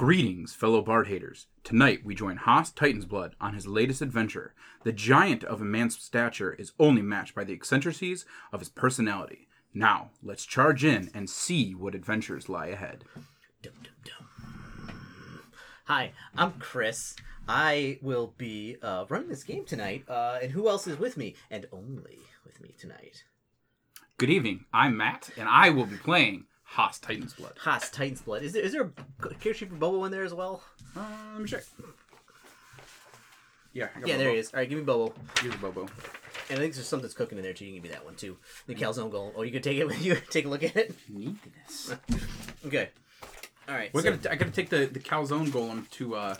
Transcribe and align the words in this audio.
Greetings, 0.00 0.54
fellow 0.54 0.80
Bard 0.80 1.08
haters. 1.08 1.46
Tonight 1.62 2.06
we 2.06 2.14
join 2.14 2.38
Haas 2.38 2.72
Titansblood 2.72 3.32
on 3.38 3.52
his 3.52 3.66
latest 3.66 4.00
adventure. 4.00 4.54
The 4.82 4.92
giant 4.92 5.44
of 5.44 5.60
a 5.60 5.64
man's 5.66 5.98
stature 5.98 6.54
is 6.54 6.72
only 6.78 7.02
matched 7.02 7.34
by 7.34 7.44
the 7.44 7.52
eccentricities 7.52 8.24
of 8.50 8.60
his 8.60 8.70
personality. 8.70 9.46
Now, 9.74 10.08
let's 10.22 10.46
charge 10.46 10.86
in 10.86 11.10
and 11.12 11.28
see 11.28 11.74
what 11.74 11.94
adventures 11.94 12.48
lie 12.48 12.68
ahead. 12.68 13.04
Dum, 13.60 13.74
dum, 13.82 13.92
dum. 14.86 15.42
Hi, 15.84 16.12
I'm 16.34 16.52
Chris. 16.52 17.14
I 17.46 17.98
will 18.00 18.32
be 18.38 18.78
uh, 18.80 19.04
running 19.10 19.28
this 19.28 19.44
game 19.44 19.66
tonight. 19.66 20.04
Uh, 20.08 20.38
and 20.40 20.52
who 20.52 20.70
else 20.70 20.86
is 20.86 20.98
with 20.98 21.18
me? 21.18 21.34
And 21.50 21.66
only 21.72 22.20
with 22.46 22.58
me 22.62 22.74
tonight. 22.78 23.24
Good 24.16 24.30
evening, 24.30 24.64
I'm 24.72 24.96
Matt, 24.96 25.28
and 25.36 25.46
I 25.46 25.68
will 25.68 25.84
be 25.84 25.96
playing 25.96 26.46
Haas 26.70 26.98
Titan's 26.98 27.34
Blood. 27.34 27.52
Haas 27.58 27.90
Titan's 27.90 28.22
Blood. 28.22 28.42
Is 28.42 28.52
there 28.52 28.62
is 28.62 28.72
there 28.72 28.90
a 29.22 29.34
character 29.34 29.66
for 29.66 29.74
Bobo 29.74 30.04
in 30.04 30.12
there 30.12 30.24
as 30.24 30.32
well? 30.34 30.62
Uh, 30.96 31.02
let 31.32 31.42
me 31.42 31.48
check. 31.48 31.64
Yeah, 33.72 33.88
I 33.94 34.00
got 34.00 34.08
Yeah, 34.08 34.14
Bobo. 34.14 34.24
there 34.24 34.32
he 34.32 34.38
is. 34.38 34.52
All 34.54 34.60
right, 34.60 34.68
give 34.68 34.78
me 34.78 34.84
Bobo. 34.84 35.14
Here's 35.40 35.54
Bobo. 35.56 35.82
And 36.48 36.58
I 36.58 36.62
think 36.62 36.74
there's 36.74 36.86
something's 36.88 37.14
cooking 37.14 37.38
in 37.38 37.44
there 37.44 37.52
too. 37.52 37.64
You 37.64 37.70
can 37.72 37.82
give 37.82 37.90
me 37.90 37.94
that 37.96 38.04
one 38.04 38.16
too. 38.16 38.36
The 38.66 38.74
calzone 38.74 39.10
golem. 39.12 39.32
Oh, 39.36 39.42
you 39.42 39.52
can 39.52 39.62
take 39.62 39.78
it. 39.78 39.86
With 39.86 40.04
you 40.04 40.16
can 40.16 40.24
take 40.30 40.44
a 40.44 40.48
look 40.48 40.62
at 40.64 40.76
it. 40.76 40.94
Neatness. 41.08 41.94
Okay. 42.66 42.90
All 43.68 43.74
right. 43.74 43.92
We're 43.94 44.02
so- 44.02 44.10
gonna. 44.16 44.30
I 44.30 44.36
gotta 44.36 44.50
take 44.50 44.68
the 44.68 44.84
the 44.86 45.00
calzone 45.00 45.48
golem 45.48 45.88
to. 45.90 46.14
uh 46.14 46.34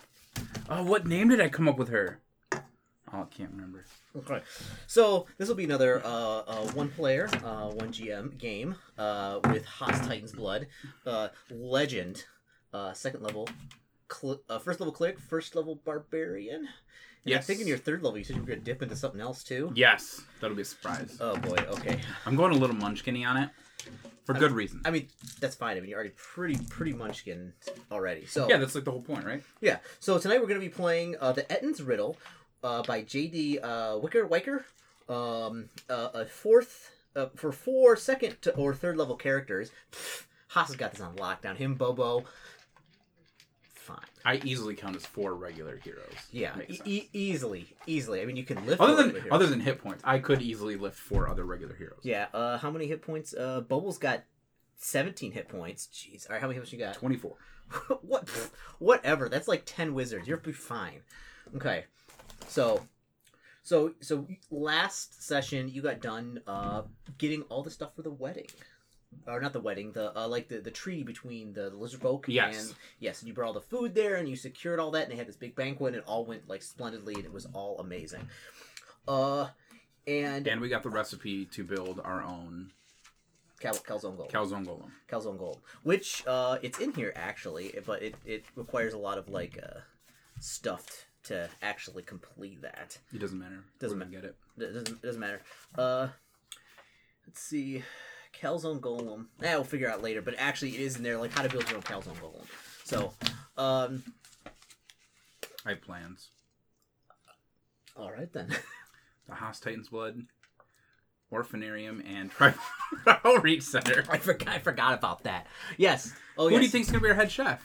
Oh, 0.68 0.82
what 0.84 1.06
name 1.06 1.28
did 1.28 1.40
I 1.40 1.48
come 1.48 1.66
up 1.68 1.78
with 1.78 1.88
her? 1.88 2.20
Oh, 3.12 3.22
I 3.22 3.24
can't 3.24 3.50
remember. 3.50 3.84
Okay, 4.16 4.40
so 4.86 5.26
this 5.36 5.48
will 5.48 5.56
be 5.56 5.64
another 5.64 6.00
uh, 6.04 6.08
uh, 6.46 6.66
one 6.72 6.88
player, 6.90 7.28
uh, 7.44 7.68
one 7.70 7.92
GM 7.92 8.38
game 8.38 8.76
uh, 8.98 9.40
with 9.50 9.64
Haas 9.64 10.06
Titan's 10.06 10.32
Blood, 10.32 10.68
uh, 11.06 11.28
Legend, 11.50 12.24
uh, 12.72 12.92
second 12.92 13.22
level, 13.22 13.48
cl- 14.12 14.40
uh, 14.48 14.58
first 14.60 14.78
level 14.80 14.92
cleric, 14.92 15.18
first 15.18 15.56
level 15.56 15.80
barbarian. 15.84 16.60
And 17.24 17.34
I 17.34 17.36
Yes. 17.36 17.46
think 17.46 17.60
in 17.60 17.66
your 17.66 17.78
third 17.78 18.02
level 18.02 18.16
you 18.16 18.24
said 18.24 18.36
you 18.36 18.42
were 18.42 18.48
gonna 18.48 18.60
dip 18.60 18.80
into 18.82 18.94
something 18.96 19.20
else 19.20 19.42
too. 19.42 19.72
Yes, 19.74 20.22
that'll 20.40 20.56
be 20.56 20.62
a 20.62 20.64
surprise. 20.64 21.16
Oh 21.20 21.36
boy, 21.36 21.56
okay. 21.70 22.00
I'm 22.26 22.36
going 22.36 22.52
a 22.52 22.56
little 22.56 22.76
munchkinny 22.76 23.26
on 23.28 23.36
it 23.36 23.50
for 24.24 24.32
good 24.34 24.52
reason. 24.52 24.80
I 24.84 24.90
mean 24.90 25.08
that's 25.40 25.54
fine. 25.56 25.76
I 25.76 25.80
mean 25.80 25.90
you're 25.90 25.98
already 25.98 26.14
pretty 26.16 26.58
pretty 26.70 26.92
munchkin 26.94 27.52
already. 27.92 28.24
So 28.26 28.48
Yeah, 28.48 28.56
that's 28.56 28.74
like 28.74 28.84
the 28.84 28.90
whole 28.92 29.02
point, 29.02 29.26
right? 29.26 29.42
Yeah. 29.60 29.78
So 29.98 30.18
tonight 30.18 30.40
we're 30.40 30.46
going 30.46 30.60
to 30.60 30.66
be 30.66 30.72
playing 30.72 31.16
uh, 31.20 31.32
the 31.32 31.50
Ettin's 31.52 31.82
Riddle 31.82 32.16
uh, 32.62 32.82
by 32.82 33.02
J.D. 33.02 33.58
Uh, 33.58 33.98
Wicker 33.98 34.26
Wiker. 34.26 34.64
Um, 35.08 35.68
uh, 35.88 36.08
a 36.14 36.24
fourth 36.26 36.92
uh, 37.16 37.26
for 37.34 37.50
four 37.52 37.96
second 37.96 38.40
to, 38.42 38.54
or 38.54 38.74
third 38.74 38.96
level 38.96 39.16
characters. 39.16 39.70
Haas 40.48 40.68
has 40.68 40.76
got 40.76 40.92
this 40.92 41.00
on 41.00 41.16
lockdown. 41.16 41.56
Him, 41.56 41.74
Bobo. 41.74 42.24
Fine. 43.74 43.98
I 44.24 44.40
easily 44.44 44.74
count 44.74 44.94
as 44.94 45.06
four 45.06 45.34
regular 45.34 45.78
heroes. 45.78 46.14
Yeah. 46.30 46.54
E- 46.84 47.08
easily, 47.12 47.74
easily. 47.86 48.20
I 48.20 48.24
mean, 48.26 48.36
you 48.36 48.44
can 48.44 48.64
lift. 48.66 48.80
other 48.80 49.10
than 49.10 49.22
other 49.30 49.46
than 49.46 49.60
hit 49.60 49.82
points, 49.82 50.02
I 50.04 50.18
could 50.18 50.42
easily 50.42 50.76
lift 50.76 50.96
four 50.96 51.28
other 51.28 51.44
regular 51.44 51.74
heroes. 51.74 52.00
Yeah. 52.02 52.26
Uh, 52.32 52.58
how 52.58 52.70
many 52.70 52.86
hit 52.86 53.02
points? 53.02 53.34
Uh, 53.34 53.62
Bobo's 53.62 53.98
got 53.98 54.22
seventeen 54.76 55.32
hit 55.32 55.48
points. 55.48 55.88
Jeez. 55.92 56.28
All 56.28 56.34
right. 56.34 56.40
How 56.40 56.46
many 56.46 56.54
hit 56.54 56.60
points 56.62 56.72
you 56.72 56.78
got? 56.78 56.94
Twenty 56.94 57.16
four. 57.16 57.36
what 58.02 58.26
pfft, 58.26 58.50
whatever 58.78 59.28
that's 59.28 59.46
like 59.46 59.62
10 59.64 59.94
wizards 59.94 60.26
you'll 60.26 60.38
be 60.38 60.52
fine 60.52 61.00
okay 61.54 61.84
so 62.50 62.86
so 63.62 63.94
so 64.00 64.26
last 64.50 65.22
session 65.22 65.68
you 65.68 65.80
got 65.82 66.00
done 66.00 66.40
uh 66.46 66.82
getting 67.18 67.42
all 67.42 67.62
the 67.62 67.70
stuff 67.70 67.94
for 67.94 68.02
the 68.02 68.10
wedding 68.10 68.46
or 69.26 69.40
not 69.40 69.52
the 69.52 69.60
wedding 69.60 69.92
the 69.92 70.16
uh 70.18 70.26
like 70.26 70.48
the 70.48 70.58
the 70.60 70.70
treaty 70.70 71.02
between 71.02 71.52
the, 71.52 71.70
the 71.70 71.76
lizard 71.76 72.00
folk 72.00 72.24
Yes. 72.28 72.66
and 72.68 72.74
yes 73.00 73.20
and 73.20 73.28
you 73.28 73.34
brought 73.34 73.48
all 73.48 73.52
the 73.52 73.60
food 73.60 73.94
there 73.94 74.16
and 74.16 74.28
you 74.28 74.36
secured 74.36 74.78
all 74.80 74.90
that 74.92 75.04
and 75.04 75.12
they 75.12 75.16
had 75.16 75.26
this 75.28 75.36
big 75.36 75.54
banquet 75.54 75.94
and 75.94 76.02
it 76.02 76.04
all 76.06 76.24
went 76.24 76.48
like 76.48 76.62
splendidly 76.62 77.14
and 77.14 77.24
it 77.24 77.32
was 77.32 77.46
all 77.52 77.78
amazing 77.78 78.26
uh 79.08 79.48
and, 80.06 80.48
And 80.48 80.60
we 80.60 80.68
got 80.68 80.82
the 80.82 80.90
recipe 80.90 81.44
to 81.46 81.62
build 81.62 82.00
our 82.02 82.22
own 82.22 82.70
Cal- 83.60 83.74
calzone 83.74 84.16
gold 84.16 84.32
calzone 84.32 84.64
golem. 84.66 84.90
calzone 85.08 85.38
gold 85.38 85.60
which 85.82 86.24
uh 86.26 86.56
it's 86.62 86.78
in 86.78 86.92
here 86.94 87.12
actually 87.14 87.74
but 87.84 88.02
it 88.02 88.14
it 88.24 88.44
requires 88.56 88.94
a 88.94 88.98
lot 88.98 89.18
of 89.18 89.28
like 89.28 89.58
uh 89.62 89.80
stuff 90.40 91.04
to 91.24 91.48
actually 91.62 92.02
complete 92.02 92.62
that 92.62 92.98
It 93.12 93.18
doesn't 93.20 93.38
matter. 93.38 93.62
Doesn't 93.78 93.98
We're 93.98 94.04
get 94.06 94.24
it. 94.24 94.36
doesn't 94.58 94.88
it 94.88 95.02
doesn't 95.02 95.20
matter 95.20 95.42
uh 95.76 96.08
let's 97.26 97.40
see 97.42 97.82
calzone 98.40 98.80
golem 98.80 99.26
eh, 99.42 99.54
we'll 99.54 99.64
figure 99.64 99.90
out 99.90 100.02
later 100.02 100.22
but 100.22 100.34
actually 100.38 100.70
it 100.76 100.80
is 100.80 100.96
in 100.96 101.02
there 101.02 101.18
like 101.18 101.32
how 101.32 101.42
to 101.42 101.48
build 101.48 101.66
your 101.68 101.76
own 101.76 101.82
calzone 101.82 102.16
golem 102.16 102.44
so 102.84 103.12
um 103.58 104.02
I 105.66 105.70
have 105.70 105.82
plans. 105.82 106.30
all 107.96 108.10
right 108.10 108.32
then 108.32 108.48
The 109.28 109.34
Haas 109.36 109.60
Titans 109.60 109.88
Blood, 109.90 110.22
Orphanarium, 111.32 112.02
and 112.08 112.30
Tribal 112.30 112.58
Outreach 113.24 113.62
Center. 113.62 114.04
i 114.10 114.16
forgot 114.18 114.48
i 114.48 114.58
forgot 114.58 114.94
about 114.94 115.22
that 115.24 115.46
yes 115.76 116.12
oh 116.38 116.48
Who 116.48 116.54
yes 116.54 116.60
do 116.60 116.64
you 116.64 116.70
think's 116.70 116.90
gonna 116.90 117.02
be 117.02 117.08
our 117.10 117.14
head 117.14 117.30
chef? 117.30 117.62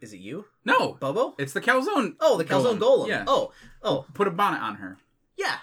Is 0.00 0.12
it 0.12 0.18
you? 0.20 0.46
No, 0.64 0.94
bobo? 0.94 1.34
It's 1.38 1.52
the 1.52 1.60
calzone. 1.60 2.14
oh 2.20 2.36
the 2.36 2.44
calzone 2.44 2.78
golem, 2.78 3.08
Yeah. 3.08 3.24
oh 3.26 3.52
oh. 3.82 4.06
Put 4.14 4.28
a 4.28 4.30
bonnet 4.30 4.60
on 4.60 4.76
her, 4.76 4.98
yeah. 5.36 5.56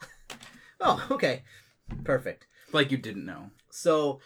Oh 0.80 1.06
okay. 1.10 1.42
Perfect. 2.04 2.46
Like 2.72 2.90
you 2.90 2.98
didn't 2.98 3.24
know. 3.24 3.50
So, 3.70 4.20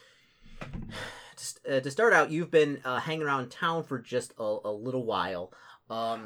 just, 1.37 1.61
uh, 1.69 1.81
to 1.81 1.91
start 1.91 2.13
out, 2.13 2.31
you've 2.31 2.51
been 2.51 2.81
uh, 2.85 2.99
hanging 3.01 3.23
around 3.23 3.51
town 3.51 3.83
for 3.85 3.99
just 3.99 4.33
a, 4.39 4.57
a 4.65 4.73
little 4.73 5.05
while, 5.05 5.53
um, 5.89 6.25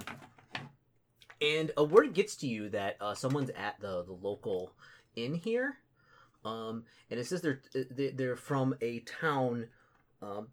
and 1.41 1.71
a 1.77 1.85
word 1.85 2.15
gets 2.15 2.37
to 2.37 2.47
you 2.47 2.69
that 2.71 2.97
uh, 3.01 3.15
someone's 3.15 3.51
at 3.51 3.81
the 3.81 4.05
the 4.05 4.13
local 4.13 4.73
inn 5.17 5.35
here, 5.35 5.77
um, 6.45 6.85
and 7.11 7.19
it 7.21 7.27
says 7.27 7.43
they're 7.43 7.61
they- 7.91 8.11
they're 8.11 8.37
from 8.37 8.75
a 8.81 9.01
town 9.01 9.69
um, 10.23 10.49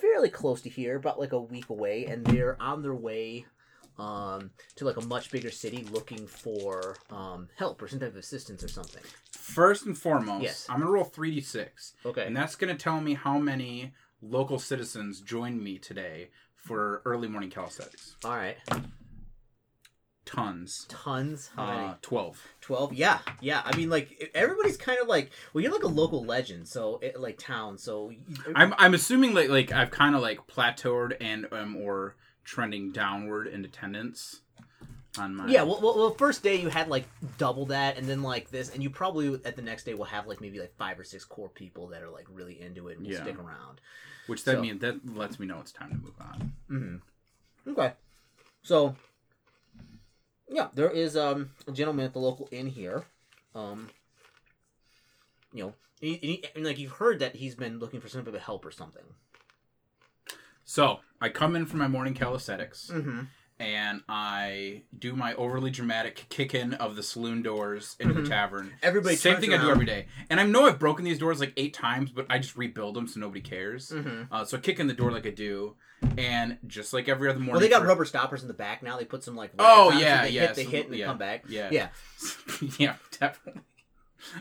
fairly 0.00 0.28
close 0.30 0.62
to 0.62 0.68
here, 0.68 0.96
about 0.96 1.18
like 1.18 1.32
a 1.32 1.40
week 1.40 1.68
away, 1.70 2.06
and 2.06 2.24
they're 2.26 2.60
on 2.60 2.82
their 2.82 2.94
way. 2.94 3.46
Um, 3.98 4.50
to 4.76 4.84
like 4.84 4.96
a 4.96 5.04
much 5.06 5.32
bigger 5.32 5.50
city 5.50 5.82
looking 5.90 6.28
for 6.28 6.94
um, 7.10 7.48
help 7.56 7.82
or 7.82 7.88
some 7.88 7.98
type 7.98 8.10
of 8.10 8.16
assistance 8.16 8.62
or 8.62 8.68
something. 8.68 9.02
First 9.32 9.86
and 9.86 9.98
foremost, 9.98 10.42
Yes. 10.44 10.66
I'm 10.68 10.78
gonna 10.78 10.92
roll 10.92 11.02
three 11.02 11.32
d 11.32 11.40
six, 11.40 11.94
Okay. 12.06 12.24
and 12.24 12.36
that's 12.36 12.54
gonna 12.54 12.76
tell 12.76 13.00
me 13.00 13.14
how 13.14 13.38
many 13.40 13.92
local 14.22 14.60
citizens 14.60 15.20
joined 15.20 15.64
me 15.64 15.78
today 15.78 16.30
for 16.54 17.02
early 17.06 17.26
morning 17.26 17.50
calisthenics. 17.50 18.14
All 18.24 18.36
right. 18.36 18.56
Tons. 20.28 20.84
Tons. 20.90 21.48
Uh, 21.56 21.94
Twelve. 22.02 22.46
12 22.60 22.92
yeah 22.92 23.18
yeah 23.40 23.62
i 23.64 23.74
mean 23.74 23.88
like 23.88 24.30
everybody's 24.34 24.76
kind 24.76 24.98
of 25.00 25.08
like 25.08 25.30
well 25.54 25.62
you're 25.62 25.72
like 25.72 25.84
a 25.84 25.86
local 25.88 26.22
legend 26.22 26.68
so 26.68 26.98
it, 27.00 27.18
like 27.18 27.38
town 27.38 27.78
so 27.78 28.12
I'm 28.54 28.74
I'm 28.76 28.92
assuming 28.92 29.32
like 29.32 29.48
like 29.48 29.72
I've 29.72 29.90
kind 29.90 30.14
of 30.14 30.20
like 30.20 30.46
plateaued 30.46 31.16
and 31.18 31.46
um 31.50 31.76
or 31.76 32.14
trending 32.44 32.92
downward 32.92 33.46
in 33.46 33.64
attendance 33.64 34.42
on 35.18 35.34
my 35.34 35.46
yeah 35.48 35.62
well, 35.62 35.80
well, 35.82 35.96
well 35.96 36.10
first 36.10 36.42
day 36.42 36.56
you 36.60 36.68
had 36.68 36.88
like 36.88 37.06
double 37.38 37.64
that 37.66 37.96
and 37.96 38.06
then 38.06 38.22
like 38.22 38.50
this 38.50 38.68
and 38.74 38.82
you 38.82 38.90
probably 38.90 39.40
at 39.46 39.56
the 39.56 39.62
next 39.62 39.84
day 39.84 39.94
will 39.94 40.04
have 40.04 40.26
like 40.26 40.42
maybe 40.42 40.60
like 40.60 40.74
five 40.76 40.98
or 41.00 41.04
six 41.04 41.24
core 41.24 41.48
people 41.48 41.86
that 41.86 42.02
are 42.02 42.10
like 42.10 42.26
really 42.30 42.60
into 42.60 42.88
it 42.88 42.98
and 42.98 43.06
will 43.06 43.14
Yeah. 43.14 43.22
stick 43.22 43.38
around 43.38 43.80
which 44.26 44.44
that 44.44 44.56
so- 44.56 44.60
means 44.60 44.82
that 44.82 45.16
lets 45.16 45.40
me 45.40 45.46
know 45.46 45.58
it's 45.60 45.72
time 45.72 45.88
to 45.90 45.96
move 45.96 46.12
on. 46.20 46.52
mm-hmm. 46.70 47.70
okay 47.70 47.94
so 48.62 48.94
yeah 50.50 50.68
there 50.74 50.90
is 50.90 51.16
um 51.16 51.50
a 51.66 51.72
gentleman 51.72 52.04
at 52.06 52.12
the 52.12 52.18
local 52.18 52.48
inn 52.50 52.66
here 52.66 53.04
um 53.54 53.88
you 55.52 55.62
know 55.64 55.74
he, 56.00 56.14
he, 56.16 56.44
and 56.54 56.64
like 56.64 56.78
you've 56.78 56.92
heard 56.92 57.18
that 57.18 57.36
he's 57.36 57.54
been 57.54 57.78
looking 57.78 58.00
for 58.00 58.08
some 58.08 58.24
type 58.24 58.32
of 58.34 58.40
help 58.40 58.64
or 58.64 58.70
something 58.70 59.02
So 60.64 61.00
I 61.20 61.28
come 61.30 61.56
in 61.56 61.66
for 61.66 61.76
my 61.76 61.88
morning 61.88 62.14
calisthenics 62.14 62.90
mm-hmm 62.92 63.22
and 63.60 64.02
I 64.08 64.82
do 64.96 65.16
my 65.16 65.34
overly 65.34 65.72
dramatic 65.72 66.26
kick 66.28 66.54
in 66.54 66.74
of 66.74 66.94
the 66.94 67.02
saloon 67.02 67.42
doors 67.42 67.96
into 67.98 68.14
Mhm. 68.14 68.22
the 68.22 68.28
tavern. 68.28 68.74
everybody 68.84 69.16
Same 69.16 69.40
thing 69.40 69.52
I 69.52 69.56
do 69.60 69.68
every 69.68 69.84
day. 69.84 70.06
And 70.30 70.38
I 70.38 70.44
know 70.46 70.66
I've 70.66 70.78
broken 70.78 71.04
these 71.04 71.18
doors 71.18 71.40
like 71.40 71.54
eight 71.56 71.74
times, 71.74 72.12
but 72.12 72.26
I 72.30 72.38
just 72.38 72.56
rebuild 72.56 72.94
them 72.94 73.08
so 73.08 73.18
nobody 73.18 73.40
cares. 73.40 73.90
Mhm. 73.90 74.28
Uh, 74.30 74.44
so 74.44 74.58
I 74.58 74.60
kick 74.60 74.78
in 74.78 74.86
the 74.86 74.94
door 74.94 75.10
like 75.10 75.26
I 75.26 75.30
do, 75.30 75.74
and 76.16 76.58
just 76.66 76.92
like 76.92 77.08
every 77.08 77.28
other 77.28 77.38
morning. 77.38 77.52
Well, 77.52 77.60
they 77.60 77.68
got 77.68 77.82
for- 77.82 77.88
rubber 77.88 78.04
stoppers 78.04 78.42
in 78.42 78.48
the 78.48 78.54
back 78.54 78.82
now. 78.82 78.96
They 78.96 79.04
put 79.04 79.24
some 79.24 79.36
like 79.36 79.52
Oh, 79.58 79.90
rags 79.90 79.94
on, 79.96 80.00
so 80.00 80.06
yeah, 80.06 80.22
they 80.22 80.30
yeah, 80.30 80.40
hit, 80.48 80.54
they 80.56 80.64
so- 80.64 80.70
hit, 80.70 80.84
and 80.86 80.94
they 80.94 80.98
yeah, 80.98 81.06
come 81.06 81.18
back. 81.18 81.44
yeah. 81.48 81.68
yeah. 81.72 81.88
yeah, 82.78 82.94
definitely. 83.18 83.62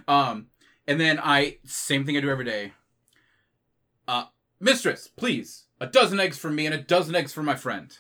Um, 0.07 0.47
and 0.87 0.99
then 0.99 1.19
I 1.21 1.57
same 1.65 2.05
thing 2.05 2.17
I 2.17 2.21
do 2.21 2.29
every 2.29 2.45
day. 2.45 2.73
Uh, 4.07 4.25
mistress, 4.59 5.07
please, 5.07 5.65
a 5.79 5.87
dozen 5.87 6.19
eggs 6.19 6.37
for 6.37 6.49
me 6.49 6.65
and 6.65 6.73
a 6.75 6.77
dozen 6.81 7.15
eggs 7.15 7.33
for 7.33 7.43
my 7.43 7.55
friend. 7.55 7.97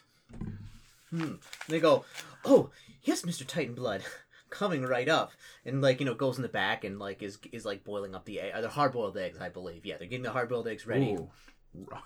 Hmm. 1.09 1.33
They 1.67 1.79
go, 1.79 2.05
oh 2.45 2.69
yes, 3.03 3.25
Mister 3.25 3.45
Titan 3.45 3.75
Blood, 3.75 4.03
coming 4.49 4.83
right 4.83 5.07
up, 5.07 5.31
and 5.65 5.81
like 5.81 5.99
you 5.99 6.05
know 6.05 6.13
goes 6.13 6.37
in 6.37 6.43
the 6.43 6.49
back 6.49 6.83
and 6.83 6.99
like 6.99 7.21
is 7.23 7.37
is 7.51 7.65
like 7.65 7.83
boiling 7.83 8.15
up 8.15 8.25
the 8.25 8.39
egg, 8.39 8.53
uh, 8.55 8.61
the 8.61 8.69
hard 8.69 8.91
boiled 8.93 9.17
eggs, 9.17 9.37
I 9.39 9.49
believe. 9.49 9.85
Yeah, 9.85 9.97
they're 9.97 10.07
getting 10.07 10.23
the 10.23 10.31
hard 10.31 10.49
boiled 10.49 10.67
eggs 10.67 10.85
ready. 10.87 11.13
Ooh, 11.13 11.29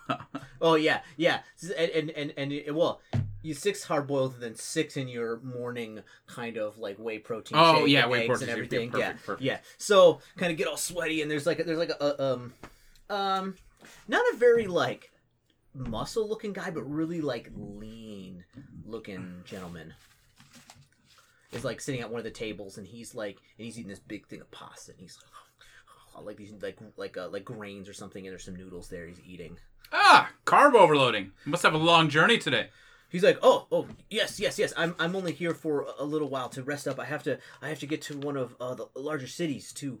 Oh 0.60 0.76
yeah, 0.76 1.00
yeah, 1.16 1.40
and 1.76 1.90
and 1.90 2.10
and, 2.10 2.32
and 2.36 2.52
it, 2.52 2.72
well, 2.72 3.00
you 3.42 3.52
six 3.52 3.82
hard 3.82 4.06
boiled 4.06 4.34
and 4.34 4.42
then 4.42 4.54
six 4.54 4.96
in 4.96 5.08
your 5.08 5.40
morning 5.40 6.00
kind 6.28 6.56
of 6.56 6.78
like 6.78 6.96
whey 6.98 7.18
protein. 7.18 7.58
Oh, 7.60 7.80
shake 7.80 7.88
yeah, 7.88 8.02
and 8.02 8.10
whey 8.12 8.26
protein 8.28 8.48
and 8.48 8.50
everything. 8.56 8.92
Yeah, 8.96 9.08
perfect, 9.08 9.26
perfect. 9.26 9.42
yeah. 9.42 9.58
So 9.78 10.20
kind 10.36 10.52
of 10.52 10.58
get 10.58 10.68
all 10.68 10.76
sweaty 10.76 11.20
and 11.20 11.28
there's 11.28 11.46
like 11.46 11.58
a, 11.58 11.64
there's 11.64 11.78
like 11.78 11.90
a, 11.90 12.04
a 12.04 12.32
um 12.32 12.52
um 13.10 13.54
not 14.06 14.22
a 14.32 14.36
very 14.36 14.68
like 14.68 15.10
muscle 15.74 16.28
looking 16.28 16.52
guy, 16.52 16.70
but 16.70 16.88
really 16.88 17.20
like 17.20 17.50
lean 17.56 18.44
looking 18.86 19.42
gentleman. 19.44 19.92
Is 21.50 21.64
like 21.64 21.80
sitting 21.80 22.02
at 22.02 22.08
one 22.10 22.18
of 22.18 22.24
the 22.24 22.30
tables 22.30 22.78
and 22.78 22.86
he's 22.86 23.16
like 23.16 23.38
and 23.58 23.64
he's 23.66 23.76
eating 23.78 23.90
this 23.90 23.98
big 23.98 24.28
thing 24.28 24.40
of 24.40 24.50
pasta 24.52 24.92
and 24.92 25.00
he's 25.00 25.18
like. 25.20 25.26
Like 26.20 26.36
these, 26.36 26.52
like 26.60 26.78
like 26.96 27.16
uh, 27.16 27.28
like 27.28 27.44
grains 27.44 27.88
or 27.88 27.92
something, 27.92 28.26
and 28.26 28.32
there's 28.32 28.44
some 28.44 28.56
noodles 28.56 28.88
there. 28.88 29.06
He's 29.06 29.20
eating. 29.26 29.56
ah, 29.92 30.30
carb 30.46 30.74
overloading. 30.74 31.32
Must 31.44 31.62
have 31.62 31.74
a 31.74 31.78
long 31.78 32.08
journey 32.08 32.38
today. 32.38 32.68
He's 33.08 33.22
like, 33.22 33.38
oh, 33.42 33.66
oh, 33.70 33.86
yes, 34.08 34.40
yes, 34.40 34.58
yes. 34.58 34.72
I'm, 34.74 34.94
I'm 34.98 35.14
only 35.14 35.32
here 35.34 35.52
for 35.52 35.86
a 35.98 36.04
little 36.04 36.30
while 36.30 36.48
to 36.48 36.62
rest 36.62 36.88
up. 36.88 36.98
I 36.98 37.04
have 37.04 37.22
to, 37.24 37.36
I 37.60 37.68
have 37.68 37.78
to 37.80 37.86
get 37.86 38.00
to 38.02 38.16
one 38.16 38.38
of 38.38 38.56
uh, 38.58 38.72
the 38.74 38.86
larger 38.96 39.26
cities 39.26 39.70
to 39.74 40.00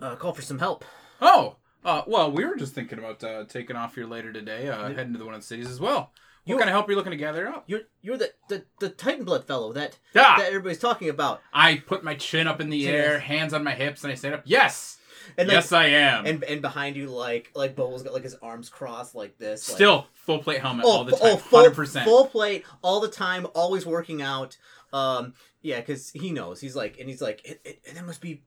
uh, 0.00 0.16
call 0.16 0.32
for 0.32 0.42
some 0.42 0.58
help. 0.58 0.84
Oh, 1.20 1.54
uh, 1.84 2.02
well, 2.04 2.32
we 2.32 2.44
were 2.44 2.56
just 2.56 2.74
thinking 2.74 2.98
about 2.98 3.22
uh, 3.22 3.44
taking 3.44 3.76
off 3.76 3.94
here 3.94 4.06
later 4.06 4.32
today, 4.32 4.66
uh, 4.68 4.88
heading 4.88 5.12
to 5.12 5.20
the 5.20 5.24
one 5.24 5.34
of 5.34 5.40
the 5.40 5.46
cities 5.46 5.68
as 5.70 5.78
well. 5.78 6.10
What 6.44 6.54
You- 6.54 6.58
kind 6.58 6.68
of 6.68 6.74
help 6.74 6.88
are 6.88 6.90
you 6.90 6.96
looking 6.96 7.12
to 7.12 7.16
gather 7.16 7.46
up? 7.46 7.62
You're, 7.68 7.82
you're 8.00 8.16
the, 8.18 8.32
the, 8.48 8.64
the 8.80 8.88
Titan 8.88 9.24
Blood 9.24 9.44
fellow 9.46 9.72
that, 9.74 9.98
that 10.12 10.40
everybody's 10.48 10.80
talking 10.80 11.08
about. 11.10 11.40
I 11.52 11.76
put 11.76 12.02
my 12.02 12.14
chin 12.16 12.48
up 12.48 12.60
in 12.60 12.70
the 12.70 12.82
Chin 12.82 12.92
air, 12.92 13.20
hands 13.20 13.54
on 13.54 13.62
my 13.62 13.74
hips, 13.74 14.02
and 14.02 14.10
I 14.10 14.16
stand 14.16 14.34
up. 14.34 14.42
Yes, 14.46 14.98
And 15.36 15.48
like, 15.48 15.54
yes, 15.54 15.72
I 15.72 15.86
am. 15.86 16.26
and 16.26 16.42
and 16.44 16.60
behind 16.62 16.96
you, 16.96 17.08
like, 17.08 17.50
like 17.54 17.74
Bobo's 17.76 18.02
got 18.02 18.12
like 18.12 18.22
his 18.24 18.34
arms 18.36 18.68
crossed 18.68 19.14
like 19.14 19.38
this. 19.38 19.68
like- 19.68 19.76
Still 19.76 20.06
full 20.14 20.38
plate 20.38 20.60
helmet 20.60 20.84
oh, 20.86 20.90
all 20.90 21.04
the 21.04 21.12
time, 21.12 21.20
oh, 21.22 21.36
full, 21.36 21.60
hundred 21.60 21.74
percent. 21.74 22.04
full 22.04 22.26
plate 22.26 22.64
all 22.82 23.00
the 23.00 23.08
time, 23.08 23.46
always 23.54 23.84
working 23.86 24.22
out. 24.22 24.56
Um, 24.92 25.34
yeah, 25.62 25.80
because 25.80 26.10
he 26.10 26.30
knows. 26.32 26.60
He's 26.60 26.76
like, 26.76 26.98
and 27.00 27.08
he's 27.08 27.22
like, 27.22 27.44
it, 27.48 27.60
it, 27.64 27.80
and 27.88 27.96
that 27.96 28.04
must 28.04 28.20
be 28.20 28.42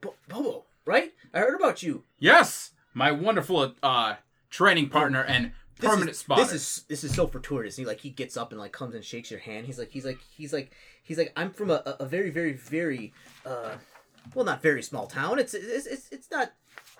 Bo- 0.00 0.14
Bobo, 0.28 0.64
right? 0.86 1.12
I 1.34 1.40
heard 1.40 1.54
about 1.54 1.82
you. 1.82 2.04
Yes, 2.18 2.70
my 2.94 3.10
wonderful 3.12 3.74
uh, 3.82 4.14
training 4.48 4.88
partner 4.88 5.22
and 5.22 5.52
permanent 5.78 6.16
spot. 6.16 6.38
This 6.38 6.52
is 6.52 6.84
this 6.88 7.04
is 7.04 7.14
so 7.14 7.26
fortuitous. 7.26 7.76
He 7.76 7.84
like 7.84 8.00
he 8.00 8.10
gets 8.10 8.36
up 8.36 8.52
and 8.52 8.60
like 8.60 8.72
comes 8.72 8.94
and 8.94 9.04
shakes 9.04 9.30
your 9.30 9.40
hand. 9.40 9.66
He's 9.66 9.78
like 9.78 9.90
he's 9.90 10.04
like 10.04 10.18
he's 10.36 10.52
like 10.52 10.72
he's 11.02 11.18
like 11.18 11.32
I'm 11.36 11.50
from 11.50 11.70
a, 11.70 11.82
a 12.00 12.06
very 12.06 12.30
very 12.30 12.52
very 12.52 13.12
uh 13.44 13.74
well 14.34 14.44
not 14.44 14.62
very 14.62 14.82
small 14.82 15.06
town. 15.06 15.38
It's 15.38 15.54
it's 15.54 15.86
it's, 15.86 16.08
it's 16.10 16.30
not 16.30 16.52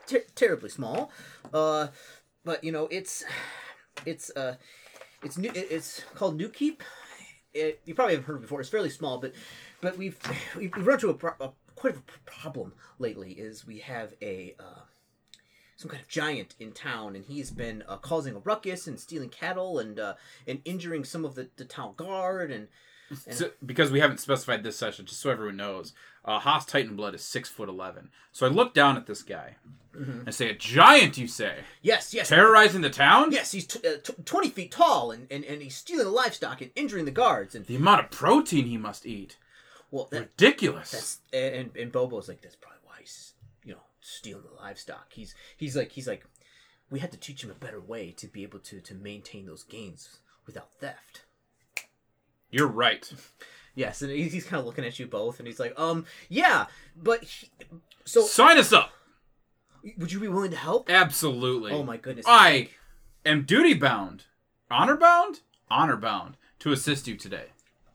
ter- 0.07 0.25
terribly 0.35 0.69
small, 0.69 1.11
uh, 1.53 1.89
but 2.45 2.63
you 2.65 2.73
know 2.73 2.89
it's 2.91 3.25
it's 4.07 4.31
uh 4.37 4.57
it's 5.23 5.39
new 5.39 5.51
it's 5.55 6.03
called 6.15 6.39
Newkeep. 6.39 6.81
It, 7.53 7.81
you 7.85 7.95
probably 7.95 8.15
haven't 8.15 8.27
heard 8.27 8.41
before. 8.41 8.61
It's 8.61 8.71
fairly 8.71 8.91
small, 8.91 9.19
but 9.19 9.33
but 9.81 9.97
we've 9.99 10.19
we've 10.57 10.73
run 10.77 10.95
into 10.95 11.11
a, 11.11 11.15
pro- 11.15 11.35
a 11.41 11.51
quite 11.75 11.97
a 11.97 12.03
problem 12.31 12.75
lately. 12.99 13.33
Is 13.33 13.67
we 13.67 13.79
have 13.79 14.15
a 14.23 14.55
uh, 14.59 14.81
some 15.77 15.91
kind 15.91 16.03
of 16.03 16.09
giant 16.09 16.55
in 16.61 16.73
town, 16.73 17.17
and 17.17 17.25
he's 17.25 17.51
been 17.51 17.83
uh, 17.89 17.97
causing 17.97 18.37
a 18.37 18.41
ruckus 18.41 18.87
and 18.87 19.01
stealing 19.01 19.31
cattle 19.31 19.79
and 19.79 19.99
uh, 19.99 20.15
and 20.47 20.61
injuring 20.65 21.05
some 21.05 21.25
of 21.25 21.35
the, 21.35 21.49
the 21.57 21.65
town 21.65 21.95
guard. 21.97 22.53
And 22.53 22.69
So- 23.31 23.51
because 23.65 23.91
we 23.91 24.01
haven't 24.01 24.19
specified 24.21 24.63
this 24.63 24.77
session, 24.77 25.07
just 25.07 25.21
so 25.21 25.31
everyone 25.31 25.57
knows, 25.57 25.93
uh, 26.25 26.39
Haas 26.39 26.65
Titan 26.65 26.95
Blood 26.97 27.15
is 27.15 27.23
six 27.23 27.49
foot 27.49 27.69
eleven. 27.69 28.11
So 28.33 28.47
I 28.47 28.49
look 28.51 28.73
down 28.75 28.97
at 28.97 29.07
this 29.07 29.23
guy 29.23 29.57
Mm-hmm. 29.97 30.21
and 30.27 30.33
say, 30.35 30.49
"A 30.49 30.55
giant, 30.55 31.19
you 31.19 31.27
say, 31.27 31.65
yes, 31.83 32.15
yes, 32.15 32.29
terrorizing 32.29 32.81
the 32.81 32.91
town? 32.91 33.33
yes, 33.33 33.51
he's 33.51 33.67
t- 33.67 33.81
uh, 33.87 33.97
t- 34.01 34.13
twenty 34.25 34.49
feet 34.49 34.71
tall, 34.71 35.11
and, 35.11 35.27
and, 35.33 35.45
and 35.45 35.61
he's 35.61 35.75
stealing 35.75 36.05
the 36.05 36.11
livestock 36.13 36.61
and 36.61 36.71
injuring 36.77 37.07
the 37.07 37.11
guards. 37.11 37.57
And 37.57 37.67
The 37.67 37.75
amount 37.75 38.05
of 38.05 38.11
protein 38.13 38.67
he 38.67 38.77
must 38.79 39.05
eat, 39.05 39.37
well, 39.91 40.07
that, 40.13 40.21
ridiculous." 40.21 40.93
that's 40.93 41.19
and 41.33 41.77
and 41.77 41.91
Bobo's 41.91 42.29
like 42.29 42.41
that's 42.41 42.55
probably 42.55 42.79
why 42.85 42.99
he's 43.01 43.35
you 43.65 43.73
know 43.73 43.81
stealing 44.01 44.45
the 44.45 44.63
livestock. 44.63 45.07
He's 45.13 45.35
he's 45.57 45.75
like 45.77 45.91
he's 45.91 46.07
like 46.07 46.25
we 46.89 47.01
had 47.01 47.11
to 47.11 47.19
teach 47.19 47.43
him 47.43 47.51
a 47.51 47.55
better 47.55 47.81
way 47.81 48.13
to 48.13 48.29
be 48.29 48.45
able 48.45 48.61
to 48.61 48.81
to 48.81 48.95
maintain 48.95 49.47
those 49.47 49.65
gains 49.65 50.21
without 50.47 50.73
theft. 50.75 51.23
You're 52.51 52.67
right. 52.69 53.11
Yes, 53.75 54.03
and 54.03 54.11
he's, 54.11 54.33
he's 54.33 54.45
kind 54.45 54.61
of 54.61 54.67
looking 54.67 54.85
at 54.85 54.99
you 54.99 55.07
both, 55.07 55.39
and 55.39 55.47
he's 55.47 55.61
like, 55.61 55.79
um, 55.79 56.05
yeah, 56.29 56.67
but 57.01 57.23
he, 57.25 57.49
so 58.05 58.23
Sign 58.23 58.59
us 58.59 58.73
up. 58.73 58.91
would 59.97 60.13
you 60.13 60.21
be 60.21 60.29
willing 60.29 60.51
to 60.51 60.57
help? 60.57 60.91
Absolutely. 60.91 61.73
Oh 61.73 61.83
my 61.83 61.97
goodness! 61.97 62.27
I 62.29 62.71
am 63.25 63.43
duty 63.43 63.75
bound, 63.75 64.25
honor 64.71 64.97
bound, 64.97 65.41
honor 65.71 65.97
bound 65.97 66.37
to 66.59 66.73
assist 66.73 67.07
you 67.07 67.17
today. 67.17 67.47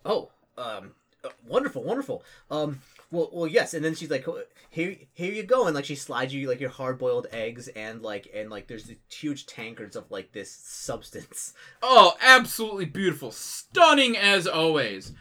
Oh, 0.05 0.31
um, 0.57 0.91
uh, 1.23 1.29
wonderful, 1.45 1.83
wonderful. 1.83 2.23
Um, 2.49 2.81
well, 3.15 3.29
well, 3.33 3.47
yes. 3.47 3.73
And 3.73 3.83
then 3.83 3.95
she's 3.95 4.09
like, 4.09 4.25
"Here, 4.69 4.95
here 5.13 5.31
you 5.33 5.43
go," 5.43 5.65
and 5.65 5.75
like 5.75 5.85
she 5.85 5.95
slides 5.95 6.33
you 6.33 6.47
like 6.49 6.59
your 6.59 6.69
hard 6.69 6.97
boiled 6.99 7.27
eggs 7.31 7.67
and 7.69 8.01
like 8.01 8.27
and 8.33 8.49
like 8.49 8.67
there's 8.67 8.83
these 8.85 8.97
huge 9.09 9.45
tankards 9.45 9.95
of 9.95 10.09
like 10.11 10.31
this 10.33 10.51
substance. 10.51 11.53
Oh, 11.81 12.15
absolutely 12.21 12.85
beautiful. 12.85 13.31
Stunning 13.31 14.15
as 14.17 14.45
always. 14.47 15.13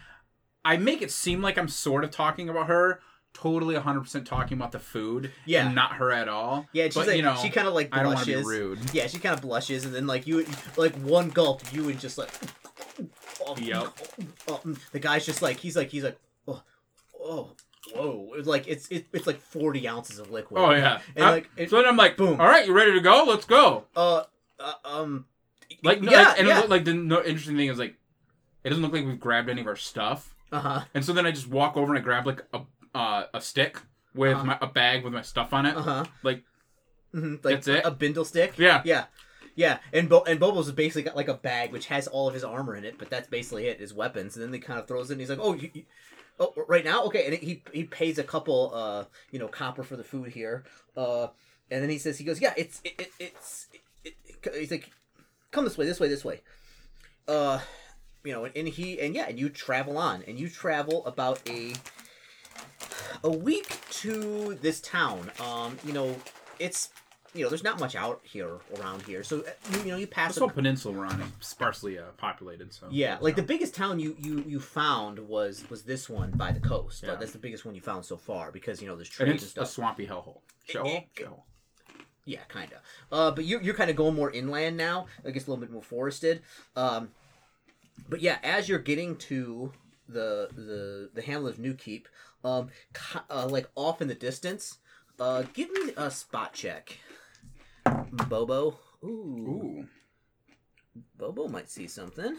I 0.64 0.76
make 0.79 1.02
it 1.02 1.11
seem 1.11 1.43
like 1.43 1.58
I'm 1.58 1.69
sort 1.69 2.05
of 2.05 2.11
talking 2.11 2.49
about 2.49 2.69
her, 2.69 3.00
totally 3.35 3.75
100% 3.75 4.25
talking 4.25 4.56
about 4.56 4.73
the 4.73 4.79
food 4.79 5.31
Yeah. 5.44 5.67
and 5.67 5.75
not 5.75 5.94
her 5.96 6.11
at 6.11 6.26
all. 6.29 6.67
Yeah, 6.73 6.85
she's 6.85 6.94
but, 6.94 7.06
like, 7.08 7.17
you 7.17 7.23
know, 7.23 7.37
she 7.37 7.50
kind 7.50 7.69
of 7.69 7.75
like 7.75 7.91
I 7.93 8.02
don't 8.02 8.14
want 8.14 8.26
to 8.26 8.37
be 8.38 8.43
rude. 8.43 8.79
Yeah, 8.94 9.06
she 9.06 9.19
kind 9.19 9.35
of 9.35 9.43
blushes, 9.43 9.85
and 9.85 9.94
then 9.94 10.06
like 10.06 10.26
you, 10.26 10.46
like 10.76 10.94
one 10.96 11.29
gulp, 11.29 11.61
you 11.73 11.85
would 11.85 12.00
just 12.00 12.17
like. 12.17 12.31
Oh, 13.46 13.56
Yep. 13.58 13.88
oh, 14.49 14.61
mm. 14.64 14.79
the 14.93 14.99
guy's 15.00 15.26
just 15.26 15.43
like 15.43 15.58
he's 15.58 15.76
like 15.76 15.91
he's 15.91 16.02
like, 16.05 16.17
oh, 16.49 16.62
oh, 17.23 17.50
whoa! 17.95 18.31
It's 18.37 18.47
like 18.49 18.67
it's 18.69 18.89
it, 18.89 19.07
it's 19.13 19.27
like 19.27 19.41
forty 19.41 19.87
ounces 19.89 20.19
of 20.19 20.31
liquid. 20.31 20.61
Oh, 20.61 20.71
yeah. 20.71 21.01
And 21.17 21.25
I- 21.25 21.31
like 21.31 21.51
it, 21.57 21.71
so 21.71 21.77
then 21.77 21.87
I'm 21.87 21.97
like, 21.97 22.17
Boom. 22.17 22.41
all 22.41 22.47
right, 22.47 22.67
you 22.67 22.73
ready 22.73 22.93
to 22.93 23.01
go? 23.01 23.25
Let's 23.27 23.45
go. 23.47 23.85
uh, 23.97 24.23
uh 24.61 24.73
um, 24.85 25.27
Like, 25.83 26.01
no, 26.03 26.11
yeah, 26.13 26.29
like, 26.29 26.39
and 26.39 26.49
yeah. 26.49 26.61
like 26.69 26.85
the 26.85 26.95
no, 26.95 27.23
interesting 27.23 27.57
thing 27.57 27.69
is 27.69 27.79
like, 27.79 27.97
it 28.63 28.69
doesn't 28.71 28.83
look 28.83 28.93
like 28.93 29.05
we've 29.05 29.21
grabbed 29.21 29.49
any 29.49 29.61
of 29.61 29.67
our 29.67 29.77
stuff. 29.77 30.35
uh 30.53 30.61
huh, 30.61 30.81
And 30.95 31.05
so 31.05 31.13
then 31.13 31.27
I 31.27 31.31
just 31.33 31.49
walk 31.49 31.77
over 31.77 31.93
and 31.95 31.99
I 31.99 32.03
grab 32.05 32.27
like 32.27 32.43
a 32.53 32.61
uh, 32.95 33.25
a 33.35 33.41
stick 33.41 33.81
with 34.15 34.35
Uh-huh. 34.37 34.45
my, 34.45 34.59
a 34.61 34.67
bag 34.69 35.03
with 35.05 35.13
my 35.13 35.23
stuff 35.23 35.53
on 35.53 35.67
it. 35.67 35.77
uh 35.77 35.83
huh. 35.83 36.05
Like, 36.23 36.43
hmm 37.13 37.33
Like 37.43 37.57
That's 37.65 37.69
it? 37.69 37.85
A 37.85 37.91
bindle 37.91 38.25
stick. 38.25 38.55
Yeah. 38.59 38.83
Yeah. 38.85 39.05
Yeah, 39.57 39.79
and 39.93 40.09
Bo- 40.09 40.25
and 40.25 40.41
Bobo's 40.41 40.73
basically 40.73 41.03
got 41.03 41.15
like 41.15 41.29
a 41.29 41.35
bag 41.35 41.71
which 41.71 41.87
has 41.87 42.09
all 42.09 42.27
of 42.27 42.35
his 42.35 42.43
armor 42.43 42.75
in 42.75 42.85
it, 42.85 42.99
but 42.99 43.09
that's 43.09 43.29
basically 43.29 43.67
it, 43.69 43.79
his 43.79 43.94
weapons. 43.94 44.35
And 44.37 44.44
then 44.44 44.53
he 44.53 44.58
kind 44.58 44.81
of 44.81 44.89
throws 44.89 45.11
it, 45.11 45.13
and 45.15 45.20
he's 45.20 45.31
like, 45.31 45.39
"Oh, 45.41 45.55
you- 45.55 45.70
oh, 46.38 46.53
right 46.69 46.84
now, 46.84 47.05
okay." 47.05 47.26
And 47.26 47.34
he 47.34 47.62
he 47.72 47.84
pays 47.84 48.19
a 48.19 48.24
couple, 48.24 48.72
uh, 48.74 49.05
you 49.31 49.38
know, 49.38 49.48
copper 49.48 49.82
for 49.82 49.96
the 49.96 50.05
food 50.05 50.32
here. 50.32 50.64
Uh, 50.96 51.29
and 51.70 51.82
then 51.82 51.91
he 51.91 51.98
says, 51.98 52.19
he 52.19 52.24
goes, 52.24 52.41
"Yeah, 52.41 52.55
it's 52.56 52.81
it, 52.84 52.94
it 52.98 53.10
it's 53.19 53.67
it, 54.05 54.14
it, 54.24 54.55
he's 54.55 54.70
like, 54.70 54.91
come 55.50 55.64
this 55.64 55.79
way, 55.79 55.86
this 55.86 56.00
way, 56.00 56.08
this 56.08 56.24
way." 56.24 56.41
Uh, 57.26 57.60
you 58.22 58.32
know, 58.32 58.44
and 58.44 58.69
he 58.69 59.00
and 59.00 59.14
yeah, 59.14 59.26
and 59.29 59.38
you 59.38 59.48
travel 59.48 59.98
on, 59.98 60.22
and 60.26 60.38
you 60.38 60.48
travel 60.48 61.05
about 61.06 61.41
a 61.48 61.74
a 63.22 63.31
week 63.31 63.79
to 63.91 64.55
this 64.60 64.81
town. 64.81 65.31
Um, 65.41 65.79
you 65.84 65.93
know, 65.93 66.17
it's 66.58 66.91
you 67.34 67.43
know, 67.43 67.48
there's 67.48 67.64
not 67.64 67.81
much 67.81 67.96
out 67.96 68.20
here 68.22 68.58
around 68.79 69.03
here, 69.03 69.22
so 69.22 69.41
uh, 69.41 69.79
you, 69.84 69.91
know, 69.91 69.96
you 69.96 70.06
pass. 70.06 70.34
this 70.34 70.38
whole 70.38 70.48
peninsula 70.48 70.96
we're 70.96 71.06
on 71.06 71.20
is 71.20 71.29
sparsely 71.41 71.98
uh, 71.98 72.05
populated. 72.17 72.72
So 72.72 72.86
yeah, 72.91 73.19
like 73.20 73.36
the 73.36 73.43
biggest 73.43 73.74
town 73.74 73.98
you 73.98 74.17
you 74.20 74.44
you 74.46 74.60
found 74.60 75.19
was 75.19 75.64
was 75.69 75.82
this 75.82 76.08
one 76.08 76.31
by 76.32 76.53
the 76.53 76.60
coast. 76.60 77.03
Yeah. 77.03 77.10
Like, 77.10 77.20
that's 77.20 77.32
the 77.32 77.38
biggest 77.38 77.64
one 77.64 77.74
you 77.74 77.81
found 77.81 78.05
so 78.05 78.17
far 78.17 78.53
because 78.53 78.81
you 78.81 78.88
know 78.88 78.96
there's 78.96 79.08
trees 79.08 79.29
and 79.29 79.34
it's 79.34 79.44
a 79.44 79.48
stuff. 79.48 79.69
swampy 79.69 80.06
hellhole. 80.06 80.41
Shellhole? 80.69 81.05
Shellhole. 81.17 81.43
Yeah, 82.24 82.41
kind 82.48 82.70
of. 82.72 82.79
Uh, 83.12 83.31
but 83.32 83.44
you're 83.44 83.60
you're 83.60 83.74
kind 83.74 83.91
of 83.91 83.96
going 83.96 84.14
more 84.14 84.31
inland 84.31 84.76
now. 84.76 85.06
I 85.26 85.31
guess 85.31 85.46
a 85.46 85.50
little 85.50 85.60
bit 85.60 85.72
more 85.72 85.82
forested. 85.82 86.41
Um, 86.76 87.10
but 88.08 88.20
yeah, 88.20 88.38
as 88.43 88.69
you're 88.69 88.79
getting 88.79 89.17
to 89.17 89.72
the 90.08 90.48
the 90.55 91.10
the 91.12 91.22
hamlet 91.22 91.55
of 91.55 91.60
Newkeep, 91.60 92.05
um, 92.44 92.69
uh, 93.31 93.46
like 93.48 93.69
off 93.74 94.00
in 94.00 94.08
the 94.08 94.14
distance, 94.14 94.79
uh, 95.20 95.44
give 95.53 95.70
me 95.70 95.93
a 95.96 96.10
spot 96.10 96.53
check, 96.53 96.98
Bobo. 98.29 98.79
Ooh, 99.03 99.06
Ooh. 99.06 99.86
Bobo 101.17 101.48
might 101.48 101.70
see 101.70 101.86
something. 101.86 102.36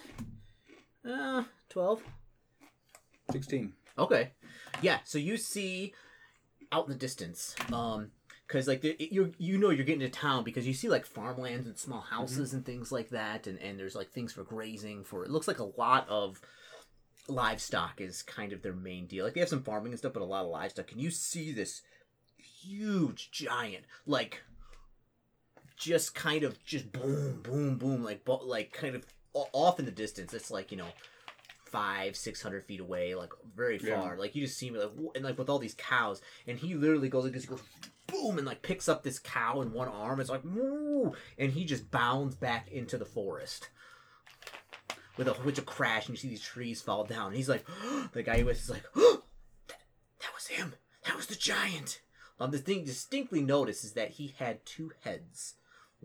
Uh, 1.07 1.43
twelve. 1.69 2.01
16. 3.31 3.73
Okay. 3.97 4.31
Yeah, 4.81 4.99
so 5.03 5.17
you 5.17 5.37
see 5.37 5.93
out 6.71 6.85
in 6.85 6.91
the 6.91 6.97
distance, 6.97 7.55
um, 7.71 8.11
because 8.47 8.67
like 8.67 8.83
you 8.83 9.33
you 9.37 9.57
know 9.57 9.69
you're 9.69 9.85
getting 9.85 10.01
to 10.01 10.09
town 10.09 10.43
because 10.43 10.67
you 10.67 10.73
see 10.73 10.89
like 10.89 11.05
farmlands 11.05 11.67
and 11.67 11.77
small 11.77 12.01
houses 12.01 12.53
and 12.53 12.65
things 12.65 12.91
like 12.91 13.09
that, 13.09 13.47
and 13.47 13.59
and 13.59 13.79
there's 13.79 13.95
like 13.95 14.11
things 14.11 14.33
for 14.33 14.43
grazing 14.43 15.03
for. 15.03 15.23
It 15.23 15.31
looks 15.31 15.47
like 15.47 15.59
a 15.59 15.71
lot 15.77 16.07
of 16.09 16.39
livestock 17.27 18.01
is 18.01 18.21
kind 18.21 18.53
of 18.53 18.61
their 18.61 18.73
main 18.73 19.07
deal. 19.07 19.25
Like 19.25 19.33
they 19.33 19.39
have 19.39 19.49
some 19.49 19.63
farming 19.63 19.93
and 19.93 19.99
stuff, 19.99 20.13
but 20.13 20.21
a 20.21 20.25
lot 20.25 20.45
of 20.45 20.51
livestock. 20.51 20.91
And 20.91 21.01
you 21.01 21.09
see 21.09 21.51
this 21.51 21.81
huge 22.37 23.31
giant, 23.31 23.85
like 24.05 24.43
just 25.77 26.15
kind 26.15 26.43
of 26.43 26.63
just 26.65 26.91
boom, 26.91 27.41
boom, 27.41 27.77
boom, 27.77 28.03
like 28.03 28.21
like 28.43 28.71
kind 28.71 28.95
of 28.95 29.05
off 29.33 29.79
in 29.79 29.85
the 29.85 29.91
distance. 29.91 30.33
It's 30.33 30.51
like 30.51 30.71
you 30.71 30.77
know 30.77 30.87
five, 31.65 32.15
six 32.15 32.41
hundred 32.41 32.63
feet 32.63 32.79
away, 32.79 33.15
like 33.15 33.31
very 33.55 33.79
Yeah. 33.81 33.99
far. 34.01 34.17
Like 34.17 34.35
you 34.35 34.45
just 34.45 34.57
see 34.57 34.69
me 34.69 34.79
like 34.79 34.91
and 35.15 35.23
like 35.25 35.37
with 35.37 35.49
all 35.49 35.59
these 35.59 35.75
cows, 35.75 36.21
and 36.47 36.57
he 36.57 36.73
literally 36.75 37.09
goes 37.09 37.23
like 37.25 37.33
this, 37.33 37.43
he 37.43 37.49
goes 37.49 37.61
boom, 38.07 38.37
and 38.37 38.47
like 38.47 38.61
picks 38.61 38.87
up 38.87 39.03
this 39.03 39.19
cow 39.19 39.61
in 39.61 39.73
one 39.73 39.87
arm. 39.87 40.19
It's 40.19 40.29
like 40.29 40.43
woo, 40.43 41.13
and 41.37 41.51
he 41.51 41.65
just 41.65 41.91
bounds 41.91 42.35
back 42.35 42.71
into 42.71 42.97
the 42.97 43.05
forest. 43.05 43.69
With 45.17 45.29
a 45.29 45.33
which 45.33 45.57
a 45.57 45.61
crash, 45.61 46.07
and 46.07 46.15
you 46.15 46.19
see 46.21 46.27
these 46.27 46.41
trees 46.41 46.81
fall 46.81 47.05
down. 47.05 47.27
And 47.27 47.35
he's 47.37 47.47
like, 47.47 47.65
the 48.11 48.21
guy 48.23 48.43
with 48.43 48.57
is 48.57 48.69
like, 48.69 48.83
that, 48.95 49.21
that 50.19 50.33
was 50.33 50.47
him. 50.47 50.73
That 51.05 51.15
was 51.15 51.27
the 51.27 51.35
giant. 51.35 52.01
Um, 52.37 52.51
the 52.51 52.57
thing 52.57 52.83
distinctly 52.83 53.39
noticed 53.41 53.85
is 53.85 53.93
that 53.93 54.11
he 54.11 54.33
had 54.39 54.65
two 54.65 54.91
heads, 55.05 55.53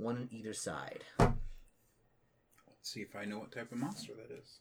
one 0.01 0.17
on 0.17 0.29
either 0.33 0.53
side. 0.53 1.05
Let's 1.19 1.35
see 2.83 3.01
if 3.01 3.15
I 3.15 3.25
know 3.25 3.39
what 3.39 3.53
type 3.53 3.71
of 3.71 3.79
monster 3.79 4.13
that 4.15 4.35
is. 4.35 4.61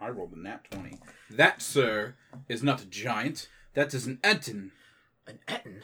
I 0.00 0.08
rolled 0.10 0.32
a 0.32 0.38
nat 0.38 0.70
20. 0.70 0.98
That, 1.30 1.60
sir, 1.62 2.14
is 2.48 2.62
not 2.62 2.82
a 2.82 2.86
giant. 2.86 3.48
That 3.74 3.94
is 3.94 4.06
an 4.06 4.18
Ettin. 4.22 4.72
An 5.26 5.38
Ettin. 5.48 5.82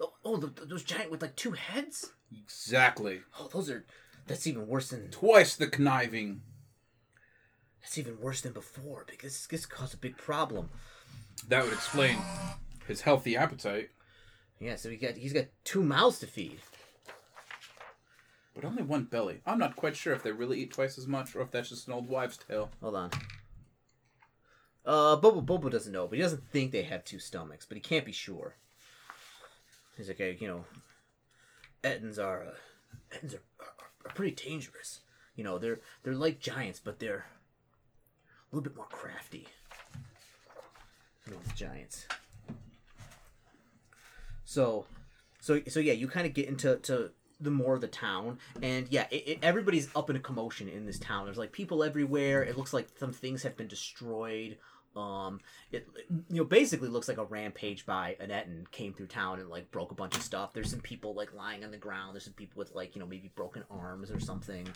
Oh, 0.00 0.12
oh 0.24 0.36
the, 0.36 0.66
those 0.66 0.84
giant 0.84 1.10
with 1.10 1.22
like 1.22 1.36
two 1.36 1.52
heads. 1.52 2.12
Exactly. 2.36 3.20
Oh, 3.38 3.48
those 3.52 3.70
are. 3.70 3.84
That's 4.26 4.46
even 4.46 4.66
worse 4.66 4.90
than. 4.90 5.10
Twice 5.10 5.56
the 5.56 5.66
conniving. 5.66 6.42
That's 7.80 7.98
even 7.98 8.20
worse 8.20 8.40
than 8.40 8.52
before 8.52 9.04
because 9.08 9.46
this 9.46 9.66
caused 9.66 9.94
a 9.94 9.98
big 9.98 10.16
problem. 10.16 10.68
That 11.48 11.64
would 11.64 11.72
explain 11.72 12.18
his 12.86 13.00
healthy 13.02 13.36
appetite. 13.36 13.90
Yeah, 14.60 14.76
so 14.76 14.90
he 14.90 14.96
got 14.96 15.16
he's 15.16 15.32
got 15.32 15.46
two 15.64 15.82
mouths 15.82 16.18
to 16.20 16.26
feed. 16.26 16.58
But 18.58 18.66
only 18.66 18.82
one 18.82 19.04
belly. 19.04 19.40
I'm 19.46 19.60
not 19.60 19.76
quite 19.76 19.94
sure 19.94 20.12
if 20.12 20.24
they 20.24 20.32
really 20.32 20.58
eat 20.58 20.72
twice 20.72 20.98
as 20.98 21.06
much 21.06 21.36
or 21.36 21.42
if 21.42 21.52
that's 21.52 21.68
just 21.68 21.86
an 21.86 21.94
old 21.94 22.08
wives' 22.08 22.36
tale. 22.36 22.70
Hold 22.80 22.96
on. 22.96 23.10
Uh, 24.84 25.14
Bobo 25.14 25.40
Bobo 25.40 25.68
doesn't 25.68 25.92
know, 25.92 26.08
but 26.08 26.16
he 26.16 26.22
doesn't 26.22 26.50
think 26.50 26.72
they 26.72 26.82
have 26.82 27.04
two 27.04 27.20
stomachs, 27.20 27.64
but 27.64 27.76
he 27.76 27.80
can't 27.80 28.04
be 28.04 28.10
sure. 28.10 28.56
He's 29.96 30.08
like, 30.08 30.18
hey, 30.18 30.36
you 30.40 30.48
know, 30.48 30.64
Ettins 31.84 32.18
are, 32.18 32.46
uh, 32.46 33.14
Ettins 33.14 33.34
are, 33.34 33.42
are, 33.60 33.74
are 34.06 34.12
pretty 34.16 34.34
dangerous. 34.34 35.02
You 35.36 35.44
know, 35.44 35.58
they're 35.58 35.78
they're 36.02 36.14
like 36.14 36.40
giants, 36.40 36.80
but 36.82 36.98
they're 36.98 37.26
a 38.50 38.56
little 38.56 38.68
bit 38.68 38.76
more 38.76 38.86
crafty. 38.86 39.46
The 41.26 41.36
giants. 41.54 42.06
So, 44.44 44.86
so 45.38 45.60
so 45.68 45.78
yeah, 45.78 45.92
you 45.92 46.08
kind 46.08 46.26
of 46.26 46.34
get 46.34 46.48
into 46.48 46.74
to 46.74 47.12
the 47.40 47.50
more 47.50 47.74
of 47.74 47.80
the 47.80 47.88
town, 47.88 48.38
and 48.62 48.88
yeah, 48.90 49.06
it, 49.10 49.28
it, 49.28 49.38
everybody's 49.42 49.88
up 49.94 50.10
in 50.10 50.16
a 50.16 50.20
commotion 50.20 50.68
in 50.68 50.86
this 50.86 50.98
town. 50.98 51.24
There's 51.24 51.38
like 51.38 51.52
people 51.52 51.84
everywhere. 51.84 52.42
It 52.42 52.56
looks 52.56 52.72
like 52.72 52.88
some 52.98 53.12
things 53.12 53.42
have 53.42 53.56
been 53.56 53.68
destroyed. 53.68 54.58
Um, 54.96 55.40
it 55.70 55.86
you 56.28 56.38
know 56.38 56.44
basically 56.44 56.88
looks 56.88 57.08
like 57.08 57.18
a 57.18 57.24
rampage 57.24 57.86
by 57.86 58.16
an 58.18 58.30
Ettin 58.30 58.66
came 58.72 58.92
through 58.92 59.06
town 59.06 59.38
and 59.38 59.48
like 59.48 59.70
broke 59.70 59.92
a 59.92 59.94
bunch 59.94 60.16
of 60.16 60.22
stuff. 60.22 60.52
There's 60.52 60.70
some 60.70 60.80
people 60.80 61.14
like 61.14 61.32
lying 61.34 61.64
on 61.64 61.70
the 61.70 61.76
ground. 61.76 62.14
There's 62.14 62.24
some 62.24 62.32
people 62.32 62.58
with 62.58 62.74
like 62.74 62.94
you 62.94 63.00
know 63.00 63.06
maybe 63.06 63.30
broken 63.34 63.64
arms 63.70 64.10
or 64.10 64.18
something. 64.18 64.66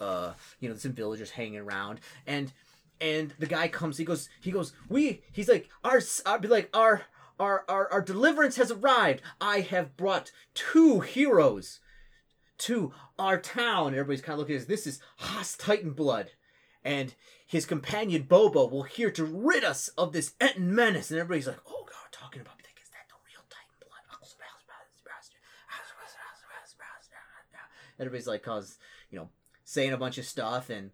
Uh, 0.00 0.32
you 0.60 0.68
know, 0.68 0.76
some 0.76 0.92
villagers 0.92 1.30
hanging 1.30 1.58
around, 1.58 2.00
and 2.26 2.52
and 3.00 3.34
the 3.38 3.46
guy 3.46 3.68
comes. 3.68 3.98
He 3.98 4.04
goes. 4.04 4.28
He 4.40 4.50
goes. 4.50 4.72
We. 4.88 5.22
He's 5.32 5.48
like 5.48 5.68
our. 5.84 6.00
I'd 6.26 6.40
be 6.40 6.48
like 6.48 6.70
our. 6.74 7.02
Our, 7.38 7.64
our, 7.70 7.90
our 7.90 8.02
deliverance 8.02 8.56
has 8.56 8.70
arrived. 8.70 9.22
I 9.40 9.60
have 9.60 9.96
brought 9.96 10.30
two 10.52 11.00
heroes 11.00 11.80
to 12.60 12.92
our 13.18 13.38
town. 13.38 13.92
Everybody's 13.92 14.22
kind 14.22 14.34
of 14.34 14.38
looking 14.40 14.56
at 14.56 14.66
this. 14.66 14.84
This 14.84 14.94
is 14.94 15.00
Haas 15.16 15.56
Titan 15.56 15.92
Blood. 15.92 16.30
And 16.84 17.14
his 17.46 17.66
companion 17.66 18.22
Bobo 18.22 18.66
will 18.66 18.84
here 18.84 19.10
to 19.10 19.24
rid 19.24 19.64
us 19.64 19.88
of 19.98 20.12
this 20.12 20.32
Ettin 20.40 20.74
menace. 20.74 21.10
And 21.10 21.20
everybody's 21.20 21.46
like, 21.46 21.60
oh 21.66 21.84
God, 21.84 21.96
we're 22.04 22.10
talking 22.10 22.40
about 22.40 22.56
me. 22.56 22.64
Is 22.82 22.90
that 22.90 23.08
the 23.08 23.16
real 23.26 23.44
Titan 23.50 23.76
Blood? 23.80 24.00
Everybody's 27.98 28.26
like, 28.26 28.42
cause, 28.42 28.78
you 29.10 29.18
know, 29.18 29.28
saying 29.64 29.92
a 29.92 29.98
bunch 29.98 30.16
of 30.16 30.24
stuff. 30.24 30.70
And 30.70 30.90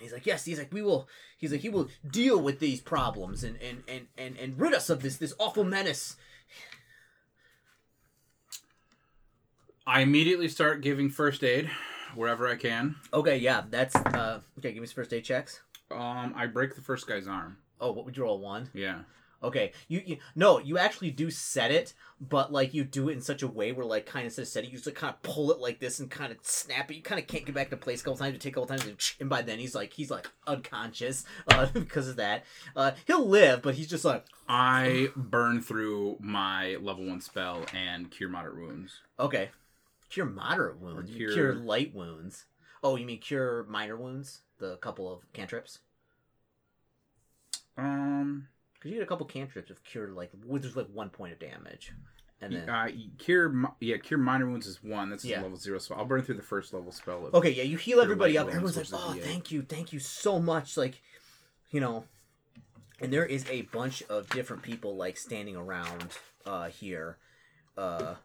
he's 0.00 0.12
like, 0.12 0.24
yes, 0.24 0.44
he's 0.44 0.58
like, 0.58 0.72
we 0.72 0.82
will, 0.82 1.08
he's 1.36 1.50
like, 1.50 1.62
he 1.62 1.68
will 1.68 1.88
deal 2.08 2.40
with 2.40 2.60
these 2.60 2.80
problems 2.80 3.42
and, 3.42 3.56
and, 3.60 3.82
and, 3.88 4.06
and, 4.16 4.36
and 4.38 4.60
rid 4.60 4.72
us 4.72 4.88
of 4.88 5.02
this, 5.02 5.16
this 5.16 5.34
awful 5.38 5.64
menace. 5.64 6.16
I 9.86 10.00
immediately 10.00 10.48
start 10.48 10.82
giving 10.82 11.10
first 11.10 11.42
aid 11.42 11.70
wherever 12.14 12.48
I 12.48 12.56
can. 12.56 12.96
Okay, 13.12 13.38
yeah, 13.38 13.62
that's, 13.70 13.96
uh, 13.96 14.40
okay, 14.58 14.72
give 14.72 14.80
me 14.80 14.86
some 14.86 14.94
first 14.94 15.12
aid 15.12 15.24
checks. 15.24 15.60
Um, 15.90 16.34
I 16.36 16.46
break 16.46 16.74
the 16.74 16.82
first 16.82 17.06
guy's 17.06 17.26
arm. 17.26 17.58
Oh, 17.80 17.92
what 17.92 18.04
would 18.04 18.16
you 18.16 18.24
roll? 18.24 18.38
One? 18.38 18.68
Yeah. 18.74 19.00
Okay, 19.42 19.72
you, 19.88 20.02
you 20.04 20.16
no, 20.36 20.58
you 20.58 20.76
actually 20.76 21.10
do 21.10 21.30
set 21.30 21.70
it, 21.70 21.94
but 22.20 22.52
like 22.52 22.74
you 22.74 22.84
do 22.84 23.08
it 23.08 23.14
in 23.14 23.22
such 23.22 23.42
a 23.42 23.48
way 23.48 23.72
where 23.72 23.86
like 23.86 24.04
kind 24.04 24.24
of 24.24 24.26
instead 24.26 24.42
of 24.42 24.48
set 24.48 24.64
it, 24.64 24.66
you 24.66 24.74
just 24.74 24.84
like, 24.84 24.96
kind 24.96 25.14
of 25.14 25.22
pull 25.22 25.50
it 25.50 25.60
like 25.60 25.80
this 25.80 25.98
and 25.98 26.10
kind 26.10 26.30
of 26.30 26.36
snap 26.42 26.90
it. 26.90 26.96
You 26.96 27.02
kind 27.02 27.18
of 27.18 27.26
can't 27.26 27.46
get 27.46 27.54
back 27.54 27.70
to 27.70 27.76
place 27.78 28.02
a 28.02 28.04
couple 28.04 28.18
times. 28.18 28.34
You 28.34 28.38
take 28.38 28.52
a 28.52 28.60
couple 28.60 28.76
times, 28.76 28.84
and, 28.84 28.98
and 29.18 29.30
by 29.30 29.40
then 29.40 29.58
he's 29.58 29.74
like 29.74 29.94
he's 29.94 30.10
like 30.10 30.30
unconscious 30.46 31.24
uh, 31.48 31.66
because 31.72 32.06
of 32.06 32.16
that. 32.16 32.44
Uh, 32.76 32.90
he'll 33.06 33.26
live, 33.26 33.62
but 33.62 33.76
he's 33.76 33.88
just 33.88 34.04
like 34.04 34.26
I 34.46 35.08
burn 35.16 35.62
through 35.62 36.18
my 36.20 36.76
level 36.76 37.06
one 37.06 37.22
spell 37.22 37.64
and 37.74 38.10
cure 38.10 38.28
moderate 38.28 38.58
wounds. 38.58 39.00
okay, 39.18 39.48
cure 40.10 40.26
moderate 40.26 40.78
wounds, 40.78 41.10
cure- 41.10 41.32
cure... 41.32 41.54
light 41.54 41.94
wounds. 41.94 42.44
Oh, 42.82 42.96
you 42.96 43.06
mean 43.06 43.18
cure 43.20 43.64
minor 43.64 43.96
wounds? 43.96 44.40
The 44.58 44.76
couple 44.78 45.10
of 45.12 45.20
cantrips. 45.32 45.78
Um, 47.76 48.48
Because 48.74 48.90
you 48.90 48.96
get 48.98 49.02
a 49.04 49.06
couple 49.06 49.26
cantrips 49.26 49.70
of 49.70 49.82
cure 49.84 50.08
like 50.08 50.30
with 50.46 50.62
just 50.62 50.76
like 50.76 50.88
one 50.92 51.10
point 51.10 51.32
of 51.32 51.38
damage, 51.38 51.92
and 52.40 52.52
then 52.54 52.68
uh, 52.68 52.88
cure. 53.18 53.54
Yeah, 53.80 53.96
cure 53.98 54.18
minor 54.18 54.48
wounds 54.50 54.66
is 54.66 54.82
one. 54.82 55.10
That's 55.10 55.24
Yeah. 55.24 55.42
level 55.42 55.56
zero 55.56 55.78
spell. 55.78 55.98
I'll 55.98 56.04
burn 56.04 56.22
through 56.22 56.36
the 56.36 56.42
first 56.42 56.72
level 56.74 56.92
spell. 56.92 57.26
Of, 57.26 57.34
Okay, 57.34 57.50
yeah, 57.50 57.62
you 57.62 57.76
heal 57.76 58.00
everybody 58.00 58.36
up. 58.36 58.48
Everyone's 58.48 58.76
like, 58.76 58.86
"Oh, 58.92 59.14
thank 59.18 59.50
you, 59.50 59.62
thank 59.62 59.92
you 59.92 59.98
so 59.98 60.38
much." 60.40 60.76
Like, 60.76 61.00
you 61.70 61.80
know, 61.80 62.04
and 63.00 63.12
there 63.12 63.24
is 63.26 63.46
a 63.48 63.62
bunch 63.62 64.02
of 64.04 64.28
different 64.30 64.62
people 64.62 64.96
like 64.96 65.16
standing 65.16 65.56
around 65.56 66.18
uh 66.44 66.68
here. 66.68 67.18
Uh, 67.76 68.16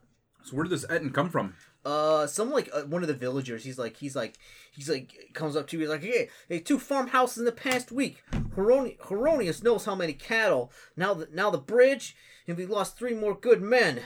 So 0.42 0.54
where 0.56 0.64
did 0.64 0.70
this 0.70 0.84
Ettin 0.88 1.12
come 1.12 1.30
from? 1.30 1.54
Uh, 1.86 2.26
some 2.26 2.50
like 2.50 2.68
uh, 2.74 2.82
one 2.82 3.02
of 3.02 3.08
the 3.08 3.14
villagers. 3.14 3.62
He's 3.62 3.78
like, 3.78 3.96
he's 3.98 4.16
like, 4.16 4.34
he's 4.72 4.90
like, 4.90 5.30
comes 5.34 5.54
up 5.54 5.68
to 5.68 5.76
you. 5.76 5.82
He's 5.82 5.88
like, 5.90 6.02
"Hey, 6.02 6.28
hey, 6.48 6.58
two 6.58 6.80
farmhouses 6.80 7.38
in 7.38 7.44
the 7.44 7.52
past 7.52 7.92
week. 7.92 8.24
Heroni- 8.56 8.98
Heironeous 8.98 9.62
knows 9.62 9.84
how 9.84 9.94
many 9.94 10.12
cattle. 10.12 10.72
Now 10.96 11.14
the 11.14 11.28
now 11.32 11.48
the 11.50 11.58
bridge, 11.58 12.16
and 12.48 12.56
we 12.56 12.66
lost 12.66 12.98
three 12.98 13.14
more 13.14 13.36
good 13.36 13.62
men. 13.62 14.00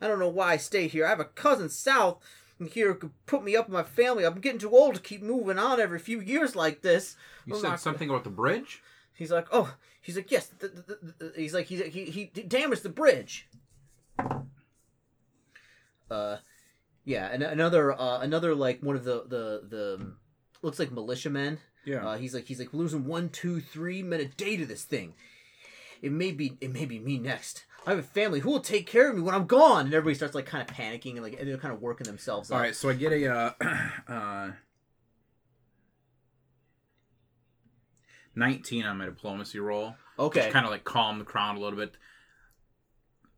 I 0.00 0.08
don't 0.08 0.18
know 0.20 0.28
why 0.28 0.52
I 0.52 0.56
stay 0.56 0.88
here. 0.88 1.04
I 1.04 1.10
have 1.10 1.20
a 1.20 1.24
cousin 1.26 1.68
south." 1.68 2.16
and 2.58 2.70
Here 2.70 2.88
who 2.88 2.94
could 2.98 3.26
put 3.26 3.44
me 3.44 3.54
up 3.56 3.66
with 3.68 3.74
my 3.74 3.82
family. 3.82 4.24
I'm 4.24 4.40
getting 4.40 4.58
too 4.60 4.70
old 4.74 4.94
to 4.94 5.00
keep 5.02 5.20
moving 5.22 5.58
on 5.58 5.78
every 5.80 5.98
few 5.98 6.20
years 6.20 6.56
like 6.56 6.80
this. 6.80 7.14
You 7.44 7.54
I'm 7.56 7.60
said 7.60 7.68
not- 7.68 7.80
something 7.80 8.08
about 8.08 8.24
the 8.24 8.30
bridge. 8.30 8.82
He's 9.12 9.30
like, 9.30 9.48
oh, 9.52 9.74
he's 10.00 10.16
like, 10.16 10.30
yes. 10.30 10.46
The, 10.46 10.68
the, 10.68 10.98
the, 11.18 11.32
he's 11.36 11.52
like, 11.52 11.66
he's, 11.66 11.84
he 11.92 12.04
he 12.06 12.24
damaged 12.42 12.84
the 12.84 12.88
bridge. 12.88 13.48
Uh, 16.10 16.38
yeah, 17.08 17.30
and 17.32 17.42
another 17.42 17.98
uh 17.98 18.18
another 18.20 18.54
like 18.54 18.82
one 18.82 18.94
of 18.94 19.02
the 19.02 19.24
the 19.26 19.62
the 19.66 20.12
looks 20.60 20.78
like 20.78 20.92
militiamen. 20.92 21.58
Yeah. 21.86 22.06
Uh, 22.06 22.18
he's 22.18 22.34
like 22.34 22.44
he's 22.44 22.58
like 22.58 22.74
losing 22.74 23.06
one 23.06 23.30
two 23.30 23.62
three 23.62 24.02
men 24.02 24.20
a 24.20 24.26
day 24.26 24.58
to 24.58 24.66
this 24.66 24.84
thing. 24.84 25.14
It 26.02 26.12
may 26.12 26.32
be 26.32 26.58
it 26.60 26.70
may 26.70 26.84
be 26.84 26.98
me 26.98 27.18
next. 27.18 27.64
I 27.86 27.90
have 27.92 27.98
a 27.98 28.02
family. 28.02 28.40
Who 28.40 28.50
will 28.50 28.60
take 28.60 28.86
care 28.86 29.08
of 29.08 29.16
me 29.16 29.22
when 29.22 29.34
I'm 29.34 29.46
gone? 29.46 29.86
And 29.86 29.94
everybody 29.94 30.16
starts 30.16 30.34
like 30.34 30.44
kind 30.44 30.68
of 30.68 30.76
panicking 30.76 31.12
and 31.12 31.22
like 31.22 31.40
and 31.40 31.48
they're 31.48 31.56
kind 31.56 31.72
of 31.72 31.80
working 31.80 32.06
themselves. 32.06 32.50
All 32.50 32.58
up. 32.58 32.64
right, 32.64 32.76
so 32.76 32.90
I 32.90 32.92
get 32.92 33.12
a 33.12 33.26
uh, 33.26 33.52
uh, 34.12 34.50
nineteen 38.34 38.84
on 38.84 38.98
my 38.98 39.06
diplomacy 39.06 39.58
roll. 39.60 39.94
Okay. 40.18 40.50
kind 40.50 40.66
of 40.66 40.70
like 40.70 40.84
calm 40.84 41.18
the 41.18 41.24
crowd 41.24 41.56
a 41.56 41.60
little 41.60 41.78
bit. 41.78 41.96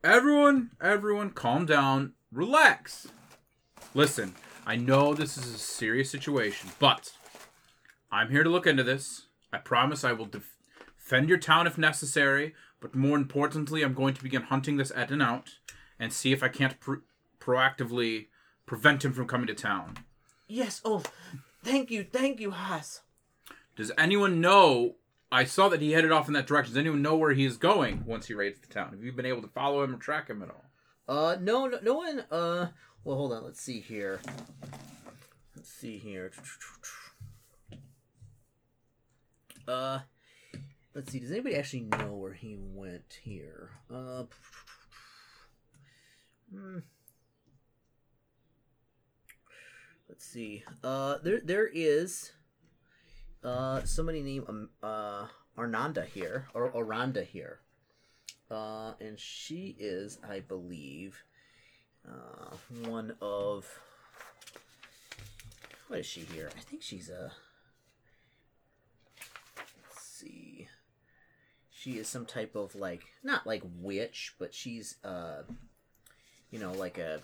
Everyone, 0.02 0.70
everyone, 0.82 1.30
calm 1.30 1.66
down, 1.66 2.14
relax. 2.32 3.12
Listen, 3.92 4.34
I 4.66 4.76
know 4.76 5.14
this 5.14 5.36
is 5.36 5.52
a 5.52 5.58
serious 5.58 6.10
situation, 6.10 6.70
but 6.78 7.12
I'm 8.12 8.30
here 8.30 8.44
to 8.44 8.50
look 8.50 8.66
into 8.66 8.84
this. 8.84 9.26
I 9.52 9.58
promise 9.58 10.04
I 10.04 10.12
will 10.12 10.26
def- 10.26 10.56
defend 10.96 11.28
your 11.28 11.38
town 11.38 11.66
if 11.66 11.76
necessary, 11.76 12.54
but 12.78 12.94
more 12.94 13.16
importantly, 13.16 13.82
I'm 13.82 13.94
going 13.94 14.14
to 14.14 14.22
begin 14.22 14.42
hunting 14.42 14.76
this 14.76 14.92
Ettin 14.94 15.20
out 15.20 15.58
and 15.98 16.12
see 16.12 16.32
if 16.32 16.42
I 16.42 16.48
can't 16.48 16.78
pr- 16.78 17.02
proactively 17.40 18.26
prevent 18.64 19.04
him 19.04 19.12
from 19.12 19.26
coming 19.26 19.48
to 19.48 19.54
town. 19.54 19.96
Yes. 20.46 20.80
Oh, 20.84 21.02
thank 21.64 21.90
you, 21.90 22.04
thank 22.04 22.38
you, 22.38 22.52
Haas. 22.52 23.00
Does 23.74 23.90
anyone 23.98 24.40
know? 24.40 24.96
I 25.32 25.44
saw 25.44 25.68
that 25.68 25.80
he 25.82 25.92
headed 25.92 26.12
off 26.12 26.28
in 26.28 26.34
that 26.34 26.46
direction. 26.46 26.74
Does 26.74 26.78
anyone 26.80 27.02
know 27.02 27.16
where 27.16 27.32
he's 27.32 27.56
going 27.56 28.04
once 28.04 28.26
he 28.26 28.34
raids 28.34 28.60
the 28.60 28.72
town? 28.72 28.90
Have 28.90 29.02
you 29.02 29.12
been 29.12 29.26
able 29.26 29.42
to 29.42 29.48
follow 29.48 29.82
him 29.82 29.94
or 29.94 29.98
track 29.98 30.28
him 30.28 30.42
at 30.42 30.50
all? 30.50 30.64
Uh, 31.08 31.36
no, 31.40 31.66
no, 31.66 31.78
no 31.82 31.94
one. 31.94 32.24
Uh, 32.30 32.68
well, 33.04 33.16
hold 33.16 33.32
on. 33.32 33.44
Let's 33.44 33.60
see 33.60 33.80
here. 33.80 34.20
Let's 35.56 35.72
see 35.72 35.98
here. 35.98 36.30
Uh, 39.66 40.00
let's 40.94 41.12
see. 41.12 41.20
Does 41.20 41.30
anybody 41.30 41.56
actually 41.56 41.82
know 41.82 42.14
where 42.14 42.32
he 42.32 42.56
went 42.58 43.18
here? 43.22 43.70
Uh, 43.92 44.24
hmm. 46.52 46.78
let's 50.08 50.24
see. 50.24 50.64
Uh, 50.82 51.18
there 51.22 51.40
there 51.44 51.68
is 51.72 52.32
uh 53.42 53.82
somebody 53.84 54.20
named 54.22 54.44
um, 54.48 54.68
uh 54.82 55.26
Arnanda 55.58 56.04
here 56.06 56.48
or 56.54 56.70
Oranda 56.72 57.24
here. 57.24 57.60
Uh, 58.50 58.94
and 59.00 59.18
she 59.18 59.76
is, 59.78 60.18
I 60.28 60.40
believe, 60.40 61.22
uh, 62.08 62.56
one 62.88 63.14
of. 63.20 63.66
What 65.88 66.00
is 66.00 66.06
she 66.06 66.20
here? 66.20 66.50
I 66.56 66.60
think 66.60 66.82
she's 66.82 67.08
a. 67.08 67.32
Let's 69.56 70.02
see. 70.02 70.68
She 71.70 71.92
is 71.92 72.08
some 72.08 72.26
type 72.26 72.54
of 72.54 72.74
like 72.74 73.02
not 73.24 73.46
like 73.46 73.62
witch, 73.80 74.34
but 74.38 74.54
she's 74.54 74.96
uh, 75.02 75.42
you 76.50 76.58
know, 76.58 76.72
like 76.72 76.98
a 76.98 77.20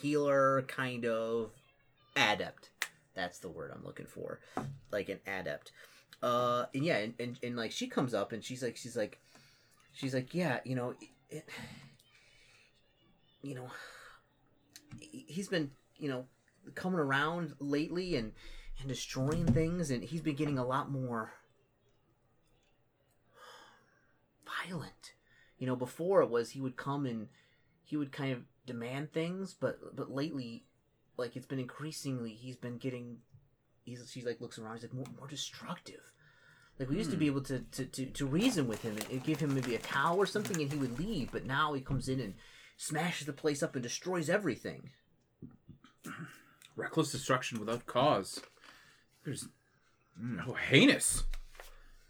healer 0.00 0.62
kind 0.62 1.06
of 1.06 1.50
adept. 2.16 2.70
That's 3.14 3.38
the 3.38 3.48
word 3.48 3.70
I'm 3.74 3.84
looking 3.84 4.06
for, 4.06 4.40
like 4.90 5.08
an 5.08 5.20
adept. 5.26 5.70
Uh, 6.22 6.66
and 6.74 6.84
yeah, 6.84 6.96
and, 6.96 7.14
and, 7.20 7.38
and 7.42 7.56
like 7.56 7.70
she 7.70 7.86
comes 7.86 8.14
up 8.14 8.32
and 8.32 8.42
she's 8.42 8.62
like, 8.62 8.76
she's 8.76 8.96
like, 8.96 9.20
she's 9.92 10.14
like, 10.14 10.34
yeah, 10.34 10.60
you 10.64 10.74
know, 10.74 10.94
it, 11.30 11.48
you 13.44 13.54
know, 13.54 13.68
he's 14.98 15.48
been, 15.48 15.70
you 15.98 16.08
know, 16.08 16.24
coming 16.74 16.98
around 16.98 17.54
lately 17.58 18.16
and 18.16 18.32
and 18.80 18.88
destroying 18.88 19.46
things, 19.46 19.90
and 19.90 20.02
he's 20.02 20.22
been 20.22 20.34
getting 20.34 20.58
a 20.58 20.66
lot 20.66 20.90
more 20.90 21.32
violent. 24.64 25.12
You 25.58 25.66
know, 25.66 25.76
before 25.76 26.22
it 26.22 26.30
was 26.30 26.50
he 26.50 26.60
would 26.60 26.76
come 26.76 27.06
and 27.06 27.28
he 27.84 27.96
would 27.96 28.12
kind 28.12 28.32
of 28.32 28.40
demand 28.66 29.12
things, 29.12 29.54
but 29.54 29.94
but 29.94 30.10
lately, 30.10 30.64
like 31.16 31.36
it's 31.36 31.46
been 31.46 31.60
increasingly, 31.60 32.30
he's 32.30 32.56
been 32.56 32.78
getting. 32.78 33.18
He's 33.84 34.10
she's 34.10 34.24
like 34.24 34.40
looks 34.40 34.58
around. 34.58 34.76
He's 34.76 34.84
like 34.84 34.94
more, 34.94 35.06
more 35.18 35.28
destructive. 35.28 36.00
Like 36.78 36.88
we 36.88 36.96
used 36.96 37.10
to 37.10 37.16
be 37.16 37.26
hmm. 37.26 37.32
able 37.32 37.42
to, 37.42 37.60
to, 37.60 37.84
to, 37.84 38.06
to 38.06 38.26
reason 38.26 38.66
with 38.66 38.82
him 38.82 38.96
and, 38.96 39.06
and 39.08 39.22
give 39.22 39.38
him 39.38 39.54
maybe 39.54 39.76
a 39.76 39.78
cow 39.78 40.16
or 40.16 40.26
something, 40.26 40.60
and 40.60 40.72
he 40.72 40.78
would 40.78 40.98
leave. 40.98 41.30
But 41.30 41.44
now 41.44 41.72
he 41.72 41.80
comes 41.80 42.08
in 42.08 42.18
and 42.18 42.34
smashes 42.76 43.26
the 43.26 43.32
place 43.32 43.62
up 43.62 43.74
and 43.74 43.82
destroys 43.82 44.28
everything. 44.28 44.90
Reckless 46.76 47.12
destruction 47.12 47.58
without 47.60 47.86
cause. 47.86 48.40
There's 49.24 49.48
oh 50.46 50.54
heinous. 50.54 51.24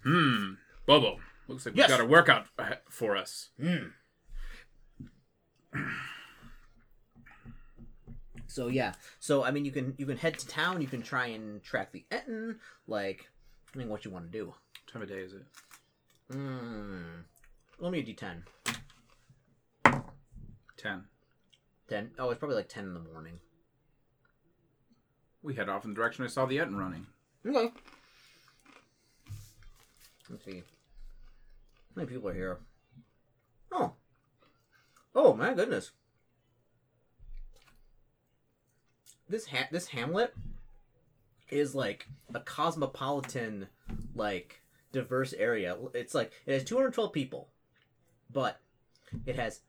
Hmm. 0.03 0.55
Bobo, 0.87 1.19
looks 1.49 1.65
like 1.67 1.77
Yes. 1.77 1.89
we've 1.89 1.99
got 1.99 2.05
a 2.05 2.09
workout 2.09 2.47
for 2.91 3.17
us. 3.17 3.51
So 8.47 8.69
yeah, 8.69 8.93
so 9.19 9.43
I 9.43 9.51
mean, 9.51 9.65
you 9.65 9.73
can 9.73 9.95
you 9.99 10.07
can 10.07 10.17
head 10.17 10.39
to 10.39 10.47
town. 10.47 10.81
You 10.81 10.87
can 10.87 11.03
try 11.03 11.27
and 11.29 11.63
track 11.63 11.93
the 11.93 12.05
Ettin. 12.11 12.59
Like, 12.87 13.29
I 13.75 13.79
mean, 13.79 13.89
what 13.89 14.05
you 14.05 14.11
want 14.11 14.31
to 14.31 14.39
do? 14.39 14.47
What 14.47 14.57
time 14.87 15.03
of 15.03 15.09
day 15.09 15.19
is 15.21 15.33
it? 15.35 15.45
Hmm. 16.31 17.03
Let 17.81 17.91
me 17.93 17.99
a 18.01 18.03
D10. 18.05 18.43
Ten. 20.85 21.05
Ten. 21.89 22.11
Oh, 22.19 22.29
it's 22.29 22.39
probably 22.39 22.57
like 22.57 22.69
ten 22.69 22.85
in 22.85 22.93
the 22.93 23.01
morning. 23.01 23.39
We 25.43 25.55
head 25.55 25.71
off 25.71 25.85
in 25.85 25.91
the 25.91 25.97
direction 25.97 26.25
I 26.25 26.29
saw 26.29 26.45
the 26.45 26.59
Ettin 26.59 26.77
running. 26.77 27.07
Okay. 27.47 27.73
Let's 30.29 30.45
see. 30.45 30.59
How 30.59 30.63
many 31.97 32.09
people 32.09 32.29
are 32.29 32.35
here? 32.35 32.59
Oh. 33.73 33.93
Oh 35.15 35.33
my 35.33 35.55
goodness. 35.55 35.93
This 39.27 39.47
ha- 39.47 39.69
this 39.71 39.89
hamlet 39.89 40.35
is 41.49 41.75
like 41.75 42.09
a 42.35 42.41
cosmopolitan, 42.41 43.69
like 44.15 44.61
diverse 44.93 45.33
area. 45.33 45.79
It's 45.95 46.15
like 46.15 46.33
it 46.45 46.53
has 46.53 46.65
212 46.65 47.11
people, 47.11 47.49
but 48.31 48.61
it 49.25 49.37
has 49.37 49.61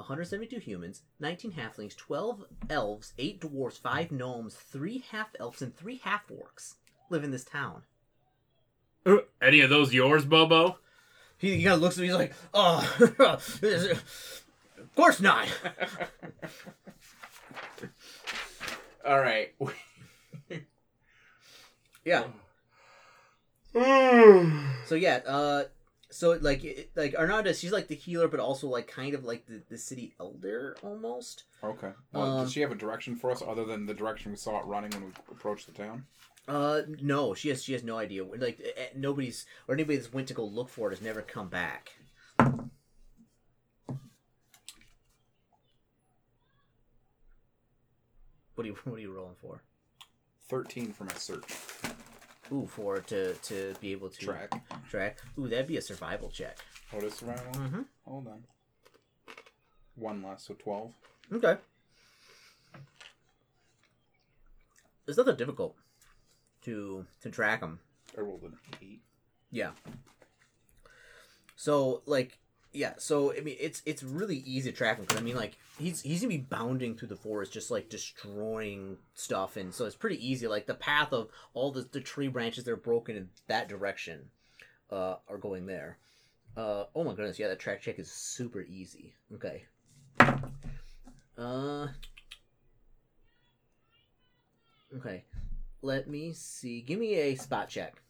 172 0.00 0.58
humans, 0.58 1.02
19 1.20 1.52
halflings, 1.52 1.96
12 1.96 2.44
elves, 2.68 3.12
8 3.18 3.40
dwarves, 3.40 3.78
5 3.78 4.10
gnomes, 4.12 4.54
3 4.54 5.04
half 5.10 5.28
elves, 5.38 5.62
and 5.62 5.76
3 5.76 6.00
half 6.04 6.22
orcs 6.28 6.74
live 7.10 7.24
in 7.24 7.30
this 7.30 7.44
town. 7.44 7.82
Uh, 9.06 9.18
Any 9.40 9.60
of 9.60 9.70
those 9.70 9.94
yours, 9.94 10.24
Bobo? 10.24 10.78
He, 11.38 11.56
he 11.56 11.62
kind 11.62 11.74
of 11.74 11.80
looks 11.80 11.96
at 11.96 12.02
me. 12.02 12.08
He's 12.08 12.16
like, 12.16 12.34
"Oh, 12.52 12.80
of 13.18 14.04
course 14.94 15.20
not." 15.20 15.46
All 19.06 19.20
right. 19.20 19.54
Yeah. 22.04 22.24
So 24.86 24.94
yeah. 24.96 25.20
Uh. 25.26 25.64
So 26.10 26.36
like 26.40 26.64
it, 26.64 26.90
like 26.96 27.14
Arnada, 27.14 27.54
she's 27.58 27.72
like 27.72 27.86
the 27.88 27.94
healer, 27.94 28.26
but 28.28 28.40
also 28.40 28.66
like 28.68 28.88
kind 28.88 29.14
of 29.14 29.24
like 29.24 29.46
the, 29.46 29.62
the 29.68 29.78
city 29.78 30.12
elder 30.18 30.76
almost. 30.82 31.44
Okay. 31.62 31.92
Well, 32.12 32.38
Um, 32.38 32.44
does 32.44 32.52
she 32.52 32.60
have 32.62 32.72
a 32.72 32.74
direction 32.74 33.14
for 33.16 33.30
us 33.30 33.42
other 33.46 33.64
than 33.64 33.86
the 33.86 33.94
direction 33.94 34.32
we 34.32 34.36
saw 34.36 34.58
it 34.60 34.66
running 34.66 34.90
when 34.90 35.04
we 35.04 35.10
approached 35.30 35.66
the 35.66 35.72
town? 35.72 36.04
Uh. 36.48 36.82
No, 37.00 37.32
she 37.34 37.48
has 37.50 37.62
she 37.62 37.72
has 37.74 37.84
no 37.84 37.96
idea. 37.96 38.24
Like 38.24 38.60
nobody's 38.96 39.46
or 39.68 39.74
anybody 39.74 39.96
that's 39.98 40.12
went 40.12 40.26
to 40.28 40.34
go 40.34 40.44
look 40.44 40.68
for 40.68 40.90
it 40.90 40.96
has 40.96 41.02
never 41.04 41.22
come 41.22 41.48
back. 41.48 41.92
What 48.54 48.64
are 48.64 48.66
you 48.66 48.74
What 48.84 48.96
are 48.96 49.00
you 49.00 49.12
rolling 49.12 49.36
for? 49.40 49.62
Thirteen 50.48 50.92
for 50.92 51.04
my 51.04 51.14
search 51.14 51.44
Ooh, 52.52 52.66
for 52.66 52.98
to 52.98 53.34
to 53.34 53.74
be 53.80 53.92
able 53.92 54.08
to 54.08 54.18
track. 54.18 54.50
track. 54.88 55.18
Ooh, 55.38 55.48
that'd 55.48 55.66
be 55.68 55.76
a 55.76 55.82
survival 55.82 56.30
check. 56.30 56.58
What 56.90 57.04
is 57.04 57.14
survival? 57.14 57.52
Mm-hmm. 57.52 57.82
Hold 58.04 58.26
on. 58.26 58.44
One 59.94 60.22
less, 60.22 60.44
so 60.46 60.54
twelve. 60.54 60.92
Okay. 61.32 61.56
It's 65.06 65.16
not 65.16 65.26
that 65.26 65.38
difficult 65.38 65.76
to 66.62 67.06
to 67.22 67.30
track 67.30 67.60
them. 67.60 67.78
I 68.16 68.22
rolled 68.22 68.42
an 68.42 68.58
eight. 68.82 69.02
Yeah. 69.52 69.70
So 71.56 72.02
like 72.06 72.38
yeah, 72.72 72.94
so 72.98 73.34
I 73.36 73.40
mean 73.40 73.56
it's 73.58 73.82
it's 73.84 74.02
really 74.02 74.36
easy 74.38 74.70
to 74.70 74.76
track 74.76 74.98
him 74.98 75.04
because 75.04 75.20
I 75.20 75.24
mean 75.24 75.36
like 75.36 75.58
he's 75.78 76.00
he's 76.02 76.20
gonna 76.20 76.28
be 76.28 76.38
bounding 76.38 76.96
through 76.96 77.08
the 77.08 77.16
forest 77.16 77.52
just 77.52 77.70
like 77.70 77.88
destroying 77.88 78.96
stuff 79.14 79.56
and 79.56 79.74
so 79.74 79.86
it's 79.86 79.96
pretty 79.96 80.24
easy 80.26 80.46
like 80.46 80.66
the 80.66 80.74
path 80.74 81.12
of 81.12 81.28
all 81.52 81.72
the, 81.72 81.88
the 81.90 82.00
tree 82.00 82.28
branches 82.28 82.64
that 82.64 82.70
are 82.70 82.76
broken 82.76 83.16
in 83.16 83.28
that 83.48 83.68
direction 83.68 84.30
uh 84.90 85.16
are 85.28 85.38
going 85.38 85.66
there. 85.66 85.98
Uh 86.56 86.84
oh 86.94 87.02
my 87.02 87.14
goodness, 87.14 87.38
yeah 87.38 87.48
that 87.48 87.58
track 87.58 87.80
check 87.80 87.98
is 87.98 88.10
super 88.10 88.62
easy. 88.62 89.14
Okay. 89.34 89.64
Uh 91.36 91.88
Okay. 94.96 95.24
Let 95.82 96.08
me 96.08 96.32
see. 96.32 96.82
Give 96.82 96.98
me 96.98 97.14
a 97.14 97.34
spot 97.36 97.68
check. 97.68 98.02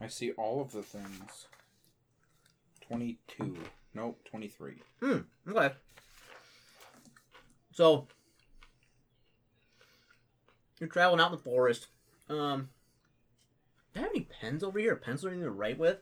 I 0.00 0.06
see 0.08 0.32
all 0.32 0.60
of 0.60 0.72
the 0.72 0.82
things. 0.82 1.46
Twenty-two. 2.86 3.56
Nope, 3.94 4.20
twenty-three. 4.24 4.82
Hmm. 5.00 5.18
Okay. 5.48 5.74
So 7.72 8.06
you're 10.80 10.88
traveling 10.88 11.20
out 11.20 11.32
in 11.32 11.36
the 11.36 11.42
forest. 11.42 11.88
Um, 12.28 12.68
do 13.94 14.00
I 14.00 14.02
have 14.04 14.10
any 14.14 14.28
pens 14.40 14.62
over 14.62 14.78
here? 14.78 14.92
A 14.92 14.96
pencil 14.96 15.28
anything 15.28 15.44
to 15.44 15.50
write 15.50 15.78
with? 15.78 15.98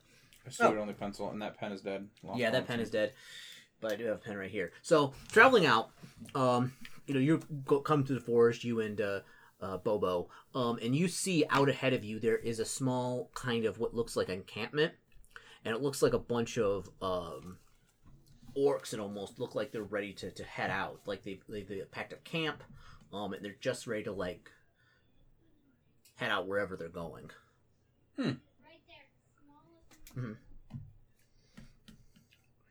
I 0.46 0.50
still 0.50 0.68
Oh. 0.68 0.78
only 0.78 0.94
pencil, 0.94 1.30
and 1.30 1.40
that 1.42 1.56
pen 1.58 1.72
is 1.72 1.80
dead. 1.80 2.08
Lost 2.22 2.38
yeah, 2.38 2.50
that 2.50 2.66
pen 2.66 2.80
is 2.80 2.90
dead, 2.90 3.12
but 3.80 3.92
I 3.92 3.96
do 3.96 4.04
have 4.04 4.16
a 4.16 4.20
pen 4.20 4.36
right 4.36 4.50
here. 4.50 4.72
So 4.82 5.12
traveling 5.32 5.66
out, 5.66 5.90
um, 6.34 6.72
you 7.06 7.14
know, 7.14 7.20
you 7.20 7.40
go 7.64 7.80
come 7.80 8.04
to 8.04 8.14
the 8.14 8.20
forest, 8.20 8.62
you 8.64 8.80
and 8.80 9.00
uh, 9.00 9.20
uh, 9.60 9.78
Bobo, 9.78 10.28
um, 10.54 10.78
and 10.82 10.94
you 10.94 11.08
see 11.08 11.44
out 11.50 11.68
ahead 11.68 11.92
of 11.92 12.04
you 12.04 12.18
there 12.18 12.36
is 12.36 12.60
a 12.60 12.64
small 12.64 13.30
kind 13.34 13.64
of 13.64 13.78
what 13.78 13.94
looks 13.94 14.16
like 14.16 14.28
encampment, 14.28 14.92
and 15.64 15.74
it 15.74 15.82
looks 15.82 16.02
like 16.02 16.12
a 16.12 16.18
bunch 16.18 16.58
of 16.58 16.88
um, 17.00 17.58
orcs 18.56 18.90
that 18.90 19.00
almost 19.00 19.38
look 19.38 19.54
like 19.54 19.72
they're 19.72 19.82
ready 19.82 20.12
to, 20.14 20.30
to 20.30 20.44
head 20.44 20.70
out, 20.70 21.00
like 21.06 21.22
they 21.22 21.40
they, 21.48 21.62
they 21.62 21.80
packed 21.90 22.12
up 22.12 22.24
camp, 22.24 22.62
um, 23.12 23.32
and 23.32 23.44
they're 23.44 23.56
just 23.60 23.86
ready 23.86 24.04
to 24.04 24.12
like 24.12 24.50
head 26.16 26.30
out 26.30 26.46
wherever 26.46 26.76
they're 26.76 26.88
going. 26.88 27.30
Hmm. 28.16 28.32
Hmm. 30.14 30.32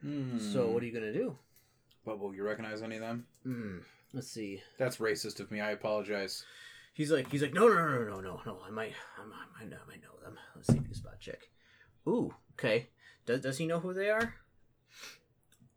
Hmm. 0.02 0.38
So 0.38 0.68
what 0.68 0.82
are 0.82 0.86
you 0.86 0.92
gonna 0.92 1.12
do? 1.12 1.36
Bubble, 2.04 2.34
you 2.34 2.44
recognize 2.44 2.82
any 2.82 2.96
of 2.96 3.02
them? 3.02 3.26
Hmm. 3.42 3.78
Let's 4.12 4.28
see. 4.28 4.62
That's 4.78 4.98
racist 4.98 5.40
of 5.40 5.50
me. 5.50 5.60
I 5.60 5.72
apologize. 5.72 6.44
He's 6.96 7.12
like, 7.12 7.30
he's 7.30 7.42
like, 7.42 7.52
no, 7.52 7.68
no, 7.68 7.74
no, 7.74 8.04
no, 8.04 8.20
no, 8.20 8.40
no. 8.46 8.58
I 8.66 8.70
might, 8.70 8.94
I 9.22 9.26
might, 9.26 9.36
I 9.60 9.64
know, 9.66 9.76
I 9.84 9.90
might 9.90 10.02
know 10.02 10.18
them. 10.24 10.38
Let's 10.54 10.68
see 10.68 10.78
if 10.78 10.88
you 10.88 10.94
spot 10.94 11.20
check. 11.20 11.50
Ooh, 12.08 12.34
okay. 12.54 12.86
Does 13.26 13.42
does 13.42 13.58
he 13.58 13.66
know 13.66 13.80
who 13.80 13.92
they 13.92 14.08
are? 14.08 14.34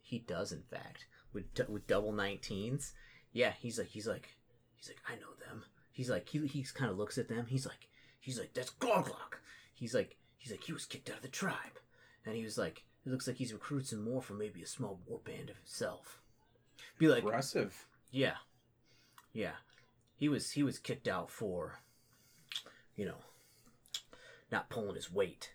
He 0.01 0.19
does, 0.19 0.53
in 0.53 0.61
fact, 0.61 1.07
with 1.33 1.43
with 1.67 1.87
double 1.87 2.13
19s. 2.13 2.93
Yeah, 3.33 3.51
he's 3.59 3.77
like, 3.77 3.89
he's 3.89 4.07
like, 4.07 4.29
he's 4.77 4.87
like, 4.87 5.01
I 5.09 5.15
know 5.15 5.33
them. 5.45 5.65
He's 5.91 6.09
like, 6.09 6.29
he 6.29 6.47
he's 6.47 6.71
kind 6.71 6.89
of 6.89 6.97
looks 6.97 7.17
at 7.17 7.27
them. 7.27 7.47
He's 7.49 7.65
like, 7.65 7.89
he's 8.21 8.39
like, 8.39 8.53
that's 8.53 8.71
Gorglok. 8.71 9.39
He's 9.73 9.93
like, 9.93 10.15
he's 10.37 10.51
like, 10.51 10.63
he 10.63 10.71
was 10.71 10.85
kicked 10.85 11.09
out 11.09 11.17
of 11.17 11.21
the 11.21 11.27
tribe, 11.27 11.79
and 12.25 12.33
he 12.33 12.43
was 12.45 12.57
like, 12.57 12.83
it 13.05 13.09
looks 13.11 13.27
like 13.27 13.35
he's 13.35 13.51
recruited 13.51 13.89
some 13.89 14.03
more 14.05 14.21
for 14.21 14.35
maybe 14.35 14.61
a 14.63 14.67
small 14.67 15.01
war 15.05 15.19
band 15.25 15.49
of 15.49 15.57
himself. 15.57 16.21
Be 16.97 17.09
like, 17.09 17.23
Aggressive. 17.23 17.87
yeah, 18.09 18.35
yeah. 19.33 19.51
He 20.19 20.27
was 20.29 20.51
he 20.51 20.63
was 20.63 20.77
kicked 20.77 21.07
out 21.07 21.31
for, 21.31 21.79
you 22.95 23.05
know, 23.05 23.23
not 24.51 24.69
pulling 24.69 24.95
his 24.95 25.11
weight. 25.11 25.53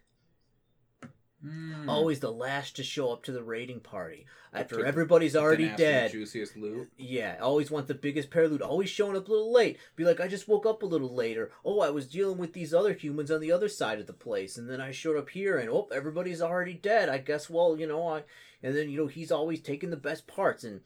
Mm. 1.44 1.86
Always 1.88 2.20
the 2.20 2.32
last 2.32 2.74
to 2.76 2.82
show 2.82 3.12
up 3.12 3.22
to 3.24 3.32
the 3.32 3.42
raiding 3.42 3.80
party 3.80 4.24
after 4.54 4.76
Took- 4.76 4.86
everybody's 4.86 5.34
the 5.34 5.40
already 5.40 5.68
dead. 5.68 6.12
Juiciest 6.12 6.56
loot. 6.56 6.88
Yeah, 6.96 7.36
always 7.42 7.70
want 7.70 7.86
the 7.86 7.94
biggest 7.94 8.30
pair 8.30 8.44
of 8.44 8.52
loot. 8.52 8.62
Always 8.62 8.88
showing 8.88 9.14
up 9.14 9.28
a 9.28 9.30
little 9.30 9.52
late. 9.52 9.76
Be 9.94 10.04
like, 10.04 10.20
I 10.20 10.28
just 10.28 10.48
woke 10.48 10.64
up 10.64 10.82
a 10.82 10.86
little 10.86 11.14
later. 11.14 11.50
Oh, 11.62 11.80
I 11.80 11.90
was 11.90 12.06
dealing 12.06 12.38
with 12.38 12.54
these 12.54 12.72
other 12.72 12.94
humans 12.94 13.30
on 13.30 13.40
the 13.40 13.52
other 13.52 13.68
side 13.68 14.00
of 14.00 14.06
the 14.06 14.14
place, 14.14 14.56
and 14.56 14.70
then 14.70 14.80
I 14.80 14.90
showed 14.90 15.18
up 15.18 15.28
here, 15.28 15.58
and 15.58 15.68
oh, 15.68 15.88
everybody's 15.92 16.40
already 16.40 16.72
dead. 16.72 17.10
I 17.10 17.18
guess, 17.18 17.50
well, 17.50 17.76
you 17.78 17.86
know, 17.86 18.08
I. 18.08 18.22
And 18.62 18.74
then 18.74 18.88
you 18.88 18.96
know 18.96 19.08
he's 19.08 19.30
always 19.30 19.60
taking 19.60 19.90
the 19.90 19.96
best 19.98 20.26
parts, 20.26 20.64
and 20.64 20.80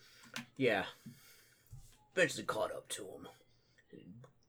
yeah, 0.57 0.87
eventually 2.17 2.43
caught 2.43 2.73
up 2.73 2.89
to 2.89 3.03
him. 3.03 3.29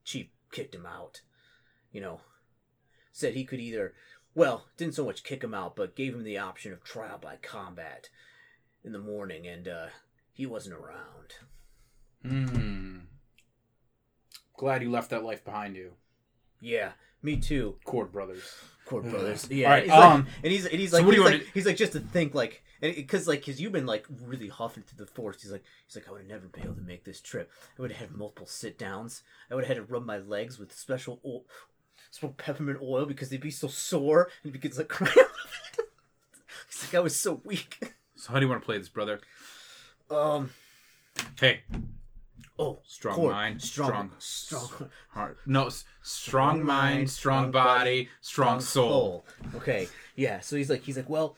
Chief 0.10 0.28
kicked 0.52 0.74
him 0.74 0.88
out. 0.88 1.22
You 1.92 2.02
know, 2.02 2.22
said 3.12 3.36
he 3.36 3.46
could 3.46 3.60
either, 3.60 3.94
well, 4.34 4.66
didn't 4.76 4.96
so 4.96 5.06
much 5.06 5.24
kick 5.24 5.44
him 5.44 5.54
out, 5.54 5.76
but 5.76 5.96
gave 5.96 6.16
him 6.16 6.24
the 6.24 6.40
option 6.40 6.74
of 6.74 6.84
trial 6.84 7.20
by 7.22 7.36
combat 7.36 8.10
in 8.84 8.92
the 8.92 8.98
morning, 8.98 9.46
and 9.46 9.68
uh, 9.68 9.86
he 10.34 10.48
wasn't 10.48 10.76
around. 10.76 11.36
Hmm. 12.24 13.00
Glad 14.58 14.82
you 14.82 14.90
left 14.90 15.12
that 15.12 15.24
life 15.24 15.46
behind 15.46 15.76
you. 15.76 15.92
Yeah, 16.60 16.94
me 17.22 17.38
too. 17.38 17.76
Cord 17.86 18.12
brothers. 18.12 18.52
Cord 18.90 19.10
brothers. 19.10 19.48
Yeah, 19.52 19.68
All 19.68 19.74
right, 19.74 19.84
he's 19.84 19.92
like- 19.92 20.04
um, 20.04 20.28
and 20.44 20.52
he's 20.52 20.66
and 20.66 20.80
he's 20.80 20.92
so 20.92 20.98
like, 20.98 21.06
do 21.06 21.12
he's, 21.12 21.18
you 21.18 21.24
like 21.26 21.34
wanna- 21.34 21.44
he's 21.54 21.66
like 21.66 21.76
just 21.78 21.92
to 21.94 22.00
think 22.00 22.34
like, 22.34 22.64
because 22.82 23.28
like, 23.28 23.46
cause 23.46 23.60
you've 23.60 23.72
been 23.72 23.86
like 23.86 24.06
really 24.26 24.48
huffing 24.48 24.84
through 24.84 25.06
the 25.06 25.12
forest. 25.12 25.42
He's 25.44 25.52
like, 25.52 25.64
he's 25.86 25.96
like, 25.96 26.08
I 26.08 26.12
would 26.12 26.22
have 26.22 26.28
never 26.30 26.48
been 26.48 26.64
able 26.64 26.76
to 26.76 26.82
make 26.82 27.04
this 27.04 27.22
trip. 27.22 27.52
I 27.78 27.82
would 27.82 27.92
have 27.92 28.00
had 28.10 28.18
multiple 28.18 28.48
sit 28.48 28.78
downs. 28.80 29.22
I 29.52 29.56
would 29.56 29.66
have 29.66 29.78
had 29.78 29.86
to 29.88 29.94
rub 29.94 30.06
my 30.06 30.18
legs 30.18 30.58
with 30.58 30.74
special 30.74 31.20
oil, 31.26 31.46
special 32.10 32.34
peppermint 32.38 32.80
oil 32.82 33.06
because 33.06 33.30
they'd 33.30 33.40
be 33.40 33.52
so 33.52 33.68
sore 33.68 34.30
and 34.44 34.60
gets 34.60 34.78
like 34.80 34.88
crying. 34.90 35.14
he's 36.68 36.84
like, 36.84 36.96
I 36.96 37.00
was 37.00 37.16
so 37.16 37.42
weak. 37.44 37.94
So 38.16 38.32
how 38.34 38.40
do 38.40 38.46
you 38.46 38.50
want 38.50 38.62
to 38.62 38.66
play 38.66 38.78
this, 38.78 38.90
brother? 38.90 39.20
Um. 40.10 40.50
Hey, 41.40 41.62
Oh, 42.62 42.80
strong 42.86 43.16
cord. 43.16 43.32
mind, 43.32 43.62
strong, 43.62 44.12
strong, 44.20 44.68
strong, 44.68 44.90
heart. 45.12 45.38
No, 45.46 45.68
s- 45.68 45.86
strong 46.02 46.62
mind, 46.62 47.10
strong 47.10 47.52
body, 47.52 48.10
strong 48.20 48.60
soul. 48.60 49.26
Okay, 49.56 49.88
yeah. 50.18 50.42
So 50.42 50.58
he's 50.58 50.70
like, 50.70 50.82
he's 50.84 50.98
like, 50.98 51.10
well, 51.10 51.38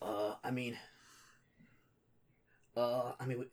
uh, 0.00 0.36
I 0.42 0.50
mean, 0.50 0.78
uh, 2.76 3.12
I 3.20 3.26
mean, 3.26 3.44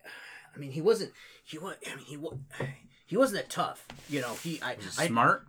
I 0.56 0.58
mean, 0.58 0.72
he 0.72 0.80
wasn't, 0.82 1.12
he 1.44 1.58
was, 1.58 1.76
I 1.86 1.96
mean, 1.98 2.06
he 2.06 2.16
was, 2.18 2.38
he 3.06 3.18
wasn't 3.18 3.42
that 3.44 3.50
tough, 3.50 3.86
you 4.10 4.22
know. 4.22 4.34
He, 4.36 4.62
I, 4.62 4.78
I 4.98 5.08
Smart? 5.08 5.46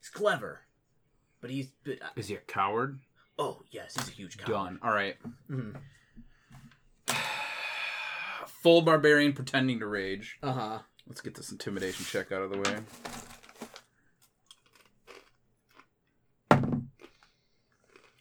he's 0.00 0.08
clever, 0.10 0.60
but 1.40 1.50
he's, 1.50 1.66
but, 1.84 2.00
uh, 2.00 2.06
Is 2.16 2.28
he 2.28 2.36
a 2.36 2.38
coward? 2.38 3.00
oh 3.38 3.62
yes, 3.72 3.94
he's 3.96 4.08
a 4.08 4.12
huge 4.12 4.38
coward. 4.38 4.52
Done. 4.52 4.78
All 4.84 4.92
right. 4.92 5.16
Mhm. 5.50 5.74
Full 8.62 8.82
barbarian 8.82 9.32
pretending 9.32 9.80
to 9.80 9.86
rage. 9.86 10.38
Uh 10.40 10.52
huh. 10.52 10.78
Let's 11.08 11.20
get 11.20 11.34
this 11.34 11.50
intimidation 11.50 12.04
check 12.04 12.30
out 12.30 12.42
of 12.42 12.50
the 12.50 12.58
way. 12.58 12.78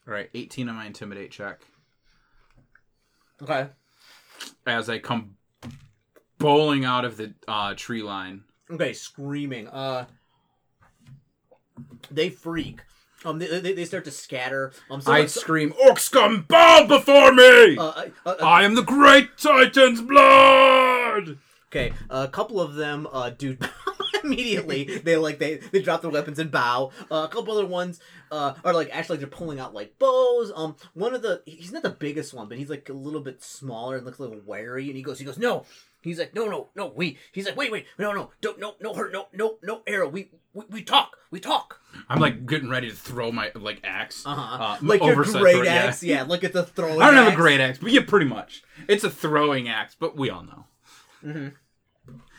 All 0.08 0.14
right, 0.16 0.32
18 0.34 0.68
on 0.68 0.76
my 0.76 0.88
intimidate 0.88 1.30
check. 1.30 1.62
Okay. 3.44 3.68
As 4.66 4.90
I 4.90 4.98
come 4.98 5.36
bowling 6.40 6.86
out 6.86 7.06
of 7.06 7.18
the 7.18 7.36
uh, 7.48 7.76
tree 7.76 8.02
line. 8.02 8.44
Okay, 8.72 8.94
screaming. 8.94 9.68
Uh, 9.68 10.06
they 12.10 12.32
freak. 12.32 12.82
Um, 13.24 13.40
they, 13.40 13.60
they, 13.60 13.74
they 13.74 13.86
start 13.86 14.06
to 14.06 14.12
scatter. 14.12 14.72
Um, 14.90 15.02
so, 15.02 15.12
I 15.12 15.26
so- 15.26 15.40
scream, 15.40 15.74
Orc 15.86 16.00
scum, 16.00 16.46
bow 16.48 16.86
before 16.88 17.32
me! 17.34 17.78
uh, 17.78 17.84
uh, 17.84 18.06
uh, 18.26 18.36
I 18.42 18.64
am 18.64 18.76
the 18.76 18.82
great 18.82 19.38
Titan's 19.38 20.02
blood! 20.02 21.38
Okay, 21.68 21.94
a 22.10 22.28
couple 22.28 22.60
of 22.60 22.76
them, 22.76 23.08
uh, 23.14 23.30
dude, 23.30 23.66
immediately 24.24 24.84
they 24.84 25.16
like 25.16 25.40
they 25.40 25.56
they 25.56 25.82
drop 25.82 26.02
their 26.02 26.12
weapons 26.12 26.38
and 26.38 26.52
bow. 26.52 26.92
Uh, 27.10 27.28
a 27.30 27.34
couple 27.34 27.54
other 27.54 27.66
ones, 27.66 28.02
uh, 28.30 28.56
are 28.66 28.74
like 28.74 28.90
actually 28.92 29.16
like, 29.16 29.22
they're 29.22 29.38
pulling 29.38 29.60
out 29.60 29.74
like 29.74 29.98
bows. 29.98 30.52
Um, 30.54 30.76
one 30.94 31.14
of 31.14 31.22
the 31.22 31.42
he's 31.46 31.72
not 31.72 31.84
the 31.84 31.90
biggest 31.90 32.34
one, 32.34 32.50
but 32.50 32.58
he's 32.58 32.70
like 32.70 32.90
a 32.90 32.94
little 32.94 33.22
bit 33.22 33.42
smaller 33.42 33.96
and 33.96 34.06
looks 34.06 34.20
a 34.20 34.24
little 34.24 34.42
wary. 34.46 34.88
And 34.88 34.98
he 34.98 35.02
goes, 35.02 35.20
he 35.20 35.26
goes, 35.26 35.38
no. 35.38 35.66
He's 36.02 36.18
like, 36.20 36.34
no, 36.34 36.48
no, 36.48 36.70
no. 36.76 36.88
We. 36.96 37.18
He's 37.32 37.46
like, 37.46 37.56
wait, 37.56 37.72
wait, 37.72 37.86
no, 38.00 38.12
no, 38.12 38.32
don't, 38.42 38.60
no, 38.60 38.76
no 38.82 38.94
hurt, 38.94 39.14
no, 39.14 39.28
no, 39.34 39.58
no 39.62 39.82
arrow. 39.86 40.10
We, 40.10 40.32
we, 40.54 40.66
we 40.70 40.82
talk, 40.84 41.16
we 41.30 41.40
talk. 41.40 41.80
I'm 42.10 42.20
like 42.20 42.46
getting 42.48 42.70
ready 42.70 42.90
to 42.90 42.96
throw 42.96 43.32
my 43.32 43.52
like 43.54 43.82
axe. 43.84 44.26
Uh-huh. 44.26 44.64
Uh, 44.64 44.78
like 44.82 45.02
your 45.04 45.16
great 45.24 45.58
throw- 45.58 45.66
axe, 45.68 46.02
yeah. 46.04 46.24
Look 46.24 46.44
at 46.44 46.54
the 46.54 46.64
throwing. 46.64 47.02
I 47.02 47.06
don't 47.06 47.24
have 47.24 47.34
a 47.34 47.36
great 47.36 47.60
axe, 47.60 47.78
but 47.78 47.92
yeah, 47.92 48.02
pretty 48.06 48.26
much. 48.26 48.64
It's 48.88 49.04
a 49.04 49.10
throwing 49.12 49.70
axe, 49.70 49.96
but 50.00 50.18
we 50.18 50.30
all 50.30 50.44
know. 50.44 50.66
Mhm. 51.24 51.54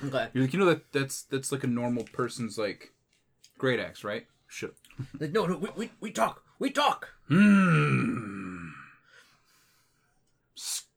Okay. 0.04 0.28
You're 0.34 0.44
like, 0.44 0.52
you 0.52 0.58
know 0.58 0.66
that 0.66 0.90
that's 0.92 1.22
that's 1.22 1.52
like 1.52 1.62
a 1.62 1.68
normal 1.68 2.04
person's 2.12 2.58
like 2.58 2.92
great 3.58 3.78
axe, 3.78 4.02
right? 4.02 4.26
Shit. 4.48 4.74
Like, 5.20 5.30
no, 5.32 5.46
no, 5.46 5.56
we, 5.56 5.68
we, 5.76 5.90
we 6.00 6.10
talk, 6.10 6.42
we 6.58 6.70
talk. 6.70 7.08
Hmm. 7.28 8.70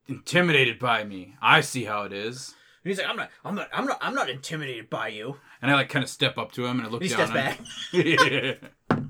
Intimidated 0.08 0.78
by 0.80 1.04
me. 1.04 1.36
I 1.42 1.62
see 1.62 1.86
how 1.86 2.04
it 2.04 2.14
is. 2.14 2.54
And 2.84 2.90
he's 2.92 3.00
like, 3.00 3.08
I'm 3.10 3.16
not, 3.16 3.30
I'm 3.44 3.56
not, 3.56 3.70
I'm 3.74 3.86
not, 3.86 3.98
I'm 4.02 4.14
not 4.14 4.30
intimidated 4.30 4.90
by 4.90 5.08
you. 5.08 5.38
And 5.62 5.72
I 5.72 5.76
like 5.76 5.90
kind 5.90 6.04
of 6.04 6.10
step 6.10 6.38
up 6.38 6.52
to 6.54 6.66
him 6.66 6.78
and 6.78 6.88
I 6.88 6.92
look 6.92 7.02
He 7.02 7.10
down. 7.10 7.28
steps 7.28 7.34
back. 7.34 8.60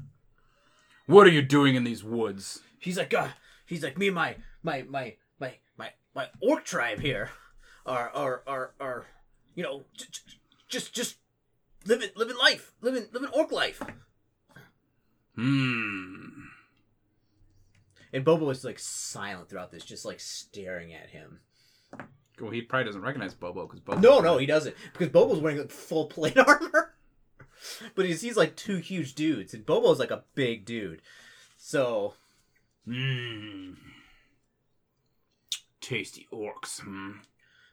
what 1.05 1.27
are 1.27 1.31
you 1.31 1.41
doing 1.41 1.75
in 1.75 1.83
these 1.83 2.03
woods? 2.03 2.61
He's 2.79 2.97
like, 2.97 3.13
uh, 3.13 3.29
he's 3.65 3.83
like, 3.83 3.97
me 3.97 4.07
and 4.07 4.15
my, 4.15 4.37
my, 4.63 4.83
my, 4.83 5.15
my, 5.39 5.55
my, 5.77 5.89
my 6.13 6.27
orc 6.41 6.63
tribe 6.63 7.01
here 7.01 7.31
are, 7.85 8.09
are, 8.11 8.43
are, 8.47 8.71
are, 8.79 9.05
you 9.55 9.63
know, 9.63 9.83
j- 9.97 10.05
j- 10.09 10.37
just, 10.69 10.93
just 10.93 11.17
living, 11.85 12.09
living 12.15 12.37
life, 12.37 12.71
living, 12.81 13.07
living 13.11 13.29
orc 13.33 13.51
life. 13.51 13.81
Hmm. 15.35 16.29
And 18.15 18.23
Bobo 18.23 18.45
was 18.45 18.63
like 18.63 18.79
silent 18.79 19.49
throughout 19.49 19.71
this, 19.73 19.83
just 19.83 20.05
like 20.05 20.21
staring 20.21 20.93
at 20.93 21.09
him. 21.09 21.41
Well, 22.39 22.49
he 22.49 22.61
probably 22.61 22.85
doesn't 22.85 23.01
recognize 23.01 23.33
Bobo 23.33 23.65
because 23.67 23.81
Bobo. 23.81 23.99
No, 23.99 24.19
no, 24.21 24.37
he 24.37 24.45
doesn't, 24.45 24.73
because 24.93 25.09
Bobo's 25.09 25.41
wearing 25.41 25.57
like 25.57 25.69
full 25.69 26.05
plate 26.05 26.37
armor. 26.47 26.95
but 27.93 28.05
he's, 28.05 28.21
he's 28.21 28.37
like 28.37 28.55
two 28.55 28.77
huge 28.77 29.15
dudes, 29.15 29.53
and 29.53 29.65
Bobo's 29.65 29.99
like 29.99 30.11
a 30.11 30.23
big 30.33 30.63
dude. 30.63 31.01
So, 31.57 32.13
Hmm. 32.85 33.73
Tasty 35.81 36.25
orcs. 36.31 36.79
Hmm. 36.79 37.17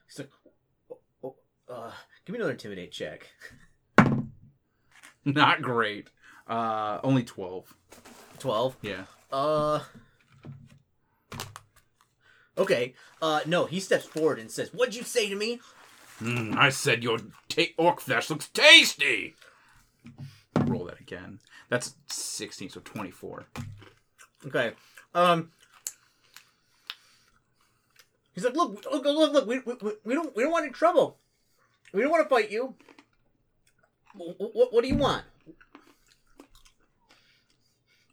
he's 0.07 0.19
like, 0.19 0.29
oh, 0.91 0.97
oh, 1.23 1.35
uh, 1.69 1.91
give 2.25 2.33
me 2.33 2.39
another 2.39 2.51
intimidate 2.51 2.91
check. 2.91 3.29
Not 5.23 5.61
great. 5.61 6.09
Uh, 6.47 6.99
only 7.01 7.23
twelve. 7.23 7.73
12. 8.39 8.75
Yeah. 8.81 9.03
Uh. 9.31 9.79
Okay. 12.57 12.93
Uh, 13.21 13.41
no, 13.45 13.65
he 13.65 13.79
steps 13.79 14.05
forward 14.05 14.39
and 14.39 14.51
says, 14.51 14.69
What'd 14.73 14.95
you 14.95 15.03
say 15.03 15.29
to 15.29 15.35
me? 15.35 15.59
Mm, 16.21 16.55
I 16.55 16.69
said 16.69 17.03
your 17.03 17.19
ta- 17.49 17.73
orc 17.77 17.99
flesh 17.99 18.29
looks 18.29 18.47
tasty. 18.49 19.35
Roll 20.65 20.85
that 20.85 20.99
again. 20.99 21.39
That's 21.69 21.95
sixteen, 22.07 22.69
so 22.69 22.81
twenty-four. 22.83 23.45
Okay. 24.45 24.73
Um. 25.15 25.51
He's 28.33 28.43
like, 28.43 28.55
look, 28.55 28.83
look, 28.91 29.03
look, 29.05 29.33
look. 29.33 29.47
We, 29.47 29.59
we, 29.59 29.91
we 30.03 30.13
don't, 30.15 30.35
we 30.35 30.43
don't 30.43 30.51
want 30.51 30.65
any 30.65 30.73
trouble. 30.73 31.17
We 31.93 32.01
don't 32.01 32.09
want 32.09 32.23
to 32.23 32.29
fight 32.29 32.49
you. 32.49 32.73
What, 34.15 34.35
what, 34.39 34.73
what 34.73 34.81
do 34.81 34.87
you 34.87 34.95
want? 34.95 35.23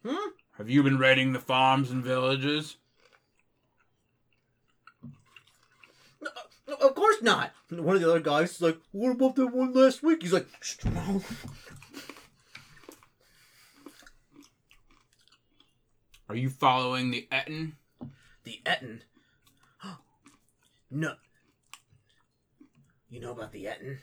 Hmm. 0.05 0.29
Have 0.57 0.69
you 0.69 0.83
been 0.83 0.99
raiding 0.99 1.33
the 1.33 1.39
farms 1.39 1.89
and 1.89 2.03
villages? 2.03 2.77
No, 6.21 6.29
Of 6.79 6.95
course 6.95 7.21
not. 7.21 7.51
And 7.69 7.83
One 7.83 7.95
of 7.95 8.01
the 8.01 8.09
other 8.09 8.19
guys 8.19 8.51
is 8.51 8.61
like, 8.61 8.79
"What 8.91 9.11
about 9.11 9.35
that 9.35 9.47
one 9.47 9.73
last 9.73 10.03
week?" 10.03 10.21
He's 10.21 10.33
like, 10.33 10.47
"Shh, 10.61 10.83
no." 10.85 11.21
Are 16.29 16.35
you 16.35 16.49
following 16.49 17.11
the 17.11 17.27
Ettin? 17.29 17.75
The 18.45 18.61
Ettin. 18.65 19.03
no. 20.89 21.15
You 23.09 23.19
know 23.19 23.31
about 23.31 23.51
the 23.51 23.67
Ettin? 23.67 23.99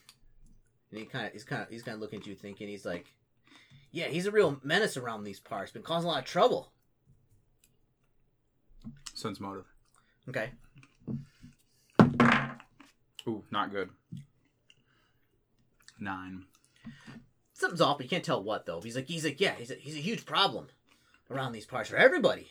And 0.91 1.01
he 1.01 1.07
kind 1.07 1.27
of, 1.27 1.33
he's 1.33 1.45
kind 1.45 1.63
of, 1.63 1.71
he's 1.71 1.83
kind 1.83 1.95
of 1.95 2.01
looking 2.03 2.21
at 2.21 2.27
you, 2.27 2.35
thinking, 2.35 2.69
he's 2.69 2.85
like, 2.85 3.07
"Yeah, 3.91 4.09
he's 4.09 4.27
a 4.27 4.31
real 4.31 4.61
menace 4.63 4.97
around 4.97 5.25
these 5.25 5.41
parts. 5.41 5.73
Been 5.73 5.83
causing 5.83 6.09
a 6.09 6.13
lot 6.13 6.19
of 6.21 6.27
trouble." 6.27 6.73
Sense 9.15 9.41
motive. 9.41 9.65
Okay. 10.29 10.51
Ooh, 13.29 13.45
not 13.51 13.71
good. 13.71 13.91
Nine. 16.01 16.45
Something's 17.53 17.81
off, 17.83 17.99
but 17.99 18.05
you 18.05 18.11
can't 18.11 18.25
tell 18.25 18.43
what 18.43 18.65
though. 18.65 18.81
He's 18.81 18.97
like, 18.97 19.07
he's 19.07 19.25
like, 19.25 19.41
yeah, 19.41 19.55
he's 19.57 19.71
a, 19.71 19.75
he's 19.75 19.97
a 19.97 20.01
huge 20.01 20.25
problem 20.25 20.69
around 21.31 21.53
these 21.53 21.67
parts 21.67 21.91
for 21.91 21.97
everybody. 21.97 22.49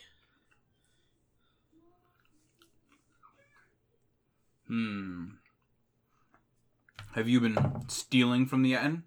Hmm. 4.68 5.24
Have 7.14 7.28
you 7.28 7.40
been 7.40 7.58
stealing 7.88 8.46
from 8.46 8.62
the 8.62 8.74
Ettin? 8.74 9.02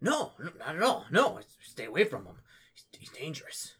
No, 0.00 0.32
no, 0.38 0.50
not 0.58 0.76
at 0.76 0.82
all. 0.82 1.06
No, 1.10 1.40
stay 1.64 1.86
away 1.86 2.04
from 2.04 2.26
him. 2.26 2.34
He's, 2.74 2.84
he's 3.00 3.10
dangerous. 3.10 3.74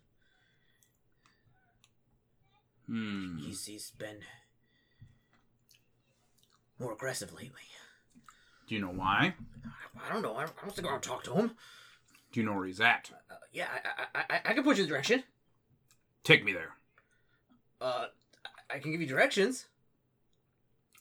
Hmm. 2.87 3.39
He's 3.39 3.67
he's 3.67 3.91
been 3.91 4.21
more 6.79 6.93
aggressive 6.93 7.33
lately. 7.33 7.63
Do 8.69 8.75
you 8.75 8.81
know 8.81 8.89
why? 8.89 9.35
I 10.07 10.13
don't 10.13 10.23
know. 10.23 10.35
I 10.37 10.41
don't, 10.43 10.53
I 10.65 10.69
think 10.71 10.87
I'll 10.87 11.01
talk 11.01 11.25
to 11.25 11.35
him. 11.35 11.53
Do 12.33 12.41
you 12.41 12.47
know 12.47 12.55
where 12.55 12.67
he's 12.67 12.81
at? 12.81 13.11
Uh, 13.31 13.35
yeah, 13.53 13.67
I, 14.15 14.19
I, 14.21 14.25
I, 14.37 14.41
I 14.51 14.55
can 14.55 14.63
put 14.63 14.77
you 14.77 14.85
in 14.85 14.89
the 14.89 14.93
direction. 14.95 15.25
Take 16.25 16.45
me 16.45 16.53
there. 16.53 16.71
Uh, 17.81 18.07
I- 18.45 18.77
I 18.77 18.79
can 18.81 18.93
give 18.93 19.01
you 19.01 19.07
directions. 19.07 19.65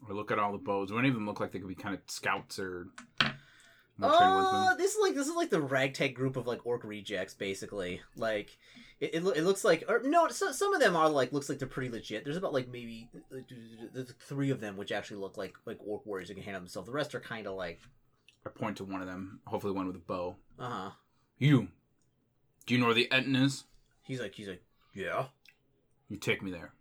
Or 0.08 0.16
look 0.16 0.32
at 0.32 0.40
all 0.40 0.54
the 0.54 0.58
bows. 0.58 0.88
Do 0.90 0.98
any 1.00 1.10
of 1.10 1.16
them 1.16 1.26
look 1.26 1.42
like 1.42 1.52
they 1.52 1.60
could 1.60 1.68
be 1.68 1.76
kind 1.76 1.94
of 1.96 2.02
scouts 2.08 2.60
or 2.60 2.88
trained 3.20 3.36
Uh, 4.02 4.76
this 4.76 4.92
is 4.94 4.98
like 5.02 5.16
this 5.16 5.28
is 5.28 5.36
like 5.36 5.50
the 5.50 5.60
ragtag 5.60 6.16
group 6.16 6.38
of 6.38 6.48
like 6.48 6.66
orc 6.66 6.86
rejects, 6.86 7.34
basically. 7.34 8.00
Like, 8.16 8.58
it, 9.00 9.14
it, 9.14 9.24
it 9.38 9.44
looks 9.44 9.64
like, 9.64 9.84
or 9.88 10.02
no, 10.04 10.28
so, 10.30 10.52
some 10.52 10.74
of 10.74 10.82
them 10.82 10.96
are 10.96 11.10
like 11.10 11.32
looks 11.32 11.50
like 11.50 11.60
they're 11.60 11.68
pretty 11.68 11.90
legit. 11.92 12.24
There's 12.24 12.38
about 12.38 12.54
like 12.54 12.68
maybe 12.68 13.10
uh, 13.32 13.40
there's 13.94 14.14
three 14.20 14.50
of 14.50 14.60
them 14.60 14.76
which 14.78 14.92
actually 14.92 15.18
look 15.18 15.38
like 15.38 15.56
like 15.66 15.78
orc 15.86 16.06
warriors 16.06 16.30
who 16.30 16.36
can 16.36 16.44
handle 16.44 16.62
themselves. 16.62 16.88
The 16.88 16.94
rest 16.94 17.14
are 17.14 17.20
kind 17.20 17.46
of 17.46 17.56
like, 17.56 17.80
I 18.46 18.50
point 18.50 18.78
to 18.78 18.84
one 18.84 19.02
of 19.02 19.08
them, 19.08 19.40
hopefully 19.46 19.74
one 19.74 19.88
with 19.88 19.96
a 19.96 20.00
bow. 20.00 20.36
uh 20.60 20.70
huh. 20.70 20.90
You. 21.38 21.68
Do 22.66 22.74
you 22.74 22.80
know 22.80 22.88
where 22.88 22.96
the 22.96 23.12
Ettin 23.12 23.36
is? 23.36 23.66
He's 24.02 24.20
like, 24.20 24.34
he's 24.34 24.48
like, 24.48 24.64
yeah. 24.94 25.28
You 26.10 26.18
take 26.18 26.42
me 26.42 26.52
there. 26.52 26.74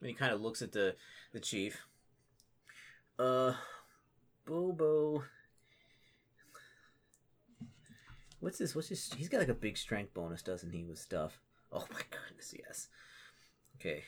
And 0.00 0.08
he 0.08 0.14
kind 0.14 0.32
of 0.32 0.40
looks 0.40 0.62
at 0.62 0.72
the 0.72 0.96
the 1.32 1.40
chief. 1.40 1.86
Uh, 3.18 3.52
Bobo. 4.46 5.22
What's 8.40 8.58
this? 8.58 8.74
What's 8.74 8.88
his? 8.88 9.12
He's 9.12 9.28
got 9.28 9.38
like 9.38 9.48
a 9.48 9.54
big 9.54 9.76
strength 9.78 10.12
bonus, 10.12 10.42
doesn't 10.42 10.72
he, 10.72 10.82
with 10.82 10.98
stuff? 10.98 11.38
Oh 11.72 11.84
my 11.92 12.00
goodness, 12.10 12.54
yes. 12.58 12.88
Okay. 13.76 14.04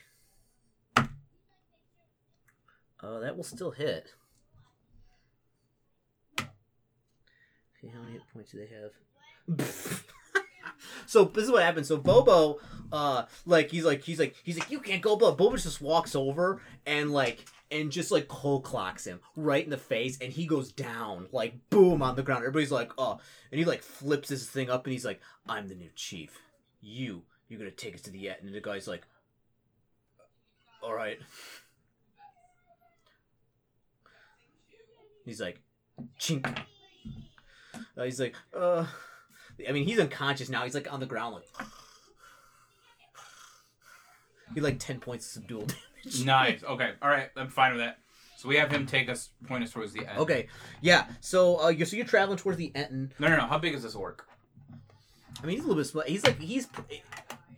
Oh, 3.01 3.19
that 3.19 3.35
will 3.35 3.43
still 3.43 3.71
hit. 3.71 4.13
Okay, 6.39 7.93
how 7.93 7.99
many 8.01 8.13
hit 8.13 8.21
points 8.33 8.51
do 8.51 8.59
they 8.59 8.67
have? 8.67 8.91
so 11.05 11.25
this 11.25 11.43
is 11.43 11.51
what 11.51 11.63
happens. 11.63 11.87
So 11.87 11.97
Bobo, 11.97 12.59
uh, 12.91 13.25
like 13.45 13.69
he's 13.69 13.83
like 13.85 14.03
he's 14.03 14.19
like 14.19 14.35
he's 14.43 14.57
like 14.57 14.71
you 14.71 14.79
can't 14.79 15.01
go, 15.01 15.15
but 15.15 15.37
Bobo 15.37 15.57
just 15.57 15.81
walks 15.81 16.15
over 16.15 16.61
and 16.85 17.11
like 17.11 17.45
and 17.71 17.91
just 17.91 18.11
like 18.11 18.27
cold 18.27 18.63
clocks 18.63 19.05
him 19.05 19.19
right 19.35 19.63
in 19.63 19.69
the 19.69 19.77
face, 19.77 20.17
and 20.19 20.31
he 20.31 20.45
goes 20.45 20.71
down 20.71 21.27
like 21.31 21.69
boom 21.69 22.01
on 22.01 22.15
the 22.15 22.23
ground. 22.23 22.41
Everybody's 22.41 22.71
like, 22.71 22.91
oh, 22.97 23.19
and 23.51 23.59
he 23.59 23.65
like 23.65 23.83
flips 23.83 24.29
his 24.29 24.47
thing 24.47 24.69
up, 24.69 24.85
and 24.85 24.93
he's 24.93 25.05
like, 25.05 25.21
I'm 25.47 25.67
the 25.67 25.75
new 25.75 25.89
chief. 25.95 26.39
You, 26.81 27.23
you're 27.47 27.59
gonna 27.59 27.71
take 27.71 27.95
us 27.95 28.01
to 28.01 28.11
the 28.11 28.29
end. 28.29 28.37
And 28.43 28.53
the 28.53 28.61
guy's 28.61 28.87
like, 28.87 29.03
all 30.81 30.93
right. 30.93 31.17
He's 35.25 35.41
like, 35.41 35.59
chink. 36.19 36.45
Uh, 37.97 38.03
he's 38.03 38.19
like, 38.19 38.35
uh. 38.55 38.85
I 39.67 39.71
mean, 39.71 39.85
he's 39.85 39.99
unconscious 39.99 40.49
now. 40.49 40.63
He's 40.63 40.75
like 40.75 40.91
on 40.91 40.99
the 40.99 41.05
ground, 41.05 41.35
like. 41.35 41.67
He 44.53 44.61
like 44.61 44.79
ten 44.79 44.99
points 44.99 45.25
of 45.27 45.31
subdual 45.43 45.65
damage. 45.65 45.81
Nice. 46.23 46.63
Okay. 46.63 46.91
All 47.01 47.09
right. 47.09 47.29
I'm 47.35 47.49
fine 47.49 47.71
with 47.71 47.81
that. 47.81 47.97
So 48.37 48.49
we 48.49 48.57
have 48.57 48.71
him 48.71 48.85
take 48.85 49.09
us, 49.09 49.29
point 49.47 49.63
us 49.63 49.71
towards 49.71 49.91
the 49.91 50.05
end. 50.07 50.19
Okay, 50.19 50.47
yeah. 50.81 51.07
So, 51.19 51.63
uh, 51.63 51.69
you 51.69 51.83
so 51.83 51.95
you're 51.95 52.05
traveling 52.05 52.37
towards 52.37 52.59
the 52.59 52.71
Ettin. 52.75 53.11
No, 53.17 53.27
no, 53.27 53.37
no. 53.37 53.47
How 53.47 53.57
big 53.57 53.73
is 53.73 53.81
this 53.81 53.95
orc? 53.95 54.27
I 55.41 55.45
mean, 55.47 55.55
he's 55.55 55.65
a 55.65 55.67
little 55.67 55.81
bit 55.81 55.87
small. 55.87 56.03
He's 56.05 56.23
like 56.23 56.39
he's, 56.39 56.67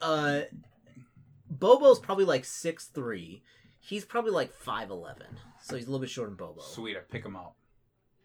uh, 0.02 0.42
Bobo's 1.50 2.00
probably 2.00 2.26
like 2.26 2.46
six 2.46 2.86
three. 2.86 3.44
He's 3.80 4.06
probably 4.06 4.32
like 4.32 4.52
five 4.54 4.90
eleven. 4.90 5.28
So 5.62 5.76
he's 5.76 5.86
a 5.86 5.90
little 5.90 6.02
bit 6.02 6.10
shorter 6.10 6.30
than 6.30 6.38
Bobo. 6.38 6.62
Sweet. 6.62 6.98
I 6.98 7.02
pick 7.02 7.26
him 7.26 7.36
up. 7.36 7.56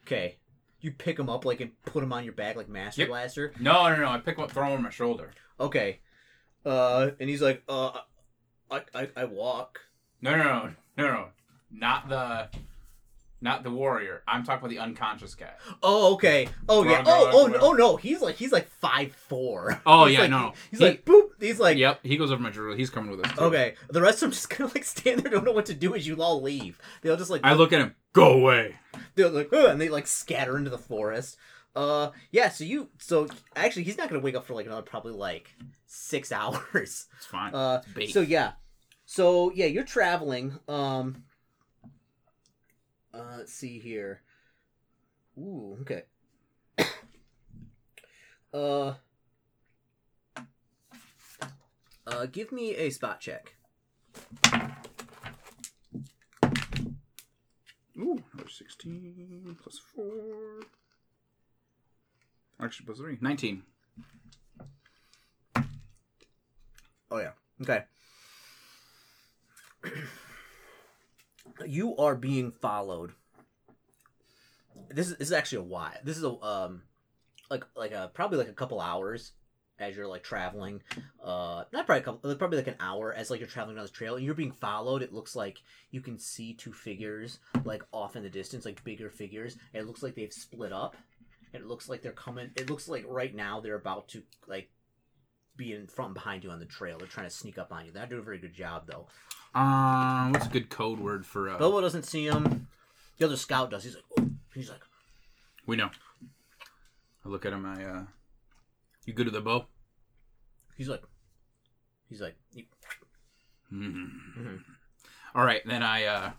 Okay, 0.07 0.37
you 0.81 0.91
pick 0.93 1.19
him 1.19 1.29
up 1.31 1.45
like 1.45 1.61
and 1.61 1.71
put 1.85 2.03
him 2.03 2.13
on 2.13 2.25
your 2.25 2.33
back 2.33 2.57
like 2.57 2.69
Master 2.69 3.03
Yep. 3.03 3.09
Blaster. 3.09 3.53
No, 3.61 3.89
no, 3.89 3.97
no. 4.01 4.09
I 4.09 4.19
pick 4.19 4.37
him 4.37 4.45
up, 4.45 4.51
throw 4.51 4.67
him 4.67 4.73
on 4.73 4.83
my 4.83 4.91
shoulder. 4.91 5.31
Okay, 5.61 6.01
uh, 6.65 7.11
and 7.21 7.31
he's 7.31 7.43
like, 7.43 7.63
uh, 7.69 7.93
I 8.71 8.83
I, 8.95 9.09
I 9.17 9.25
walk. 9.27 9.81
No, 10.21 10.37
no, 10.37 10.43
no, 10.45 10.71
no, 10.99 11.07
no. 11.13 11.29
Not 11.71 12.09
the, 12.09 12.49
not 13.43 13.63
the 13.65 13.71
warrior. 13.71 14.23
I'm 14.27 14.45
talking 14.45 14.59
about 14.61 14.71
the 14.71 14.79
unconscious 14.79 15.35
guy. 15.35 15.51
Oh, 15.83 16.15
okay. 16.15 16.49
Oh 16.69 16.85
yeah. 16.85 17.03
Oh, 17.07 17.31
oh, 17.33 17.49
wrong. 17.49 17.59
oh 17.61 17.73
no. 17.73 17.97
He's 17.97 18.21
like 18.23 18.37
he's 18.37 18.53
like 18.53 18.69
five 18.69 19.13
four. 19.29 19.81
Oh, 19.85 20.07
He's 20.07 20.15
yeah, 20.15 20.21
like, 20.23 20.31
no. 20.31 20.53
He's 20.71 20.79
He- 20.81 20.87
like 20.87 21.05
boop. 21.05 21.29
He's 21.41 21.59
like 21.61 21.77
yep. 21.77 22.01
He 22.03 22.17
goes 22.17 22.31
over 22.31 22.43
my 22.43 22.53
shoulder. 22.53 22.77
He's 22.77 22.91
coming 22.91 23.11
with 23.17 23.27
us. 23.27 23.37
Too. 23.37 23.45
Okay, 23.45 23.75
the 23.91 24.01
rest 24.01 24.17
of 24.17 24.21
them 24.21 24.31
just 24.33 24.49
kind 24.51 24.69
of 24.69 24.75
like 24.75 24.85
stand 24.85 25.21
there, 25.21 25.31
don't 25.33 25.45
know 25.45 25.53
what 25.53 25.67
to 25.67 25.75
do 25.75 25.95
as 25.95 26.07
you 26.07 26.23
all 26.23 26.41
leave. 26.41 26.79
They'll 27.03 27.17
just 27.17 27.31
like 27.31 27.41
I 27.45 27.55
look 27.55 27.73
at 27.73 27.81
him. 27.81 27.95
Go 28.13 28.33
away. 28.33 28.77
they're 29.15 29.29
like, 29.31 29.49
"Ugh," 29.53 29.71
and 29.71 29.81
they 29.81 29.89
like 29.89 30.07
scatter 30.07 30.57
into 30.57 30.71
the 30.71 30.79
forest. 30.79 31.37
Uh, 31.75 32.11
yeah. 32.31 32.51
So 32.51 32.65
you, 32.65 32.91
so 32.99 33.27
actually, 33.57 33.85
he's 33.85 33.97
not 33.97 34.09
gonna 34.11 34.21
wake 34.21 34.35
up 34.35 34.45
for 34.47 34.55
like 34.55 34.67
another 34.67 34.83
probably 34.83 35.13
like 35.15 35.55
six 35.87 36.31
hours. 36.33 37.07
It's 37.17 37.27
fine. 37.27 37.55
Uh, 37.55 37.81
It's 37.97 38.13
so 38.13 38.21
yeah, 38.21 38.53
so 39.07 39.51
yeah, 39.55 39.67
you're 39.67 39.83
traveling. 39.85 40.59
Um, 40.69 41.25
uh, 43.15 43.37
let's 43.39 43.53
see 43.53 43.79
here. 43.79 44.23
Ooh, 45.39 45.79
okay. 45.81 46.03
uh, 48.55 48.95
uh, 52.07 52.27
give 52.31 52.53
me 52.53 52.75
a 52.77 52.91
spot 52.91 53.21
check. 53.21 53.55
Ooh, 57.99 58.23
another 58.33 58.49
16 58.49 59.57
plus 59.63 59.81
4. 59.95 60.05
Actually, 62.61 62.87
plus 62.87 62.99
3. 62.99 63.19
19. 63.21 63.63
Oh 67.11 67.19
yeah. 67.19 67.33
Okay. 67.61 67.85
you 71.67 71.97
are 71.97 72.15
being 72.15 72.53
followed. 72.53 73.13
This 74.91 75.09
is 75.09 75.17
this 75.17 75.29
is 75.29 75.33
actually 75.33 75.59
a 75.59 75.69
why. 75.69 75.99
This 76.05 76.17
is 76.17 76.25
a 76.25 76.31
um 76.43 76.83
like 77.51 77.65
like 77.77 77.93
a 77.93 78.11
probably 78.13 78.39
like 78.39 78.49
a 78.49 78.55
couple 78.55 78.81
hours 78.81 79.33
as 79.79 79.97
you're 79.97 80.07
like 80.07 80.23
traveling. 80.23 80.83
Uh 81.23 81.65
not 81.73 81.87
probably 81.87 82.01
a 82.01 82.05
couple 82.05 82.35
probably 82.37 82.59
like 82.59 82.67
an 82.67 82.77
hour 82.81 83.13
as 83.13 83.31
like 83.31 83.41
you're 83.41 83.49
traveling 83.49 83.77
down 83.77 83.85
the 83.85 83.91
trail 83.91 84.17
and 84.17 84.25
you're 84.25 84.35
being 84.35 84.53
followed. 84.53 85.03
It 85.03 85.13
looks 85.13 85.37
like 85.37 85.63
you 85.91 86.01
can 86.01 86.19
see 86.19 86.55
two 86.55 86.73
figures 86.73 87.39
like 87.65 87.83
off 87.93 88.17
in 88.17 88.23
the 88.23 88.31
distance, 88.31 88.65
like 88.65 88.83
bigger 88.85 89.11
figures. 89.11 89.57
And 89.73 89.83
it 89.83 89.87
looks 89.87 90.03
like 90.03 90.15
they've 90.15 90.33
split 90.33 90.73
up. 90.73 90.97
It 91.53 91.67
looks 91.67 91.89
like 91.89 92.03
they're 92.03 92.13
coming 92.13 92.51
it 92.57 92.71
looks 92.71 92.89
like 92.89 93.05
right 93.09 93.35
now 93.35 93.61
they're 93.61 93.75
about 93.75 94.09
to 94.09 94.23
like 94.47 94.71
be 95.57 95.73
in 95.73 95.87
front 95.87 96.11
and 96.11 96.15
behind 96.15 96.45
you 96.45 96.51
on 96.51 96.61
the 96.61 96.67
trail. 96.67 96.99
They're 96.99 97.07
trying 97.07 97.29
to 97.29 97.35
sneak 97.35 97.59
up 97.59 97.73
on 97.73 97.85
you. 97.85 97.93
Not 97.93 98.09
doing 98.09 98.23
a 98.23 98.25
very 98.25 98.39
good 98.39 98.55
job 98.55 98.85
though. 98.87 99.07
Um, 99.55 100.33
what's 100.33 100.47
a 100.47 100.51
good 100.51 100.71
code 100.71 100.99
word 100.99 101.27
for. 101.27 101.49
Uh, 101.51 101.59
Bilbo 101.59 101.81
doesn't 101.81 102.05
see 102.05 102.27
him. 102.27 102.69
The 103.19 103.27
other 103.27 103.37
scout 103.37 103.71
does. 103.71 103.85
He's 103.85 103.95
like, 103.95 104.05
oh. 104.19 104.31
he's 104.55 104.71
like, 104.71 104.81
we 105.67 105.77
know. 105.77 105.91
I 107.25 107.29
look 107.29 107.45
at 107.47 107.53
him. 107.53 107.67
I, 107.67 107.85
uh. 107.85 108.03
You 109.05 109.13
good 109.13 109.27
with 109.27 109.35
the 109.35 109.41
bow? 109.41 109.67
he's 110.77 110.89
like, 110.89 111.03
He's 112.09 112.21
like, 112.21 112.37
he- 112.55 112.69
Mhm. 113.73 114.11
Mhm. 114.39 114.61
All 115.35 115.45
right, 115.45 115.63
then 115.67 115.83
I 115.83 116.05
uh 116.05 116.31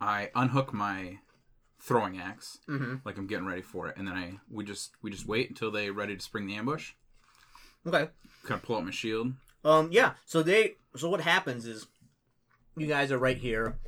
I 0.00 0.30
unhook 0.34 0.72
my 0.72 1.18
throwing 1.78 2.18
axe, 2.18 2.58
Mhm. 2.68 3.00
like 3.04 3.16
I'm 3.18 3.26
getting 3.26 3.46
ready 3.46 3.62
for 3.62 3.88
it, 3.88 3.96
and 3.96 4.06
then 4.06 4.14
I 4.16 4.40
we 4.50 4.64
just 4.64 4.92
we 5.02 5.10
just 5.10 5.26
wait 5.26 5.48
until 5.48 5.70
they're 5.70 5.92
ready 5.92 6.16
to 6.16 6.22
spring 6.22 6.46
the 6.46 6.54
ambush. 6.56 6.92
Okay. 7.86 8.08
Kind 8.44 8.60
of 8.60 8.62
pull 8.62 8.76
out 8.76 8.84
my 8.84 8.90
shield. 8.90 9.32
Um, 9.64 9.90
yeah. 9.92 10.12
So 10.26 10.42
they, 10.42 10.76
so 10.96 11.08
what 11.08 11.20
happens 11.20 11.66
is, 11.66 11.86
you 12.76 12.86
guys 12.86 13.12
are 13.12 13.18
right 13.18 13.36
here, 13.36 13.78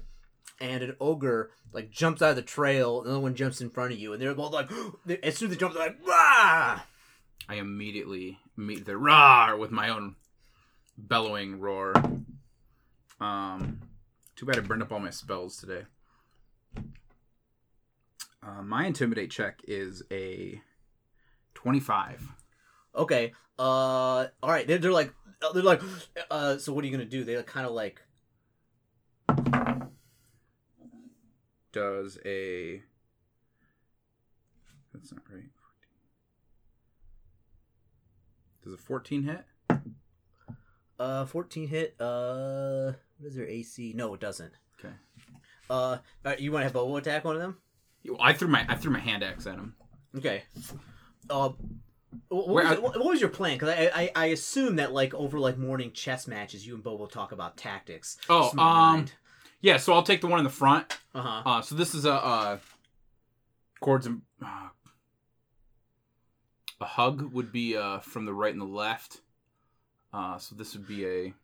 and 0.60 0.82
an 0.82 0.96
ogre 1.00 1.50
like 1.72 1.90
jumps 1.90 2.20
out 2.20 2.30
of 2.30 2.36
the 2.36 2.42
trail. 2.42 3.02
Another 3.02 3.20
one 3.20 3.34
jumps 3.34 3.60
in 3.60 3.70
front 3.70 3.92
of 3.92 3.98
you, 3.98 4.12
and 4.12 4.20
they're 4.20 4.34
both 4.34 4.52
like, 4.52 4.70
as 5.22 5.36
soon 5.36 5.50
as 5.50 5.54
they 5.54 5.60
jump, 5.60 5.74
they're 5.74 5.86
like, 5.86 5.98
Rah! 6.06 6.80
I 7.48 7.54
immediately 7.56 8.38
meet 8.56 8.84
the 8.84 8.96
roar 8.96 9.56
with 9.56 9.70
my 9.70 9.88
own 9.88 10.16
bellowing 10.96 11.58
roar. 11.60 11.94
Um, 13.20 13.80
too 14.36 14.46
bad 14.46 14.58
I 14.58 14.60
burned 14.60 14.82
up 14.82 14.92
all 14.92 15.00
my 15.00 15.10
spells 15.10 15.56
today. 15.56 15.82
Uh, 18.44 18.62
my 18.62 18.86
intimidate 18.86 19.30
check 19.30 19.60
is 19.66 20.02
a 20.10 20.60
twenty-five. 21.54 22.28
Okay. 22.94 23.32
Uh, 23.58 24.26
all 24.42 24.50
right. 24.50 24.66
They're, 24.66 24.78
they're 24.78 24.92
like, 24.92 25.12
they're 25.54 25.62
like, 25.62 25.82
uh, 26.30 26.58
so 26.58 26.72
what 26.72 26.84
are 26.84 26.86
you 26.86 26.92
gonna 26.92 27.04
do? 27.04 27.24
They're 27.24 27.42
kind 27.42 27.66
of 27.66 27.72
like, 27.72 28.00
Does 31.72 32.18
a 32.26 32.82
that's 34.92 35.10
not 35.12 35.22
right. 35.32 35.44
Does 38.62 38.74
a 38.74 38.76
fourteen 38.76 39.22
hit? 39.22 39.44
uh, 40.98 41.24
fourteen 41.24 41.68
hit. 41.68 41.96
Uh, 41.98 42.92
what 43.18 43.28
is 43.28 43.36
their 43.36 43.46
AC? 43.46 43.94
No, 43.96 44.12
it 44.14 44.20
doesn't. 44.20 44.52
Okay. 44.78 44.94
Uh, 45.70 45.98
right, 46.24 46.38
you 46.38 46.52
want 46.52 46.60
to 46.62 46.64
have 46.64 46.74
bow 46.74 46.94
attack 46.96 47.24
one 47.24 47.36
of 47.36 47.40
them? 47.40 47.56
I 48.20 48.34
threw 48.34 48.48
my 48.48 48.66
I 48.68 48.74
threw 48.74 48.92
my 48.92 48.98
hand 49.00 49.22
axe 49.22 49.46
at 49.46 49.54
him. 49.54 49.74
Okay. 50.16 50.42
Uh, 51.30 51.50
what, 52.28 52.48
was, 52.48 52.66
I- 52.66 52.78
what, 52.80 53.04
was 53.04 53.20
your 53.20 53.30
plan? 53.30 53.58
Because 53.58 53.70
I, 53.70 53.90
I 53.94 54.10
I 54.14 54.26
assume 54.26 54.76
that 54.76 54.92
like 54.92 55.14
over 55.14 55.38
like 55.38 55.58
morning 55.58 55.92
chess 55.92 56.26
matches, 56.26 56.66
you 56.66 56.74
and 56.74 56.82
Bobo 56.82 57.06
talk 57.06 57.32
about 57.32 57.56
tactics. 57.56 58.16
Oh, 58.28 58.52
um, 58.58 59.06
yeah. 59.60 59.76
So 59.76 59.92
I'll 59.92 60.02
take 60.02 60.20
the 60.20 60.26
one 60.26 60.38
in 60.40 60.44
the 60.44 60.50
front. 60.50 60.98
uh 61.14 61.22
huh. 61.22 61.42
Uh, 61.46 61.62
so 61.62 61.74
this 61.74 61.94
is 61.94 62.04
a 62.04 62.12
uh, 62.14 62.58
chords 63.80 64.06
and 64.06 64.22
uh, 64.44 64.68
a 66.80 66.84
hug 66.84 67.32
would 67.32 67.52
be 67.52 67.76
uh 67.76 67.98
from 68.00 68.26
the 68.26 68.34
right 68.34 68.52
and 68.52 68.60
the 68.60 68.66
left. 68.66 69.20
Uh, 70.12 70.36
so 70.38 70.54
this 70.54 70.74
would 70.74 70.86
be 70.86 71.06
a 71.06 71.34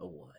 A 0.00 0.06
what? 0.06 0.33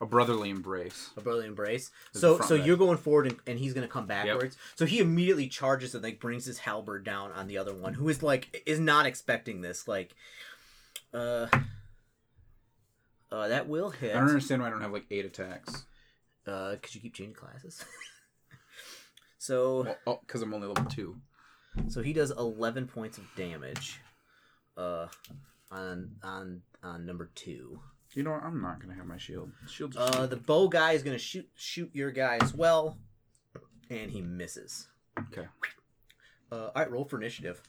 A 0.00 0.06
brotherly 0.06 0.50
embrace. 0.50 1.10
A 1.16 1.20
brotherly 1.20 1.46
embrace. 1.46 1.90
There's 2.12 2.20
So 2.20 2.40
so 2.40 2.54
leg. 2.56 2.66
you're 2.66 2.76
going 2.76 2.98
forward 2.98 3.26
and, 3.26 3.36
and 3.46 3.58
he's 3.58 3.74
gonna 3.74 3.88
come 3.88 4.06
backwards. 4.06 4.56
So 4.74 4.86
he 4.86 4.98
immediately 4.98 5.48
charges 5.48 5.94
and 5.94 6.02
like 6.02 6.20
brings 6.20 6.46
his 6.46 6.58
halberd 6.58 7.04
down 7.04 7.32
on 7.32 7.46
the 7.48 7.58
other 7.58 7.74
one, 7.74 7.94
who 7.94 8.08
is 8.08 8.22
like 8.22 8.62
is 8.66 8.80
not 8.80 9.06
expecting 9.06 9.60
this. 9.60 9.86
Like, 9.86 10.14
uh, 11.12 11.46
uh, 13.30 13.48
that 13.48 13.68
will 13.68 13.90
hit. 13.90 14.10
I 14.14 14.20
don't 14.20 14.28
understand 14.28 14.62
why 14.62 14.68
I 14.68 14.70
don't 14.70 14.80
have 14.80 14.92
like 14.92 15.06
eight 15.10 15.24
attacks. 15.24 15.84
Uh, 16.46 16.72
because 16.72 16.94
you 16.94 17.00
keep 17.00 17.14
changing 17.14 17.34
classes. 17.34 17.84
so 19.38 19.82
Well, 19.84 19.96
oh, 20.06 20.20
because 20.26 20.42
I'm 20.42 20.52
only 20.54 20.66
level 20.68 20.84
two. 20.86 21.16
So 21.88 22.02
he 22.02 22.12
does 22.12 22.32
11 22.32 22.88
points 22.88 23.16
of 23.18 23.24
damage 23.36 24.00
uh 24.76 25.06
on 25.70 26.10
on 26.22 26.62
on 26.82 27.06
number 27.06 27.30
2. 27.34 27.78
You 28.14 28.24
know 28.24 28.32
what? 28.32 28.42
I'm 28.42 28.60
not 28.60 28.80
gonna 28.80 28.94
have 28.94 29.06
my 29.06 29.18
shield. 29.18 29.52
Shield's 29.68 29.96
Uh 29.96 30.26
the 30.26 30.36
bow 30.36 30.68
guy 30.68 30.92
is 30.92 31.02
going 31.02 31.16
to 31.16 31.22
shoot 31.22 31.48
shoot 31.54 31.90
your 31.92 32.10
guy 32.10 32.38
as 32.40 32.52
well 32.54 32.98
and 33.88 34.10
he 34.10 34.20
misses. 34.20 34.88
okay. 35.28 35.46
Uh 36.50 36.54
all 36.54 36.72
right, 36.74 36.90
roll 36.90 37.04
for 37.04 37.18
initiative. 37.18 37.62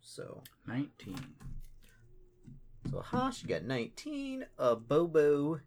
So, 0.00 0.42
Nineteen. 0.66 1.18
so 2.90 3.00
Hash 3.02 3.42
got 3.42 3.62
19, 3.64 4.46
uh 4.58 4.74
Bobo 4.74 5.60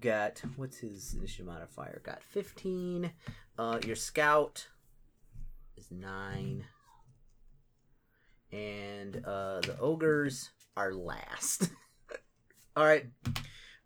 got 0.00 0.40
what's 0.56 0.78
his 0.78 1.14
initiative 1.14 1.46
modifier? 1.46 2.00
Got 2.04 2.22
15. 2.22 3.10
Uh 3.58 3.80
your 3.84 3.96
scout 3.96 4.68
is 5.76 5.90
9. 5.90 6.64
And 8.52 9.22
uh, 9.24 9.60
the 9.60 9.76
ogres 9.80 10.50
are 10.76 10.92
last. 10.92 11.70
All 12.76 12.84
right, 12.84 13.06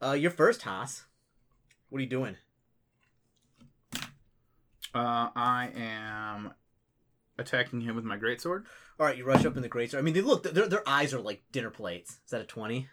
uh, 0.03 0.13
you're 0.13 0.31
first, 0.31 0.63
Haas. 0.63 1.05
What 1.89 1.99
are 1.99 2.03
you 2.03 2.09
doing? 2.09 2.37
Uh, 4.95 5.31
I 5.35 5.71
am 5.75 6.53
attacking 7.39 7.81
him 7.81 7.97
with 7.97 8.05
my 8.05 8.19
greatsword. 8.19 8.65
All 9.01 9.07
right, 9.07 9.17
you 9.17 9.25
rush 9.25 9.45
up 9.45 9.57
in 9.57 9.63
the 9.63 9.69
greatsword. 9.69 9.99
I 9.99 10.03
mean, 10.03 10.15
they 10.15 10.21
look 10.21 10.43
their 10.43 10.69
their 10.69 10.89
eyes 10.89 11.15
are 11.15 11.21
like 11.21 11.43
dinner 11.51 11.71
plates. 11.71 12.21
Is 12.25 12.31
that 12.31 12.41
a 12.41 12.45
twenty? 12.45 12.89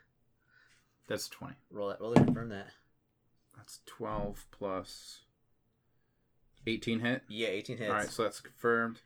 That's 1.08 1.28
twenty. 1.28 1.56
Roll 1.70 1.90
that. 1.90 2.00
Roll 2.00 2.14
to 2.14 2.24
confirm 2.24 2.50
that. 2.50 2.68
That's 3.58 3.80
twelve 3.86 4.46
plus 4.52 5.20
eighteen 6.66 7.02
hit. 7.02 7.24
Yeah, 7.28 7.50
eighteen 7.50 7.78
hits. 7.78 7.90
All 7.90 7.98
right, 7.98 8.10
so 8.10 8.24
that's 8.24 8.40
confirmed. 8.40 9.02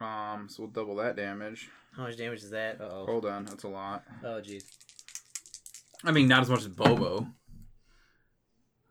Um, 0.00 0.48
so 0.48 0.62
we'll 0.62 0.70
double 0.72 0.96
that 0.96 1.16
damage. 1.16 1.68
How 1.96 2.04
much 2.04 2.16
damage 2.16 2.42
is 2.44 2.50
that? 2.50 2.78
Oh. 2.80 3.04
Hold 3.06 3.26
on, 3.26 3.44
that's 3.44 3.64
a 3.64 3.68
lot. 3.68 4.04
Oh 4.24 4.40
jeez. 4.40 4.64
I 6.04 6.12
mean, 6.12 6.28
not 6.28 6.42
as 6.42 6.50
much 6.50 6.60
as 6.60 6.68
Bobo. 6.68 7.26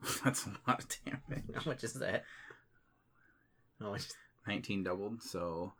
that's 0.23 0.45
a 0.45 0.51
lot 0.67 0.83
of 0.83 0.87
damage. 1.05 1.43
How 1.55 1.61
much 1.71 1.83
is 1.83 1.93
that? 1.93 2.23
How 3.79 3.91
much? 3.91 4.07
Nineteen 4.47 4.83
doubled, 4.83 5.21
so 5.23 5.73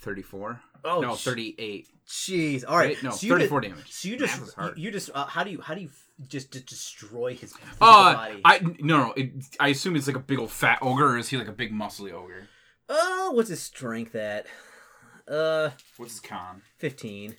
thirty-four. 0.00 0.60
Oh 0.84 1.00
no, 1.00 1.16
sh- 1.16 1.24
thirty-eight. 1.24 1.88
Jeez. 2.08 2.64
All 2.66 2.76
right. 2.76 2.90
Wait, 2.90 3.02
no, 3.02 3.10
so 3.10 3.28
thirty-four 3.28 3.60
Did, 3.60 3.70
damage. 3.72 3.92
so 3.92 4.08
you 4.08 4.16
just 4.18 4.40
you, 4.76 4.90
just 4.90 5.10
uh, 5.14 5.26
how 5.26 5.44
do 5.44 5.50
you 5.50 5.60
how 5.60 5.74
do 5.74 5.80
you 5.82 5.90
just, 6.28 6.52
just 6.52 6.66
destroy 6.66 7.34
his 7.34 7.54
Uh, 7.80 8.14
body? 8.14 8.40
I 8.44 8.58
no 8.80 9.06
no. 9.06 9.12
It, 9.12 9.32
I 9.60 9.68
assume 9.68 9.96
it's 9.96 10.06
like 10.06 10.16
a 10.16 10.20
big 10.20 10.38
old 10.38 10.50
fat 10.50 10.78
ogre, 10.82 11.10
or 11.14 11.18
is 11.18 11.28
he 11.28 11.36
like 11.36 11.48
a 11.48 11.52
big 11.52 11.72
muscly 11.72 12.12
ogre? 12.12 12.48
Oh, 12.94 13.30
what's 13.32 13.48
his 13.48 13.62
strength 13.62 14.14
at? 14.14 14.46
Uh, 15.26 15.70
What's 15.96 16.12
his 16.12 16.20
con? 16.20 16.62
fifteen. 16.78 17.36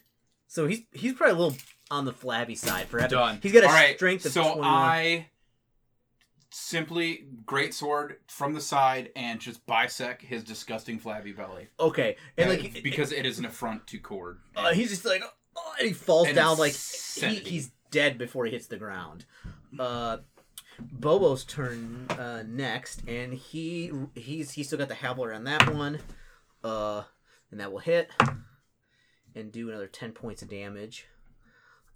So 0.47 0.67
he's 0.67 0.81
he's 0.91 1.13
probably 1.13 1.35
a 1.35 1.37
little 1.37 1.57
on 1.91 2.05
the 2.05 2.13
flabby 2.13 2.55
side 2.55 2.87
for 2.87 2.99
having. 2.99 3.17
Done. 3.17 3.39
He's 3.43 3.51
got 3.51 3.63
a 3.63 3.67
All 3.67 3.73
right, 3.73 3.95
strength 3.95 4.25
of 4.25 4.31
so 4.31 4.41
21. 4.41 4.63
I 4.65 5.27
simply 6.49 7.25
great 7.45 7.73
sword 7.73 8.17
from 8.27 8.53
the 8.53 8.61
side 8.61 9.09
and 9.15 9.39
just 9.39 9.65
bisect 9.65 10.21
his 10.21 10.43
disgusting 10.43 10.99
flabby 10.99 11.31
belly. 11.31 11.67
Okay, 11.79 12.15
and 12.37 12.49
Uh, 12.49 12.53
like 12.53 12.83
because 12.83 13.11
it 13.11 13.25
is 13.25 13.39
an 13.39 13.45
affront 13.45 13.87
to 13.87 13.99
Kord. 13.99 14.37
uh, 14.55 14.71
he's 14.73 14.89
just 14.89 15.05
like 15.05 15.23
oh, 15.55 15.73
and 15.79 15.87
he 15.87 15.93
falls 15.93 16.27
And 16.27 16.35
down 16.35 16.57
like 16.57 16.73
he, 16.73 17.25
insanity. 17.25 17.49
he's 17.49 17.71
dead 17.91 18.17
before 18.17 18.45
he 18.45 18.51
hits 18.51 18.67
the 18.67 18.77
ground. 18.77 19.25
Uh, 19.79 20.17
Bobo's 20.81 21.43
turn 21.43 22.05
uh, 22.09 22.43
next, 22.47 23.01
and 23.07 23.33
he 23.33 23.91
he's 24.15 24.51
he's 24.51 24.67
still 24.67 24.79
got 24.79 24.87
the 24.89 24.95
halberd 24.95 25.33
on 25.33 25.43
that 25.45 25.73
one, 25.73 25.99
uh, 26.63 27.03
and 27.51 27.59
that 27.59 27.71
will 27.71 27.79
hit 27.79 28.09
and 29.35 29.51
do 29.51 29.69
another 29.69 29.87
ten 29.87 30.11
points 30.11 30.41
of 30.41 30.49
damage. 30.49 31.05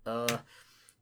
Uh, 0.05 0.37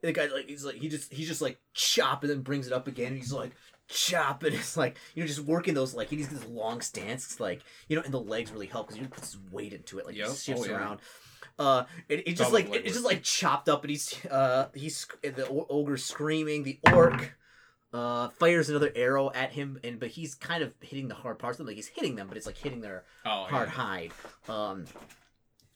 the 0.02 0.12
guy 0.12 0.26
like 0.28 0.48
he's 0.48 0.66
like 0.66 0.76
he 0.76 0.88
just 0.90 1.12
he's 1.14 1.28
just 1.28 1.42
like 1.42 1.60
chop 1.74 2.24
and 2.24 2.30
then 2.32 2.42
brings 2.42 2.68
it 2.68 2.74
up 2.74 2.88
again. 2.88 3.08
And 3.08 3.18
he's 3.18 3.34
like 3.34 3.52
chop 3.88 4.44
and 4.44 4.56
it's 4.56 4.76
like 4.78 4.98
you 5.14 5.22
know 5.24 5.28
just 5.28 5.42
working 5.42 5.74
those 5.74 5.94
like 5.94 6.10
he 6.10 6.16
needs 6.16 6.30
this 6.30 6.46
long 6.48 6.82
stance. 6.82 7.26
It's 7.26 7.40
like 7.40 7.62
you 7.88 7.96
know 7.96 8.02
and 8.04 8.14
the 8.14 8.20
legs 8.20 8.52
really 8.52 8.68
help 8.68 8.88
because 8.88 9.02
he 9.02 9.08
puts 9.08 9.34
his 9.34 9.42
weight 9.52 9.74
into 9.74 10.00
it 10.00 10.06
like 10.06 10.16
Yep. 10.16 10.28
he 10.30 10.36
shifts 10.36 10.62
Oh, 10.64 10.66
yeah. 10.66 10.78
around. 10.78 11.00
Uh, 11.58 11.86
it, 12.10 12.24
it's 12.28 12.40
just 12.40 12.52
Double 12.52 12.54
like 12.72 12.84
it's 12.84 12.94
just 12.94 13.06
like 13.06 13.24
chopped 13.24 13.70
up 13.70 13.84
and 13.84 13.90
he's 13.92 14.14
uh 14.28 14.68
he's 14.74 15.08
the 15.22 15.48
ogre 15.70 15.98
screaming. 15.98 16.64
The 16.64 16.80
orc 16.92 17.36
uh 17.96 18.30
fires 18.30 18.70
another 18.70 18.92
arrow 18.96 19.32
at 19.34 19.52
him 19.54 19.80
and 19.84 20.00
but 20.00 20.10
he's 20.10 20.36
kind 20.36 20.62
of 20.64 20.74
hitting 20.82 21.08
the 21.08 21.16
hard 21.16 21.40
parts 21.40 21.56
of 21.56 21.58
them 21.60 21.68
like 21.68 21.78
he's 21.78 21.88
hitting 21.88 22.16
them 22.16 22.28
but 22.28 22.36
it's 22.36 22.46
like 22.46 22.58
hitting 22.58 22.82
their 22.82 23.04
oh, 23.26 23.46
hard 23.46 23.70
yeah. 23.70 23.74
hide. 23.74 24.12
Um, 24.50 24.86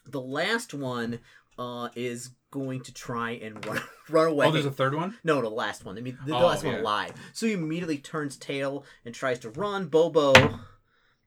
the 0.05 0.21
last 0.21 0.73
one 0.73 1.19
uh, 1.57 1.89
is 1.95 2.31
going 2.51 2.81
to 2.81 2.93
try 2.93 3.31
and 3.31 3.63
run, 3.65 3.81
run 4.09 4.27
away. 4.27 4.47
Oh, 4.47 4.51
there's 4.51 4.65
a 4.65 4.71
third 4.71 4.95
one. 4.95 5.17
No, 5.23 5.41
the 5.41 5.49
last 5.49 5.85
one. 5.85 5.97
I 5.97 6.01
mean, 6.01 6.17
the, 6.25 6.31
the 6.31 6.37
Oh, 6.37 6.47
last 6.47 6.63
one 6.63 6.75
alive. 6.75 7.13
So 7.33 7.45
he 7.45 7.53
immediately 7.53 7.97
turns 7.97 8.37
tail 8.37 8.83
and 9.05 9.13
tries 9.13 9.39
to 9.39 9.49
run. 9.49 9.87
Bobo 9.87 10.33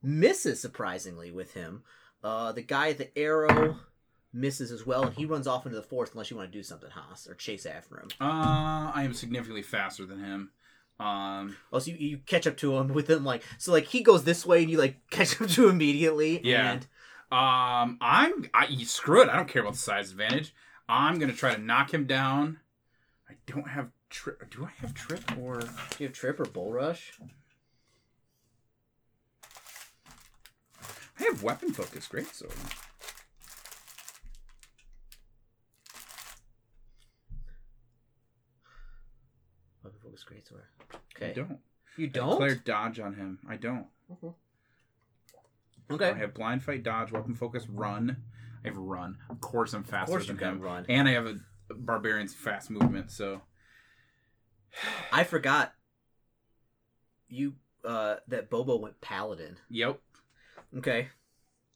misses 0.02 0.60
surprisingly 0.60 1.30
with 1.30 1.54
him. 1.54 1.84
Uh, 2.24 2.52
the 2.52 2.62
guy 2.62 2.90
at 2.90 2.98
the 2.98 3.16
arrow 3.18 3.76
misses 4.32 4.72
as 4.72 4.86
well, 4.86 5.04
and 5.04 5.14
he 5.14 5.26
runs 5.26 5.46
off 5.46 5.66
into 5.66 5.76
the 5.76 5.82
forest 5.82 6.14
unless 6.14 6.30
you 6.30 6.36
want 6.36 6.50
to 6.50 6.58
do 6.58 6.62
something, 6.62 6.90
Haas, 6.90 7.28
or 7.28 7.34
chase 7.34 7.66
after 7.66 8.00
him. 8.00 8.08
Uh, 8.20 8.90
I 8.94 9.02
am 9.04 9.12
significantly 9.12 9.62
faster 9.62 10.06
than 10.06 10.18
him. 10.18 10.50
Um, 11.02 11.56
Oh, 11.72 11.78
so 11.78 11.90
you, 11.90 11.96
you 11.96 12.18
catch 12.18 12.46
up 12.46 12.56
to 12.58 12.76
him 12.76 12.88
with 12.94 13.10
him 13.10 13.24
like 13.24 13.42
so 13.58 13.72
like 13.72 13.86
he 13.86 14.02
goes 14.02 14.24
this 14.24 14.46
way 14.46 14.62
and 14.62 14.70
you 14.70 14.78
like 14.78 14.96
catch 15.10 15.40
up 15.40 15.48
to 15.50 15.64
him 15.64 15.70
immediately. 15.70 16.40
Yeah. 16.44 16.72
And 16.72 16.82
um, 17.32 17.98
I'm 18.00 18.48
I 18.54 18.66
screw 18.84 19.22
it. 19.22 19.28
I 19.28 19.36
don't 19.36 19.48
care 19.48 19.62
about 19.62 19.74
the 19.74 19.78
size 19.80 20.10
advantage. 20.10 20.54
I'm 20.88 21.18
gonna 21.18 21.32
try 21.32 21.54
to 21.54 21.60
knock 21.60 21.92
him 21.92 22.06
down. 22.06 22.58
I 23.28 23.34
don't 23.46 23.68
have 23.68 23.88
trip. 24.10 24.50
Do 24.50 24.64
I 24.64 24.70
have 24.80 24.94
trip 24.94 25.22
or? 25.38 25.60
do 25.60 25.66
you 25.98 26.06
have 26.06 26.12
trip 26.12 26.38
or 26.38 26.44
bull 26.44 26.72
rush? 26.72 27.18
I 31.18 31.24
have 31.24 31.42
weapon 31.42 31.72
focus. 31.72 32.06
Great 32.08 32.34
sword. 32.34 32.52
Weapon 39.82 39.98
focus 40.02 40.24
great 40.24 40.46
sword. 40.46 40.62
I 41.30 41.32
don't. 41.32 41.58
You 41.96 42.06
don't? 42.08 42.30
declare 42.30 42.54
dodge 42.56 42.98
on 43.00 43.14
him. 43.14 43.38
I 43.48 43.56
don't. 43.56 43.86
Okay. 45.90 46.10
I 46.10 46.14
have 46.14 46.32
blind 46.34 46.62
fight, 46.62 46.82
dodge, 46.82 47.12
weapon 47.12 47.34
focus, 47.34 47.68
run. 47.68 48.16
I 48.64 48.68
have 48.68 48.76
run. 48.76 49.18
Of 49.28 49.40
course, 49.40 49.74
I'm 49.74 49.82
Of 49.82 49.88
faster 49.88 50.12
course 50.12 50.26
than 50.26 50.36
you 50.36 50.40
got 50.40 50.52
him. 50.54 50.60
run. 50.60 50.86
And 50.88 51.08
I 51.08 51.12
have 51.12 51.26
a 51.26 51.38
barbarian's 51.74 52.34
fast 52.34 52.70
movement. 52.70 53.10
So 53.10 53.42
I 55.12 55.24
forgot 55.24 55.72
you 57.28 57.54
uh 57.84 58.16
that 58.28 58.48
Bobo 58.50 58.76
went 58.76 59.00
paladin. 59.00 59.56
yep. 59.68 60.00
Okay. 60.78 61.08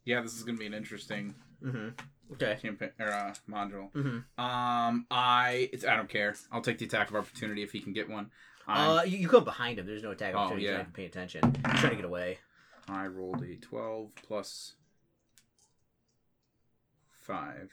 Yeah, 0.04 0.20
this 0.22 0.34
is 0.36 0.42
gonna 0.44 0.58
be 0.58 0.66
an 0.66 0.74
interesting 0.74 1.34
Mm-hmm. 1.64 1.88
Okay. 2.34 2.58
campaign 2.60 2.90
or 3.00 3.08
uh, 3.10 3.32
module. 3.48 3.90
Mm-hmm. 3.92 4.40
Um, 4.44 5.06
I 5.10 5.70
it's 5.72 5.84
I 5.84 5.96
don't 5.96 6.08
care. 6.08 6.34
I'll 6.52 6.60
take 6.60 6.78
the 6.78 6.84
attack 6.84 7.08
of 7.10 7.16
opportunity 7.16 7.62
if 7.62 7.72
he 7.72 7.80
can 7.80 7.92
get 7.92 8.08
one. 8.10 8.30
Uh, 8.68 9.02
you, 9.06 9.18
you 9.18 9.28
come 9.28 9.44
behind 9.44 9.78
him. 9.78 9.86
There's 9.86 10.02
no 10.02 10.10
attack 10.10 10.34
Oh, 10.34 10.38
opportunity. 10.38 10.62
He's 10.66 10.70
yeah. 10.70 10.76
not 10.78 10.80
even 10.82 10.92
paying 10.92 11.08
attention. 11.08 11.42
He's 11.70 11.80
trying 11.80 11.90
to 11.90 11.96
get 11.96 12.04
away. 12.04 12.38
I 12.88 13.06
rolled 13.06 13.42
a 13.42 13.56
12 13.56 14.10
plus 14.16 14.74
5. 17.22 17.70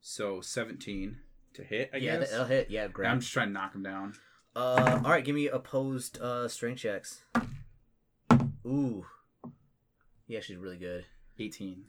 So 0.00 0.40
17 0.40 1.16
to 1.54 1.62
hit, 1.64 1.90
I 1.92 1.96
yeah, 1.98 2.18
guess. 2.18 2.30
that'll 2.30 2.46
hit. 2.46 2.70
Yeah, 2.70 2.88
grab. 2.88 3.12
I'm 3.12 3.20
just 3.20 3.32
trying 3.32 3.48
to 3.48 3.52
knock 3.52 3.74
him 3.74 3.82
down. 3.82 4.14
Uh, 4.56 5.00
all 5.04 5.10
right. 5.10 5.24
Give 5.24 5.34
me 5.34 5.48
opposed 5.48 6.18
uh 6.20 6.48
strength 6.48 6.80
checks. 6.80 7.22
Ooh. 8.66 9.06
He 10.26 10.36
actually 10.36 10.56
did 10.56 10.62
really 10.62 10.76
good. 10.76 11.04
18. 11.38 11.84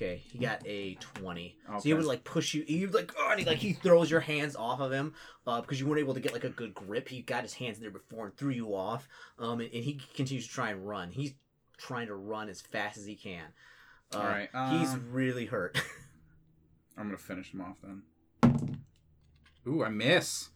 Okay, 0.00 0.22
he 0.32 0.38
got 0.38 0.62
a 0.66 0.94
twenty. 0.94 1.56
So 1.68 1.80
he 1.82 1.92
would 1.92 2.06
like 2.06 2.24
push 2.24 2.54
you. 2.54 2.64
He 2.66 2.86
would 2.86 2.94
like, 2.94 3.12
oh, 3.18 3.28
and 3.32 3.40
he, 3.40 3.44
like 3.44 3.58
he 3.58 3.74
throws 3.74 4.10
your 4.10 4.20
hands 4.20 4.56
off 4.56 4.80
of 4.80 4.90
him, 4.90 5.12
uh, 5.46 5.60
because 5.60 5.78
you 5.78 5.86
weren't 5.86 6.00
able 6.00 6.14
to 6.14 6.20
get 6.20 6.32
like 6.32 6.44
a 6.44 6.48
good 6.48 6.74
grip. 6.74 7.06
He 7.06 7.20
got 7.20 7.42
his 7.42 7.52
hands 7.52 7.76
in 7.76 7.82
there 7.82 7.90
before 7.90 8.24
and 8.24 8.34
threw 8.34 8.50
you 8.50 8.74
off. 8.74 9.06
Um, 9.38 9.60
and, 9.60 9.70
and 9.74 9.84
he 9.84 10.00
continues 10.14 10.46
to 10.46 10.52
try 10.54 10.70
and 10.70 10.88
run. 10.88 11.10
He's 11.10 11.34
trying 11.76 12.06
to 12.06 12.14
run 12.14 12.48
as 12.48 12.62
fast 12.62 12.96
as 12.96 13.04
he 13.04 13.14
can. 13.14 13.44
Uh, 14.14 14.18
All 14.18 14.24
right, 14.24 14.48
he's 14.78 14.94
um, 14.94 15.06
really 15.10 15.44
hurt. 15.44 15.78
I'm 16.96 17.06
going 17.06 17.16
to 17.16 17.22
finish 17.22 17.52
him 17.52 17.60
off 17.60 17.76
then. 17.82 18.80
Ooh, 19.66 19.84
I 19.84 19.90
miss. 19.90 20.48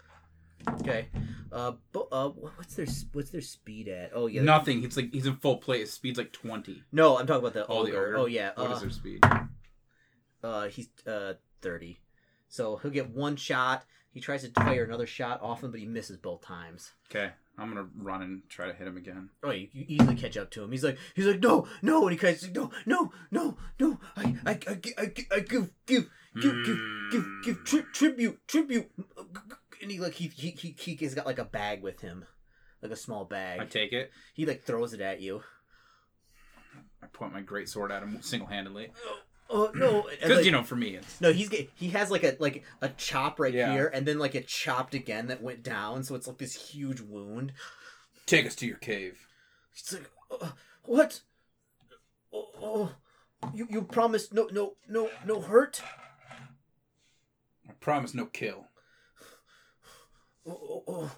Okay. 0.80 1.08
Uh, 1.52 1.72
but 1.92 2.08
uh, 2.10 2.28
what's 2.30 2.74
their 2.74 2.86
what's 3.12 3.30
their 3.30 3.40
speed 3.40 3.88
at? 3.88 4.10
Oh 4.14 4.26
yeah. 4.26 4.42
Nothing. 4.42 4.80
He's 4.80 4.96
like 4.96 5.12
he's 5.12 5.26
in 5.26 5.36
full 5.36 5.58
play. 5.58 5.80
His 5.80 5.92
speed's 5.92 6.18
like 6.18 6.32
20. 6.32 6.82
No, 6.92 7.18
I'm 7.18 7.26
talking 7.26 7.46
about 7.46 7.54
the 7.54 7.66
Oh, 7.66 7.84
the 7.84 7.92
ogre? 7.92 8.16
Oh 8.16 8.26
yeah. 8.26 8.50
What 8.54 8.70
uh, 8.70 8.74
is 8.74 8.80
their 8.80 8.90
speed? 8.90 9.24
Uh, 10.42 10.68
he's 10.68 10.88
uh 11.06 11.34
thirty. 11.62 12.00
So 12.48 12.76
he'll 12.76 12.90
get 12.90 13.10
one 13.10 13.36
shot. 13.36 13.84
He 14.10 14.20
tries 14.20 14.42
to 14.42 14.50
fire 14.50 14.84
another 14.84 15.06
shot 15.06 15.42
off 15.42 15.64
him, 15.64 15.72
but 15.72 15.80
he 15.80 15.86
misses 15.86 16.16
both 16.16 16.42
times. 16.42 16.92
Okay. 17.10 17.32
I'm 17.56 17.72
going 17.72 17.84
to 17.84 17.90
run 17.96 18.22
and 18.22 18.42
try 18.48 18.66
to 18.66 18.72
hit 18.72 18.86
him 18.86 18.96
again. 18.96 19.30
Oh, 19.42 19.50
you, 19.50 19.68
you 19.72 19.84
easily 19.88 20.16
catch 20.16 20.36
up 20.36 20.50
to 20.52 20.62
him. 20.64 20.72
He's 20.72 20.82
like, 20.82 20.98
he's 21.14 21.26
like, 21.26 21.40
no, 21.40 21.68
no, 21.82 22.06
and 22.06 22.18
he 22.18 22.26
like, 22.26 22.54
no, 22.54 22.70
no, 22.84 23.12
no, 23.30 23.56
no. 23.78 24.00
I, 24.16 24.36
I, 24.44 24.50
I, 24.50 24.80
I, 24.98 25.12
I 25.32 25.40
give, 25.40 25.70
give, 25.86 26.10
give, 26.40 26.64
give, 26.64 26.78
give, 27.12 27.24
give 27.44 27.64
tri- 27.64 27.84
tribute, 27.92 28.40
tribute. 28.48 28.90
And 29.84 29.90
he 29.92 30.00
like 30.00 30.14
he 30.14 30.28
he 30.28 30.52
he 30.52 30.74
he 30.78 31.04
has 31.04 31.14
got 31.14 31.26
like 31.26 31.38
a 31.38 31.44
bag 31.44 31.82
with 31.82 32.00
him, 32.00 32.24
like 32.80 32.90
a 32.90 32.96
small 32.96 33.26
bag. 33.26 33.60
I 33.60 33.66
take 33.66 33.92
it. 33.92 34.10
He 34.32 34.46
like 34.46 34.62
throws 34.62 34.94
it 34.94 35.02
at 35.02 35.20
you. 35.20 35.42
I 37.02 37.06
point 37.08 37.34
my 37.34 37.42
great 37.42 37.68
sword 37.68 37.92
at 37.92 38.02
him 38.02 38.22
single 38.22 38.48
handedly. 38.48 38.92
Oh 39.50 39.70
no! 39.74 40.06
Because, 40.10 40.36
like- 40.38 40.44
you 40.46 40.52
know, 40.52 40.62
for 40.62 40.74
me, 40.74 40.94
it's. 40.96 41.20
No, 41.20 41.30
he's 41.34 41.50
he 41.74 41.90
has 41.90 42.10
like 42.10 42.24
a 42.24 42.34
like 42.40 42.64
a 42.80 42.88
chop 42.88 43.38
right 43.38 43.52
Yeah. 43.52 43.72
here, 43.74 43.90
and 43.92 44.06
then 44.06 44.18
like 44.18 44.34
it 44.34 44.48
chopped 44.48 44.94
again 44.94 45.26
that 45.26 45.42
went 45.42 45.62
down, 45.62 46.02
so 46.02 46.14
it's 46.14 46.26
like 46.26 46.38
this 46.38 46.70
huge 46.70 47.02
wound. 47.02 47.52
Take 48.24 48.46
us 48.46 48.54
to 48.54 48.66
your 48.66 48.78
cave. 48.78 49.26
He's 49.74 49.92
like, 49.92 50.10
uh, 50.40 50.52
what? 50.84 51.20
Oh, 52.32 52.48
oh, 52.62 52.92
you 53.52 53.66
you 53.68 53.82
promised 53.82 54.32
no 54.32 54.48
no 54.50 54.76
no 54.88 55.10
no 55.26 55.42
hurt. 55.42 55.82
I 57.68 57.72
promise 57.80 58.14
no 58.14 58.24
kill. 58.24 58.68
Oh 60.46 60.60
oh 60.62 60.84
oh. 60.88 61.10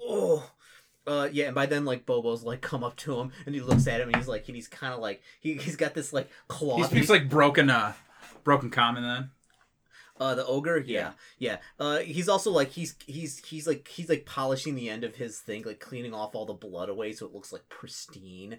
oh. 0.00 0.50
Uh 1.06 1.28
yeah, 1.30 1.46
and 1.46 1.54
by 1.54 1.66
then 1.66 1.84
like 1.84 2.04
Bobo's 2.04 2.42
like 2.42 2.60
come 2.60 2.82
up 2.82 2.96
to 2.96 3.20
him 3.20 3.30
and 3.46 3.54
he 3.54 3.60
looks 3.60 3.86
at 3.86 4.00
him 4.00 4.08
and 4.08 4.16
he's 4.16 4.26
like 4.26 4.48
and 4.48 4.56
he's 4.56 4.66
kind 4.68 4.92
of 4.92 5.00
like 5.00 5.22
he 5.40 5.54
he's 5.54 5.76
got 5.76 5.94
this 5.94 6.12
like 6.12 6.28
claw. 6.48 6.78
He 6.78 6.84
speaks 6.84 7.08
like 7.08 7.28
broken, 7.28 7.70
uh, 7.70 7.92
broken 8.42 8.70
common 8.70 9.04
then. 9.04 9.30
Uh, 10.18 10.34
the 10.34 10.46
ogre, 10.46 10.78
yeah, 10.78 11.12
yeah. 11.38 11.58
Uh, 11.78 11.98
he's 11.98 12.28
also 12.28 12.50
like 12.50 12.70
he's 12.70 12.96
he's 13.06 13.38
he's 13.44 13.66
like 13.66 13.86
he's 13.86 14.08
like 14.08 14.24
polishing 14.24 14.74
the 14.74 14.88
end 14.88 15.04
of 15.04 15.14
his 15.14 15.38
thing, 15.38 15.62
like 15.64 15.78
cleaning 15.78 16.14
off 16.14 16.34
all 16.34 16.46
the 16.46 16.54
blood 16.54 16.88
away, 16.88 17.12
so 17.12 17.26
it 17.26 17.34
looks 17.34 17.52
like 17.52 17.68
pristine. 17.68 18.58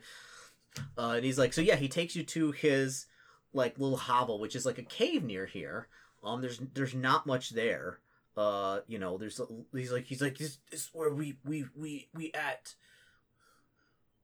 Uh, 0.98 1.14
and 1.16 1.26
he's 1.26 1.40
like, 1.40 1.54
so 1.54 1.62
yeah, 1.62 1.76
he 1.76 1.88
takes 1.88 2.16
you 2.16 2.24
to 2.24 2.52
his 2.52 3.08
like 3.54 3.80
little 3.80 3.98
hovel, 3.98 4.40
which 4.40 4.56
is 4.56 4.66
like 4.66 4.78
a 4.78 4.84
cave 4.84 5.24
near 5.24 5.48
here. 5.48 5.88
Um, 6.24 6.42
there's 6.42 6.60
there's 6.74 6.94
not 6.94 7.26
much 7.26 7.50
there. 7.50 8.00
Uh, 8.38 8.82
you 8.88 9.00
know, 9.00 9.18
there's 9.18 9.42
he's 9.74 9.92
like 9.92 10.06
he's 10.06 10.22
like 10.22 10.38
this, 10.38 10.60
this 10.70 10.82
is 10.82 10.90
where 10.94 11.12
we 11.12 11.38
we 11.44 11.66
we 11.76 12.08
we 12.14 12.32
at. 12.34 12.76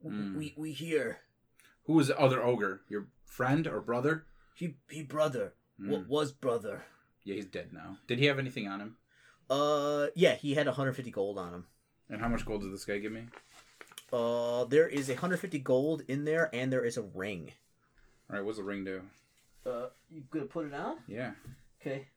Mm. 0.05 0.35
We 0.35 0.53
we 0.57 0.71
here. 0.71 1.19
Who 1.85 1.93
was 1.93 2.07
the 2.09 2.19
other 2.19 2.43
ogre? 2.43 2.81
Your 2.89 3.07
friend 3.25 3.65
or 3.67 3.81
brother? 3.81 4.25
He 4.55 4.75
he 4.89 5.01
brother. 5.03 5.53
What 5.77 6.01
Mm. 6.03 6.07
was 6.07 6.31
brother? 6.31 6.83
Yeah, 7.23 7.35
he's 7.35 7.45
dead 7.45 7.73
now. 7.73 7.97
Did 8.07 8.19
he 8.19 8.25
have 8.25 8.37
anything 8.37 8.67
on 8.67 8.79
him? 8.81 8.97
Uh, 9.49 10.07
yeah, 10.15 10.35
he 10.35 10.53
had 10.53 10.67
150 10.67 11.09
gold 11.11 11.37
on 11.39 11.53
him. 11.53 11.65
And 12.09 12.21
how 12.21 12.27
much 12.27 12.45
gold 12.45 12.61
did 12.61 12.71
this 12.73 12.85
guy 12.85 12.99
give 12.99 13.11
me? 13.11 13.25
Uh, 14.11 14.65
there 14.65 14.87
is 14.87 15.07
150 15.09 15.57
gold 15.59 16.03
in 16.07 16.25
there, 16.25 16.49
and 16.53 16.71
there 16.71 16.85
is 16.85 16.97
a 16.97 17.01
ring. 17.01 17.51
All 18.29 18.35
right, 18.35 18.45
what's 18.45 18.57
the 18.57 18.63
ring 18.63 18.83
do? 18.85 19.01
Uh, 19.65 19.87
you 20.11 20.23
gonna 20.29 20.45
put 20.45 20.67
it 20.67 20.73
on? 20.73 20.97
Yeah. 21.07 21.31
Okay. 21.81 22.07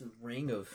It's 0.00 0.06
a 0.06 0.24
ring 0.24 0.50
of 0.52 0.68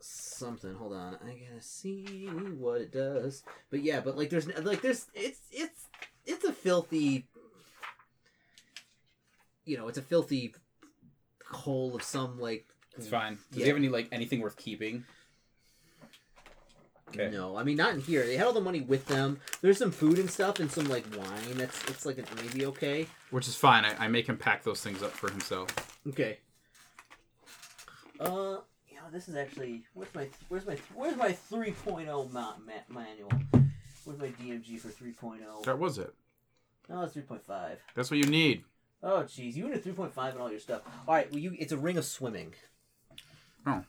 something. 0.00 0.74
Hold 0.74 0.94
on, 0.94 1.16
I 1.24 1.28
gotta 1.48 1.60
see 1.60 2.26
what 2.58 2.80
it 2.80 2.92
does. 2.92 3.44
But 3.70 3.82
yeah, 3.84 4.00
but 4.00 4.16
like, 4.16 4.30
there's 4.30 4.48
like, 4.64 4.82
there's 4.82 5.06
it's 5.14 5.38
it's 5.52 5.86
it's 6.26 6.44
a 6.44 6.52
filthy. 6.52 7.26
You 9.64 9.76
know, 9.78 9.86
it's 9.86 9.98
a 9.98 10.02
filthy 10.02 10.54
hole 11.48 11.94
of 11.94 12.02
some 12.02 12.40
like. 12.40 12.66
It's 12.96 13.06
fine. 13.06 13.38
Does 13.52 13.58
Yeah. 13.60 13.64
he 13.64 13.68
have 13.68 13.76
any 13.76 13.88
like 13.88 14.08
anything 14.10 14.40
worth 14.40 14.56
keeping? 14.56 15.04
Okay. 17.10 17.30
No, 17.30 17.56
I 17.56 17.62
mean 17.62 17.76
not 17.76 17.94
in 17.94 18.00
here. 18.00 18.26
They 18.26 18.36
had 18.36 18.46
all 18.48 18.52
the 18.52 18.60
money 18.60 18.80
with 18.80 19.06
them. 19.06 19.38
There's 19.60 19.78
some 19.78 19.92
food 19.92 20.18
and 20.18 20.28
stuff 20.28 20.58
and 20.58 20.68
some 20.70 20.88
like 20.88 21.04
wine. 21.16 21.54
That's 21.58 21.80
it's 21.88 22.04
like 22.06 22.18
it's 22.18 22.34
maybe 22.34 22.66
okay. 22.66 23.06
Which 23.30 23.46
is 23.46 23.54
fine. 23.54 23.84
I, 23.84 24.06
I 24.06 24.08
make 24.08 24.26
him 24.26 24.36
pack 24.36 24.64
those 24.64 24.80
things 24.82 25.00
up 25.02 25.12
for 25.12 25.30
himself. 25.30 25.68
Okay. 26.08 26.38
Uh, 28.24 28.58
you 28.88 28.96
know, 28.96 29.02
this 29.12 29.28
is 29.28 29.34
actually 29.36 29.84
where's 29.94 30.14
my 30.14 30.28
where's 30.48 30.66
my 30.66 30.76
where's 30.94 31.16
my 31.16 31.32
3.0 31.32 32.30
ma- 32.32 32.54
ma- 32.64 32.72
manual? 33.00 33.32
Where's 34.04 34.18
my 34.18 34.28
DMG 34.28 34.78
for 34.80 34.88
3.0? 34.88 35.64
That 35.64 35.78
was 35.78 35.98
it. 35.98 36.12
No, 36.88 37.02
it's 37.02 37.14
3.5. 37.14 37.76
That's 37.94 38.10
what 38.10 38.18
you 38.18 38.26
need. 38.26 38.64
Oh, 39.02 39.22
jeez, 39.24 39.54
you 39.54 39.64
need 39.68 39.74
a 39.76 39.80
3.5 39.80 40.30
and 40.32 40.38
all 40.40 40.50
your 40.50 40.60
stuff. 40.60 40.82
All 41.08 41.14
right, 41.14 41.30
well, 41.30 41.38
you 41.40 41.54
it's 41.58 41.72
a 41.72 41.76
ring 41.76 41.96
of 41.98 42.04
swimming. 42.04 42.54
Oh. 43.66 43.84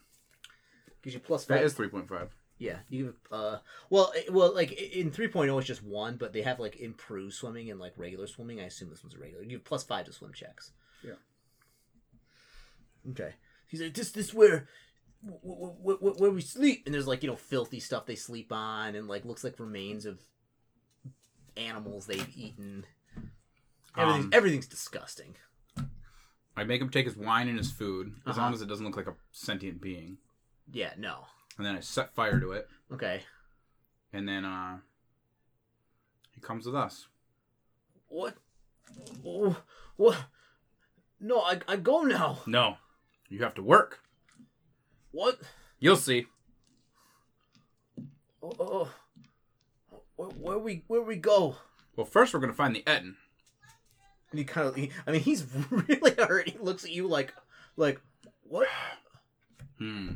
Gives 1.02 1.14
you 1.16 1.20
plus 1.20 1.46
That 1.46 1.58
five. 1.58 1.66
is 1.66 1.74
three 1.74 1.90
point 1.90 2.08
five. 2.08 2.34
Yeah, 2.60 2.78
you 2.90 3.16
uh, 3.32 3.58
well, 3.90 4.12
it- 4.16 4.32
well, 4.34 4.54
like 4.56 4.72
i- 4.72 4.76
in 5.00 5.12
3.0 5.12 5.58
it's 5.58 5.68
just 5.68 5.84
one, 5.84 6.16
but 6.18 6.32
they 6.34 6.44
have 6.44 6.60
like 6.60 6.78
improved 6.78 7.34
swimming 7.34 7.70
and 7.70 7.80
like 7.80 7.94
regular 7.98 8.26
swimming. 8.28 8.60
I 8.62 8.66
assume 8.66 8.90
this 8.90 9.04
one's 9.04 9.16
a 9.16 9.20
regular. 9.20 9.44
You 9.44 9.58
have 9.58 9.66
plus 9.66 9.84
five 9.84 10.06
to 10.06 10.14
swim 10.14 10.32
checks. 10.34 10.72
Yeah. 11.04 11.14
Okay. 13.12 13.34
He's 13.74 13.82
like, 13.82 13.96
this, 13.96 14.12
this 14.12 14.32
where, 14.36 14.68
where, 15.24 15.96
where, 15.96 16.14
where 16.14 16.30
we 16.30 16.42
sleep, 16.42 16.84
and 16.86 16.94
there's 16.94 17.08
like 17.08 17.24
you 17.24 17.30
know 17.30 17.36
filthy 17.36 17.80
stuff 17.80 18.06
they 18.06 18.14
sleep 18.14 18.52
on, 18.52 18.94
and 18.94 19.08
like 19.08 19.26
looks 19.26 19.44
like 19.44 19.60
remains 19.60 20.06
of 20.06 20.20
animals 21.58 22.06
they've 22.06 22.30
eaten. 22.38 22.86
Everything's 23.98 24.26
Um, 24.26 24.30
everything's 24.32 24.68
disgusting. 24.68 25.36
I 26.56 26.64
make 26.66 26.82
him 26.82 26.90
take 26.90 27.06
his 27.08 27.18
wine 27.18 27.48
and 27.48 27.58
his 27.58 27.72
food, 27.72 28.14
as 28.28 28.34
Uh-huh. 28.34 28.42
long 28.42 28.54
as 28.54 28.62
it 28.62 28.68
doesn't 28.68 28.86
look 28.86 28.96
like 28.96 29.08
a 29.08 29.16
sentient 29.32 29.82
being. 29.82 30.20
Yeah. 30.72 30.94
No. 30.98 31.26
And 31.58 31.66
then 31.66 31.76
I 31.76 31.80
set 31.80 32.14
fire 32.14 32.40
to 32.40 32.52
it. 32.52 32.70
Okay. 32.92 33.24
and 34.12 34.30
then 34.30 34.46
uh, 34.46 34.78
he 36.36 36.42
comes 36.42 36.68
with 36.68 36.76
us. 36.76 37.08
What? 38.08 38.36
Oh, 39.26 39.56
what? 39.96 40.18
No, 41.20 41.40
I 41.42 41.60
I 41.68 41.78
go 41.78 42.02
now. 42.04 42.40
No, 42.46 42.78
you 43.34 43.44
have 43.44 43.56
to 43.56 43.64
work. 43.64 44.00
What? 45.12 45.40
You'll 45.80 45.96
see. 45.96 46.28
Oh, 48.44 48.54
oh, 48.60 48.90
oh. 49.92 50.00
Where, 50.16 50.30
where 50.30 50.60
we 50.60 50.84
where 50.88 51.02
we 51.02 51.16
go? 51.16 51.56
Well, 51.96 52.06
first 52.06 52.34
we're 52.34 52.40
gonna 52.40 52.54
find 52.54 52.76
the 52.76 52.86
Ettin. 52.86 53.16
And 54.30 54.40
he 54.40 54.46
kind 54.46 54.68
of, 54.68 54.76
he, 54.76 54.92
I 55.08 55.12
mean, 55.12 55.22
he's 55.22 55.46
really 55.70 56.14
hurt. 56.16 56.50
He 56.50 56.58
looks 56.60 56.84
at 56.84 56.92
you 56.92 57.08
like, 57.08 57.34
like, 57.76 58.00
what? 58.44 58.68
Hmm. 59.80 60.10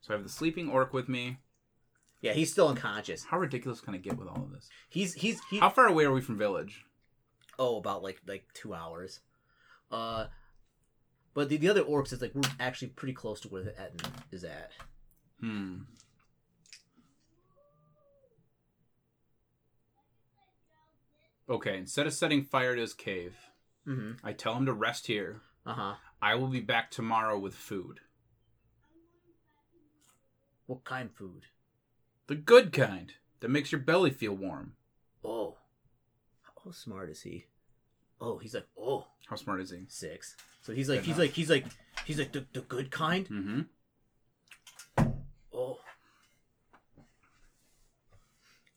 So 0.00 0.12
I 0.12 0.16
have 0.16 0.24
the 0.24 0.28
sleeping 0.28 0.68
orc 0.68 0.92
with 0.92 1.08
me. 1.08 1.38
Yeah, 2.20 2.32
he's 2.34 2.52
still 2.52 2.68
unconscious. 2.68 3.24
How 3.24 3.38
ridiculous 3.38 3.80
can 3.80 3.94
I 3.94 3.98
get 3.98 4.18
with 4.18 4.28
all 4.28 4.42
of 4.42 4.52
this? 4.52 4.68
He's 4.90 5.14
he's 5.14 5.40
he. 5.48 5.58
How 5.58 5.70
far 5.70 5.86
away 5.86 6.04
are 6.04 6.12
we 6.12 6.20
from 6.20 6.36
village? 6.36 6.84
Oh, 7.58 7.78
about 7.78 8.02
like 8.02 8.20
like 8.26 8.44
two 8.52 8.74
hours. 8.74 9.20
Uh, 9.90 10.26
but 11.34 11.48
the, 11.48 11.56
the 11.56 11.68
other 11.68 11.82
orcs 11.82 12.12
is 12.12 12.20
like 12.22 12.34
we're 12.34 12.42
actually 12.60 12.88
pretty 12.88 13.14
close 13.14 13.40
to 13.40 13.48
where 13.48 13.62
the 13.62 13.78
Ettin 13.80 14.00
is 14.30 14.44
at. 14.44 14.70
Hmm. 15.40 15.78
Okay, 21.48 21.76
instead 21.76 22.06
of 22.06 22.14
setting 22.14 22.44
fire 22.44 22.74
to 22.74 22.80
his 22.80 22.94
cave, 22.94 23.34
Mm-hmm. 23.84 24.24
I 24.24 24.32
tell 24.32 24.54
him 24.54 24.66
to 24.66 24.72
rest 24.72 25.08
here. 25.08 25.40
Uh 25.66 25.72
huh. 25.74 25.94
I 26.22 26.36
will 26.36 26.46
be 26.46 26.60
back 26.60 26.92
tomorrow 26.92 27.36
with 27.36 27.52
food. 27.52 27.98
What 30.66 30.84
kind 30.84 31.08
of 31.10 31.16
food? 31.16 31.46
The 32.28 32.36
good 32.36 32.72
kind 32.72 33.12
that 33.40 33.50
makes 33.50 33.72
your 33.72 33.80
belly 33.80 34.10
feel 34.10 34.34
warm. 34.34 34.74
Oh, 35.24 35.56
how 36.64 36.70
smart 36.70 37.10
is 37.10 37.22
he? 37.22 37.46
Oh, 38.20 38.38
he's 38.38 38.54
like 38.54 38.68
oh 38.78 39.08
How 39.26 39.34
smart 39.34 39.60
is 39.60 39.72
he? 39.72 39.80
six. 39.88 40.36
So 40.62 40.72
he's 40.72 40.88
like 40.88 41.00
Good 41.00 41.06
he's 41.06 41.16
enough. 41.16 41.18
like 41.18 41.30
he's 41.32 41.50
like 41.50 41.66
he's 42.06 42.18
like 42.18 42.32
the, 42.32 42.46
the 42.52 42.60
good 42.60 42.90
kind. 42.90 43.28
Mm-hmm. 43.28 43.60
Oh. 45.52 45.78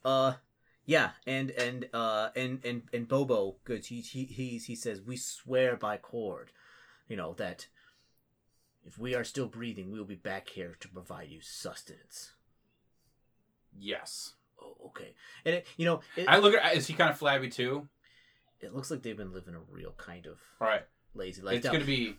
Uh, 0.04 0.34
yeah, 0.86 1.12
and 1.26 1.52
and 1.52 1.88
uh 1.94 2.30
and 2.36 2.64
and 2.66 2.84
and 2.94 3.08
Bobo, 3.08 3.56
good. 3.64 3.86
He 3.86 4.02
he 4.02 4.26
he's, 4.26 4.66
he 4.66 4.76
says 4.76 5.02
we 5.02 5.16
swear 5.18 5.76
by 5.76 5.98
Kord, 5.98 6.48
you 7.08 7.16
know 7.16 7.34
that 7.36 7.68
if 8.86 8.98
we 9.00 9.16
are 9.16 9.24
still 9.24 9.48
breathing, 9.48 9.92
we 9.92 9.98
will 9.98 10.06
be 10.06 10.16
back 10.16 10.50
here 10.50 10.76
to 10.80 10.88
provide 10.88 11.30
you 11.30 11.40
sustenance. 11.42 12.34
Yes. 13.78 14.34
Oh, 14.62 14.76
okay. 14.88 15.14
And 15.44 15.56
it, 15.56 15.68
you 15.76 15.86
know, 15.86 16.02
it, 16.16 16.28
I 16.28 16.38
look 16.38 16.54
at. 16.56 16.76
Is 16.76 16.88
he 16.88 16.94
kind 16.94 17.10
of 17.10 17.18
flabby 17.18 17.50
too? 17.50 17.88
it 18.62 18.74
looks 18.74 18.90
like 18.90 19.04
they've 19.04 19.18
been 19.18 19.34
living 19.34 19.54
a 19.54 19.60
real 19.70 19.94
kind 19.98 20.26
of 20.26 20.40
All 20.60 20.68
right. 20.68 20.84
Lazy 21.16 21.40
it's 21.42 21.46
lifestyle. 21.46 21.74
gonna 21.74 21.86
be 21.86 22.18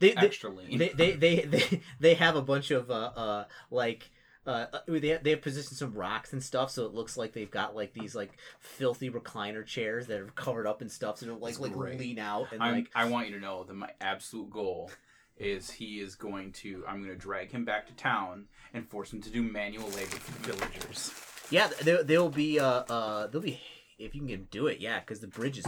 they, 0.00 0.10
they, 0.10 0.26
extra 0.26 0.50
lean. 0.50 0.78
they, 0.78 0.88
they, 0.88 1.12
they, 1.12 1.36
they, 1.44 1.80
they 2.00 2.14
have 2.14 2.36
a 2.36 2.42
bunch 2.42 2.70
of 2.70 2.90
uh, 2.90 3.10
uh 3.16 3.44
like 3.70 4.10
uh 4.46 4.66
they 4.86 5.08
have, 5.08 5.24
they 5.24 5.30
have 5.30 5.40
positioned 5.42 5.76
some 5.78 5.94
rocks 5.94 6.32
and 6.32 6.42
stuff 6.42 6.70
so 6.70 6.84
it 6.84 6.92
looks 6.92 7.16
like 7.16 7.32
they've 7.32 7.50
got 7.50 7.74
like 7.74 7.94
these 7.94 8.14
like 8.14 8.30
filthy 8.58 9.08
recliner 9.08 9.64
chairs 9.64 10.06
that 10.08 10.20
are 10.20 10.26
covered 10.26 10.66
up 10.66 10.80
and 10.80 10.90
stuff 10.90 11.18
so 11.18 11.26
they're 11.26 11.34
like 11.34 11.56
That's 11.56 11.60
like 11.60 11.98
lean 11.98 12.18
out 12.18 12.52
and 12.52 12.62
I'm, 12.62 12.74
like 12.74 12.90
I 12.94 13.06
want 13.06 13.28
you 13.28 13.34
to 13.34 13.40
know 13.40 13.64
that 13.64 13.74
my 13.74 13.90
absolute 14.00 14.50
goal 14.50 14.90
is 15.36 15.70
he 15.70 16.00
is 16.00 16.14
going 16.14 16.52
to. 16.52 16.84
I'm 16.86 16.98
going 16.98 17.10
to 17.10 17.16
drag 17.16 17.50
him 17.50 17.64
back 17.64 17.86
to 17.88 17.92
town 17.94 18.46
and 18.72 18.88
force 18.88 19.12
him 19.12 19.20
to 19.22 19.30
do 19.30 19.42
manual 19.42 19.88
labor 19.88 20.16
for 20.16 20.32
the 20.42 20.52
villagers. 20.52 21.12
yeah 21.50 21.68
they 21.82 22.02
they'll 22.04 22.28
be 22.28 22.60
uh 22.60 22.84
uh 22.88 23.26
they'll 23.26 23.40
be 23.40 23.60
if 23.98 24.14
you 24.14 24.20
can 24.20 24.28
get 24.28 24.38
'em 24.38 24.48
do 24.50 24.66
it 24.66 24.80
yeah 24.80 25.00
because 25.00 25.20
the 25.20 25.26
bridge 25.26 25.58
is 25.58 25.66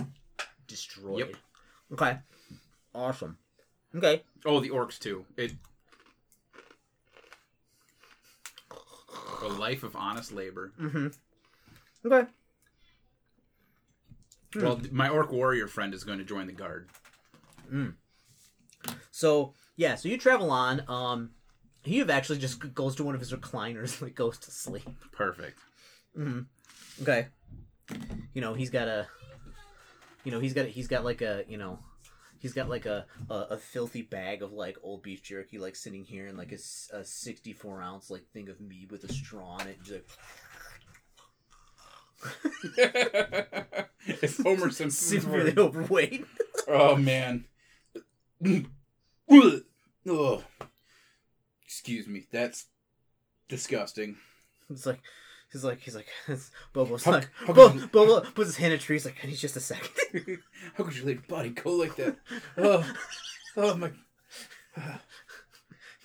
destroyed. 0.67 1.19
Yep. 1.19 1.35
Okay. 1.95 2.19
Awesome. 2.97 3.37
Okay. 3.95 4.23
Oh, 4.47 4.59
the 4.59 4.71
orcs 4.71 4.99
too. 4.99 5.27
It. 5.37 5.53
A 9.43 9.49
life 9.49 9.83
of 9.83 9.95
honest 9.95 10.33
labor. 10.33 10.73
Mm-hmm. 10.81 11.09
Okay. 12.07 12.31
Hmm. 14.55 14.63
Well, 14.65 14.81
my 14.91 15.11
orc 15.11 15.31
warrior 15.31 15.69
friend 15.69 15.93
is 15.93 16.05
going 16.05 16.19
to 16.19 16.25
join 16.25 16.47
the 16.47 16.55
guard. 16.55 16.89
Mm. 17.71 17.95
So 19.11 19.53
yeah, 19.77 19.97
so 19.97 20.09
you 20.09 20.17
travel 20.17 20.51
on. 20.51 20.83
Um, 20.89 21.31
he 21.83 22.01
actually 22.03 22.39
just 22.39 22.75
goes 22.75 22.97
to 22.97 23.05
one 23.05 23.15
of 23.15 23.21
his 23.21 23.33
recliners, 23.33 24.01
and 24.01 24.03
like 24.09 24.15
goes 24.15 24.39
to 24.39 24.51
sleep. 24.51 24.89
Perfect. 25.13 25.59
Mm-hmm. 26.19 27.03
Okay. 27.03 27.29
You 28.33 28.41
know 28.41 28.55
he's 28.55 28.71
got 28.71 28.89
a. 28.89 29.07
You 30.25 30.33
know 30.33 30.41
he's 30.41 30.55
got 30.55 30.67
he's 30.67 30.89
got 30.89 31.05
like 31.05 31.21
a 31.21 31.45
you 31.47 31.59
know. 31.59 31.79
He's 32.39 32.53
got 32.53 32.69
like 32.69 32.87
a, 32.87 33.07
a, 33.31 33.35
a 33.35 33.57
filthy 33.59 34.03
bag 34.03 34.43
of 34.43 34.53
like 34.53 34.77
old 34.83 35.03
beef 35.03 35.23
jerky, 35.23 35.59
like 35.59 35.77
sitting 35.77 36.05
here, 36.05 36.27
and 36.27 36.37
like 36.39 36.53
a, 36.53 36.59
a 36.97 37.05
sixty-four 37.05 37.81
ounce 37.83 38.11
like 38.11 38.27
thing 38.33 38.49
of 38.49 38.61
meat 38.61 38.91
with 38.91 39.05
a 39.05 39.13
straw 39.13 39.59
in 39.59 39.69
it. 39.69 39.83
Just 39.83 40.05
like 42.79 43.91
it's 44.07 44.43
Homer 44.43 44.71
Simpson's 44.71 44.99
severely 44.99 45.51
word. 45.51 45.59
overweight. 45.59 46.25
Oh 46.69 46.97
man. 46.97 47.45
oh. 50.09 50.43
Excuse 51.65 52.09
me. 52.09 52.27
That's 52.33 52.67
disgusting. 53.49 54.17
It's 54.69 54.85
like 54.85 54.99
he's 55.57 55.65
like 55.65 55.81
he's 55.81 55.95
like 55.97 56.07
Bobo's 56.73 57.05
How- 57.05 57.13
like 57.13 57.29
how 57.47 57.53
Bo- 57.53 57.73
you- 57.73 57.87
Bobo 57.89 58.21
puts 58.31 58.49
his 58.49 58.57
hand 58.57 58.73
in 58.73 58.79
a 58.79 58.83
tree. 58.83 58.97
He's 58.97 59.05
like, 59.05 59.17
I 59.23 59.27
need 59.27 59.37
just 59.37 59.57
a 59.57 59.61
second. 59.61 59.91
How 60.75 60.85
could 60.85 60.97
your 60.97 61.15
body 61.29 61.51
go 61.51 61.73
like 61.73 61.97
that? 61.97 62.17
Oh, 62.59 62.95
oh 63.57 63.75
my. 63.77 63.91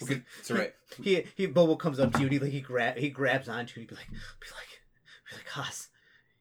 Okay, 0.04 0.24
it's 0.40 0.50
all 0.50 0.58
right. 0.58 0.74
he 1.04 1.24
he 1.36 1.46
Bobo 1.46 1.76
comes 1.76 2.00
up 2.00 2.12
to 2.14 2.20
you 2.20 2.26
and 2.26 2.34
he 2.34 2.40
like 2.40 2.52
he 2.52 2.60
grab 2.62 2.98
he 2.98 3.10
grabs 3.10 3.48
onto 3.48 3.80
you 3.80 3.88
and 3.88 3.90
he 3.90 3.96
be 3.96 4.00
like 4.00 4.10
be 4.10 4.48
like 4.56 4.82
be 5.30 5.36
like 5.38 5.48
Haas, 5.50 5.90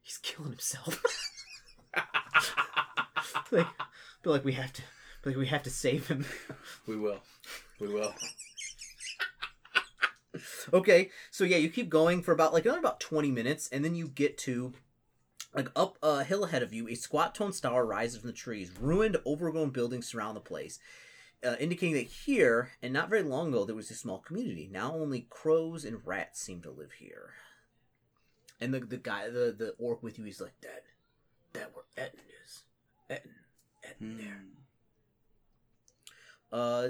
he's 0.01 0.17
killing 0.17 0.49
himself. 0.49 0.99
like 3.51 3.67
be 4.23 4.29
like 4.31 4.43
we 4.45 4.53
have 4.53 4.73
to 4.73 4.81
like 5.25 5.35
we 5.35 5.45
have 5.45 5.61
to 5.63 5.69
save 5.69 6.07
him. 6.07 6.25
We 6.87 6.95
will. 6.97 7.19
We 7.79 7.87
will. 7.87 8.13
Okay, 10.71 11.09
so 11.29 11.43
yeah, 11.43 11.57
you 11.57 11.69
keep 11.69 11.89
going 11.89 12.21
for 12.23 12.31
about 12.31 12.53
like 12.53 12.65
another 12.65 12.79
about 12.79 12.99
twenty 12.99 13.31
minutes, 13.31 13.67
and 13.71 13.83
then 13.83 13.95
you 13.95 14.07
get 14.07 14.37
to 14.39 14.73
like 15.53 15.69
up 15.75 15.97
a 16.01 16.23
hill 16.23 16.45
ahead 16.45 16.63
of 16.63 16.73
you. 16.73 16.87
A 16.87 16.95
squat 16.95 17.35
toned 17.35 17.61
tower 17.61 17.85
rises 17.85 18.19
from 18.21 18.27
the 18.27 18.33
trees. 18.33 18.71
Ruined, 18.79 19.17
overgrown 19.25 19.71
buildings 19.71 20.07
surround 20.07 20.37
the 20.37 20.41
place. 20.41 20.79
Uh, 21.45 21.55
indicating 21.59 21.95
that 21.95 22.05
here, 22.05 22.71
and 22.81 22.93
not 22.93 23.09
very 23.09 23.23
long 23.23 23.49
ago, 23.49 23.65
there 23.65 23.75
was 23.75 23.91
a 23.91 23.95
small 23.95 24.19
community. 24.19 24.69
Now 24.71 24.93
only 24.93 25.27
crows 25.29 25.83
and 25.83 26.05
rats 26.05 26.39
seem 26.39 26.61
to 26.61 26.71
live 26.71 26.93
here. 26.99 27.31
And 28.61 28.73
the 28.73 28.79
the 28.79 28.97
guy, 28.97 29.27
the 29.27 29.53
the 29.57 29.75
orc 29.79 30.01
with 30.01 30.17
you, 30.17 30.23
he's 30.23 30.39
like 30.39 30.59
that. 30.61 30.83
That 31.53 31.71
where 31.73 31.85
Ettin 31.97 32.19
is. 32.45 32.63
Ettin, 33.09 33.31
Ettin 33.83 34.17
there. 34.17 34.43
Uh, 36.53 36.89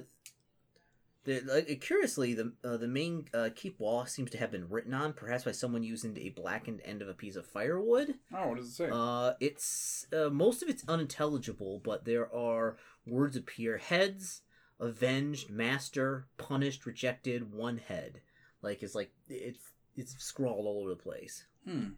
the, 1.23 1.41
like, 1.41 1.81
curiously, 1.81 2.33
the 2.33 2.53
uh, 2.63 2.77
the 2.77 2.87
main 2.87 3.25
uh, 3.33 3.49
keep 3.55 3.79
wall 3.79 4.05
seems 4.05 4.31
to 4.31 4.37
have 4.37 4.51
been 4.51 4.69
written 4.69 4.93
on, 4.93 5.13
perhaps 5.13 5.43
by 5.43 5.51
someone 5.51 5.83
using 5.83 6.17
a 6.17 6.29
blackened 6.29 6.81
end 6.83 7.01
of 7.01 7.07
a 7.07 7.13
piece 7.13 7.35
of 7.35 7.45
firewood. 7.45 8.15
Oh, 8.33 8.49
what 8.49 8.57
does 8.57 8.69
it 8.69 8.71
say? 8.71 8.89
Uh, 8.91 9.33
it's 9.39 10.07
uh, 10.11 10.29
most 10.29 10.63
of 10.63 10.69
it's 10.69 10.83
unintelligible, 10.87 11.79
but 11.83 12.05
there 12.05 12.33
are 12.33 12.77
words 13.05 13.35
appear: 13.35 13.77
heads, 13.77 14.41
avenged, 14.79 15.51
master, 15.51 16.27
punished, 16.37 16.85
rejected, 16.87 17.53
one 17.53 17.77
head. 17.77 18.21
Like 18.63 18.81
it's 18.81 18.95
like 18.95 19.11
it's 19.29 19.63
it's 19.95 20.15
scrawled 20.23 20.65
all 20.65 20.79
over 20.81 20.89
the 20.89 20.95
place. 20.95 21.45
Hmm. 21.65 21.89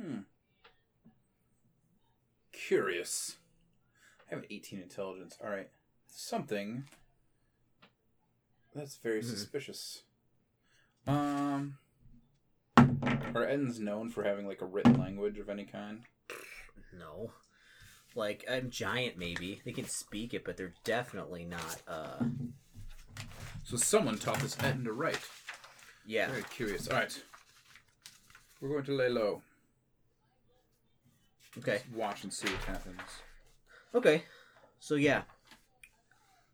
Hmm. 0.00 0.18
Curious. 2.52 3.36
I 4.30 4.34
have 4.34 4.42
an 4.44 4.48
18 4.50 4.80
intelligence. 4.80 5.36
All 5.42 5.50
right. 5.50 5.68
Something. 6.06 6.84
That's 8.74 8.96
very 8.98 9.20
Hmm. 9.22 9.28
suspicious. 9.28 10.02
Um. 11.06 11.78
Are 12.76 13.46
Ettins 13.46 13.78
known 13.78 14.10
for 14.10 14.22
having 14.24 14.46
like 14.46 14.60
a 14.60 14.66
written 14.66 14.98
language 14.98 15.38
of 15.38 15.48
any 15.48 15.64
kind? 15.64 16.02
No, 16.92 17.32
like 18.16 18.44
I'm 18.50 18.70
giant. 18.70 19.16
Maybe 19.16 19.62
they 19.64 19.72
can 19.72 19.86
speak 19.86 20.34
it, 20.34 20.44
but 20.44 20.56
they're 20.56 20.74
definitely 20.84 21.44
not. 21.44 21.82
Uh, 21.86 22.24
So 23.64 23.76
someone 23.76 24.18
taught 24.18 24.40
this 24.40 24.58
Ettin 24.58 24.82
to 24.84 24.92
write. 24.92 25.20
yeah. 26.04 26.28
Very 26.30 26.42
curious. 26.44 26.88
All 26.88 26.96
right. 26.96 27.22
We're 28.60 28.68
going 28.70 28.84
to 28.84 28.92
lay 28.96 29.08
low. 29.08 29.42
Okay. 31.58 31.82
Watch 31.94 32.24
and 32.24 32.32
see 32.32 32.48
what 32.48 32.64
happens. 32.64 33.00
Okay. 33.94 34.24
So 34.78 34.94
yeah. 34.94 35.22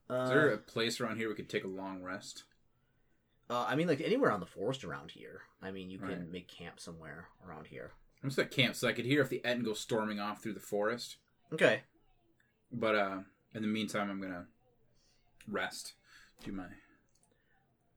Uh, 0.08 0.14
Is 0.24 0.28
there 0.30 0.50
a 0.50 0.58
place 0.58 1.00
around 1.00 1.16
here 1.16 1.28
we 1.28 1.34
could 1.34 1.48
take 1.48 1.64
a 1.64 1.68
long 1.68 2.02
rest? 2.02 2.44
Uh, 3.50 3.64
I 3.68 3.74
mean, 3.76 3.86
like 3.88 4.00
anywhere 4.00 4.30
on 4.32 4.40
the 4.40 4.46
forest 4.46 4.84
around 4.84 5.10
here. 5.10 5.42
I 5.62 5.70
mean, 5.70 5.90
you 5.90 5.98
can 5.98 6.08
Right. 6.08 6.30
make 6.30 6.48
camp 6.48 6.80
somewhere 6.80 7.28
around 7.46 7.66
here. 7.68 7.92
I'm 8.22 8.28
just 8.30 8.38
at 8.38 8.50
camp 8.50 8.74
so 8.74 8.88
I 8.88 8.92
could 8.92 9.04
hear 9.04 9.20
if 9.20 9.28
the 9.28 9.44
Ettin 9.44 9.62
goes 9.64 9.80
storming 9.80 10.18
off 10.20 10.42
through 10.42 10.54
the 10.54 10.60
forest. 10.60 11.16
Okay. 11.52 11.82
But 12.72 12.94
uh, 12.96 13.18
in 13.54 13.62
the 13.62 13.68
meantime, 13.68 14.10
I'm 14.10 14.20
gonna 14.20 14.46
rest, 15.48 15.94
do 16.42 16.52
my 16.52 16.66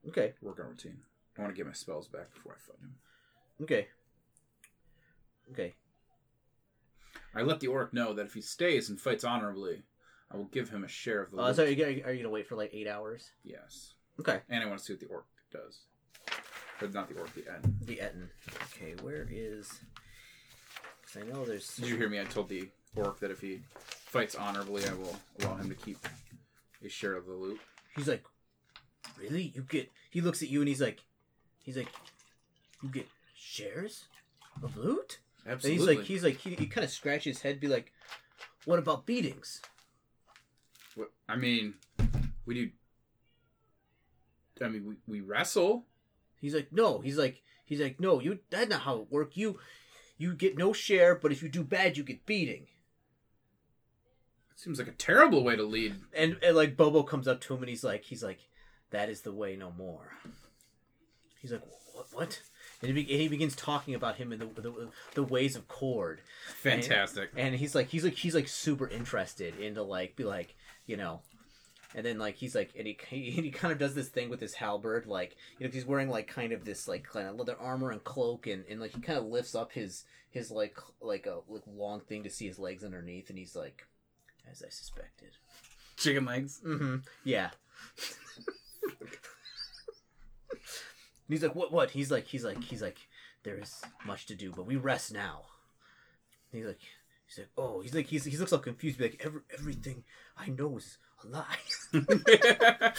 Okay. 0.08 0.34
workout 0.40 0.68
routine. 0.68 1.02
I 1.36 1.42
want 1.42 1.52
to 1.52 1.56
get 1.56 1.66
my 1.66 1.72
spells 1.72 2.06
back 2.08 2.32
before 2.34 2.54
I 2.54 2.58
fight 2.58 2.80
him. 2.80 2.94
Okay. 3.62 3.88
Okay. 5.52 5.74
I 7.34 7.42
let 7.42 7.60
the 7.60 7.68
orc 7.68 7.92
know 7.94 8.12
that 8.14 8.26
if 8.26 8.34
he 8.34 8.40
stays 8.40 8.88
and 8.90 9.00
fights 9.00 9.24
honorably, 9.24 9.82
I 10.30 10.36
will 10.36 10.44
give 10.44 10.70
him 10.70 10.84
a 10.84 10.88
share 10.88 11.22
of 11.22 11.30
the. 11.30 11.38
Uh, 11.38 11.46
loot. 11.48 11.56
so 11.56 11.64
are 11.64 11.68
you, 11.68 11.76
gonna, 11.76 12.06
are 12.08 12.12
you 12.12 12.22
gonna 12.22 12.30
wait 12.30 12.46
for 12.46 12.56
like 12.56 12.70
eight 12.72 12.88
hours? 12.88 13.30
Yes, 13.44 13.94
Okay. 14.18 14.40
and 14.48 14.62
I 14.62 14.66
want 14.66 14.78
to 14.78 14.84
see 14.84 14.92
what 14.92 15.00
the 15.00 15.06
orc 15.06 15.24
does. 15.52 15.78
But 16.80 16.94
not 16.94 17.08
the 17.08 17.18
orc, 17.20 17.34
the 17.34 17.42
Ettin. 17.42 17.76
The 17.84 18.00
Ettin. 18.00 18.30
Okay, 18.74 18.94
where 19.02 19.28
is? 19.30 19.70
Because 21.02 21.22
I 21.22 21.30
know 21.32 21.44
there's. 21.44 21.76
Did 21.76 21.88
you 21.88 21.96
hear 21.96 22.08
me? 22.08 22.20
I 22.20 22.24
told 22.24 22.48
the 22.48 22.68
orc 22.96 23.20
that 23.20 23.30
if 23.30 23.40
he 23.40 23.60
fights 23.78 24.34
honorably, 24.34 24.86
I 24.86 24.92
will 24.94 25.16
allow 25.40 25.56
him 25.56 25.68
to 25.68 25.74
keep 25.74 25.98
a 26.84 26.88
share 26.88 27.14
of 27.14 27.26
the 27.26 27.32
loot. 27.32 27.60
He's 27.96 28.08
like, 28.08 28.24
really? 29.20 29.52
You 29.54 29.62
get? 29.62 29.90
He 30.10 30.20
looks 30.20 30.42
at 30.42 30.48
you 30.48 30.60
and 30.60 30.68
he's 30.68 30.80
like, 30.80 31.00
he's 31.62 31.76
like, 31.76 31.88
you 32.82 32.88
get 32.88 33.08
shares 33.36 34.04
of 34.62 34.76
loot? 34.76 35.18
And 35.44 35.54
Absolutely. 35.54 35.78
he's 35.78 35.96
like, 35.96 36.06
he's 36.06 36.24
like, 36.24 36.36
he, 36.36 36.54
he 36.54 36.66
kind 36.66 36.84
of 36.84 36.90
scratches 36.90 37.36
his 37.36 37.42
head, 37.42 37.60
be 37.60 37.68
like, 37.68 37.92
what 38.64 38.78
about 38.78 39.06
beatings? 39.06 39.60
What- 40.94 41.12
I 41.28 41.36
mean, 41.36 41.74
we 42.46 42.54
do. 42.54 42.70
I 44.62 44.68
mean, 44.68 44.84
we, 44.86 44.96
we 45.06 45.20
wrestle. 45.20 45.86
He's 46.40 46.54
like, 46.54 46.68
no. 46.72 46.98
He's 47.00 47.16
like, 47.16 47.42
he's 47.64 47.80
like, 47.80 47.98
no. 48.00 48.20
You 48.20 48.38
that's 48.50 48.68
not 48.68 48.82
how 48.82 48.96
it 48.98 49.06
work. 49.10 49.36
You, 49.36 49.58
you 50.18 50.34
get 50.34 50.58
no 50.58 50.72
share, 50.72 51.14
but 51.14 51.32
if 51.32 51.42
you 51.42 51.48
do 51.48 51.64
bad, 51.64 51.96
you 51.96 52.02
get 52.02 52.26
beating. 52.26 52.66
Seems 54.56 54.78
like 54.78 54.88
a 54.88 54.92
terrible 54.92 55.42
way 55.42 55.56
to 55.56 55.62
lead. 55.62 55.94
And, 56.12 56.36
and 56.42 56.54
like 56.54 56.76
Bobo 56.76 57.02
comes 57.02 57.26
up 57.26 57.40
to 57.42 57.54
him 57.54 57.60
and 57.60 57.70
he's 57.70 57.82
like, 57.82 58.04
he's 58.04 58.22
like, 58.22 58.40
that 58.90 59.08
is 59.08 59.22
the 59.22 59.32
way 59.32 59.56
no 59.56 59.72
more. 59.72 60.12
He's 61.40 61.52
like, 61.52 61.62
what? 61.94 62.06
what? 62.12 62.42
And 62.82 62.88
he, 62.96 63.04
be- 63.04 63.12
and 63.12 63.20
he 63.20 63.28
begins 63.28 63.54
talking 63.54 63.94
about 63.94 64.16
him 64.16 64.32
and 64.32 64.40
the, 64.40 64.60
the 64.60 64.88
the 65.14 65.22
ways 65.22 65.54
of 65.56 65.68
Kord. 65.68 66.18
Fantastic. 66.56 67.30
and 67.36 67.54
he's 67.54 67.74
like 67.74 67.88
he's 67.88 68.04
like 68.04 68.14
he's 68.14 68.34
like 68.34 68.48
super 68.48 68.88
interested 68.88 69.58
into 69.58 69.82
like 69.82 70.16
be 70.16 70.24
like 70.24 70.54
you 70.86 70.96
know 70.96 71.20
and 71.94 72.06
then 72.06 72.18
like 72.18 72.36
he's 72.36 72.54
like 72.54 72.70
and 72.78 72.86
he 72.86 72.96
he, 73.08 73.30
he 73.30 73.50
kind 73.50 73.72
of 73.72 73.78
does 73.78 73.94
this 73.94 74.08
thing 74.08 74.30
with 74.30 74.40
his 74.40 74.54
halberd 74.54 75.06
like 75.06 75.36
you 75.58 75.66
know 75.66 75.72
he's 75.72 75.84
wearing 75.84 76.08
like 76.08 76.26
kind 76.26 76.52
of 76.52 76.64
this 76.64 76.88
like 76.88 77.04
kind 77.04 77.28
of 77.28 77.36
leather 77.36 77.56
armor 77.60 77.90
and 77.90 78.02
cloak 78.04 78.46
and, 78.46 78.64
and 78.70 78.80
like 78.80 78.94
he 78.94 79.00
kind 79.00 79.18
of 79.18 79.24
lifts 79.26 79.54
up 79.54 79.72
his 79.72 80.04
his 80.30 80.50
like 80.50 80.78
like 81.02 81.26
a 81.26 81.40
like 81.48 81.62
long 81.66 82.00
thing 82.00 82.22
to 82.22 82.30
see 82.30 82.46
his 82.46 82.58
legs 82.58 82.82
underneath 82.84 83.28
and 83.28 83.38
he's 83.38 83.54
like 83.56 83.86
as 84.50 84.62
i 84.66 84.70
suspected 84.70 85.30
Chicken 85.96 86.24
legs. 86.24 86.60
mm-hmm 86.64 86.96
yeah 87.24 87.50
And 91.30 91.34
he's 91.38 91.44
like 91.44 91.54
what 91.54 91.70
what 91.70 91.90
he's 91.92 92.10
like 92.10 92.26
he's 92.26 92.42
like 92.44 92.60
he's 92.64 92.82
like 92.82 92.98
there 93.44 93.56
is 93.56 93.80
much 94.04 94.26
to 94.26 94.34
do 94.34 94.50
but 94.50 94.66
we 94.66 94.74
rest 94.74 95.12
now 95.12 95.42
and 96.50 96.58
he's 96.58 96.66
like 96.66 96.80
he's 97.28 97.38
like 97.38 97.48
oh 97.56 97.80
he's 97.82 97.94
like 97.94 98.06
he's, 98.06 98.24
he 98.24 98.36
looks 98.36 98.52
all 98.52 98.58
confused 98.58 98.98
be 98.98 99.04
like 99.04 99.22
Every, 99.24 99.40
everything 99.56 100.02
i 100.36 100.48
know 100.48 100.76
is 100.76 100.98
a 101.22 101.28
lie 101.28 101.44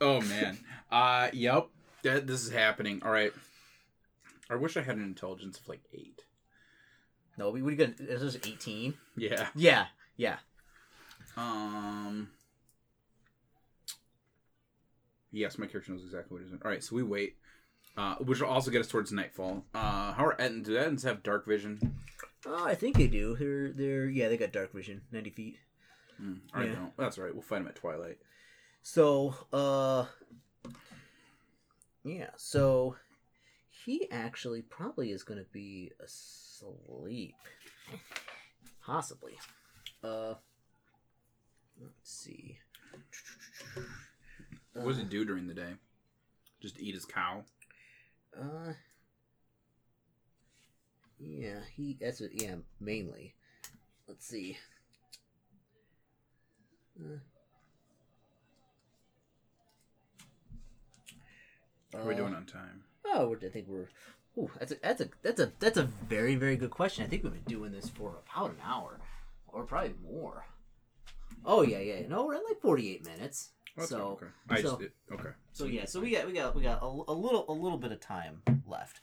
oh 0.00 0.22
man. 0.22 0.56
Uh, 0.90 1.28
yep. 1.34 1.66
That, 2.04 2.26
this 2.26 2.44
is 2.46 2.50
happening. 2.52 3.02
All 3.04 3.10
right. 3.10 3.32
I 4.48 4.54
wish 4.54 4.76
I 4.78 4.80
had 4.82 4.96
an 4.96 5.02
intelligence 5.02 5.58
of 5.58 5.68
like 5.68 5.82
eight. 5.92 6.22
no 7.36 7.50
we 7.50 7.60
would 7.60 7.76
get 7.76 7.98
this 7.98 8.22
is 8.22 8.36
18 8.36 8.94
Yeah. 9.16 9.48
yeah 9.54 9.86
yeah 10.16 10.36
Um. 11.36 12.30
Yes, 15.32 15.58
my 15.58 15.66
character 15.66 15.92
knows 15.92 16.04
exactly 16.04 16.34
what 16.34 16.40
he's 16.42 16.50
doing. 16.50 16.62
All 16.64 16.70
right, 16.70 16.82
so 16.82 16.96
we 16.96 17.02
wait, 17.02 17.36
uh, 17.96 18.14
which 18.16 18.40
will 18.40 18.48
also 18.48 18.70
get 18.70 18.80
us 18.80 18.88
towards 18.88 19.12
nightfall. 19.12 19.64
Uh, 19.74 20.12
how 20.12 20.24
are 20.26 20.36
Ettins? 20.36 20.64
Do 20.64 20.76
Ettins 20.76 21.02
have 21.04 21.22
dark 21.22 21.46
vision? 21.46 21.94
oh 22.46 22.64
i 22.64 22.74
think 22.74 22.96
they 22.96 23.08
do 23.08 23.34
they're 23.36 23.72
they're 23.72 24.06
yeah 24.08 24.28
they 24.28 24.36
got 24.36 24.52
dark 24.52 24.72
vision 24.72 25.02
90 25.10 25.30
feet 25.30 25.58
Hmm, 26.20 26.34
I 26.54 26.64
Yeah. 26.64 26.72
don't. 26.74 26.96
That's 26.96 27.16
all 27.18 27.24
right. 27.24 27.32
We'll 27.32 27.42
fight 27.42 27.60
him 27.60 27.68
at 27.68 27.76
twilight. 27.76 28.18
So, 28.82 29.34
uh, 29.52 30.06
yeah, 32.04 32.30
so 32.36 32.96
he 33.70 34.10
actually 34.10 34.62
probably 34.62 35.12
is 35.12 35.22
going 35.22 35.38
to 35.38 35.46
be 35.52 35.92
asleep. 36.02 37.36
Possibly. 38.84 39.34
Uh, 40.02 40.34
let's 41.80 41.94
see. 42.10 42.58
What 44.82 44.88
does 44.88 44.98
he 44.98 45.04
do 45.04 45.24
during 45.24 45.46
the 45.46 45.54
day? 45.54 45.74
Just 46.60 46.78
eat 46.80 46.94
his 46.94 47.04
cow. 47.04 47.44
Uh, 48.38 48.72
yeah, 51.18 51.60
he, 51.74 51.96
that's 52.00 52.20
what, 52.20 52.30
yeah, 52.32 52.56
mainly. 52.80 53.34
Let's 54.06 54.26
see. 54.26 54.58
Uh, 56.98 57.18
What 61.90 62.02
are 62.02 62.06
we 62.06 62.14
uh, 62.14 62.18
doing 62.18 62.34
on 62.34 62.44
time? 62.44 62.84
Oh, 63.06 63.28
we're, 63.28 63.38
I 63.38 63.50
think 63.50 63.66
we're. 63.68 63.88
Ooh, 64.36 64.50
that's 64.58 64.72
a 64.72 64.76
that's 64.82 65.00
a 65.00 65.08
that's 65.22 65.40
a 65.40 65.52
that's 65.58 65.78
a 65.78 65.84
very 66.08 66.36
very 66.36 66.56
good 66.56 66.70
question. 66.70 67.04
I 67.04 67.08
think 67.08 67.24
we've 67.24 67.32
been 67.32 67.42
doing 67.44 67.72
this 67.72 67.88
for 67.88 68.18
about 68.30 68.50
an 68.50 68.58
hour, 68.64 69.00
or 69.48 69.64
probably 69.64 69.94
more. 70.04 70.44
Oh 71.44 71.62
yeah, 71.62 71.78
yeah. 71.78 72.06
No, 72.06 72.26
we're 72.26 72.34
at 72.34 72.44
like 72.46 72.60
forty 72.60 72.92
eight 72.92 73.04
minutes. 73.06 73.50
Oh, 73.78 73.80
that's 73.80 73.90
so 73.90 74.18
okay. 74.20 74.26
I 74.50 74.60
so- 74.62 74.78
just, 74.78 74.90
okay. 75.12 75.30
so 75.52 75.64
yeah, 75.66 75.84
so 75.86 76.00
we 76.00 76.10
got 76.10 76.26
we 76.26 76.32
got 76.32 76.54
we 76.56 76.62
got 76.62 76.82
a, 76.82 76.86
a 76.86 77.12
little 77.14 77.44
a 77.48 77.52
little 77.52 77.78
bit 77.78 77.92
of 77.92 78.00
time 78.00 78.42
left. 78.66 79.00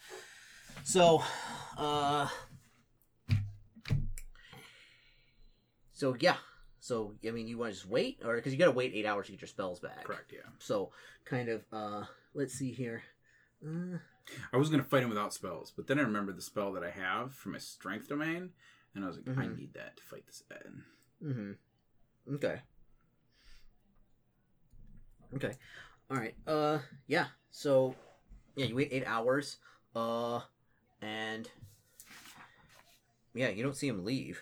So, 0.83 1.23
uh, 1.77 2.27
so 5.93 6.15
yeah, 6.19 6.35
so 6.79 7.13
I 7.25 7.31
mean, 7.31 7.47
you 7.47 7.57
want 7.57 7.71
to 7.73 7.75
just 7.79 7.87
wait, 7.89 8.19
or 8.23 8.35
because 8.35 8.51
you 8.53 8.59
got 8.59 8.65
to 8.65 8.71
wait 8.71 8.91
eight 8.93 9.05
hours 9.05 9.27
to 9.27 9.31
get 9.31 9.41
your 9.41 9.47
spells 9.47 9.79
back. 9.79 10.03
Correct. 10.03 10.31
Yeah. 10.33 10.39
So, 10.59 10.91
kind 11.23 11.49
of, 11.49 11.63
uh, 11.71 12.03
let's 12.33 12.53
see 12.53 12.71
here. 12.71 13.03
Uh, 13.65 13.97
I 14.51 14.57
was 14.57 14.69
gonna 14.69 14.83
fight 14.83 15.03
him 15.03 15.09
without 15.09 15.33
spells, 15.33 15.71
but 15.75 15.87
then 15.87 15.97
I 15.99 16.03
remembered 16.03 16.37
the 16.37 16.41
spell 16.41 16.73
that 16.73 16.83
I 16.83 16.89
have 16.91 17.33
for 17.33 17.49
my 17.49 17.57
strength 17.59 18.09
domain, 18.09 18.49
and 18.93 19.03
I 19.03 19.07
was 19.07 19.17
like, 19.17 19.27
I 19.37 19.41
Mhm. 19.45 19.57
need 19.57 19.73
that 19.73 19.97
to 19.97 20.03
fight 20.03 20.25
this 20.27 20.43
Ettin. 20.51 20.83
Mm-hmm. 21.23 22.35
Okay. 22.35 22.61
Okay. 25.35 25.53
All 26.11 26.17
right. 26.17 26.35
Uh, 26.45 26.79
yeah. 27.07 27.27
So, 27.51 27.95
yeah, 28.55 28.65
you 28.65 28.75
wait 28.75 28.89
eight 28.91 29.05
hours. 29.07 29.57
Uh, 29.95 30.41
and 31.01 31.49
yeah, 33.33 33.49
you 33.49 33.63
don't 33.63 33.75
see 33.75 33.87
him 33.87 34.03
leave. 34.05 34.41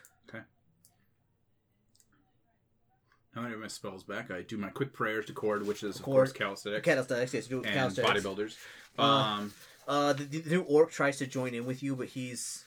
Now 3.35 3.41
that 3.41 3.47
I 3.47 3.51
have 3.51 3.59
my 3.59 3.67
spells 3.67 4.03
back, 4.03 4.29
I 4.29 4.43
do 4.43 4.57
my 4.57 4.69
quick 4.69 4.93
prayers 4.93 5.25
to 5.25 5.33
Kord, 5.33 5.65
which 5.65 5.81
is 5.81 5.95
of 5.95 6.03
course 6.03 6.31
calisthenics 6.31 6.85
Calisthenics, 6.85 7.33
yes, 7.33 7.47
do 7.47 7.63
and 7.63 7.73
calisthenics. 7.95 8.23
bodybuilders. 8.23 8.55
Uh, 8.99 9.01
Um, 9.01 9.53
Uh, 9.87 10.13
the, 10.13 10.25
the 10.25 10.49
new 10.51 10.61
orc 10.61 10.91
tries 10.91 11.17
to 11.17 11.25
join 11.25 11.55
in 11.55 11.65
with 11.65 11.81
you, 11.81 11.95
but 11.95 12.09
he's 12.09 12.65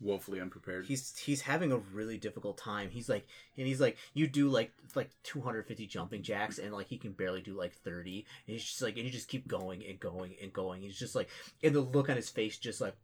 woefully 0.00 0.40
unprepared. 0.40 0.86
he's 0.86 1.16
he's 1.18 1.40
having 1.40 1.72
a 1.72 1.78
really 1.92 2.18
difficult 2.18 2.56
time. 2.56 2.90
He's 2.90 3.08
like, 3.08 3.26
and 3.56 3.66
he's 3.66 3.80
like, 3.80 3.96
you 4.14 4.26
do 4.26 4.48
like 4.48 4.72
like 4.94 5.10
250 5.24 5.86
jumping 5.86 6.22
jacks, 6.22 6.58
and 6.58 6.72
like 6.72 6.86
he 6.86 6.98
can 6.98 7.12
barely 7.12 7.40
do 7.40 7.54
like 7.54 7.74
30. 7.74 8.26
And 8.46 8.52
he's 8.54 8.64
just 8.64 8.82
like, 8.82 8.96
and 8.96 9.04
you 9.04 9.10
just 9.10 9.28
keep 9.28 9.48
going 9.48 9.84
and 9.88 9.98
going 9.98 10.34
and 10.42 10.52
going. 10.52 10.82
He's 10.82 10.98
just 10.98 11.14
like, 11.14 11.28
and 11.62 11.74
the 11.74 11.80
look 11.80 12.08
on 12.08 12.16
his 12.16 12.28
face, 12.28 12.58
just 12.58 12.80
like, 12.80 12.94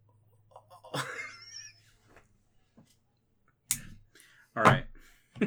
All 4.57 4.63
right. 4.63 4.85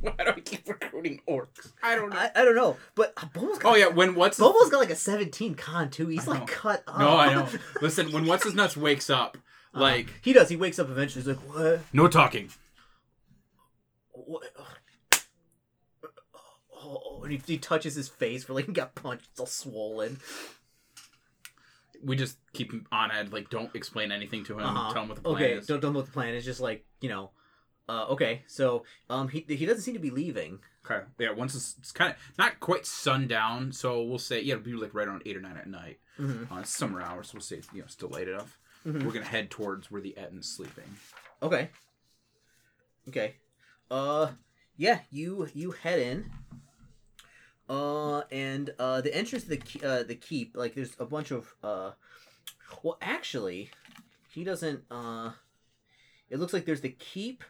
Why 0.00 0.12
do 0.24 0.30
I 0.36 0.40
keep 0.40 0.68
recruiting 0.68 1.20
orcs? 1.28 1.72
I 1.82 1.94
don't 1.94 2.10
know. 2.10 2.16
I, 2.16 2.30
I 2.34 2.44
don't 2.44 2.56
know, 2.56 2.76
but 2.94 3.14
Bobo's 3.32 3.58
got, 3.58 3.72
Oh 3.72 3.76
yeah, 3.76 3.86
when 3.88 4.14
what's 4.14 4.38
Bobo's 4.38 4.68
got 4.70 4.78
like 4.78 4.90
a 4.90 4.96
17 4.96 5.54
con 5.54 5.90
too. 5.90 6.08
He's 6.08 6.26
like 6.26 6.46
cut 6.46 6.82
up. 6.88 6.98
no, 6.98 7.16
I 7.16 7.34
know. 7.34 7.48
Listen, 7.80 8.10
when 8.12 8.26
what's 8.26 8.44
his 8.44 8.54
nuts 8.54 8.76
wakes 8.76 9.10
up, 9.10 9.38
Uh, 9.74 9.80
like 9.80 10.12
he 10.22 10.32
does. 10.32 10.48
He 10.48 10.56
wakes 10.56 10.78
up 10.78 10.88
eventually. 10.88 11.22
He's 11.24 11.28
like, 11.36 11.48
what? 11.48 11.80
no 11.92 12.08
talking. 12.08 12.50
what? 14.12 14.42
Oh, 16.74 17.20
and 17.24 17.32
he, 17.32 17.40
he 17.46 17.58
touches 17.58 17.94
his 17.94 18.08
face 18.08 18.48
where 18.48 18.56
like 18.56 18.66
he 18.66 18.72
got 18.72 18.94
punched. 18.94 19.26
It's 19.32 19.40
all 19.40 19.46
swollen. 19.46 20.18
We 22.04 22.14
just 22.16 22.38
keep 22.52 22.72
him 22.72 22.86
on 22.92 23.10
edge. 23.10 23.32
Like, 23.32 23.50
don't 23.50 23.74
explain 23.74 24.12
anything 24.12 24.44
to 24.44 24.54
him. 24.58 24.64
Uh-huh. 24.64 24.92
Tell 24.92 25.02
him 25.02 25.08
what 25.08 25.16
the 25.16 25.22
plan 25.22 25.34
Okay, 25.36 25.52
is. 25.54 25.66
don't 25.66 25.80
don't 25.80 25.92
know 25.92 25.98
what 25.98 26.06
the 26.06 26.12
plan 26.12 26.34
is. 26.34 26.44
Just 26.44 26.60
like 26.60 26.84
you 27.00 27.08
know, 27.08 27.30
Uh, 27.88 28.06
okay, 28.10 28.42
so 28.46 28.84
um, 29.10 29.28
he 29.28 29.44
he 29.48 29.66
doesn't 29.66 29.82
seem 29.82 29.94
to 29.94 30.00
be 30.00 30.10
leaving. 30.10 30.60
Okay. 30.88 31.04
Yeah. 31.18 31.32
Once 31.32 31.54
it's, 31.54 31.74
it's 31.78 31.92
kind 31.92 32.12
of 32.12 32.16
not 32.38 32.60
quite 32.60 32.86
sundown, 32.86 33.72
so 33.72 34.02
we'll 34.02 34.18
say 34.18 34.40
yeah, 34.40 34.54
it'll 34.54 34.64
be 34.64 34.72
like 34.74 34.94
right 34.94 35.08
around 35.08 35.22
eight 35.26 35.36
or 35.36 35.40
nine 35.40 35.56
at 35.56 35.66
night. 35.68 35.98
Mm-hmm. 36.18 36.52
Uh, 36.52 36.62
summer 36.62 37.02
hours, 37.02 37.28
so 37.28 37.32
we'll 37.34 37.42
say 37.42 37.60
you 37.74 37.80
know 37.80 37.86
still 37.88 38.08
late 38.10 38.28
enough. 38.28 38.58
Mhm. 38.86 39.04
We're 39.04 39.12
gonna 39.12 39.24
head 39.24 39.50
towards 39.50 39.90
where 39.90 40.00
the 40.00 40.16
Ettin's 40.16 40.48
sleeping. 40.48 40.96
Okay. 41.42 41.70
Okay. 43.08 43.36
Uh, 43.90 44.32
yeah, 44.76 45.00
you 45.10 45.48
you 45.54 45.72
head 45.72 45.98
in. 45.98 46.30
Uh, 47.68 48.22
and 48.30 48.70
uh, 48.78 49.00
the 49.02 49.14
entrance 49.14 49.44
to 49.44 49.50
the 49.50 49.86
uh 49.86 50.02
the 50.02 50.14
keep, 50.14 50.56
like 50.56 50.74
there's 50.74 50.96
a 50.98 51.04
bunch 51.04 51.30
of 51.30 51.54
uh, 51.62 51.90
well, 52.82 52.98
actually, 53.00 53.70
he 54.30 54.44
doesn't. 54.44 54.84
Uh, 54.90 55.32
it 56.30 56.38
looks 56.38 56.52
like 56.52 56.64
there's 56.64 56.80
the 56.80 56.90
keep, 56.98 57.44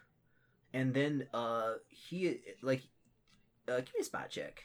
and 0.72 0.94
then 0.94 1.26
uh, 1.34 1.74
he 1.88 2.40
like, 2.62 2.82
uh, 3.68 3.76
give 3.76 3.94
me 3.94 4.00
a 4.00 4.04
spot 4.04 4.30
check. 4.30 4.64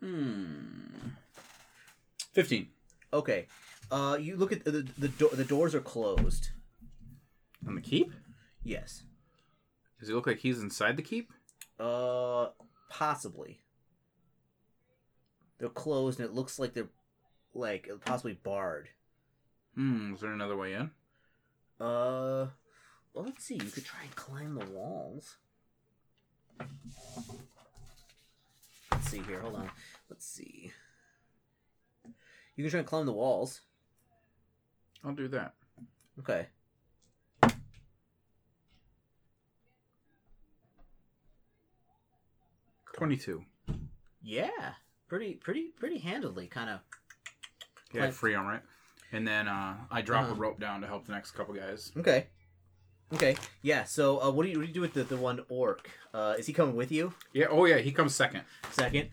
Hmm. 0.00 1.10
Fifteen. 2.36 2.68
Okay. 3.14 3.46
Uh, 3.90 4.18
you 4.20 4.36
look 4.36 4.52
at 4.52 4.62
the 4.62 4.86
the, 4.98 5.08
do- 5.08 5.30
the 5.32 5.42
doors 5.42 5.74
are 5.74 5.80
closed. 5.80 6.50
On 7.66 7.74
the 7.74 7.80
keep? 7.80 8.12
Yes. 8.62 9.04
Does 9.98 10.08
he 10.08 10.14
look 10.14 10.26
like 10.26 10.40
he's 10.40 10.60
inside 10.60 10.98
the 10.98 11.02
keep? 11.02 11.32
Uh, 11.80 12.48
possibly. 12.90 13.60
They're 15.58 15.70
closed, 15.70 16.20
and 16.20 16.28
it 16.28 16.34
looks 16.34 16.58
like 16.58 16.74
they're 16.74 16.90
like 17.54 17.88
possibly 18.04 18.34
barred. 18.34 18.90
Hmm. 19.74 20.12
Is 20.12 20.20
there 20.20 20.32
another 20.32 20.58
way 20.58 20.74
in? 20.74 20.90
Uh, 21.80 22.48
well, 23.14 23.24
let's 23.24 23.44
see. 23.44 23.54
You 23.54 23.70
could 23.70 23.86
try 23.86 24.02
and 24.02 24.14
climb 24.14 24.56
the 24.56 24.66
walls. 24.66 25.36
Let's 28.92 29.08
see 29.08 29.22
here. 29.22 29.40
Hold 29.40 29.54
on. 29.54 29.70
Let's 30.10 30.26
see. 30.26 30.72
You 32.56 32.64
can 32.64 32.70
try 32.70 32.78
and 32.80 32.86
climb 32.88 33.06
the 33.06 33.12
walls. 33.12 33.60
I'll 35.04 35.12
do 35.14 35.28
that. 35.28 35.54
Okay. 36.18 36.46
Twenty-two. 42.94 43.42
Yeah. 44.22 44.48
Pretty, 45.08 45.34
pretty, 45.34 45.68
pretty 45.78 45.98
handily. 45.98 46.46
Kind 46.46 46.70
of. 46.70 46.80
Yeah, 47.92 48.02
Climb- 48.02 48.12
free 48.12 48.34
on 48.34 48.46
right. 48.46 48.62
And 49.12 49.26
then 49.26 49.46
uh, 49.48 49.76
I 49.90 50.02
drop 50.02 50.24
Uh-huh. 50.24 50.32
a 50.32 50.36
rope 50.36 50.58
down 50.58 50.80
to 50.80 50.86
help 50.86 51.06
the 51.06 51.12
next 51.12 51.30
couple 51.32 51.54
guys. 51.54 51.92
Okay. 51.96 52.26
Okay. 53.14 53.36
Yeah. 53.62 53.84
So, 53.84 54.20
uh, 54.20 54.30
what 54.30 54.42
do 54.44 54.48
you 54.50 54.56
what 54.58 54.62
do 54.62 54.68
you 54.68 54.74
do 54.74 54.80
with 54.80 54.94
the 54.94 55.04
the 55.04 55.16
one 55.16 55.40
orc? 55.48 55.88
Uh, 56.12 56.34
is 56.38 56.46
he 56.46 56.52
coming 56.52 56.74
with 56.74 56.90
you? 56.90 57.12
Yeah. 57.32 57.46
Oh 57.50 57.64
yeah, 57.66 57.78
he 57.78 57.92
comes 57.92 58.14
second. 58.14 58.42
Second. 58.72 59.10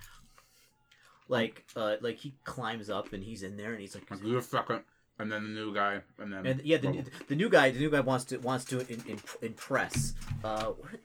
Like, 1.27 1.65
uh, 1.75 1.95
like 2.01 2.17
he 2.17 2.35
climbs 2.43 2.89
up 2.89 3.13
and 3.13 3.23
he's 3.23 3.43
in 3.43 3.57
there 3.57 3.71
and 3.71 3.81
he's 3.81 3.95
like, 3.95 4.09
Like, 4.11 4.23
you're 4.23 4.41
second, 4.41 4.81
and 5.19 5.31
then 5.31 5.43
the 5.43 5.49
new 5.49 5.73
guy, 5.73 6.01
and 6.19 6.33
then 6.33 6.45
and 6.45 6.61
yeah, 6.63 6.77
the, 6.77 6.87
Bubble. 6.87 7.03
the 7.27 7.35
new 7.35 7.49
guy, 7.49 7.71
the 7.71 7.79
new 7.79 7.89
guy 7.89 8.01
wants 8.01 8.25
to 8.25 8.37
wants 8.37 8.65
to 8.65 8.79
in, 8.91 9.01
in, 9.07 9.19
impress. 9.41 10.13
Uh, 10.43 10.65
what- 10.65 10.99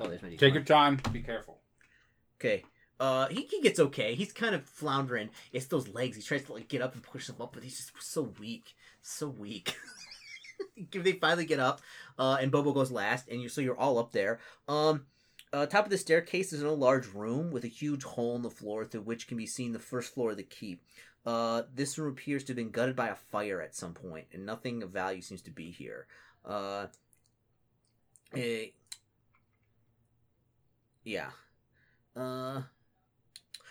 oh, 0.00 0.08
there's 0.08 0.22
my 0.22 0.34
take 0.36 0.54
your 0.54 0.62
time. 0.62 1.00
Be 1.12 1.20
careful. 1.20 1.58
Okay. 2.40 2.64
Uh, 3.00 3.26
he, 3.28 3.42
he 3.50 3.60
gets 3.60 3.80
okay. 3.80 4.14
He's 4.14 4.32
kind 4.32 4.54
of 4.54 4.64
floundering. 4.64 5.30
It's 5.52 5.66
those 5.66 5.88
legs. 5.88 6.16
He 6.16 6.22
tries 6.22 6.44
to 6.44 6.52
like 6.52 6.68
get 6.68 6.80
up 6.82 6.94
and 6.94 7.02
push 7.02 7.26
them 7.26 7.36
up, 7.40 7.52
but 7.52 7.64
he's 7.64 7.76
just 7.76 7.92
so 8.00 8.32
weak, 8.38 8.74
so 9.02 9.28
weak. 9.28 9.76
they 10.92 11.12
finally 11.12 11.44
get 11.44 11.58
up, 11.58 11.80
uh, 12.18 12.38
and 12.40 12.52
Bobo 12.52 12.72
goes 12.72 12.92
last, 12.92 13.28
and 13.28 13.42
you 13.42 13.48
so 13.48 13.60
you're 13.60 13.78
all 13.78 13.98
up 13.98 14.12
there. 14.12 14.38
Um, 14.68 15.06
uh, 15.54 15.66
top 15.66 15.84
of 15.84 15.90
the 15.90 15.98
staircase 15.98 16.52
is 16.52 16.60
in 16.60 16.66
a 16.66 16.72
large 16.72 17.06
room 17.14 17.52
with 17.52 17.62
a 17.62 17.68
huge 17.68 18.02
hole 18.02 18.34
in 18.34 18.42
the 18.42 18.50
floor 18.50 18.84
through 18.84 19.02
which 19.02 19.28
can 19.28 19.36
be 19.36 19.46
seen 19.46 19.72
the 19.72 19.78
first 19.78 20.12
floor 20.12 20.32
of 20.32 20.36
the 20.36 20.42
keep. 20.42 20.82
Uh, 21.24 21.62
this 21.72 21.96
room 21.96 22.12
appears 22.12 22.42
to 22.42 22.50
have 22.50 22.56
been 22.56 22.70
gutted 22.70 22.96
by 22.96 23.06
a 23.06 23.14
fire 23.14 23.62
at 23.62 23.74
some 23.74 23.94
point, 23.94 24.26
and 24.32 24.44
nothing 24.44 24.82
of 24.82 24.90
value 24.90 25.22
seems 25.22 25.40
to 25.42 25.52
be 25.52 25.70
here. 25.70 26.06
Uh, 26.44 26.86
eh, 28.36 28.66
yeah. 31.04 31.30
Uh, 32.16 32.62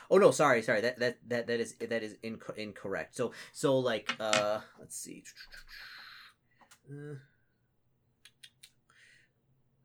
oh 0.09 0.17
no, 0.17 0.31
sorry, 0.31 0.61
sorry. 0.61 0.79
That 0.79 0.99
that 0.99 1.17
that 1.27 1.47
that 1.47 1.59
is 1.59 1.75
that 1.75 2.01
is 2.01 2.15
inc- 2.23 2.57
incorrect. 2.57 3.13
So 3.13 3.34
so 3.51 3.77
like 3.77 4.15
uh, 4.21 4.61
let's 4.79 4.97
see. 4.97 5.23
Uh, 6.89 7.15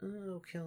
okay. 0.06 0.60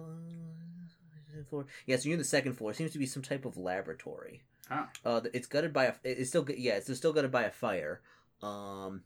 Floor. 1.48 1.66
Yeah, 1.86 1.96
so 1.96 2.04
you're 2.04 2.14
in 2.14 2.18
the 2.18 2.24
second 2.24 2.54
floor. 2.54 2.72
Seems 2.72 2.92
to 2.92 2.98
be 2.98 3.06
some 3.06 3.22
type 3.22 3.44
of 3.44 3.56
laboratory. 3.56 4.42
Ah. 4.70 4.88
Uh, 5.04 5.20
it's 5.32 5.46
gutted 5.46 5.72
by 5.72 5.86
a. 5.86 5.94
It's 6.04 6.30
still 6.30 6.46
yeah. 6.56 6.74
It's 6.74 6.94
still 6.96 7.12
gutted 7.12 7.30
by 7.30 7.44
a 7.44 7.50
fire. 7.50 8.00
Um, 8.42 9.02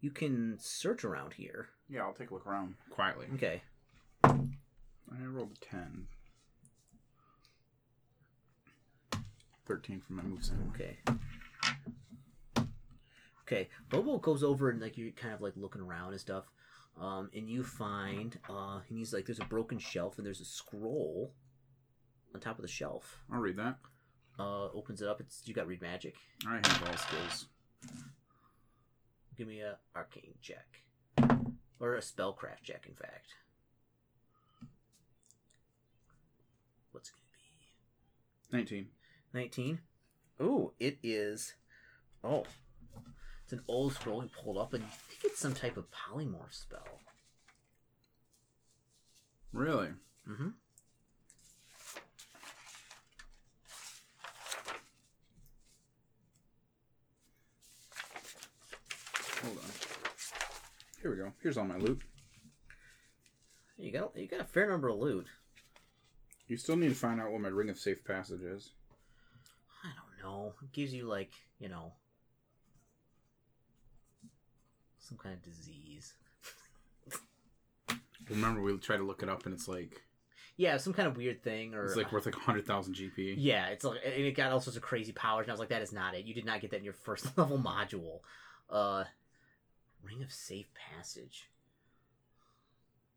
you 0.00 0.10
can 0.10 0.58
search 0.60 1.04
around 1.04 1.34
here. 1.34 1.68
Yeah, 1.88 2.02
I'll 2.02 2.12
take 2.12 2.30
a 2.30 2.34
look 2.34 2.46
around 2.46 2.74
quietly. 2.90 3.26
Okay. 3.34 3.62
I 4.22 5.24
rolled 5.26 5.52
a 5.60 5.64
ten. 5.64 6.06
Thirteen 9.66 10.00
for 10.00 10.12
my 10.14 10.22
move 10.22 10.44
set. 10.44 10.56
Okay. 10.74 10.98
Okay. 13.42 13.68
Bobo 13.90 14.18
goes 14.18 14.42
over 14.42 14.70
and 14.70 14.80
like 14.80 14.96
you're 14.96 15.10
kind 15.12 15.34
of 15.34 15.40
like 15.40 15.54
looking 15.56 15.82
around 15.82 16.12
and 16.12 16.20
stuff. 16.20 16.44
Um, 17.00 17.28
and 17.34 17.48
you 17.50 17.64
find 17.64 18.38
uh 18.48 18.78
and 18.88 18.98
he's 18.98 19.12
like 19.12 19.26
there's 19.26 19.40
a 19.40 19.44
broken 19.44 19.78
shelf 19.78 20.16
and 20.16 20.26
there's 20.26 20.40
a 20.40 20.44
scroll 20.44 21.32
on 22.34 22.40
top 22.40 22.56
of 22.58 22.62
the 22.62 22.68
shelf. 22.68 23.24
I'll 23.32 23.40
read 23.40 23.56
that. 23.56 23.78
Uh 24.38 24.68
opens 24.72 25.02
it 25.02 25.08
up, 25.08 25.20
it's 25.20 25.42
you 25.44 25.54
got 25.54 25.66
read 25.66 25.82
magic. 25.82 26.14
I 26.46 26.56
have 26.56 26.88
all 26.88 26.96
skills. 26.96 27.46
Give 29.36 29.48
me 29.48 29.60
a 29.60 29.78
arcane 29.96 30.34
check. 30.40 30.82
Or 31.80 31.96
a 31.96 32.00
spellcraft 32.00 32.62
check, 32.62 32.86
in 32.88 32.94
fact. 32.94 33.34
What's 36.92 37.08
it 37.08 37.14
gonna 38.50 38.62
be? 38.62 38.74
Nineteen. 38.74 38.86
19. 39.34 39.80
Ooh, 40.40 40.72
it 40.78 40.98
is. 41.02 41.54
Oh. 42.22 42.44
It's 43.44 43.52
an 43.52 43.62
old 43.68 43.92
scroll 43.92 44.22
he 44.22 44.28
pulled 44.42 44.56
up, 44.56 44.72
and 44.72 44.82
I 44.82 44.88
think 44.88 45.24
it's 45.24 45.38
some 45.38 45.52
type 45.54 45.76
of 45.76 45.84
polymorph 45.90 46.52
spell. 46.52 47.00
Really? 49.52 49.88
Mm-hmm. 50.28 50.48
Hold 59.42 59.58
on. 59.58 59.64
Here 61.02 61.10
we 61.10 61.16
go. 61.18 61.32
Here's 61.42 61.58
all 61.58 61.64
my 61.66 61.76
loot. 61.76 62.00
You 63.76 63.92
got 63.92 64.16
you 64.16 64.26
got 64.26 64.40
a 64.40 64.44
fair 64.44 64.70
number 64.70 64.88
of 64.88 64.98
loot. 64.98 65.26
You 66.48 66.56
still 66.56 66.76
need 66.76 66.88
to 66.88 66.94
find 66.94 67.20
out 67.20 67.30
what 67.30 67.42
my 67.42 67.48
ring 67.48 67.68
of 67.68 67.78
safe 67.78 68.02
passage 68.04 68.40
is. 68.40 68.72
I 69.84 69.90
don't 69.94 70.24
know. 70.24 70.54
It 70.62 70.72
gives 70.72 70.94
you 70.94 71.06
like 71.06 71.32
you 71.58 71.68
know 71.68 71.92
some 75.04 75.18
kind 75.18 75.34
of 75.34 75.42
disease. 75.42 76.14
Remember, 78.30 78.62
we 78.62 78.76
tried 78.78 78.98
to 78.98 79.04
look 79.04 79.22
it 79.22 79.28
up, 79.28 79.44
and 79.44 79.54
it's 79.54 79.68
like 79.68 80.02
Yeah, 80.56 80.76
some 80.78 80.92
kind 80.94 81.06
of 81.06 81.16
weird 81.16 81.42
thing, 81.42 81.74
or 81.74 81.84
it's 81.84 81.96
like 81.96 82.10
worth 82.12 82.26
like 82.26 82.34
hundred 82.34 82.66
thousand 82.66 82.94
GP. 82.94 83.34
yeah, 83.38 83.66
it's 83.66 83.84
like 83.84 84.00
and 84.04 84.14
it 84.14 84.32
got 84.32 84.50
all 84.52 84.60
sorts 84.60 84.76
of 84.76 84.82
crazy 84.82 85.12
powers. 85.12 85.44
And 85.44 85.50
I 85.50 85.52
was 85.52 85.60
like, 85.60 85.68
that 85.68 85.82
is 85.82 85.92
not 85.92 86.14
it. 86.14 86.24
You 86.24 86.34
did 86.34 86.46
not 86.46 86.60
get 86.60 86.70
that 86.70 86.78
in 86.78 86.84
your 86.84 86.94
first 86.94 87.26
level 87.38 87.58
module. 87.58 88.20
Uh, 88.70 89.04
Ring 90.02 90.22
of 90.22 90.32
Safe 90.32 90.68
Passage. 90.74 91.50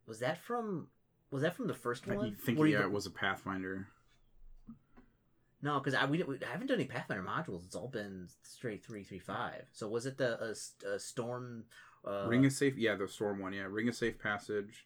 Was 0.05 0.19
that 0.19 0.37
from? 0.37 0.87
Was 1.31 1.41
that 1.41 1.55
from 1.55 1.67
the 1.67 1.73
first 1.73 2.07
one? 2.07 2.19
I 2.19 2.45
think 2.45 2.57
yeah, 2.59 2.81
it 2.81 2.91
was 2.91 3.05
a 3.05 3.11
Pathfinder. 3.11 3.87
No, 5.61 5.79
because 5.79 5.93
I 5.93 6.05
we, 6.05 6.21
we 6.23 6.37
I 6.45 6.51
haven't 6.51 6.67
done 6.67 6.79
any 6.79 6.85
Pathfinder 6.85 7.23
modules. 7.23 7.65
It's 7.65 7.75
all 7.75 7.87
been 7.87 8.27
straight 8.43 8.85
three 8.85 9.03
three 9.03 9.19
five. 9.19 9.63
So 9.71 9.87
was 9.87 10.05
it 10.05 10.17
the 10.17 10.39
uh, 10.39 10.53
uh, 10.87 10.97
storm? 10.97 11.65
Uh, 12.05 12.27
Ring 12.27 12.45
of 12.45 12.53
safe, 12.53 12.77
yeah, 12.77 12.95
the 12.95 13.07
storm 13.07 13.39
one, 13.39 13.53
yeah. 13.53 13.65
Ring 13.69 13.87
of 13.87 13.95
safe 13.95 14.19
passage 14.19 14.85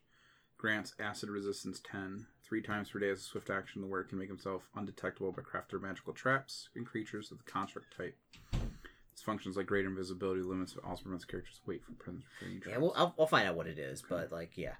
grants 0.61 0.93
acid 0.99 1.29
resistance 1.29 1.81
ten. 1.83 2.27
Three 2.47 2.61
times 2.61 2.89
per 2.89 2.99
day 2.99 3.09
as 3.09 3.19
a 3.19 3.23
swift 3.23 3.49
action, 3.49 3.81
the 3.81 3.87
wearer 3.87 4.03
can 4.03 4.19
make 4.19 4.27
himself 4.27 4.69
undetectable 4.75 5.31
by 5.31 5.41
crafter 5.41 5.81
magical 5.81 6.13
traps 6.13 6.69
and 6.75 6.85
creatures 6.85 7.31
of 7.31 7.37
the 7.37 7.51
construct 7.51 7.97
type. 7.97 8.15
This 8.51 9.21
functions 9.23 9.57
like 9.57 9.65
greater 9.65 9.87
invisibility 9.87 10.41
limits 10.41 10.73
but 10.73 10.83
also 10.83 11.03
prevents 11.03 11.25
characters 11.25 11.61
wait 11.65 11.81
for 11.83 11.93
presence 11.93 12.25
Yeah, 12.67 12.77
well, 12.77 12.93
I'll, 12.95 13.15
I'll 13.17 13.27
find 13.27 13.47
out 13.47 13.55
what 13.55 13.67
it 13.67 13.79
is, 13.79 14.03
but 14.07 14.31
like, 14.31 14.51
yeah. 14.57 14.73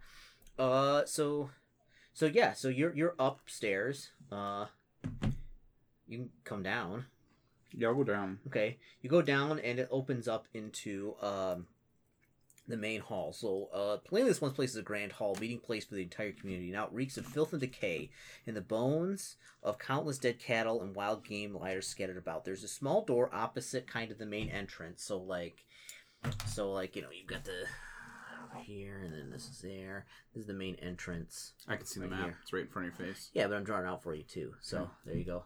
Uh, 0.60 1.06
so, 1.06 1.50
so 2.14 2.26
yeah, 2.28 2.54
so 2.54 2.68
you're 2.68 2.94
you're 2.94 3.16
upstairs. 3.18 4.12
Uh, 4.32 4.66
you 6.12 6.18
can 6.18 6.30
come 6.44 6.62
down. 6.64 7.06
yeah, 7.74 7.88
I'll 7.88 7.96
go 7.96 8.04
down. 8.04 8.40
Okay, 8.48 8.78
you 9.02 9.10
go 9.10 9.22
down 9.22 9.60
and 9.60 9.80
it 9.80 9.88
opens 9.90 10.28
up 10.28 10.46
into 10.54 11.16
um, 11.22 11.68
the 12.68 12.78
main 12.78 13.00
hall. 13.02 13.32
So, 13.34 13.70
uh, 13.74 13.98
plainly, 13.98 14.30
this 14.30 14.42
one 14.42 14.52
place 14.52 14.72
is 14.72 14.76
a 14.78 14.82
grand 14.82 15.14
hall, 15.14 15.38
meeting 15.40 15.60
place 15.60 15.86
for 15.86 15.96
the 15.96 16.04
entire 16.04 16.32
community. 16.34 16.70
Now 16.72 16.86
it 16.86 16.92
reeks 16.94 17.18
of 17.18 17.26
filth 17.26 17.54
and 17.54 17.62
decay, 17.62 18.10
and 18.46 18.56
the 18.56 18.62
bones 18.62 19.38
of 19.64 19.80
countless 19.80 20.18
dead 20.18 20.38
cattle 20.40 20.82
and 20.82 20.94
wild 20.96 21.24
game 21.24 21.56
lie 21.56 21.80
scattered 21.80 22.18
about. 22.18 22.44
There's 22.46 22.64
a 22.64 22.68
small 22.68 23.06
door 23.06 23.30
opposite, 23.34 23.88
kind 23.88 24.12
of 24.12 24.18
the 24.18 24.26
main 24.26 24.50
entrance. 24.50 25.04
So, 25.04 25.18
like, 25.18 25.64
so 26.46 26.72
like 26.74 26.96
you 26.96 27.02
know, 27.04 27.10
you've 27.12 27.28
got 27.28 27.46
the 27.46 27.66
over 28.54 28.62
here, 28.64 29.02
and 29.06 29.14
then 29.14 29.30
this 29.32 29.48
is 29.48 29.62
there. 29.62 30.06
This 30.34 30.42
is 30.42 30.48
the 30.48 30.54
main 30.54 30.76
entrance. 30.82 31.54
I 31.68 31.78
can 31.78 31.86
see 31.86 32.00
the 32.02 32.08
map. 32.08 32.24
here. 32.24 32.38
It's 32.42 32.52
right 32.54 32.64
in 32.64 32.68
front 32.68 32.90
of 32.90 33.00
your 33.00 33.08
face. 33.08 33.30
Yeah, 33.34 33.48
but 33.48 33.56
I'm 33.56 33.64
drawing 33.64 33.86
it 33.86 33.88
out 33.88 34.04
for 34.04 34.14
you 34.14 34.24
too. 34.24 34.54
So 34.62 34.78
Okay. 34.80 34.90
there 35.06 35.16
you 35.16 35.24
go. 35.26 35.44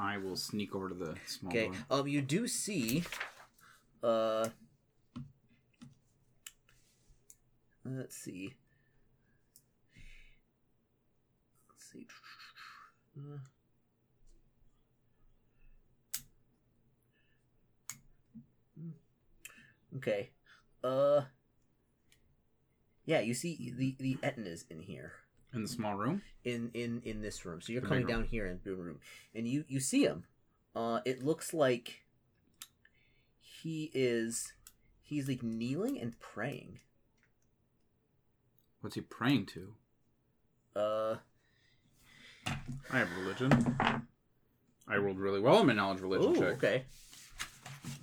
I 0.00 0.16
will 0.18 0.36
sneak 0.36 0.74
over 0.74 0.88
to 0.88 0.94
the 0.94 1.16
small 1.26 1.50
Okay. 1.50 1.66
door. 1.66 1.74
Um, 1.90 2.06
you 2.08 2.22
do 2.22 2.46
see, 2.46 3.04
uh, 4.02 4.48
let's 7.84 8.16
see. 8.16 8.54
Let's 11.70 11.92
see. 11.92 12.06
Uh, 13.16 13.38
Okay. 19.96 20.30
Uh. 20.84 21.22
Yeah, 23.06 23.20
you 23.20 23.32
see 23.32 23.72
the 23.76 23.96
the 23.98 24.18
Ettin's 24.22 24.64
in 24.68 24.82
here 24.82 25.12
In 25.54 25.62
the 25.62 25.68
small 25.68 25.94
room? 25.94 26.22
in 26.44 26.70
in 26.74 27.02
in 27.04 27.20
this 27.22 27.44
room. 27.44 27.60
So 27.60 27.72
you're 27.72 27.80
The 27.82 27.88
coming 27.88 28.04
room. 28.04 28.12
down 28.12 28.24
here 28.24 28.46
in 28.46 28.60
the 28.64 28.74
room, 28.74 29.00
and 29.34 29.46
you 29.48 29.64
you 29.68 29.80
see 29.80 30.04
him. 30.04 30.24
Uh, 30.76 31.00
it 31.04 31.22
looks 31.24 31.52
like 31.54 32.02
he 33.40 33.90
is 33.94 34.52
he's 35.02 35.26
like 35.28 35.42
kneeling 35.42 35.98
and 35.98 36.18
praying. 36.20 36.80
What's 38.80 38.94
he 38.94 39.00
praying 39.00 39.46
to? 39.46 39.74
Uh, 40.76 41.16
I 42.46 42.98
have 42.98 43.08
religion. 43.18 43.76
I 44.86 44.96
rolled 44.96 45.18
really 45.18 45.40
well 45.40 45.56
on 45.56 45.66
my 45.66 45.72
knowledge 45.72 46.00
religion 46.00 46.30
ooh, 46.36 46.40
check. 46.40 46.52
okay. 46.54 46.84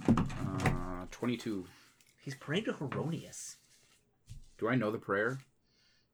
Uh, 0.07 1.05
22. 1.11 1.65
He's 2.21 2.35
praying 2.35 2.65
to 2.65 2.73
Heironeous. 2.73 3.55
Do 4.57 4.67
I 4.67 4.75
know 4.75 4.91
the 4.91 4.97
prayer? 4.97 5.39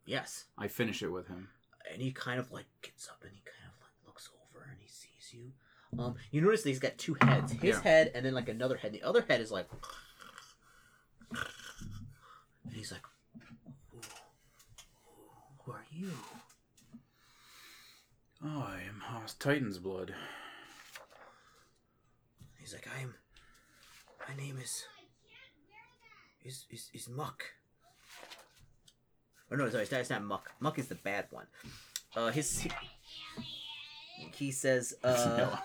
Yes, 0.06 0.46
I 0.58 0.68
finish 0.68 1.02
it 1.04 1.10
with 1.10 1.28
him. 1.28 1.50
and 1.92 2.02
he 2.02 2.12
kind 2.12 2.40
of 2.40 2.52
like 2.52 2.66
gets 2.82 3.08
up 3.10 3.22
and 3.24 3.32
he 3.34 3.42
kind 3.46 3.68
of 3.74 3.80
like 3.82 3.92
looks 4.08 4.30
over 4.50 4.64
and 4.70 4.78
he 4.80 4.88
sees 4.88 5.34
you. 5.34 5.52
Um, 6.00 6.16
you 6.32 6.42
notice 6.42 6.64
that 6.64 6.70
he's 6.70 6.80
got 6.80 6.98
two 6.98 7.16
heads. 7.22 7.52
His 7.52 7.76
Yeah. 7.76 7.82
head 7.82 8.12
and 8.16 8.26
then 8.26 8.34
like 8.34 8.50
another 8.50 8.78
head. 8.78 8.94
The 8.94 9.04
other 9.04 9.22
head 9.28 9.42
is 9.42 9.52
like, 9.52 9.68
and 11.32 12.74
he's 12.74 12.92
like, 12.92 13.02
"Who, 13.92 14.00
who 15.66 15.72
are 15.74 15.86
you?" 15.92 16.12
Oh, 18.44 18.62
I 18.68 18.82
am 18.88 19.02
Haas 19.02 19.34
Titan's 19.36 19.78
blood. 19.80 20.14
He's 22.58 22.74
like, 22.74 22.88
I'm. 23.00 23.14
My 24.28 24.36
name 24.36 24.58
is. 24.62 24.86
Is 26.44 26.66
is 26.72 26.90
is 26.94 27.08
Muck. 27.10 27.44
Oh 29.52 29.56
no, 29.56 29.70
sorry, 29.70 29.84
it's 29.84 30.10
not, 30.10 30.24
Muck. 30.24 30.52
Muck 30.60 30.80
is 30.80 30.88
the 30.88 30.96
bad 30.96 31.26
one. 31.30 31.46
Uh, 32.16 32.32
his. 32.32 32.60
He, 32.60 32.72
he 34.36 34.52
says, 34.52 34.94
uh, 35.04 35.58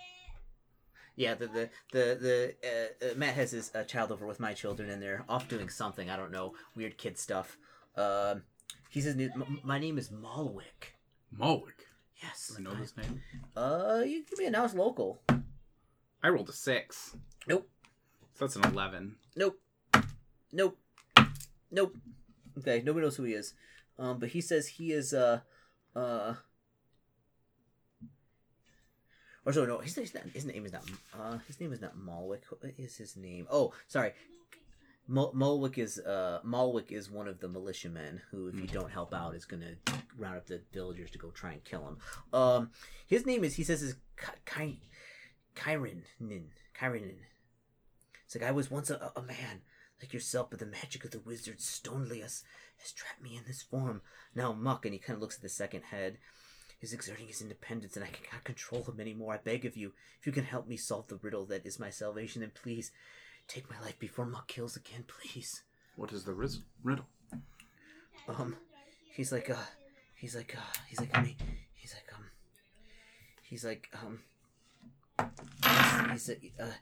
yeah, 1.16 1.34
the 1.34 1.46
the 1.46 1.70
the 1.92 2.18
the 2.20 2.54
uh, 2.64 3.10
uh, 3.10 3.14
Matt 3.16 3.34
has 3.34 3.50
his 3.50 3.70
uh, 3.74 3.84
child 3.84 4.10
over 4.10 4.26
with 4.26 4.40
my 4.40 4.54
children, 4.54 4.88
and 4.88 5.02
they're 5.02 5.24
off 5.28 5.48
doing 5.48 5.68
something. 5.68 6.08
I 6.08 6.16
don't 6.16 6.32
know, 6.32 6.54
weird 6.74 6.96
kid 6.96 7.18
stuff. 7.18 7.58
Um, 7.96 8.42
he 8.88 9.00
says, 9.00 9.16
"M- 9.16 9.60
my 9.62 9.78
name 9.78 9.98
is 9.98 10.08
Malwick. 10.08 10.96
Mulwick. 11.36 11.86
Yes. 12.22 12.48
Do 12.48 12.56
I 12.58 12.62
know 12.62 12.74
this 12.78 12.96
name? 12.96 13.22
Uh, 13.56 14.02
you 14.04 14.22
can 14.24 14.36
be 14.38 14.44
announced 14.44 14.74
local. 14.74 15.22
I 16.22 16.28
rolled 16.28 16.50
a 16.50 16.52
6. 16.52 17.16
Nope. 17.46 17.68
So 18.34 18.44
that's 18.44 18.56
an 18.56 18.64
11. 18.64 19.16
Nope. 19.36 19.58
Nope. 20.52 20.78
Nope. 21.70 21.96
Okay, 22.60 22.82
nobody 22.84 23.04
knows 23.04 23.16
who 23.16 23.24
he 23.24 23.34
is. 23.34 23.54
Um, 23.98 24.18
but 24.18 24.30
he 24.30 24.40
says 24.40 24.66
he 24.66 24.92
is 24.92 25.12
uh 25.12 25.40
uh 25.94 26.34
or 29.44 29.52
so 29.52 29.64
no, 29.64 29.78
his, 29.78 29.94
his, 29.94 30.14
his 30.32 30.44
name 30.44 30.64
is 30.66 30.72
not 30.72 30.84
uh 31.18 31.38
his 31.46 31.60
name 31.60 31.72
is 31.72 31.80
not 31.80 31.96
Malwick. 31.96 32.42
What 32.48 32.72
is 32.78 32.96
his 32.96 33.16
name? 33.16 33.46
Oh, 33.50 33.72
sorry. 33.88 34.12
Mulwick 35.10 35.78
is 35.78 35.98
uh 35.98 36.40
Malwick 36.46 36.92
is 36.92 37.10
one 37.10 37.26
of 37.26 37.40
the 37.40 37.48
militiamen 37.48 38.20
who, 38.30 38.48
if 38.48 38.54
you 38.54 38.66
don't 38.68 38.90
help 38.90 39.12
out, 39.12 39.34
is 39.34 39.44
gonna 39.44 39.74
round 40.16 40.36
up 40.36 40.46
the 40.46 40.60
villagers 40.72 41.10
to 41.10 41.18
go 41.18 41.30
try 41.30 41.52
and 41.52 41.64
kill 41.64 41.86
him. 41.86 41.98
Um, 42.32 42.70
his 43.06 43.26
name 43.26 43.42
is 43.42 43.56
he 43.56 43.64
says 43.64 43.82
is 43.82 43.96
Ky- 44.46 44.80
Kyrin 45.56 46.02
Kyrin. 46.78 47.14
It's 48.24 48.36
like 48.36 48.44
I 48.44 48.52
was 48.52 48.70
once 48.70 48.90
a, 48.90 49.12
a 49.16 49.22
man 49.22 49.62
like 50.00 50.12
yourself, 50.12 50.48
but 50.50 50.58
the 50.58 50.66
magic 50.66 51.04
of 51.04 51.10
the 51.10 51.20
wizard 51.20 51.60
Stonelius 51.60 52.42
has 52.78 52.92
trapped 52.92 53.22
me 53.22 53.36
in 53.36 53.44
this 53.46 53.62
form. 53.62 54.02
Now 54.34 54.52
Muck, 54.52 54.84
and 54.84 54.94
he 54.94 54.98
kind 54.98 55.16
of 55.16 55.20
looks 55.20 55.36
at 55.36 55.42
the 55.42 55.48
second 55.48 55.82
head, 55.82 56.18
is 56.80 56.92
exerting 56.92 57.26
his 57.26 57.42
independence, 57.42 57.96
and 57.96 58.04
I 58.04 58.08
cannot 58.08 58.44
control 58.44 58.82
him 58.82 59.00
anymore. 59.00 59.34
I 59.34 59.38
beg 59.38 59.66
of 59.66 59.76
you, 59.76 59.92
if 60.18 60.26
you 60.26 60.32
can 60.32 60.44
help 60.44 60.66
me 60.66 60.76
solve 60.76 61.08
the 61.08 61.16
riddle 61.16 61.44
that 61.46 61.66
is 61.66 61.78
my 61.78 61.90
salvation, 61.90 62.40
then 62.40 62.52
please 62.54 62.90
take 63.48 63.70
my 63.70 63.78
life 63.80 63.98
before 63.98 64.24
Muck 64.24 64.48
kills 64.48 64.76
again, 64.76 65.04
please. 65.06 65.62
What 65.96 66.12
is 66.12 66.24
the 66.24 66.32
riz- 66.32 66.60
riddle? 66.82 67.06
Um, 68.28 68.56
he's 69.14 69.32
like, 69.32 69.50
uh, 69.50 69.56
he's 70.14 70.34
like, 70.34 70.56
uh, 70.56 70.78
he's 70.88 71.00
like, 71.00 71.22
me, 71.22 71.36
he's 71.74 71.94
like, 71.94 72.10
um, 72.16 72.24
he's 73.42 73.64
like, 73.64 73.90
um, 74.02 74.20
he's, 76.12 76.26
he's 76.26 76.52
a, 76.58 76.62
uh, 76.62 76.72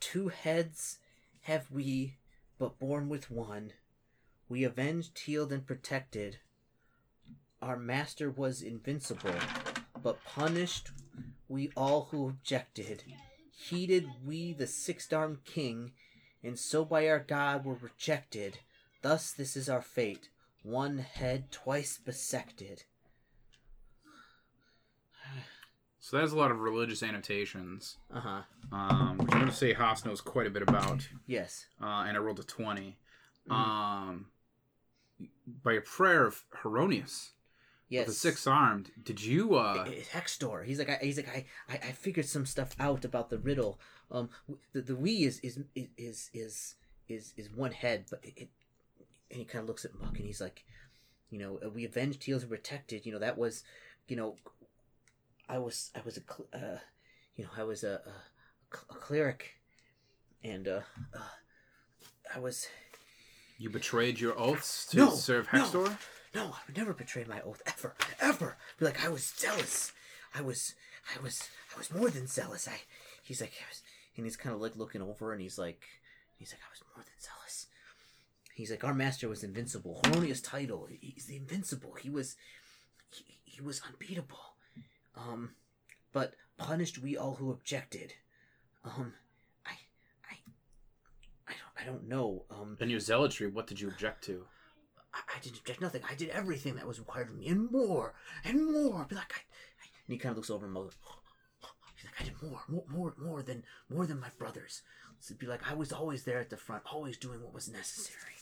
two 0.00 0.28
heads 0.28 0.98
have 1.42 1.70
we, 1.70 2.14
but 2.58 2.78
born 2.78 3.08
with 3.08 3.30
one. 3.30 3.72
We 4.48 4.64
avenged, 4.64 5.18
healed, 5.18 5.52
and 5.52 5.66
protected. 5.66 6.38
Our 7.60 7.76
master 7.76 8.30
was 8.30 8.62
invincible, 8.62 9.34
but 10.02 10.24
punished 10.24 10.90
we 11.48 11.70
all 11.76 12.08
who 12.10 12.28
objected. 12.28 13.04
Heeded 13.52 14.06
we 14.24 14.52
the 14.52 14.66
six-armed 14.66 15.44
king, 15.44 15.92
and 16.42 16.58
so 16.58 16.84
by 16.84 17.08
our 17.08 17.20
God 17.20 17.64
were 17.64 17.74
rejected. 17.74 18.58
Thus 19.02 19.32
this 19.32 19.56
is 19.56 19.68
our 19.68 19.82
fate, 19.82 20.28
one 20.62 20.98
head 20.98 21.50
twice 21.50 21.98
bisected. 21.98 22.84
So 26.04 26.18
that 26.18 26.20
has 26.20 26.32
a 26.32 26.36
lot 26.36 26.50
of 26.50 26.60
religious 26.60 27.02
annotations, 27.02 27.96
Uh 28.12 28.20
huh. 28.20 28.42
um, 28.70 29.16
which 29.16 29.32
I'm 29.32 29.38
going 29.38 29.50
to 29.50 29.56
say 29.56 29.72
Haas 29.72 30.04
knows 30.04 30.20
quite 30.20 30.46
a 30.46 30.50
bit 30.50 30.60
about. 30.60 31.08
Yes. 31.26 31.64
Uh, 31.80 32.04
and 32.06 32.14
I 32.14 32.20
rolled 32.20 32.38
a 32.38 32.42
20. 32.42 32.98
Mhm. 33.48 33.50
Um, 33.54 34.26
by 35.62 35.72
a 35.72 35.80
prayer 35.80 36.26
of 36.26 36.44
Heironeous, 36.62 37.30
Yes. 37.88 38.06
the 38.06 38.12
six 38.12 38.46
armed, 38.46 38.90
did 39.02 39.22
you. 39.22 39.54
Uh, 39.54 39.84
It's 39.88 40.10
Hextor. 40.10 40.66
He's 40.66 40.78
like, 40.78 40.90
I, 40.90 40.98
he's 41.00 41.16
like, 41.16 41.28
I, 41.28 41.46
I, 41.70 41.74
I 41.88 41.92
figured 41.92 42.26
some 42.26 42.44
stuff 42.44 42.76
out 42.78 43.06
about 43.06 43.30
the 43.30 43.38
riddle. 43.38 43.80
Um, 44.10 44.28
w- 44.46 44.60
the 44.74 44.82
the 44.82 44.96
we 44.96 45.24
is 45.24 45.40
is 45.40 45.58
is 45.96 46.28
is 46.34 46.74
is 47.08 47.32
is 47.38 47.50
one 47.50 47.72
head, 47.72 48.04
but 48.10 48.20
it, 48.22 48.34
it 48.36 48.48
and 49.30 49.38
he 49.38 49.46
kind 49.46 49.62
of 49.62 49.68
looks 49.68 49.86
at 49.86 49.94
Muck 49.98 50.16
and 50.18 50.26
he's 50.26 50.40
like, 50.42 50.64
you 51.30 51.38
know, 51.38 51.58
uh, 51.64 51.70
we 51.70 51.86
avenged, 51.86 52.24
healed, 52.24 52.42
and 52.42 52.50
protected. 52.50 53.06
You 53.06 53.12
know, 53.12 53.18
that 53.20 53.38
was, 53.38 53.64
you 54.06 54.16
know, 54.16 54.36
I 55.48 55.58
was 55.58 55.90
I 55.94 56.00
was 56.04 56.18
a, 56.18 56.56
uh, 56.56 56.78
you 57.36 57.44
know, 57.44 57.50
I 57.56 57.64
was 57.64 57.84
a 57.84 58.00
a, 58.06 58.76
a 58.90 58.94
cleric, 58.94 59.54
and 60.42 60.66
uh, 60.68 60.80
uh, 61.14 61.18
I 62.34 62.38
was 62.38 62.66
you 63.58 63.70
betrayed 63.70 64.20
your 64.20 64.38
oaths 64.38 64.86
to 64.86 64.96
No, 64.96 65.10
serve 65.10 65.48
no. 65.52 65.60
Hextor? 65.60 65.96
No, 66.34 66.46
I 66.46 66.58
would 66.66 66.76
never 66.76 66.92
betray 66.92 67.24
my 67.28 67.40
oath 67.42 67.62
ever, 67.66 67.94
ever. 68.20 68.56
Be 68.78 68.84
like 68.84 69.04
I 69.04 69.08
was 69.08 69.24
zealous. 69.24 69.92
I 70.34 70.40
was, 70.42 70.74
I 71.16 71.22
was, 71.22 71.48
I 71.72 71.78
was 71.78 71.94
more 71.94 72.10
than 72.10 72.26
zealous. 72.26 72.66
I, 72.66 72.80
he's 73.22 73.40
like, 73.40 73.52
I 73.52 73.70
was, 73.70 73.82
and 74.16 74.26
he's 74.26 74.36
kind 74.36 74.52
of 74.52 74.60
like 74.60 74.74
looking 74.76 75.00
over, 75.00 75.32
and 75.32 75.40
he's 75.40 75.58
like, 75.58 75.80
he's 76.36 76.52
like, 76.52 76.60
I 76.60 76.70
was 76.72 76.82
more 76.96 77.04
than 77.04 77.14
zealous. 77.20 77.68
He's 78.54 78.70
like, 78.72 78.82
our 78.82 78.94
master 78.94 79.28
was 79.28 79.44
invincible. 79.44 80.00
Heironeous 80.04 80.40
title. 80.40 80.88
He's 81.00 81.26
the 81.26 81.36
invincible. 81.36 81.94
He 81.94 82.10
was, 82.10 82.34
he, 83.10 83.24
he 83.44 83.60
was 83.60 83.80
unbeatable. 83.86 84.53
Um, 85.16 85.50
but 86.12 86.34
punished 86.56 86.98
we 86.98 87.16
all 87.16 87.34
who 87.34 87.50
objected. 87.50 88.14
Um, 88.84 89.14
I, 89.66 89.72
I, 90.30 90.36
I 91.48 91.52
don't, 91.52 91.82
I 91.82 91.84
don't 91.90 92.08
know. 92.08 92.44
Um, 92.50 92.76
In 92.80 92.90
your 92.90 93.00
zealotry, 93.00 93.46
what 93.48 93.66
did 93.66 93.80
you 93.80 93.88
object 93.88 94.24
to? 94.24 94.44
I, 95.12 95.18
I 95.36 95.40
didn't 95.40 95.58
object 95.58 95.80
nothing. 95.80 96.02
I 96.10 96.14
did 96.14 96.30
everything 96.30 96.74
that 96.76 96.86
was 96.86 96.98
required 96.98 97.28
of 97.30 97.36
me 97.36 97.48
and 97.48 97.70
more 97.70 98.14
and 98.44 98.66
more. 98.72 99.06
Be 99.08 99.14
like, 99.14 99.32
I, 99.32 99.40
I 99.40 99.86
and 100.06 100.12
he 100.12 100.18
kind 100.18 100.32
of 100.32 100.36
looks 100.36 100.50
over 100.50 100.66
and 100.66 100.74
goes, 100.74 100.92
he's 101.96 102.04
like, 102.04 102.20
I 102.20 102.24
did 102.24 102.42
more, 102.42 102.60
more, 102.68 102.84
more, 102.88 103.14
more 103.18 103.42
than 103.42 103.62
more 103.88 104.06
than 104.06 104.20
my 104.20 104.28
brothers. 104.38 104.82
So 105.20 105.32
it'd 105.32 105.38
be 105.38 105.46
like 105.46 105.70
I 105.70 105.74
was 105.74 105.92
always 105.92 106.24
there 106.24 106.40
at 106.40 106.50
the 106.50 106.56
front, 106.56 106.82
always 106.92 107.16
doing 107.16 107.42
what 107.42 107.54
was 107.54 107.68
necessary. 107.68 108.34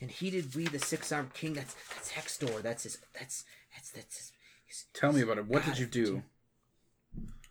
and 0.00 0.10
he 0.10 0.30
did 0.30 0.54
we 0.54 0.66
the 0.66 0.78
six 0.78 1.10
armed 1.12 1.32
king. 1.34 1.54
That's 1.54 1.74
that's 1.94 2.12
Hextor. 2.12 2.62
That's 2.62 2.82
his. 2.82 2.98
That's 3.18 3.44
that's 3.74 3.90
that's 3.90 4.16
his. 4.16 4.32
His 4.68 4.84
Tell 4.92 5.12
me 5.12 5.22
about 5.22 5.38
it. 5.38 5.46
What 5.46 5.64
did 5.64 5.78
you 5.78 5.86
do? 5.86 6.22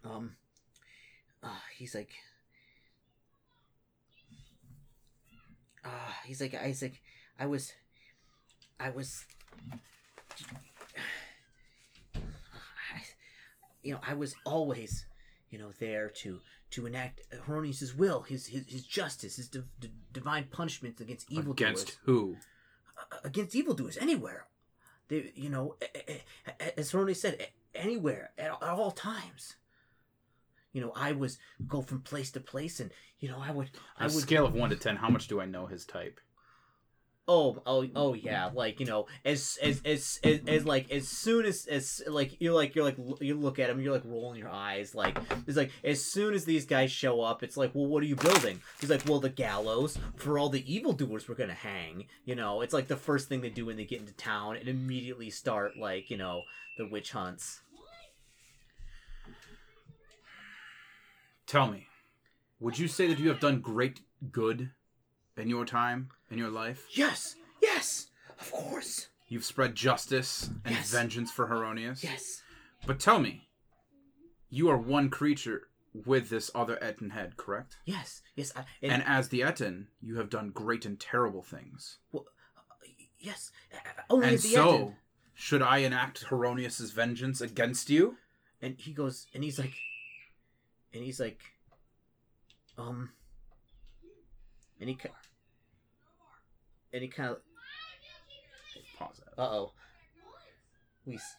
Um. 0.06 0.36
Uh, 1.44 1.50
he's 1.78 1.94
like. 1.96 2.12
Uh, 5.84 5.90
he's 6.26 6.42
like 6.42 6.54
he's 6.64 6.82
like 6.82 7.02
I 7.40 7.46
was, 7.46 7.74
I 8.80 8.90
was. 8.90 9.26
I, 12.16 12.20
you 13.84 13.94
know, 13.94 14.00
I 14.08 14.14
was 14.14 14.36
always, 14.46 15.06
you 15.50 15.58
know, 15.60 15.72
there 15.80 16.10
to 16.22 16.40
to 16.72 16.86
enact 16.86 17.22
Heironeous' 17.46 17.96
will, 17.96 18.22
his 18.22 18.48
his, 18.48 18.66
his 18.68 18.84
justice, 18.86 19.38
his 19.38 19.48
div- 19.48 19.70
div- 19.80 19.92
divine 20.12 20.46
punishment 20.52 21.00
against 21.00 21.32
evildoers 21.32 21.54
Against 21.84 21.98
who? 22.04 22.38
against 23.24 23.56
evildoers 23.56 23.98
anywhere. 23.98 24.46
They, 25.08 25.32
you 25.36 25.50
know, 25.50 25.76
as 26.78 26.94
Ronnie 26.94 27.14
said, 27.14 27.48
anywhere 27.74 28.32
at, 28.38 28.52
at 28.52 28.70
all 28.70 28.92
times. 28.92 29.56
You 30.74 30.82
know, 30.82 30.92
I 30.96 31.14
was 31.14 31.40
go 31.68 31.82
from 31.82 32.02
place 32.02 32.30
to 32.32 32.40
place, 32.40 32.80
and 32.80 32.92
you 33.20 33.30
know, 33.30 33.40
I 33.42 33.52
would, 33.52 33.72
I 33.98 34.06
On 34.06 34.12
a 34.12 34.14
would. 34.14 34.22
scale 34.22 34.46
of 34.46 34.54
one 34.54 34.70
to 34.70 34.76
ten, 34.76 34.98
how 34.98 35.10
much 35.10 35.28
do 35.28 35.42
I 35.42 35.46
know 35.46 35.66
his 35.66 35.86
type? 35.86 36.20
Oh, 37.30 37.62
oh, 37.66 37.86
oh, 37.94 38.14
yeah! 38.14 38.50
Like 38.54 38.80
you 38.80 38.86
know, 38.86 39.08
as 39.26 39.60
as 39.62 39.82
as 39.84 40.18
as, 40.24 40.40
as 40.48 40.66
like 40.66 40.90
as 40.92 41.10
soon 41.10 41.46
as 41.46 41.66
as 41.66 42.02
like 42.08 42.40
you're 42.40 42.54
like 42.54 42.74
you're 42.74 42.86
like 42.86 42.96
you 43.20 43.36
look 43.36 43.60
at 43.60 43.70
him, 43.70 43.82
you're 43.82 43.92
like 43.92 44.06
rolling 44.06 44.40
your 44.40 44.50
eyes. 44.50 44.96
Like 44.96 45.18
it's 45.46 45.58
like 45.58 45.72
as 45.84 46.02
soon 46.02 46.34
as 46.34 46.46
these 46.46 46.66
guys 46.66 46.90
show 46.90 47.20
up, 47.20 47.44
it's 47.44 47.58
like, 47.58 47.76
well, 47.76 47.88
what 47.88 48.02
are 48.02 48.06
you 48.06 48.16
building? 48.16 48.62
He's 48.80 48.90
like, 48.90 49.06
well, 49.06 49.20
the 49.20 49.30
gallows 49.30 50.00
for 50.16 50.40
all 50.40 50.48
the 50.48 50.74
evildoers 50.74 51.28
we're 51.28 51.36
gonna 51.36 51.54
hang. 51.54 52.06
You 52.24 52.36
know, 52.36 52.62
it's 52.62 52.74
like 52.74 52.88
the 52.88 52.96
first 52.96 53.28
thing 53.28 53.42
they 53.42 53.50
do 53.50 53.66
when 53.66 53.76
they 53.76 53.84
get 53.84 54.00
into 54.00 54.14
town, 54.14 54.56
and 54.56 54.70
immediately 54.70 55.30
start 55.30 55.74
like 55.78 56.10
you 56.10 56.16
know 56.16 56.44
the 56.78 56.88
witch 56.88 57.12
hunts. 57.12 57.60
Tell 61.46 61.70
me, 61.70 61.88
would 62.62 62.80
you 62.80 62.88
say 62.88 63.08
that 63.08 63.20
you 63.20 63.28
have 63.28 63.42
done 63.42 63.60
great 63.60 64.00
good 64.32 64.72
in 65.38 65.50
your 65.50 65.66
time, 65.66 66.10
in 66.32 66.38
your 66.38 66.50
life? 66.50 66.86
Yes, 66.92 67.36
yes, 67.62 68.08
of 68.40 68.52
course, 68.52 69.08
You've 69.30 69.44
spread 69.46 69.76
justice 69.76 70.50
and 70.64 70.74
Yes. 70.76 70.90
vengeance 70.90 71.32
for 71.32 71.48
Heironeous? 71.48 72.02
yes, 72.04 72.42
But 72.86 73.00
tell 73.00 73.20
me, 73.20 73.50
you 74.50 74.70
are 74.70 74.78
one 74.78 75.10
creature 75.10 75.68
with 75.94 76.30
this 76.30 76.50
other 76.56 76.82
Ettin 76.82 77.10
head, 77.10 77.36
correct? 77.38 77.78
yes, 77.86 78.22
yes. 78.36 78.54
I, 78.56 78.60
And, 78.82 78.94
and, 78.94 79.04
as 79.06 79.28
the 79.30 79.44
Ettin, 79.44 79.88
you 80.02 80.16
have 80.18 80.30
done 80.30 80.52
great 80.52 80.86
and 80.86 80.98
terrible 81.00 81.42
things. 81.44 81.98
yes, 83.20 83.52
uh, 83.74 83.78
only 84.10 84.28
and 84.30 84.38
the 84.38 84.48
so, 84.48 84.94
should 85.34 85.62
I 85.62 85.80
enact 85.80 86.24
Heironeous's 86.26 86.92
vengeance 86.92 87.42
against 87.42 87.90
you? 87.90 88.18
and 88.62 88.76
he 88.80 88.92
goes 88.92 89.28
and 89.36 89.44
he's 89.44 89.60
like 89.60 89.76
and 90.92 91.04
he's 91.04 91.20
like 91.20 91.42
um 92.76 93.12
and 94.80 94.90
he 94.90 94.96
and 96.94 97.02
he 97.02 97.08
kind 97.08 97.30
of 97.32 97.38
Pause 98.98 99.22
that. 99.26 99.42
uh-oh. 99.42 99.72
We 101.06 101.16
s- 101.16 101.36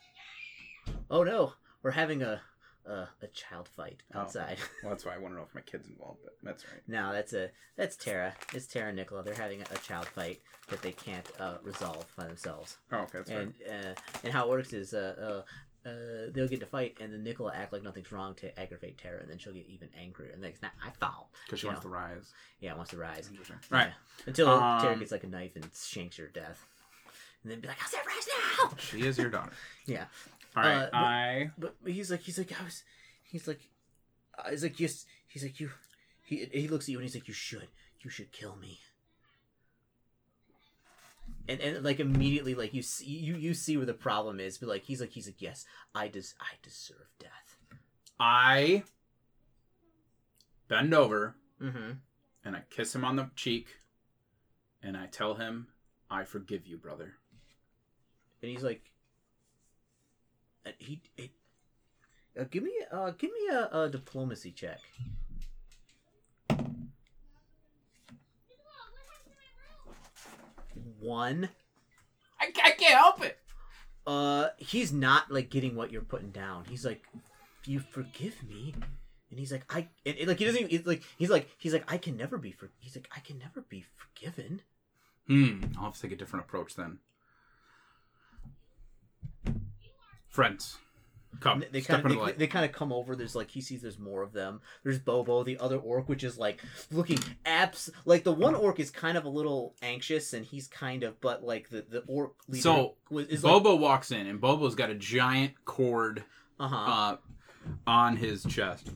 oh 1.10 1.22
no. 1.24 1.52
We're 1.82 1.90
having 1.92 2.22
a 2.22 2.40
a, 2.86 3.08
a 3.22 3.26
child 3.34 3.68
fight 3.68 4.02
Oh. 4.14 4.20
outside. 4.20 4.58
Well, 4.82 4.90
that's 4.90 5.04
why 5.04 5.14
I 5.14 5.18
want 5.18 5.34
to 5.34 5.38
know 5.38 5.44
if 5.46 5.54
my 5.54 5.60
kid's 5.60 5.88
involved, 5.88 6.20
but 6.24 6.34
that's 6.42 6.64
right. 6.64 6.80
no 6.86 7.12
that's 7.12 7.32
a 7.32 7.50
that's 7.76 7.96
tara. 7.96 8.34
It's 8.54 8.66
tara 8.66 8.88
and 8.88 8.96
nicola. 8.96 9.22
They're 9.22 9.34
having 9.34 9.60
a, 9.60 9.74
a 9.74 9.78
child 9.78 10.06
fight 10.06 10.40
that 10.70 10.80
they 10.82 10.92
can't 10.92 11.28
uh, 11.40 11.56
resolve 11.62 12.06
by 12.16 12.26
themselves. 12.26 12.76
Oh, 12.92 12.98
okay, 12.98 13.18
that's 13.18 13.30
and 13.30 13.52
uh, 13.68 13.94
and 14.24 14.32
how 14.32 14.44
it 14.44 14.50
works 14.50 14.72
is 14.72 14.94
uh, 14.94 15.42
uh, 15.86 16.30
they'll 16.32 16.48
get 16.48 16.60
to 16.60 16.66
fight, 16.66 16.96
and 17.00 17.12
then 17.12 17.22
Nicola 17.24 17.52
act 17.54 17.72
like 17.72 17.82
nothing's 17.82 18.10
wrong 18.12 18.34
to 18.36 18.58
aggravate 18.60 18.98
Tara, 18.98 19.20
and 19.20 19.30
then 19.30 19.38
she'll 19.38 19.52
get 19.52 19.66
even 19.68 19.88
angrier. 19.98 20.30
And 20.32 20.42
next, 20.42 20.62
I 20.64 20.90
foul. 21.00 21.30
Because 21.46 21.60
she 21.60 21.66
you 21.66 21.70
wants 21.72 21.84
know. 21.84 21.90
to 21.90 21.94
rise. 21.96 22.32
Yeah, 22.60 22.74
wants 22.74 22.90
to 22.90 22.96
rise. 22.98 23.30
Right. 23.70 23.86
Yeah. 23.86 23.92
Until 24.26 24.46
Tara 24.58 24.92
Um, 24.94 24.98
gets 24.98 25.12
like 25.12 25.24
a 25.24 25.28
knife 25.28 25.56
and 25.56 25.66
shanks 25.74 26.16
her 26.18 26.26
to 26.26 26.32
death, 26.32 26.66
and 27.42 27.52
then 27.52 27.60
be 27.60 27.68
like, 27.68 27.78
"I'll 27.82 27.88
say 27.88 27.98
rise 28.06 28.28
now." 28.62 28.76
She 28.78 29.06
is 29.06 29.16
your 29.18 29.30
daughter. 29.30 29.52
Yeah, 29.86 30.04
All 30.56 30.62
right. 30.64 30.74
Uh, 30.76 30.88
but- 30.90 30.94
I. 30.94 31.50
but, 31.56 31.74
but 31.82 31.92
he's 31.92 32.10
like, 32.10 32.20
he's 32.20 32.36
like, 32.38 32.52
I 32.60 32.64
was, 32.64 32.82
he's 33.22 33.48
like, 33.48 33.60
uh, 34.38 34.50
he's 34.50 34.62
like, 34.62 34.78
yes, 34.78 35.06
he's 35.28 35.42
like, 35.42 35.58
you, 35.60 35.70
he 36.24 36.46
he 36.52 36.68
looks 36.68 36.84
at 36.86 36.88
you 36.90 36.98
and 36.98 37.04
he's 37.04 37.14
like, 37.14 37.26
you 37.28 37.34
should, 37.34 37.68
you 38.00 38.10
should 38.10 38.32
kill 38.32 38.56
me. 38.56 38.78
And, 41.48 41.60
and 41.60 41.84
like 41.84 41.98
immediately 41.98 42.54
like 42.54 42.74
you 42.74 42.82
see 42.82 43.06
you, 43.06 43.34
you 43.34 43.54
see 43.54 43.76
where 43.78 43.86
the 43.86 43.94
problem 43.94 44.38
is 44.38 44.58
but 44.58 44.68
like 44.68 44.82
he's 44.82 45.00
like 45.00 45.10
he's 45.10 45.26
like 45.26 45.40
yes 45.40 45.64
I 45.94 46.08
des- 46.08 46.36
I 46.40 46.56
deserve 46.62 47.08
death 47.18 47.56
I 48.20 48.82
bend 50.68 50.92
over 50.92 51.36
mm-hmm 51.62 51.92
and 52.44 52.56
I 52.56 52.62
kiss 52.70 52.94
him 52.94 53.04
on 53.04 53.16
the 53.16 53.30
cheek 53.36 53.66
and 54.82 54.96
I 54.96 55.06
tell 55.06 55.34
him, 55.34 55.68
I 56.10 56.24
forgive 56.24 56.66
you, 56.66 56.78
brother. 56.78 57.14
and 58.42 58.50
he's 58.50 58.62
like, 58.62 58.90
and 60.64 60.74
he, 60.78 61.02
he 61.16 61.30
uh, 62.38 62.44
give 62.50 62.62
me, 62.62 62.72
uh, 62.90 63.10
give 63.18 63.30
me 63.30 63.54
a, 63.54 63.80
a 63.80 63.88
diplomacy 63.90 64.52
check. 64.52 64.80
One. 71.00 71.48
I, 72.40 72.46
I 72.64 72.70
can't 72.72 72.94
help 72.94 73.24
it. 73.24 73.38
Uh, 74.06 74.48
he's 74.56 74.92
not 74.92 75.30
like 75.30 75.50
getting 75.50 75.76
what 75.76 75.92
you're 75.92 76.02
putting 76.02 76.30
down. 76.30 76.64
He's 76.68 76.84
like, 76.84 77.04
you 77.66 77.80
forgive 77.80 78.42
me, 78.48 78.74
and 79.30 79.38
he's 79.38 79.52
like, 79.52 79.64
I, 79.68 79.88
and, 80.06 80.16
and, 80.16 80.28
like 80.28 80.38
he 80.38 80.44
doesn't. 80.44 80.60
Even, 80.60 80.74
it's 80.74 80.86
like 80.86 81.02
he's 81.18 81.30
like 81.30 81.48
he's 81.58 81.72
like 81.72 81.92
I 81.92 81.98
can 81.98 82.16
never 82.16 82.38
be 82.38 82.52
for. 82.52 82.70
He's 82.78 82.96
like 82.96 83.08
I 83.14 83.20
can 83.20 83.38
never 83.38 83.60
be 83.60 83.84
forgiven. 83.96 84.62
Hmm. 85.26 85.64
I'll 85.76 85.84
have 85.84 85.94
to 85.94 86.00
take 86.02 86.12
a 86.12 86.16
different 86.16 86.46
approach 86.46 86.74
then. 86.74 86.98
Friends, 90.28 90.78
come. 91.40 91.64
They 91.70 91.80
kind 91.80 92.04
of 92.04 92.26
they, 92.26 92.32
they 92.32 92.46
kind 92.46 92.64
of 92.64 92.72
come 92.72 92.92
over. 92.92 93.14
There's 93.16 93.34
like 93.34 93.50
he 93.50 93.60
sees 93.60 93.82
there's 93.82 93.98
more 93.98 94.22
of 94.22 94.32
them. 94.32 94.60
There's 94.82 94.98
Bobo, 94.98 95.42
the 95.44 95.58
other 95.58 95.76
orc, 95.78 96.08
which 96.08 96.24
is 96.24 96.38
like 96.38 96.62
looking 96.90 97.18
abs 97.46 97.90
like 98.04 98.24
the 98.24 98.32
one 98.32 98.54
orc 98.54 98.80
is 98.80 98.90
kind 98.90 99.16
of 99.18 99.24
a 99.24 99.28
little 99.28 99.74
anxious, 99.82 100.32
and 100.32 100.44
he's 100.44 100.68
kind 100.68 101.02
of 101.02 101.20
but 101.20 101.44
like 101.44 101.68
the 101.70 101.84
the 101.88 102.02
orc 102.06 102.32
leader 102.48 102.62
So, 102.62 102.94
was, 103.10 103.26
Bobo 103.42 103.74
walks 103.76 104.10
in, 104.10 104.26
and 104.26 104.40
Bobo's 104.40 104.74
got 104.74 104.90
a 104.90 104.94
giant 104.94 105.52
Kord 105.64 106.22
uh 106.60 106.68
huh. 106.68 106.76
uh, 106.76 107.16
on 107.86 108.16
his 108.16 108.44
chest. 108.44 108.90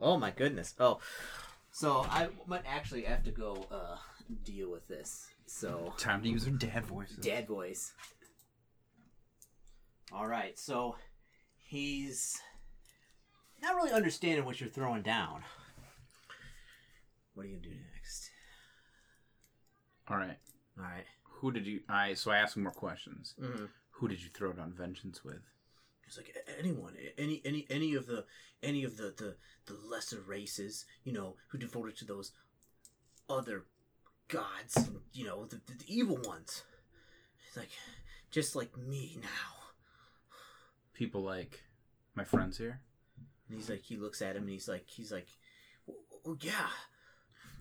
oh 0.00 0.16
my 0.18 0.30
goodness. 0.30 0.74
Oh, 0.78 0.98
so 1.70 2.06
I 2.10 2.28
might 2.46 2.62
actually 2.66 3.02
have 3.02 3.24
to 3.24 3.30
go 3.30 3.66
uh 3.70 3.96
deal 4.44 4.70
with 4.70 4.86
this. 4.88 5.28
So 5.46 5.92
Time 5.98 6.22
to 6.22 6.28
use 6.28 6.44
her 6.46 6.50
dad 6.52 6.86
voices. 6.86 7.16
dad 7.18 7.46
voice. 7.46 7.92
All 10.12 10.26
right, 10.26 10.58
so 10.58 10.96
he's 11.56 12.40
not 13.62 13.74
really 13.74 13.92
understanding 13.92 14.44
what 14.44 14.60
you're 14.60 14.70
throwing 14.70 15.02
down. 15.02 15.42
What 17.34 17.46
are 17.46 17.48
you 17.48 17.56
gonna 17.56 17.68
do 17.68 17.80
next? 17.94 18.30
All 20.08 20.16
right. 20.16 20.38
All 20.78 20.84
right. 20.84 21.04
Who 21.24 21.50
did 21.50 21.66
you? 21.66 21.80
I 21.88 22.14
so 22.14 22.30
I 22.30 22.38
asked 22.38 22.56
him 22.56 22.62
more 22.62 22.72
questions. 22.72 23.34
Mm-hmm. 23.40 23.64
Who 23.90 24.08
did 24.08 24.22
you 24.22 24.28
throw 24.32 24.52
down 24.52 24.72
vengeance 24.72 25.24
with? 25.24 25.42
It's 26.06 26.16
like 26.16 26.36
anyone, 26.58 26.94
any 27.18 27.40
any 27.44 27.66
any 27.70 27.94
of 27.94 28.06
the 28.06 28.24
any 28.62 28.84
of 28.84 28.96
the 28.96 29.14
the 29.16 29.36
the 29.66 29.78
lesser 29.90 30.20
races, 30.20 30.84
you 31.02 31.12
know, 31.12 31.36
who 31.48 31.58
devoted 31.58 31.96
to 31.98 32.04
those 32.04 32.32
other 33.28 33.64
gods, 34.28 34.90
you 35.12 35.24
know, 35.24 35.46
the, 35.46 35.56
the, 35.66 35.78
the 35.78 35.84
evil 35.94 36.18
ones. 36.24 36.62
It's 37.48 37.56
like 37.56 37.70
just 38.30 38.54
like 38.54 38.76
me 38.76 39.18
now. 39.20 39.63
People 40.94 41.22
like 41.22 41.62
my 42.14 42.24
friends 42.24 42.56
here. 42.58 42.80
And 43.48 43.58
he's 43.58 43.68
like, 43.68 43.82
he 43.82 43.96
looks 43.96 44.22
at 44.22 44.36
him 44.36 44.42
and 44.44 44.50
he's 44.52 44.68
like, 44.68 44.88
he's 44.88 45.12
like, 45.12 45.26
yeah. 46.40 46.68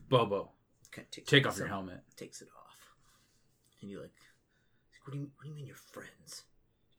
Bobo, 0.10 0.52
Kinda 0.92 1.10
takes- 1.12 1.28
take 1.30 1.48
off 1.48 1.58
your 1.58 1.66
some- 1.68 1.74
helmet. 1.76 2.02
Takes 2.16 2.42
it 2.42 2.48
off, 2.58 2.78
and 3.82 3.90
you're 3.92 4.02
like, 4.02 4.14
what 5.04 5.14
do 5.14 5.20
you 5.20 5.32
what 5.36 5.44
do 5.44 5.50
you 5.50 5.56
mean 5.56 5.66
you're 5.66 5.76
friends? 5.76 6.44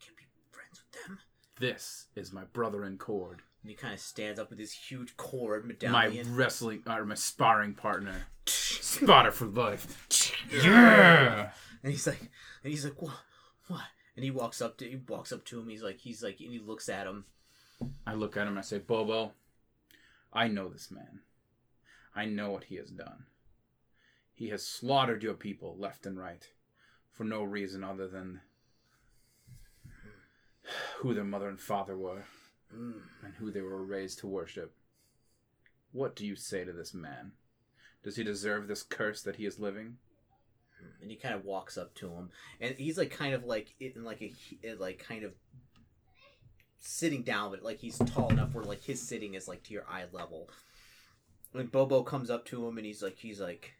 You 0.00 0.06
can't 0.06 0.16
be 0.18 0.24
friends 0.50 0.82
with 0.82 1.02
them. 1.06 1.18
This 1.60 2.06
is 2.16 2.32
my 2.32 2.44
brother 2.44 2.84
in 2.84 2.98
Kord. 2.98 3.38
And 3.62 3.70
he 3.70 3.74
kind 3.74 3.94
of 3.94 4.00
stands 4.00 4.38
up 4.40 4.50
with 4.50 4.58
his 4.58 4.72
huge 4.72 5.16
Kord 5.16 5.62
My 5.62 5.68
medallion. 5.68 6.34
wrestling 6.36 6.82
or 6.86 7.04
my 7.06 7.14
sparring 7.14 7.72
partner. 7.74 8.26
Spotter 8.46 9.30
for 9.30 9.46
life. 9.46 10.06
Yeah. 10.52 11.50
And 11.82 11.90
he's 11.92 12.06
like, 12.06 12.20
and 12.20 12.70
he's 12.70 12.84
like, 12.84 13.00
what, 13.00 13.14
what? 13.68 13.80
And 14.16 14.24
he 14.24 14.30
walks 14.30 14.62
up 14.62 14.76
to, 14.78 14.88
he 14.88 14.96
walks 15.08 15.32
up 15.32 15.44
to 15.46 15.58
him. 15.60 15.68
He's 15.68 15.82
like, 15.82 15.98
he's 15.98 16.22
like, 16.22 16.40
and 16.40 16.52
he 16.52 16.58
looks 16.58 16.88
at 16.88 17.06
him. 17.06 17.24
I 18.06 18.14
look 18.14 18.36
at 18.36 18.42
him 18.42 18.50
and 18.50 18.58
I 18.58 18.62
say, 18.62 18.78
Bobo, 18.78 19.32
I 20.32 20.48
know 20.48 20.68
this 20.68 20.90
man. 20.90 21.20
I 22.14 22.24
know 22.26 22.50
what 22.50 22.64
he 22.64 22.76
has 22.76 22.90
done. 22.90 23.24
He 24.32 24.48
has 24.50 24.64
slaughtered 24.66 25.22
your 25.22 25.34
people 25.34 25.76
left 25.78 26.06
and 26.06 26.18
right 26.18 26.46
for 27.12 27.24
no 27.24 27.42
reason 27.42 27.82
other 27.82 28.08
than 28.08 28.40
who 30.98 31.14
their 31.14 31.24
mother 31.24 31.48
and 31.48 31.60
father 31.60 31.96
were 31.96 32.24
Mm. 32.74 33.02
and 33.22 33.34
who 33.34 33.52
they 33.52 33.60
were 33.60 33.84
raised 33.84 34.18
to 34.20 34.26
worship. 34.26 34.74
What 35.92 36.16
do 36.16 36.26
you 36.26 36.34
say 36.34 36.64
to 36.64 36.72
this 36.72 36.92
man? 36.92 37.32
Does 38.02 38.16
he 38.16 38.24
deserve 38.24 38.66
this 38.66 38.82
curse 38.82 39.22
that 39.22 39.36
he 39.36 39.46
is 39.46 39.60
living? 39.60 39.98
And 41.00 41.10
he 41.10 41.16
kind 41.16 41.34
of 41.34 41.44
walks 41.44 41.76
up 41.78 41.94
to 41.94 42.08
him 42.10 42.30
and 42.60 42.74
he's 42.76 42.96
like 42.98 43.10
kind 43.10 43.34
of 43.34 43.44
like 43.44 43.74
in 43.80 44.04
like 44.04 44.20
a 44.22 44.26
he- 44.28 44.58
like 44.78 44.98
kind 44.98 45.24
of 45.24 45.32
sitting 46.78 47.22
down 47.22 47.50
but 47.50 47.62
like 47.62 47.78
he's 47.78 47.98
tall 47.98 48.28
enough 48.30 48.54
where 48.54 48.64
like 48.64 48.82
his 48.82 49.00
sitting 49.00 49.34
is 49.34 49.48
like 49.48 49.62
to 49.62 49.72
your 49.72 49.84
eye 49.88 50.04
level 50.12 50.48
and 51.54 51.72
bobo 51.72 52.02
comes 52.02 52.28
up 52.30 52.44
to 52.44 52.66
him 52.66 52.76
and 52.76 52.86
he's 52.86 53.02
like 53.02 53.16
he's 53.18 53.40
like 53.40 53.72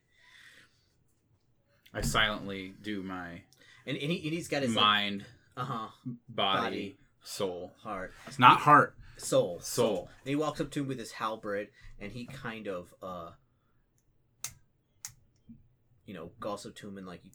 I 1.93 2.01
silently 2.01 2.75
do 2.83 3.03
my 3.03 3.43
and, 3.87 3.97
and, 3.99 4.11
he, 4.11 4.23
and 4.25 4.33
he's 4.33 4.49
got 4.49 4.63
his 4.63 4.75
like, 4.75 4.83
mind, 4.85 5.25
uh-huh 5.57 5.89
body, 6.29 6.61
Body. 6.63 6.99
soul. 7.23 7.73
heart 7.83 8.13
It's 8.27 8.39
not 8.39 8.61
heart. 8.61 8.95
soul 9.17 9.61
Soul. 9.61 10.09
and 10.25 10.29
he 10.31 10.35
walks 10.37 10.61
up 10.61 10.71
to 10.73 10.81
him 10.81 10.89
with 10.89 10.99
his 10.99 11.13
halberd 11.13 11.69
and 12.01 12.11
he 12.13 12.25
kind 12.27 12.67
of 12.69 12.93
uh 13.03 13.31
you 16.07 16.15
know 16.15 16.31
goes 16.41 16.67
up 16.67 16.75
to 16.75 16.89
him 16.89 16.99
and 16.99 17.07
like 17.07 17.23
he 17.23 17.33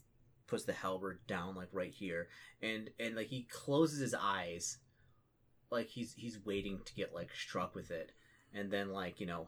puts 0.47 0.63
the 0.63 0.73
halberd 0.73 1.19
down 1.27 1.55
like 1.55 1.69
right 1.71 1.93
here 1.93 2.27
and 2.61 2.89
and 2.99 3.15
like 3.15 3.27
he 3.27 3.47
closes 3.49 3.99
his 3.99 4.15
eyes 4.19 4.77
like 5.71 5.87
he's 5.87 6.13
he's 6.13 6.43
waiting 6.45 6.79
to 6.85 6.93
get 6.95 7.13
like 7.13 7.29
struck 7.33 7.75
with 7.75 7.91
it 7.91 8.11
and 8.53 8.71
then 8.71 8.89
like 8.91 9.19
you 9.19 9.27
know 9.27 9.47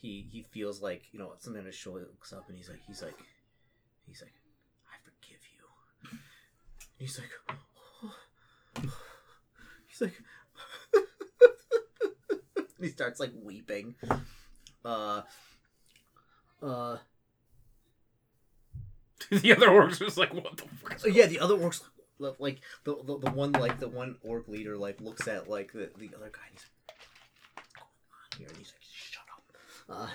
he 0.00 0.26
he 0.30 0.42
feels 0.42 0.82
like 0.82 1.02
you 1.12 1.18
know 1.18 1.32
something 1.38 1.60
on 1.60 1.66
his 1.66 1.74
shoulder 1.74 2.00
looks 2.00 2.32
up 2.32 2.44
and 2.48 2.56
he's 2.56 2.68
like 2.68 2.80
he's 2.86 3.02
like 3.02 3.16
he's 4.06 4.22
like 4.22 4.34
i 4.90 4.96
forgive 5.02 5.40
you. 5.56 6.10
And 6.10 6.18
he's 6.98 7.18
like 7.18 7.30
he's 9.88 10.00
like 10.00 10.14
he 12.80 12.88
starts 12.88 13.20
like 13.20 13.32
weeping. 13.42 13.94
Uh 14.84 15.22
uh 16.62 16.98
the 19.30 19.52
other 19.52 19.68
orcs 19.68 20.00
was 20.00 20.16
like, 20.16 20.32
what 20.34 20.56
the 20.56 20.64
fuck? 20.80 21.14
Yeah, 21.14 21.26
the 21.26 21.40
other 21.40 21.56
orcs 21.56 21.82
like, 22.18 22.60
the, 22.84 22.96
the 23.04 23.18
the 23.18 23.30
one 23.30 23.52
like 23.52 23.80
the 23.80 23.88
one 23.88 24.16
orc 24.22 24.48
leader 24.48 24.76
like 24.76 25.00
looks 25.00 25.26
at 25.28 25.48
like 25.50 25.72
the, 25.72 25.90
the 25.98 26.10
other 26.16 26.30
guy 26.32 26.46
and 26.48 26.52
he's 26.52 26.64
like, 26.64 27.56
"What's 27.56 27.72
going 27.74 27.88
on 28.22 28.38
here?" 28.38 28.46
And 28.48 28.56
he's 28.56 28.72
like, 28.72 28.82
"Shut 28.82 29.24
up." 29.36 29.44
Uh, 29.88 30.08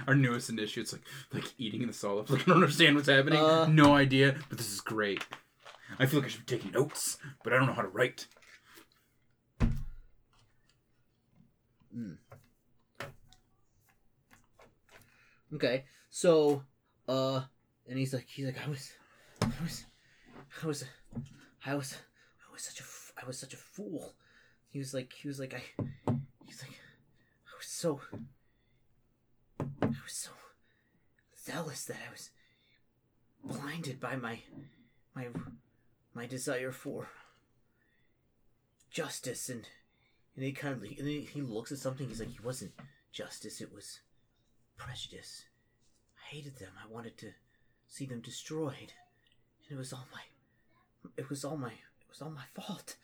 Our 0.06 0.14
newest 0.14 0.48
initiate, 0.48 0.84
it's 0.84 0.92
like 0.92 1.02
like 1.32 1.54
eating 1.58 1.86
the 1.86 1.92
solid. 1.92 2.30
Like 2.30 2.42
I 2.42 2.44
don't 2.44 2.54
understand 2.56 2.96
what's 2.96 3.08
happening. 3.08 3.38
Uh. 3.38 3.66
no 3.66 3.94
idea, 3.94 4.36
but 4.48 4.58
this 4.58 4.72
is 4.72 4.80
great. 4.80 5.24
I 5.98 6.06
feel 6.06 6.20
like 6.20 6.28
I 6.28 6.30
should 6.30 6.46
be 6.46 6.56
taking 6.56 6.72
notes, 6.72 7.18
but 7.44 7.52
I 7.52 7.58
don't 7.58 7.66
know 7.66 7.74
how 7.74 7.82
to 7.82 7.88
write. 7.88 8.26
okay, 15.54 15.84
so 16.10 16.62
uh, 17.08 17.42
and 17.92 17.98
he's 17.98 18.14
like, 18.14 18.26
he's 18.26 18.46
like, 18.46 18.56
I 18.66 18.70
was, 18.70 18.90
I 19.42 19.62
was, 19.62 19.84
I 20.62 20.66
was, 20.66 20.84
I 21.66 21.74
was, 21.74 21.94
I 22.48 22.50
was 22.50 22.62
such 22.62 22.80
a, 22.80 22.84
I 23.22 23.26
was 23.26 23.38
such 23.38 23.52
a 23.52 23.58
fool. 23.58 24.14
He 24.70 24.78
was 24.78 24.94
like, 24.94 25.12
he 25.12 25.28
was 25.28 25.38
like, 25.38 25.52
I, 25.52 25.62
he's 26.46 26.62
like, 26.62 26.72
I 26.72 27.52
was 27.54 27.66
so, 27.66 28.00
I 29.60 29.88
was 29.88 30.14
so 30.14 30.30
zealous 31.38 31.84
that 31.84 31.98
I 32.08 32.10
was 32.10 32.30
blinded 33.44 34.00
by 34.00 34.16
my, 34.16 34.38
my, 35.14 35.26
my 36.14 36.24
desire 36.24 36.72
for 36.72 37.10
justice 38.90 39.50
and 39.50 39.68
and 40.34 40.46
he 40.46 40.52
kind 40.52 40.74
of 40.74 40.82
and 40.82 41.06
he 41.06 41.42
looks 41.42 41.72
at 41.72 41.76
something. 41.76 42.08
He's 42.08 42.20
like, 42.20 42.30
he 42.30 42.40
wasn't 42.42 42.72
justice. 43.12 43.60
It 43.60 43.70
was 43.70 44.00
prejudice. 44.78 45.44
I 46.16 46.34
hated 46.34 46.58
them. 46.58 46.70
I 46.82 46.90
wanted 46.90 47.18
to 47.18 47.32
see 47.92 48.06
them 48.06 48.20
destroyed. 48.20 48.92
And 49.68 49.70
it 49.70 49.76
was 49.76 49.92
all 49.92 50.08
my. 50.12 50.22
It 51.16 51.28
was 51.28 51.44
all 51.44 51.56
my. 51.56 51.68
It 51.68 52.08
was 52.08 52.22
all 52.22 52.30
my 52.30 52.44
fault. 52.54 52.96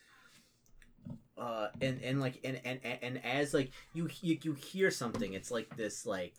Uh, 1.36 1.68
and 1.80 2.02
and 2.02 2.20
like 2.20 2.40
and 2.42 2.60
and 2.64 2.80
and, 2.84 3.24
as 3.24 3.54
like 3.54 3.70
you, 3.94 4.08
you 4.22 4.38
you 4.42 4.54
hear 4.54 4.90
something, 4.90 5.34
it's 5.34 5.50
like 5.50 5.76
this 5.76 6.06
like. 6.06 6.34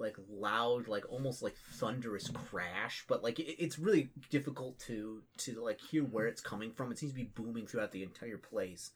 Like 0.00 0.16
loud, 0.30 0.86
like 0.86 1.10
almost 1.10 1.42
like 1.42 1.56
thunderous 1.72 2.30
crash, 2.30 3.04
but 3.08 3.24
like 3.24 3.40
it, 3.40 3.60
it's 3.60 3.80
really 3.80 4.10
difficult 4.30 4.78
to 4.86 5.22
to 5.38 5.60
like 5.60 5.80
hear 5.80 6.04
where 6.04 6.28
it's 6.28 6.40
coming 6.40 6.70
from. 6.70 6.92
It 6.92 6.98
seems 6.98 7.10
to 7.10 7.18
be 7.18 7.32
booming 7.34 7.66
throughout 7.66 7.90
the 7.90 8.04
entire 8.04 8.38
place, 8.38 8.92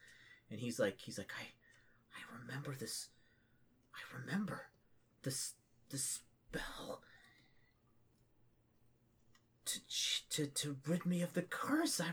and 0.49 0.61
he's 0.61 0.78
like, 0.78 1.01
he's 1.01 1.18
like, 1.18 1.33
I, 1.37 1.43
I 2.16 2.41
remember 2.41 2.76
this. 2.78 3.09
I 3.93 4.16
remember 4.16 4.66
this 5.24 5.55
the 5.91 5.99
spell 5.99 7.03
to 9.73 10.29
to 10.31 10.47
to 10.47 10.77
rid 10.87 11.07
me 11.07 11.23
of 11.23 11.35
the 11.35 11.43
curse. 11.43 12.01
I 12.01 12.12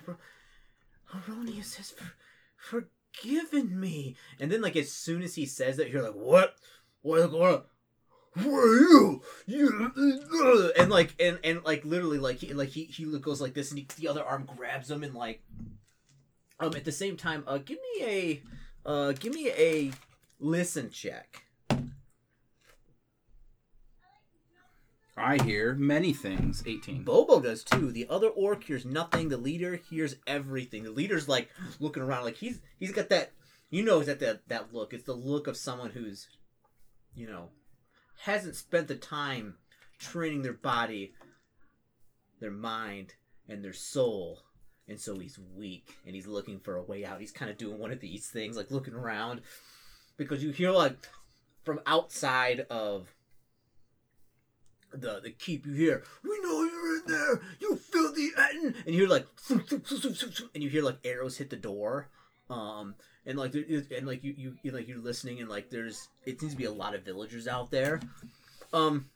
Heironeous 1.12 1.76
has 1.76 1.91
for, 1.91 2.14
forgiven 2.55 3.80
me. 3.80 4.16
And 4.39 4.51
then 4.51 4.62
like 4.62 4.76
as 4.76 4.91
soon 4.91 5.22
as 5.22 5.36
he 5.36 5.45
says 5.45 5.78
that, 5.78 5.89
you're 5.89 6.03
like, 6.03 6.14
what? 6.14 6.55
What? 7.01 7.32
What? 7.32 7.68
Who 8.34 8.55
are 8.55 8.76
you? 8.76 9.22
You 9.47 10.72
and 10.78 10.91
like 10.91 11.16
and 11.20 11.39
and 11.43 11.64
like 11.66 11.84
literally 11.84 12.20
like 12.20 12.38
he 12.38 12.53
like 12.53 12.70
he 12.70 12.86
he 12.86 13.05
goes 13.20 13.41
like 13.41 13.53
this 13.53 13.72
and 13.72 13.80
he, 13.80 13.88
the 13.97 14.07
other 14.07 14.24
arm 14.24 14.47
grabs 14.55 14.91
him 14.91 15.03
and 15.03 15.16
like 15.16 15.41
um 16.60 16.76
at 16.76 16.86
the 16.86 16.91
same 16.91 17.18
time 17.18 17.43
uh 17.47 17.57
give 17.57 17.80
me 17.97 18.05
a 18.05 18.41
uh 18.86 19.12
give 19.14 19.34
me 19.34 19.49
a 19.49 19.91
listen 20.39 20.89
check. 20.91 21.43
I 25.20 25.41
hear 25.43 25.76
many 25.76 26.13
things. 26.13 26.63
18. 26.65 27.03
Bobo 27.03 27.41
does 27.41 27.63
too. 27.63 27.91
The 27.91 28.07
other 28.09 28.30
orc 28.30 28.63
hears 28.63 28.86
nothing. 28.86 29.30
The 29.30 29.38
leader 29.38 29.80
hears 29.89 30.15
everything. 30.26 30.84
The 30.84 30.91
leader's 30.91 31.28
like 31.28 31.49
looking 31.80 32.03
around, 32.03 32.24
like 32.24 32.38
he's 32.38 32.59
he's 32.80 32.91
got 32.91 33.09
that. 33.09 33.32
You 33.70 33.84
know, 33.84 34.01
that 34.01 34.20
that 34.22 34.47
that 34.47 34.74
look. 34.74 34.93
It's 34.93 35.03
the 35.03 35.13
look 35.13 35.47
of 35.47 35.57
someone 35.57 35.91
who's, 35.91 36.28
you 37.13 37.28
know, 37.28 37.49
hasn't 38.23 38.56
spent 38.56 38.88
the 38.88 38.95
time 38.95 39.56
training 39.99 40.41
their 40.41 40.53
body, 40.53 41.14
their 42.39 42.52
mind, 42.52 43.14
and 43.48 43.64
their 43.64 43.73
soul, 43.73 44.39
and 44.88 44.99
so 44.99 45.19
he's 45.19 45.38
weak 45.56 45.98
and 46.06 46.15
he's 46.15 46.27
looking 46.27 46.60
for 46.60 46.77
a 46.77 46.84
way 46.84 47.06
out. 47.06 47.19
He's 47.19 47.31
kind 47.31 47.52
of 47.52 47.57
doing 47.57 47.77
one 47.77 47.91
of 47.91 47.99
these 47.99 48.27
things, 48.27 48.56
like 48.56 48.72
looking 48.72 48.94
around, 48.94 49.41
because 50.18 50.44
you 50.44 50.52
hear 50.52 50.72
like 50.72 50.98
from 51.64 51.81
outside 51.85 52.65
of 52.69 53.14
the 54.91 55.20
the 55.22 55.32
keep 55.32 55.66
you 55.66 55.74
hear 55.74 56.03
we 56.24 56.40
know 56.41 56.64
you're 56.64 56.95
in 56.98 57.03
there. 57.07 57.41
You 57.60 57.76
filthy 57.76 58.30
Ettin 58.38 58.76
and 58.86 58.95
you 58.95 59.02
hear 59.02 59.10
like 59.10 59.28
and 59.49 60.64
you 60.64 60.70
hear 60.70 60.84
like 60.84 60.98
arrows 61.03 61.38
hit 61.38 61.49
the 61.49 61.56
door. 61.56 62.07
Um 62.49 62.95
and 63.26 63.38
like 63.38 63.53
and 63.53 64.07
like 64.07 64.24
you 64.24 64.56
you 64.64 64.72
like 64.72 64.88
you're 64.88 64.98
listening 64.98 65.40
and 65.40 65.49
like 65.49 65.70
there's 65.70 66.07
it 66.26 66.40
seems 66.40 66.53
to 66.53 66.57
be 66.57 66.66
a 66.66 66.72
lot 66.72 66.95
of 66.95 67.03
villagers 67.03 67.48
out 67.48 67.72
there. 67.72 68.02
Um 68.74 69.10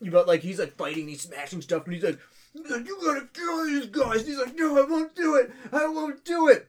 you 0.00 0.10
got 0.10 0.26
like 0.26 0.40
he's 0.40 0.58
like 0.58 0.74
fighting 0.76 1.08
he's 1.08 1.22
smashing 1.22 1.62
stuff. 1.62 1.84
And 1.84 1.94
he's 1.94 2.04
like 2.04 2.18
he's 2.52 2.70
like, 2.70 2.86
you 2.86 2.98
gotta 3.04 3.28
kill 3.32 3.66
these 3.66 3.86
guys. 3.86 4.20
And 4.20 4.28
he's 4.28 4.38
like 4.38 4.54
no 4.56 4.78
I 4.78 4.88
won't 4.88 5.14
do 5.14 5.36
it. 5.36 5.52
I 5.72 5.86
won't 5.86 6.24
do 6.24 6.48
it. 6.48 6.68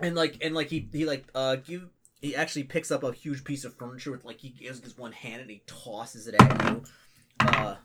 And 0.00 0.16
like 0.16 0.38
and 0.42 0.54
like 0.54 0.68
he 0.68 0.88
he 0.92 1.04
like 1.04 1.26
uh 1.34 1.56
give 1.56 1.88
he 2.22 2.34
actually 2.34 2.64
picks 2.64 2.90
up 2.90 3.02
a 3.02 3.12
huge 3.12 3.44
piece 3.44 3.64
of 3.64 3.74
furniture 3.76 4.10
with 4.10 4.24
like 4.24 4.38
he 4.38 4.48
gives 4.48 4.80
this 4.80 4.96
one 4.96 5.12
hand 5.12 5.42
and 5.42 5.50
he 5.50 5.62
tosses 5.66 6.26
it 6.28 6.34
at 6.40 6.70
you. 6.70 6.82
Uh 7.40 7.76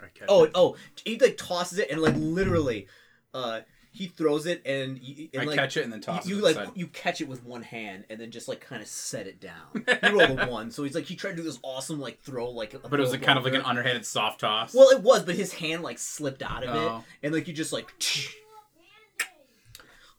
I 0.00 0.06
catch 0.14 0.28
oh 0.28 0.44
it. 0.44 0.52
oh 0.54 0.76
he 1.04 1.18
like 1.18 1.36
tosses 1.36 1.78
it 1.80 1.90
and 1.90 2.00
like 2.00 2.14
literally 2.16 2.86
uh 3.34 3.60
he 3.90 4.06
throws 4.06 4.46
it 4.46 4.62
and, 4.66 5.00
y- 5.02 5.28
and 5.32 5.42
I 5.42 5.44
like 5.46 5.56
catch 5.58 5.76
it 5.76 5.82
and 5.82 5.92
then 5.92 6.00
toss 6.00 6.24
you, 6.26 6.34
it 6.34 6.38
you 6.38 6.44
like 6.44 6.54
side. 6.54 6.68
you 6.76 6.86
catch 6.86 7.20
it 7.20 7.26
with 7.26 7.42
one 7.42 7.62
hand 7.62 8.04
and 8.10 8.20
then 8.20 8.30
just 8.30 8.46
like 8.46 8.60
kind 8.60 8.80
of 8.80 8.86
set 8.86 9.26
it 9.26 9.40
down. 9.40 9.84
You 10.04 10.18
roll 10.20 10.38
a 10.38 10.46
one, 10.48 10.70
so 10.70 10.84
he's 10.84 10.94
like 10.94 11.06
he 11.06 11.16
tried 11.16 11.30
to 11.30 11.36
do 11.38 11.42
this 11.42 11.58
awesome 11.64 11.98
like 11.98 12.20
throw 12.20 12.50
like. 12.50 12.74
a 12.74 12.78
But 12.78 13.00
it 13.00 13.02
was 13.02 13.10
like, 13.10 13.22
kind 13.22 13.38
of 13.38 13.44
like 13.44 13.54
an 13.54 13.62
underhanded 13.62 14.04
soft 14.06 14.40
toss. 14.40 14.72
Well, 14.74 14.90
it 14.90 15.00
was, 15.02 15.24
but 15.24 15.34
his 15.34 15.54
hand 15.54 15.82
like 15.82 15.98
slipped 15.98 16.42
out 16.42 16.62
of 16.62 16.74
Oh. 16.76 16.98
it, 16.98 17.26
and 17.26 17.34
like 17.34 17.48
you 17.48 17.54
just 17.54 17.72
like. 17.72 17.92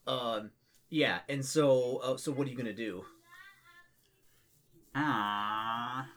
Um, 0.08 0.52
yeah, 0.90 1.20
and 1.30 1.46
so 1.46 1.98
uh, 2.04 2.18
so 2.18 2.32
what 2.32 2.48
are 2.48 2.50
you 2.50 2.58
gonna 2.58 2.74
do? 2.74 3.06
Ah. 4.96 6.08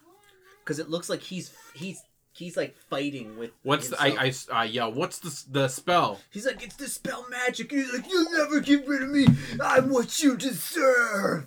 Because 0.60 0.78
it 0.78 0.88
looks 0.88 1.08
like 1.08 1.20
he's 1.20 1.52
he's 1.74 2.02
he's 2.32 2.56
like 2.56 2.76
fighting 2.76 3.38
with. 3.38 3.50
What's 3.62 3.88
the, 3.88 3.96
himself. 3.96 4.48
I 4.50 4.56
I 4.56 4.60
uh, 4.60 4.64
yell? 4.64 4.92
What's 4.92 5.18
the 5.18 5.44
the 5.50 5.68
spell? 5.68 6.20
He's 6.30 6.46
like, 6.46 6.62
it's 6.62 6.76
dispel 6.76 7.26
magic. 7.30 7.72
And 7.72 7.82
he's 7.82 7.92
like, 7.92 8.08
you'll 8.10 8.32
never 8.32 8.60
get 8.60 8.86
rid 8.86 9.02
of 9.02 9.10
me. 9.10 9.26
I'm 9.62 9.90
what 9.90 10.22
you 10.22 10.36
deserve. 10.36 11.46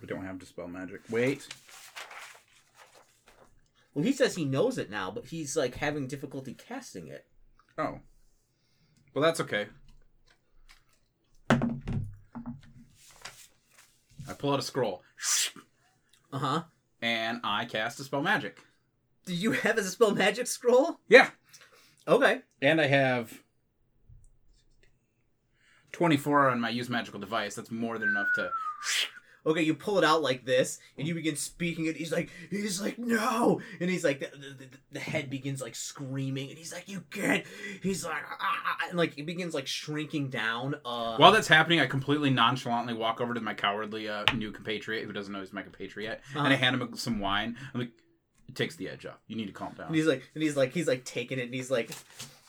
We 0.00 0.06
don't 0.06 0.24
have 0.24 0.38
dispel 0.38 0.68
magic. 0.68 1.00
Wait. 1.10 1.46
Well, 3.94 4.04
he 4.04 4.12
says 4.12 4.34
he 4.34 4.44
knows 4.44 4.76
it 4.76 4.90
now, 4.90 5.10
but 5.10 5.24
he's 5.26 5.56
like 5.56 5.76
having 5.76 6.06
difficulty 6.06 6.52
casting 6.52 7.08
it. 7.08 7.24
Oh. 7.78 8.00
Well, 9.14 9.22
that's 9.24 9.40
okay. 9.40 9.68
I 14.28 14.32
pull 14.32 14.52
out 14.52 14.58
a 14.58 14.62
scroll 14.62 15.02
Uh 16.32 16.38
huh. 16.38 16.62
and 17.00 17.40
I 17.44 17.64
cast 17.64 17.98
dispel 17.98 18.22
magic. 18.22 18.58
Do 19.24 19.34
you 19.34 19.52
have 19.52 19.76
dispel 19.76 20.12
magic 20.14 20.46
scroll? 20.46 21.00
Yeah. 21.08 21.30
Okay. 22.08 22.42
And 22.62 22.80
I 22.80 22.86
have 22.86 23.42
24 25.92 26.50
on 26.50 26.60
my 26.60 26.68
use 26.70 26.88
magical 26.88 27.18
device. 27.20 27.54
That's 27.54 27.70
more 27.70 27.98
than 27.98 28.08
enough 28.10 28.28
to. 28.36 28.50
Okay, 29.46 29.62
you 29.62 29.74
pull 29.74 29.96
it 29.98 30.04
out 30.04 30.22
like 30.22 30.44
this, 30.44 30.80
and 30.98 31.06
you 31.06 31.14
begin 31.14 31.36
speaking 31.36 31.86
it. 31.86 31.96
He's 31.96 32.10
like, 32.12 32.30
he's 32.50 32.80
like, 32.80 32.98
no, 32.98 33.60
and 33.80 33.88
he's 33.88 34.02
like, 34.04 34.18
the, 34.20 34.26
the, 34.36 34.68
the 34.92 34.98
head 35.00 35.30
begins 35.30 35.62
like 35.62 35.76
screaming, 35.76 36.48
and 36.50 36.58
he's 36.58 36.72
like, 36.74 36.88
you 36.88 37.02
can't. 37.10 37.44
He's 37.82 38.04
like, 38.04 38.22
ah, 38.40 38.76
and 38.88 38.98
like 38.98 39.16
it 39.16 39.24
begins 39.24 39.54
like 39.54 39.66
shrinking 39.68 40.30
down. 40.30 40.74
Uh, 40.84 41.16
While 41.16 41.30
that's 41.32 41.46
happening, 41.48 41.78
I 41.80 41.86
completely 41.86 42.30
nonchalantly 42.30 42.94
walk 42.94 43.20
over 43.20 43.34
to 43.34 43.40
my 43.40 43.54
cowardly 43.54 44.08
uh, 44.08 44.24
new 44.34 44.50
compatriot 44.50 45.04
who 45.04 45.12
doesn't 45.12 45.32
know 45.32 45.40
he's 45.40 45.52
my 45.52 45.62
compatriot, 45.62 46.20
and 46.34 46.40
I 46.46 46.50
Uh-huh. 46.50 46.56
hand 46.56 46.80
him 46.82 46.96
some 46.96 47.20
wine. 47.20 47.56
I'm 47.72 47.80
like, 47.80 47.90
it 48.48 48.54
takes 48.56 48.74
the 48.76 48.88
edge 48.88 49.06
off. 49.06 49.18
You 49.28 49.36
need 49.36 49.46
to 49.46 49.52
calm 49.52 49.74
down. 49.74 49.86
and 49.88 49.96
he's 49.96 50.06
like, 50.06 50.22
and 50.34 50.42
he's 50.42 50.56
like, 50.56 50.72
he's 50.72 50.88
like 50.88 51.04
taking 51.04 51.38
it, 51.38 51.42
and 51.44 51.54
he's 51.54 51.70
like, 51.70 51.90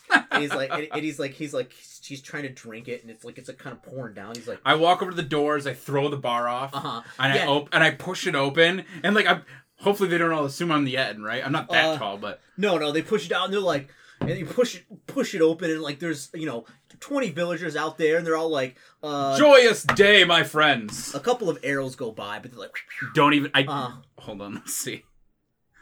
and 0.09 0.41
he's 0.41 0.53
like, 0.53 0.71
and, 0.71 0.88
and 0.91 1.03
he's 1.03 1.19
like, 1.19 1.31
he's 1.31 1.53
like, 1.53 1.71
he's 2.03 2.21
trying 2.21 2.43
to 2.43 2.49
drink 2.49 2.88
it, 2.88 3.01
and 3.01 3.11
it's 3.11 3.23
like, 3.23 3.38
it's 3.38 3.47
like 3.49 3.57
kind 3.57 3.75
of 3.75 3.84
pouring 3.84 4.13
down. 4.13 4.35
He's 4.35 4.47
like, 4.47 4.59
I 4.65 4.75
walk 4.75 5.01
over 5.01 5.11
to 5.11 5.17
the 5.17 5.23
doors. 5.23 5.67
I 5.67 5.73
throw 5.73 6.09
the 6.09 6.17
bar 6.17 6.47
off, 6.47 6.73
uh 6.73 6.79
huh. 6.79 7.01
and 7.19 7.34
yeah. 7.34 7.43
I 7.45 7.47
op- 7.47 7.69
and 7.73 7.84
I 7.84 7.91
push 7.91 8.27
it 8.27 8.35
open. 8.35 8.85
And 9.03 9.15
like, 9.15 9.25
I 9.27 9.41
hopefully 9.77 10.09
they 10.09 10.17
don't 10.17 10.31
all 10.31 10.45
assume 10.45 10.71
I'm 10.71 10.85
the 10.85 10.97
Ettin, 10.97 11.23
right? 11.23 11.45
I'm 11.45 11.51
not 11.51 11.69
that 11.69 11.85
Uh, 11.85 11.97
tall, 11.97 12.17
but 12.17 12.41
No, 12.57 12.77
no, 12.77 12.91
they 12.91 13.01
push 13.01 13.25
it 13.25 13.31
out 13.31 13.45
And 13.45 13.53
they're 13.53 13.59
like, 13.59 13.89
and 14.21 14.31
you 14.31 14.45
push 14.45 14.75
it, 14.75 14.84
push 15.07 15.35
it 15.35 15.41
open, 15.41 15.69
and 15.69 15.81
like, 15.81 15.99
there's 15.99 16.29
you 16.34 16.45
know, 16.45 16.65
twenty 16.99 17.29
villagers 17.29 17.75
out 17.75 17.97
there, 17.97 18.17
and 18.17 18.25
they're 18.25 18.38
all 18.38 18.49
like, 18.49 18.75
uh, 19.03 19.38
joyous 19.38 19.84
day, 19.84 20.23
my 20.23 20.43
friends. 20.43 21.13
a 21.13 21.19
couple 21.19 21.49
of 21.49 21.59
arrows 21.63 21.95
go 21.95 22.11
by, 22.11 22.39
but 22.39 22.51
they're 22.51 22.59
like, 22.59 22.75
Don't 23.13 23.34
even. 23.34 23.51
I 23.53 23.63
uh, 23.67 23.91
hold 24.17 24.41
on. 24.41 24.55
Let's 24.55 24.73
see 24.73 25.03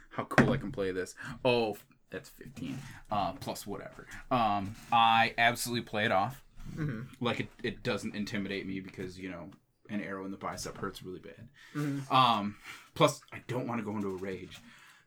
how 0.10 0.24
cool 0.26 0.52
I 0.54 0.58
can 0.58 0.72
play 0.72 0.92
this. 0.92 1.14
Oh, 1.44 1.78
that's 2.10 2.30
15 2.30 2.78
uh, 3.12 3.34
plus 3.34 3.66
whatever. 3.68 4.08
Um, 4.32 4.76
I 4.92 5.34
absolutely 5.38 5.84
play 5.84 6.06
it 6.06 6.12
off 6.12 6.42
mhm, 6.76 7.06
like 7.22 7.40
it, 7.42 7.48
it 7.64 7.84
doesn't 7.84 8.16
intimidate 8.16 8.66
me 8.68 8.80
because 8.80 9.20
you 9.20 9.30
know 9.30 9.50
an 9.90 10.02
arrow 10.02 10.26
in 10.26 10.32
the 10.32 10.38
bicep 10.38 10.78
hurts 10.78 11.04
really 11.04 11.20
bad. 11.20 11.48
mhm. 11.76 12.12
Um, 12.12 12.56
plus 12.96 13.22
I 13.32 13.42
don't 13.48 13.68
want 13.68 13.80
to 13.80 13.86
go 13.86 13.96
into 13.96 14.08
a 14.08 14.16
rage. 14.18 14.58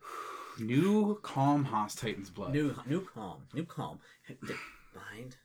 New 0.60 1.18
calm 1.22 1.64
Haas 1.64 1.94
Titan's 1.94 2.30
blood. 2.30 2.52
new, 2.52 2.74
new 2.86 3.00
calm, 3.14 3.42
new 3.54 3.64
calm, 3.64 3.98
mind, 4.94 5.36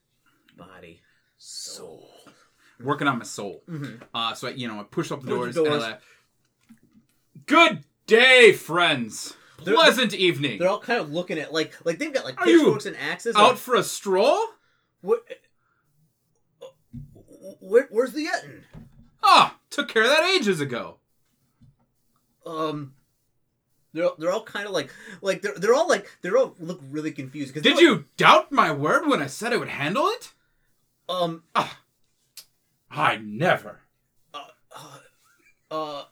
body, 0.58 1.02
soul. 1.38 2.10
Working 2.80 3.08
on 3.08 3.20
my 3.20 3.24
soul. 3.26 3.64
Mhm. 3.70 4.02
Uh, 4.14 4.34
so 4.34 4.48
I, 4.48 4.52
you 4.52 4.68
know 4.68 4.80
I 4.80 4.84
push 4.84 5.12
up 5.12 5.22
the 5.22 5.30
doors. 5.30 5.56
the 5.56 5.62
And 5.64 5.68
I 5.68 5.72
doors. 5.78 5.84
laugh. 5.84 6.02
Good 7.46 7.84
day, 8.08 8.52
friends. 8.54 9.36
They're- 9.64 9.76
Pleasant 9.76 10.14
evening. 10.14 10.60
They're 10.60 10.70
all 10.70 10.80
kind 10.80 11.00
of 11.00 11.12
looking 11.12 11.38
at 11.40 11.54
like, 11.54 11.74
like 11.86 11.98
they've 12.00 12.14
got 12.14 12.26
like 12.26 12.38
pitchforks 12.38 12.86
and 12.86 12.96
axes. 12.98 13.36
Out 13.36 13.50
Like, 13.50 13.58
for 13.58 13.76
a 13.76 13.84
stroll? 13.84 14.40
where, 15.02 15.20
where, 17.60 17.88
where's 17.90 18.14
the 18.14 18.28
Ettin? 18.28 18.64
Ah, 19.24 19.58
took 19.70 19.88
care 19.88 20.04
of 20.04 20.10
that 20.10 20.24
ages 20.36 20.60
ago. 20.60 20.98
Um, 22.46 22.94
they're 23.94 24.10
they're 24.18 24.32
all 24.32 24.44
kind 24.44 24.66
of 24.66 24.74
like 24.74 24.90
like 25.22 25.42
they're 25.42 25.56
they're 25.56 25.74
all 25.74 25.88
like 25.88 26.10
they're 26.22 26.38
all 26.38 26.56
look 26.60 26.82
really 26.90 27.12
confused. 27.12 27.54
Did 27.54 27.64
they're 27.64 27.80
you 27.82 28.06
doubt 28.18 28.52
my 28.52 28.72
word 28.72 29.08
when 29.08 29.22
I 29.22 29.28
said 29.28 29.54
I 29.54 29.58
would 29.58 29.70
handle 29.70 30.08
it? 30.08 30.34
like, 31.08 31.22
um 31.22 31.44
I 32.92 33.18
never. 33.18 33.82
uh 35.72 36.04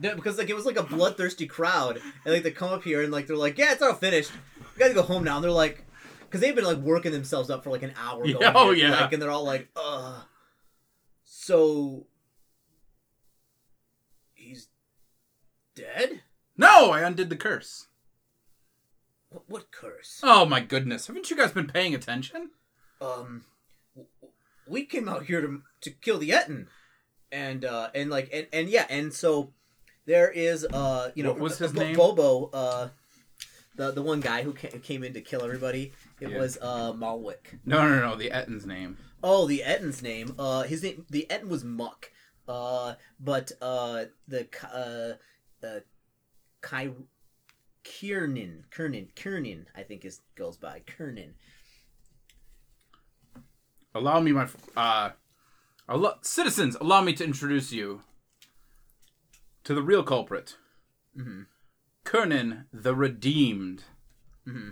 no, 0.00 0.14
because 0.16 0.38
like 0.38 0.48
it 0.50 0.56
was 0.56 0.64
like 0.66 0.78
a 0.78 0.82
bloodthirsty 0.82 1.46
crowd 1.46 2.00
and 2.24 2.34
like 2.34 2.42
they 2.42 2.50
come 2.50 2.72
up 2.72 2.82
here 2.82 3.02
and 3.02 3.12
like 3.12 3.26
they're 3.26 3.36
like 3.36 3.58
yeah 3.58 3.72
it's 3.72 3.82
all 3.82 3.92
finished 3.94 4.32
we 4.58 4.78
gotta 4.78 4.94
go 4.94 5.02
home 5.02 5.22
now 5.24 5.36
and 5.36 5.44
they're 5.44 5.50
like 5.50 5.84
because 6.22 6.40
they've 6.40 6.54
been 6.54 6.64
like 6.64 6.78
working 6.78 7.12
themselves 7.12 7.50
up 7.50 7.62
for 7.64 7.70
like 7.70 7.82
an 7.82 7.92
hour 8.00 8.24
Yeah, 8.26 8.52
oh, 8.54 8.70
yeah. 8.70 9.00
like, 9.00 9.12
and 9.12 9.20
they're 9.22 9.30
all 9.30 9.44
like 9.44 9.68
uh 9.76 10.22
so 11.24 12.06
he's 14.34 14.68
dead 15.74 16.22
No, 16.56 16.90
I 16.90 17.00
undid 17.02 17.28
the 17.30 17.36
curse. 17.36 17.86
what, 19.30 19.42
what 19.48 19.70
curse 19.70 20.20
Oh 20.22 20.44
my 20.46 20.60
goodness. 20.60 21.06
Haven't 21.06 21.30
you 21.30 21.36
guys 21.36 21.52
been 21.52 21.66
paying 21.68 21.94
attention? 21.94 22.50
um 23.02 23.44
we 24.68 24.84
came 24.84 25.08
out 25.08 25.24
here 25.24 25.40
to 25.40 25.62
to 25.80 25.90
kill 25.90 26.18
the 26.18 26.32
Ettin 26.32 26.68
and 27.32 27.64
uh 27.64 27.88
and 27.94 28.10
like 28.10 28.28
and, 28.32 28.46
and 28.52 28.68
yeah 28.68 28.86
and 28.90 29.12
so 29.12 29.52
there 30.10 30.28
is 30.30 30.64
uh 30.64 31.10
you 31.14 31.22
know 31.22 31.30
What 31.30 31.40
was 31.40 31.58
his 31.58 31.72
Bo- 31.72 31.82
name? 31.82 31.96
Bobo 31.96 32.50
uh 32.52 32.88
the 33.76 33.92
the 33.92 34.02
one 34.02 34.20
guy 34.20 34.42
who 34.42 34.52
came 34.52 35.04
in 35.04 35.12
to 35.14 35.20
kill 35.20 35.42
everybody 35.44 35.92
it 36.20 36.30
Yeah. 36.30 36.38
was 36.38 36.58
uh 36.60 36.92
Malwick 36.92 37.44
No, 37.64 37.88
no, 37.88 37.96
no. 38.06 38.16
The 38.16 38.30
Ettin's 38.32 38.66
name. 38.66 38.96
oh 39.22 39.46
the 39.46 39.62
Ettin's 39.62 40.02
name 40.02 40.34
uh 40.38 40.62
his 40.64 40.82
name 40.82 41.06
the 41.08 41.26
Etten 41.30 41.48
was 41.48 41.62
Muck 41.64 42.10
uh 42.48 42.94
but 43.20 43.52
uh 43.62 44.06
the 44.26 44.42
uh 44.82 45.66
uh 45.66 45.80
Kai 46.60 46.90
Kiernan 47.84 48.64
Kernan 48.70 49.06
Kernan 49.14 49.66
I 49.76 49.82
think 49.84 50.04
is 50.04 50.20
goes 50.34 50.56
by 50.56 50.82
Kernan 50.86 51.34
Allow 53.92 54.20
me, 54.20 54.30
my 54.30 54.46
uh, 54.76 55.10
citizens. 56.22 56.76
Allow 56.80 57.00
me 57.02 57.12
to 57.14 57.24
introduce 57.24 57.72
you 57.72 58.02
to 59.64 59.74
the 59.74 59.82
real 59.82 60.02
culprit, 60.02 60.56
Mhm. 61.16 61.46
Kernan 62.04 62.66
the 62.72 62.94
Redeemed. 62.94 63.84
hmm 64.44 64.70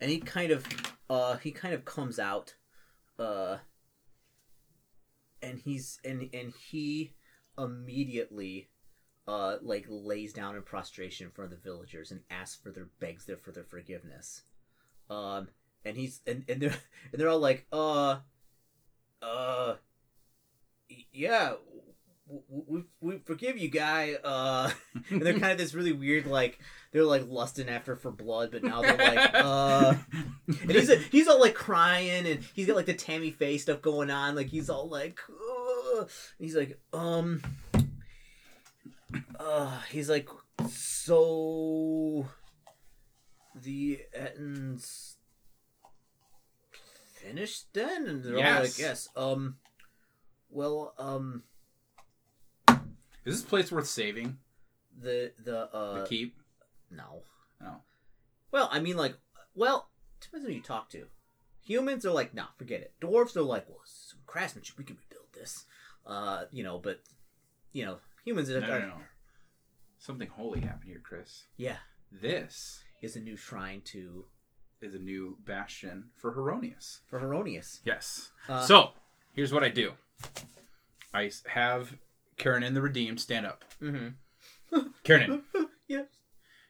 And 0.00 0.10
he 0.10 0.20
kind 0.20 0.50
of, 0.50 0.66
uh, 1.10 1.36
he 1.38 1.50
kind 1.52 1.74
of 1.74 1.84
comes 1.84 2.18
out, 2.18 2.54
uh, 3.18 3.58
and 5.40 5.58
he's 5.60 6.00
and 6.04 6.28
and 6.32 6.52
he 6.70 7.14
immediately, 7.58 8.70
uh, 9.26 9.58
like 9.60 9.86
lays 9.88 10.32
down 10.32 10.56
in 10.56 10.62
prostration 10.62 11.26
in 11.26 11.32
front 11.32 11.52
of 11.52 11.58
the 11.62 11.68
villagers 11.68 12.10
and 12.10 12.22
asks 12.30 12.60
for 12.60 12.70
their 12.70 12.86
begs 13.00 13.26
their 13.26 13.36
for 13.36 13.52
their 13.52 13.64
forgiveness. 13.64 14.42
Um, 15.10 15.48
and 15.84 15.96
he's 15.96 16.20
and 16.26 16.44
and 16.48 16.60
they're 16.62 16.70
and 17.12 17.20
they're 17.20 17.28
all 17.28 17.38
like, 17.40 17.66
uh, 17.72 18.20
uh, 19.20 19.76
yeah. 21.12 21.54
We, 22.26 22.84
we 23.00 23.18
forgive 23.18 23.58
you, 23.58 23.68
guy. 23.68 24.14
Uh, 24.22 24.70
and 25.10 25.22
they're 25.22 25.38
kind 25.38 25.52
of 25.52 25.58
this 25.58 25.74
really 25.74 25.92
weird, 25.92 26.26
like 26.26 26.58
they're 26.92 27.04
like 27.04 27.24
lusting 27.28 27.68
after 27.68 27.96
for 27.96 28.10
blood, 28.10 28.50
but 28.50 28.62
now 28.62 28.80
they're 28.80 28.96
like, 28.96 29.30
uh, 29.34 29.94
and 30.46 30.70
he's 30.70 30.90
he's 31.06 31.28
all 31.28 31.40
like 31.40 31.54
crying, 31.54 32.26
and 32.26 32.40
he's 32.54 32.66
got 32.66 32.76
like 32.76 32.86
the 32.86 32.94
Tammy 32.94 33.30
Faye 33.30 33.58
stuff 33.58 33.82
going 33.82 34.10
on, 34.10 34.34
like 34.34 34.48
he's 34.48 34.70
all 34.70 34.88
like, 34.88 35.18
uh, 35.30 36.04
he's 36.38 36.56
like, 36.56 36.78
um, 36.92 37.42
uh, 39.38 39.80
he's 39.90 40.08
like, 40.08 40.28
so 40.68 42.26
the 43.54 44.00
Ettins 44.16 45.16
finished 47.22 47.66
then, 47.72 48.06
and 48.06 48.24
they're 48.24 48.36
all 48.36 48.62
like, 48.62 48.78
yes, 48.78 49.08
um, 49.16 49.56
well, 50.50 50.94
um, 50.98 51.42
Is 53.24 53.40
this 53.40 53.48
place 53.48 53.70
worth 53.72 53.86
saving? 53.86 54.38
the 55.00 55.32
the 55.42 55.74
uh, 55.74 56.00
the 56.00 56.06
keep? 56.06 56.36
No. 56.90 57.22
No. 57.60 57.76
Well, 58.50 58.68
I 58.70 58.80
mean, 58.80 58.96
like, 58.96 59.16
well, 59.54 59.88
depends 60.20 60.44
on 60.44 60.50
who 60.50 60.56
you 60.56 60.62
talk 60.62 60.90
to. 60.90 61.06
Humans 61.64 62.04
are 62.04 62.10
like, 62.10 62.34
nah, 62.34 62.46
forget 62.58 62.80
it. 62.80 62.92
Dwarves 63.00 63.36
are 63.36 63.42
like, 63.42 63.68
well, 63.68 63.80
some 63.84 64.20
craftsmanship, 64.26 64.76
we 64.76 64.84
can 64.84 64.96
rebuild 64.96 65.32
this. 65.32 65.64
Uh, 66.04 66.44
you 66.50 66.62
know, 66.64 66.78
but, 66.78 67.00
you 67.72 67.84
know, 67.84 67.98
humans 68.24 68.50
are, 68.50 68.60
No, 68.60 68.66
no, 68.66 68.86
no. 68.88 68.94
Something 69.98 70.28
holy 70.28 70.60
happened 70.60 70.90
here, 70.90 71.00
Chris. 71.02 71.44
yeah, 71.56 71.76
This 72.10 72.82
is 73.00 73.14
a 73.16 73.20
new 73.20 73.36
shrine 73.36 73.80
to 73.86 74.24
is 74.80 74.94
a 74.96 74.98
new 74.98 75.38
bastion 75.46 76.10
for 76.16 76.32
Heironeous. 76.34 77.00
for 77.06 77.20
Heironeous. 77.20 77.78
Yes. 77.84 78.32
Uh, 78.48 78.60
so, 78.66 78.90
here's 79.32 79.52
what 79.52 79.62
I 79.62 79.68
do. 79.68 79.92
I 81.14 81.30
have 81.46 81.94
Karen 82.42 82.62
and 82.64 82.74
the 82.74 82.82
Redeemed 82.82 83.20
stand 83.20 83.46
up. 83.46 83.64
Mm-hmm. 83.80 84.78
Karen, 85.04 85.42
yes. 85.88 86.06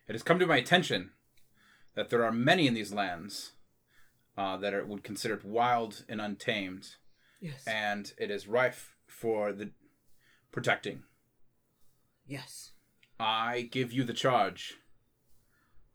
it 0.07 0.13
has 0.13 0.23
come 0.23 0.39
to 0.39 0.47
my 0.47 0.59
attention 0.59 1.11
that 1.95 2.11
there 2.11 2.23
are 2.25 2.31
many 2.33 2.67
in 2.67 2.75
these 2.75 2.93
lands 2.93 3.53
uh, 4.37 4.57
that 4.59 4.75
are 4.75 4.85
would 4.85 5.03
consider 5.03 5.35
it 5.35 5.45
wild 5.45 6.05
and 6.09 6.21
untamed, 6.21 6.97
Yes. 7.41 7.65
and 7.67 8.13
it 8.19 8.31
is 8.31 8.47
rife 8.47 8.97
for 9.07 9.53
the 9.53 9.71
protecting. 10.53 11.05
yes. 12.27 12.73
I 13.21 13.69
give 13.71 13.93
you 13.93 14.03
the 14.05 14.13
charge 14.15 14.75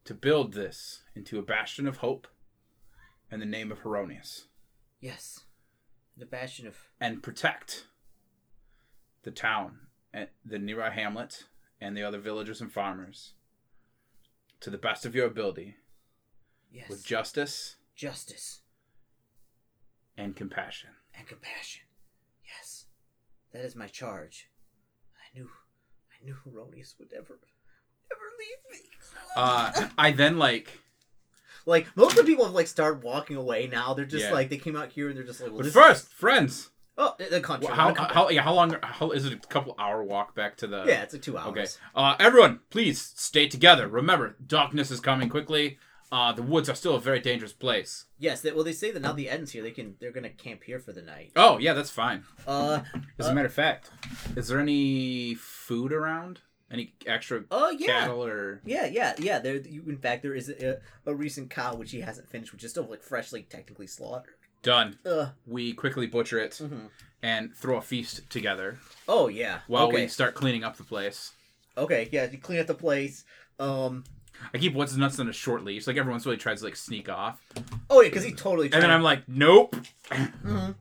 to 0.05 0.13
build 0.13 0.53
this 0.53 1.03
into 1.15 1.37
a 1.39 1.41
bastion 1.43 1.85
of 1.87 1.97
hope 1.97 2.27
in 3.29 3.39
the 3.41 3.45
name 3.45 3.69
of 3.71 3.79
Heironeous 3.79 4.45
Yes. 5.01 5.41
The 6.15 6.25
bastion 6.25 6.65
of. 6.67 6.77
and 7.01 7.21
protect 7.21 7.85
the 9.27 9.31
town 9.31 9.77
and 10.13 10.29
the 10.45 10.57
nearby 10.57 10.89
hamlet 10.89 11.43
and 11.81 11.97
the 11.97 12.01
other 12.01 12.17
villagers 12.17 12.61
and 12.61 12.71
farmers 12.71 13.33
to 14.61 14.69
the 14.69 14.77
best 14.77 15.05
of 15.05 15.13
your 15.13 15.27
ability 15.27 15.75
Yes. 16.71 16.87
with 16.89 17.05
justice 17.05 17.75
justice 17.93 18.61
and 20.17 20.33
compassion. 20.33 20.91
and 21.13 21.27
compassion. 21.27 21.83
Yes. 22.45 22.85
That 23.51 23.65
is 23.65 23.75
my 23.75 23.87
charge. 23.87 24.49
I 25.17 25.37
knew. 25.37 25.49
I 26.13 26.23
knew 26.25 26.35
Heironeous 26.45 26.95
would 26.99 27.11
never. 27.11 27.37
Never 28.09 28.27
leave 28.39 28.81
me. 28.81 28.89
Uh, 29.35 29.89
I 29.97 30.11
then 30.11 30.37
like, 30.39 30.79
Like 31.65 31.87
most 31.97 32.17
of 32.17 32.25
the 32.25 32.31
people 32.31 32.45
have 32.45 32.53
like 32.53 32.67
started 32.67 33.03
walking 33.03 33.35
away 33.35 33.67
now. 33.67 33.93
They're 33.93 34.05
just 34.05 34.25
Yeah. 34.27 34.31
like 34.31 34.47
they 34.49 34.57
came 34.57 34.77
out 34.77 34.93
here 34.93 35.09
and 35.09 35.17
they're 35.17 35.25
just 35.25 35.41
like, 35.41 35.51
well, 35.51 35.63
but 35.63 35.71
first, 35.73 36.13
friends. 36.13 36.69
Oh, 36.97 37.15
the 37.17 37.39
country. 37.41 37.67
Well, 37.67 37.75
how, 37.75 37.93
how 38.13 38.29
yeah 38.29 38.41
how 38.41 38.53
long 38.53 38.75
how 38.83 39.11
is 39.11 39.25
it 39.25 39.33
a 39.33 39.37
couple 39.47 39.75
hour 39.79 40.03
walk 40.03 40.35
back 40.35 40.57
to 40.57 40.67
the 40.67 40.83
yeah, 40.87 41.03
it's 41.03 41.13
like 41.13 41.21
two 41.21 41.37
hours. 41.37 41.47
okay 41.49 41.65
uh 41.95 42.15
everyone 42.19 42.59
please 42.69 43.01
stay 43.15 43.47
together 43.47 43.87
remember 43.87 44.35
darkness 44.45 44.91
is 44.91 44.99
coming 44.99 45.29
quickly 45.29 45.77
uh 46.11 46.31
the 46.31 46.41
woods 46.41 46.69
are 46.69 46.75
still 46.75 46.95
a 46.95 46.99
very 47.01 47.19
dangerous 47.19 47.53
place 47.53 48.05
Yes. 48.19 48.41
They, 48.41 48.51
well, 48.51 48.63
they 48.63 48.71
say 48.73 48.89
that 48.91 49.01
now 49.03 49.11
the 49.13 49.27
Edens 49.27 49.51
here, 49.51 49.61
they 49.61 49.71
can 49.71 49.95
they're 49.99 50.11
gonna 50.11 50.29
camp 50.29 50.63
here 50.63 50.79
for 50.79 50.91
the 50.91 51.01
night. 51.03 51.31
oh 51.35 51.57
yeah 51.59 51.73
that's 51.73 51.91
fine 51.91 52.23
Uh. 52.47 52.81
as 53.19 53.27
a 53.27 53.33
matter 53.33 53.47
of 53.47 53.53
fact 53.53 53.91
is 54.35 54.47
there 54.47 54.59
any 54.59 55.35
food 55.35 55.91
around 55.93 56.41
any 56.69 56.93
extra 57.05 57.43
Oh 57.49 57.69
yeah. 57.69 57.87
cattle 57.87 58.23
or 58.25 58.61
Yeah, 58.65 58.87
yeah, 58.87 59.13
yeah. 59.19 59.39
There, 59.39 59.55
you, 59.55 59.83
in 59.87 59.97
fact, 59.97 60.21
there 60.21 60.35
is 60.35 60.49
a, 60.49 60.79
a 61.05 61.15
recent 61.15 61.49
cow 61.49 61.75
which 61.75 61.91
he 61.91 62.01
hasn't 62.01 62.27
finished, 62.27 62.51
which 62.51 62.61
is 62.65 62.71
still 62.71 62.83
like 62.89 63.01
freshly, 63.01 63.43
technically 63.43 63.87
slaughtered. 63.87 64.33
Done 64.73 64.97
Uh, 65.05 65.27
we 65.45 65.73
quickly 65.73 66.07
butcher 66.07 66.39
it 66.45 66.51
mhm. 66.61 66.89
and 67.23 67.55
throw 67.55 67.77
a 67.77 67.81
feast 67.81 68.29
together 68.29 68.77
Oh 69.07 69.27
yeah. 69.29 69.59
while 69.67 69.87
okay. 69.87 70.03
we 70.03 70.07
start 70.07 70.35
cleaning 70.35 70.63
up 70.63 70.75
the 70.77 70.83
place 70.83 71.31
Okay. 71.77 72.09
Yeah. 72.11 72.25
You 72.29 72.39
clean 72.39 72.59
up 72.59 72.67
the 72.67 72.73
place. 72.87 73.23
Um. 73.59 74.03
I 74.53 74.57
keep 74.57 74.73
what's 74.73 74.95
nuts 74.95 75.19
on 75.19 75.29
a 75.29 75.33
short 75.33 75.63
leash. 75.63 75.87
Like 75.87 75.97
everyone's 75.97 76.25
really 76.25 76.37
tries 76.37 76.59
to 76.59 76.65
like 76.65 76.75
sneak 76.75 77.07
off, 77.09 77.39
Oh 77.89 78.01
yeah, 78.01 78.09
because 78.09 78.23
he 78.23 78.31
totally. 78.33 78.69
and 78.73 78.81
then 78.83 78.91
I'm 78.91 79.01
like, 79.03 79.21
nope. 79.27 79.75
Mhm. 80.11 80.75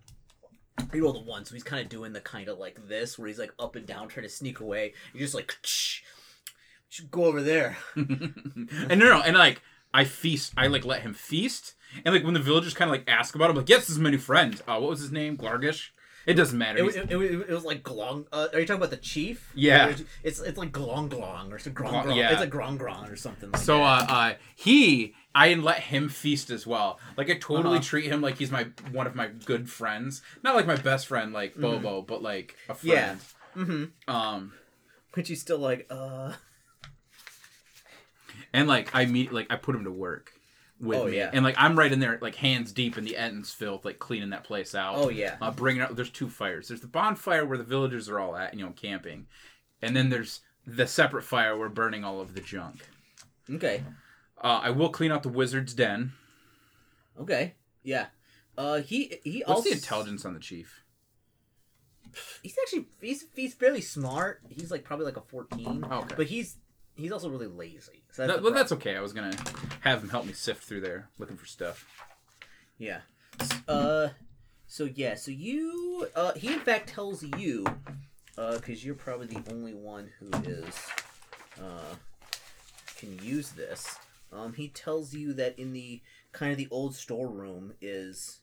He 0.92 1.00
rolled 1.00 1.16
a 1.16 1.20
one, 1.20 1.44
so 1.44 1.54
he's 1.54 1.62
kind 1.64 1.82
of 1.82 1.88
doing 1.88 2.12
the 2.12 2.20
kind 2.20 2.48
of 2.48 2.58
like 2.58 2.78
this, 2.88 3.18
where 3.18 3.28
he's 3.28 3.38
like 3.38 3.52
up 3.58 3.76
and 3.76 3.86
down 3.86 4.08
trying 4.08 4.24
to 4.24 4.30
sneak 4.30 4.60
away. 4.60 4.92
You're 5.14 5.22
just 5.22 5.34
like, 5.34 5.54
Shh, 5.62 6.00
should 6.88 7.10
go 7.10 7.24
over 7.24 7.42
there. 7.42 7.76
and 7.96 8.70
no, 8.88 9.06
no, 9.14 9.22
and 9.22 9.36
like 9.36 9.62
I 10.00 10.04
feast. 10.04 10.52
I 10.56 10.66
like 10.66 10.84
let 10.84 11.00
him 11.02 11.14
feast, 11.14 11.74
and 12.04 12.14
like 12.14 12.24
when 12.24 12.34
the 12.34 12.40
villagers 12.40 12.74
kind 12.74 12.90
of 12.90 12.96
like 12.96 13.08
ask 13.08 13.34
about 13.34 13.50
him, 13.50 13.56
like, 13.56 13.68
yes, 13.68 13.80
this 13.82 13.90
is 13.90 13.98
my 13.98 14.10
new 14.10 14.18
friend. 14.18 14.60
Uh, 14.68 14.78
what 14.78 14.90
was 14.90 15.00
his 15.00 15.12
name? 15.12 15.36
Glargish. 15.36 15.90
It 16.26 16.34
doesn't 16.34 16.58
matter. 16.58 16.78
It, 16.80 16.84
was- 16.84 16.96
it, 16.96 17.08
it, 17.10 17.16
it 17.22 17.48
was 17.50 17.64
like 17.64 17.82
glong. 17.84 18.26
Uh, 18.32 18.48
are 18.52 18.58
you 18.60 18.66
talking 18.66 18.80
about 18.80 18.90
the 18.90 18.96
chief? 19.12 19.52
Yeah. 19.54 19.94
It's 20.24 20.40
it's 20.40 20.58
like 20.58 20.72
glong 20.72 21.08
glong 21.08 21.52
or 21.52 21.58
some 21.60 21.72
grong 21.72 21.92
Glong- 21.94 22.02
grong. 22.04 22.16
yeah. 22.18 22.32
It's 22.32 22.40
like 22.40 22.50
grong 22.50 22.76
grong 22.76 23.06
or 23.08 23.14
something. 23.16 23.52
Like 23.52 23.62
so 23.62 23.82
uh, 23.84 24.04
uh, 24.08 24.34
he, 24.56 25.14
I 25.36 25.54
let 25.54 25.78
him 25.94 26.08
feast 26.08 26.50
as 26.50 26.66
well. 26.66 26.98
Like 27.16 27.30
I 27.30 27.34
totally 27.34 27.76
Uh-huh. 27.78 27.84
treat 27.90 28.06
him 28.06 28.20
like 28.22 28.38
he's 28.38 28.50
my 28.50 28.64
one 28.90 29.06
of 29.06 29.14
my 29.14 29.28
good 29.28 29.70
friends. 29.70 30.20
Not 30.42 30.56
like 30.56 30.66
my 30.66 30.74
best 30.76 31.06
friend, 31.06 31.32
like 31.32 31.54
Bobo, 31.54 32.02
but 32.02 32.22
like 32.22 32.56
a 32.68 32.74
friend. 32.74 33.20
Yeah. 33.56 33.62
mm-hmm. 33.62 34.12
Um, 34.12 34.52
Which 35.14 35.28
he's 35.28 35.40
still 35.40 35.58
like, 35.58 35.86
uh. 35.90 36.32
And 38.52 38.68
like 38.68 38.94
I 38.94 39.04
meet, 39.06 39.32
like 39.32 39.46
I 39.50 39.56
put 39.56 39.74
him 39.74 39.84
to 39.84 39.90
work 39.92 40.32
with 40.80 40.98
Oh, 40.98 41.04
me, 41.06 41.16
yeah. 41.16 41.30
and 41.32 41.44
like 41.44 41.54
I'm 41.58 41.78
right 41.78 41.90
in 41.92 42.00
there, 42.00 42.18
like 42.20 42.34
hands 42.34 42.72
deep 42.72 42.98
in 42.98 43.04
the 43.04 43.16
Ettins 43.18 43.54
filth, 43.54 43.84
like 43.84 43.98
cleaning 43.98 44.30
that 44.30 44.44
place 44.44 44.74
out. 44.74 44.94
Oh 44.96 45.08
yeah. 45.08 45.36
uh, 45.40 45.50
bringing 45.50 45.82
up. 45.82 45.94
There's 45.96 46.10
two 46.10 46.28
fires. 46.28 46.68
There's 46.68 46.80
the 46.82 46.86
bonfire 46.86 47.44
where 47.46 47.58
the 47.58 47.64
villagers 47.64 48.08
are 48.08 48.18
all 48.18 48.36
at, 48.36 48.54
you 48.54 48.64
know, 48.64 48.72
camping, 48.76 49.26
and 49.82 49.96
then 49.96 50.10
there's 50.10 50.40
the 50.66 50.86
separate 50.86 51.22
fire 51.24 51.56
where 51.56 51.68
burning 51.68 52.04
all 52.04 52.20
of 52.20 52.34
the 52.34 52.40
junk. 52.40 52.86
Okay. 53.50 53.84
Uh, 54.42 54.60
I 54.64 54.70
will 54.70 54.90
clean 54.90 55.12
out 55.12 55.22
the 55.22 55.28
wizard's 55.28 55.72
den. 55.74 56.12
Okay. 57.20 57.54
Yeah. 57.82 58.06
Uh, 58.58 58.80
he 58.80 59.18
he 59.24 59.42
What's 59.46 59.58
also 59.60 59.70
the 59.70 59.76
intelligence 59.76 60.24
on 60.24 60.34
the 60.34 60.40
chief? 60.40 60.82
He's 62.42 62.56
actually 62.62 62.86
he's 63.00 63.26
he's 63.34 63.54
fairly 63.54 63.80
smart. 63.80 64.40
He's 64.48 64.70
like 64.70 64.84
probably 64.84 65.04
like 65.06 65.16
a 65.16 65.20
fourteen. 65.22 65.84
Oh, 65.90 66.00
okay. 66.00 66.14
But 66.16 66.26
he's 66.26 66.56
he's 66.96 67.12
also 67.12 67.28
really 67.28 67.46
lazy. 67.46 68.04
So 68.10 68.26
that's 68.26 68.36
That, 68.36 68.42
well, 68.42 68.52
that's 68.52 68.72
okay. 68.72 68.96
I 68.96 69.00
was 69.00 69.12
gonna 69.12 69.36
have 69.80 70.02
him 70.02 70.08
help 70.08 70.26
me 70.26 70.32
sift 70.32 70.64
through 70.64 70.80
there 70.80 71.08
looking 71.18 71.36
for 71.36 71.46
stuff. 71.46 71.86
Yeah. 72.78 73.00
Uh, 73.68 74.08
so 74.66 74.84
yeah, 74.84 75.14
so 75.14 75.30
you, 75.30 76.08
uh, 76.14 76.32
he 76.32 76.52
in 76.52 76.60
fact 76.60 76.88
tells 76.88 77.22
you, 77.22 77.66
uh, 78.36 78.56
because 78.56 78.84
you're 78.84 78.94
probably 78.94 79.26
the 79.26 79.42
only 79.52 79.74
one 79.74 80.10
who 80.18 80.30
is, 80.44 80.74
uh, 81.60 81.94
can 82.96 83.18
use 83.22 83.50
this. 83.50 83.96
Um, 84.32 84.54
he 84.54 84.68
tells 84.68 85.14
you 85.14 85.32
that 85.34 85.58
in 85.58 85.72
the 85.72 86.02
kind 86.32 86.52
of 86.52 86.58
the 86.58 86.68
old 86.70 86.94
storeroom 86.94 87.74
is, 87.80 88.40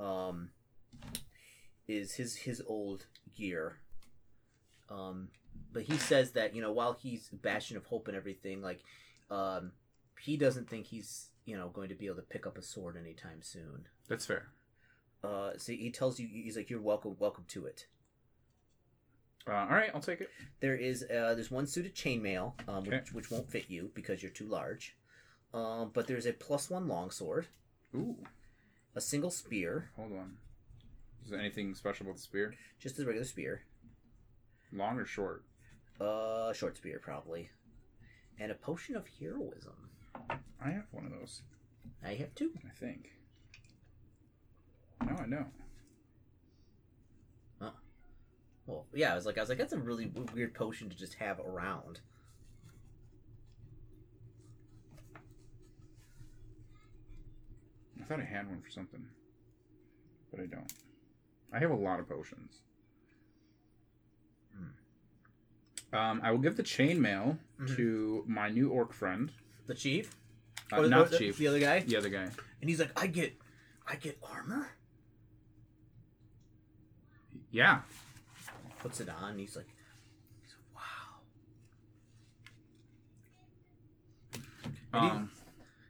um, 0.00 0.50
is 1.86 2.14
his 2.14 2.36
his 2.36 2.62
old 2.66 3.06
gear. 3.36 3.78
Um, 4.88 5.28
but 5.72 5.82
he 5.82 5.96
says 5.96 6.32
that 6.32 6.54
you 6.54 6.62
know 6.62 6.72
while 6.72 6.92
he's 6.92 7.28
bastion 7.30 7.76
of 7.76 7.84
hope 7.86 8.08
and 8.08 8.16
everything, 8.16 8.60
like, 8.62 8.80
um, 9.30 9.72
he 10.20 10.36
doesn't 10.36 10.68
think 10.68 10.86
he's 10.86 11.28
you 11.44 11.56
know 11.56 11.68
going 11.68 11.88
to 11.88 11.94
be 11.94 12.06
able 12.06 12.16
to 12.16 12.22
pick 12.22 12.46
up 12.46 12.58
a 12.58 12.62
sword 12.62 12.96
anytime 12.96 13.40
soon. 13.42 13.86
That's 14.08 14.26
fair. 14.26 14.48
Uh, 15.24 15.52
so 15.56 15.72
he 15.72 15.90
tells 15.90 16.18
you 16.18 16.28
he's 16.30 16.56
like 16.56 16.68
you're 16.70 16.80
welcome, 16.80 17.16
welcome 17.18 17.44
to 17.48 17.66
it. 17.66 17.86
Uh, 19.46 19.52
all 19.54 19.66
right, 19.68 19.90
I'll 19.94 20.00
take 20.00 20.20
it. 20.20 20.30
There 20.60 20.76
is 20.76 21.02
uh, 21.04 21.34
there's 21.34 21.50
one 21.50 21.66
suit 21.66 21.86
of 21.86 21.94
chainmail, 21.94 22.52
um, 22.68 22.84
Okay. 22.86 22.98
which, 22.98 23.12
which 23.12 23.30
won't 23.30 23.50
fit 23.50 23.64
you 23.68 23.90
because 23.94 24.22
you're 24.22 24.30
too 24.30 24.46
large. 24.46 24.96
Um, 25.54 25.90
but 25.92 26.06
there's 26.06 26.26
a 26.26 26.32
plus 26.32 26.70
one 26.70 26.88
longsword, 26.88 27.46
Ooh, 27.94 28.16
a 28.94 29.00
single 29.00 29.30
spear, 29.30 29.90
hold 29.96 30.12
on. 30.12 30.36
Is 31.24 31.30
there 31.30 31.38
anything 31.40 31.74
special 31.74 32.06
about 32.06 32.16
the 32.16 32.22
spear? 32.22 32.54
just 32.80 32.98
a 32.98 33.04
regular 33.04 33.26
spear, 33.26 33.62
Long 34.72 34.98
or 34.98 35.04
short? 35.04 35.44
Uh, 36.00 36.52
short 36.52 36.76
spear 36.76 37.00
probably, 37.02 37.50
and 38.38 38.50
a 38.50 38.54
potion 38.54 38.96
of 38.96 39.06
heroism. 39.20 39.74
I 40.64 40.70
have 40.70 40.86
one 40.90 41.06
of 41.06 41.12
those. 41.12 41.42
I 42.04 42.14
have 42.14 42.34
two. 42.34 42.52
I 42.64 42.70
think. 42.78 43.10
No, 45.04 45.16
I 45.16 45.26
know. 45.26 45.46
Oh. 47.60 47.72
Well, 48.66 48.86
yeah, 48.94 49.12
I 49.12 49.14
was 49.14 49.26
like, 49.26 49.38
I 49.38 49.40
was 49.40 49.48
like, 49.48 49.58
that's 49.58 49.72
a 49.72 49.78
really 49.78 50.10
weird 50.34 50.54
potion 50.54 50.88
to 50.88 50.96
just 50.96 51.14
have 51.14 51.40
around. 51.40 52.00
I 58.00 58.04
thought 58.04 58.20
I 58.20 58.24
had 58.24 58.48
one 58.48 58.60
for 58.60 58.70
something, 58.70 59.04
but 60.30 60.40
I 60.40 60.46
don't. 60.46 60.72
I 61.52 61.58
have 61.58 61.70
a 61.70 61.76
lot 61.76 62.00
of 62.00 62.08
potions. 62.08 62.60
Um, 65.92 66.20
I 66.22 66.30
will 66.30 66.38
give 66.38 66.56
the 66.56 66.62
chainmail 66.62 67.38
Mhm. 67.60 67.76
to 67.76 68.24
my 68.26 68.48
new 68.48 68.70
orc 68.70 68.92
friend. 68.92 69.30
The 69.66 69.74
chief, 69.74 70.14
Uh, 70.72 70.78
Or- 70.80 70.86
not 70.88 71.06
or 71.06 71.08
the 71.10 71.18
chief. 71.18 71.36
the 71.36 71.46
other 71.48 71.60
guy, 71.60 71.80
The 71.80 71.96
other 71.96 72.08
guy. 72.08 72.30
and 72.60 72.70
he's 72.70 72.80
like, 72.80 72.98
I 72.98 73.06
get, 73.06 73.38
I 73.86 73.96
get 73.96 74.18
armor. 74.22 74.70
Yeah. 77.50 77.82
Puts 78.78 79.00
it 79.00 79.08
on. 79.10 79.32
And 79.32 79.40
he's 79.40 79.54
like, 79.54 79.68
he's 80.42 80.54
like, 80.54 80.74
wow. 80.74 81.20
And 84.94 85.04
he- 85.04 85.10
Um, 85.10 85.30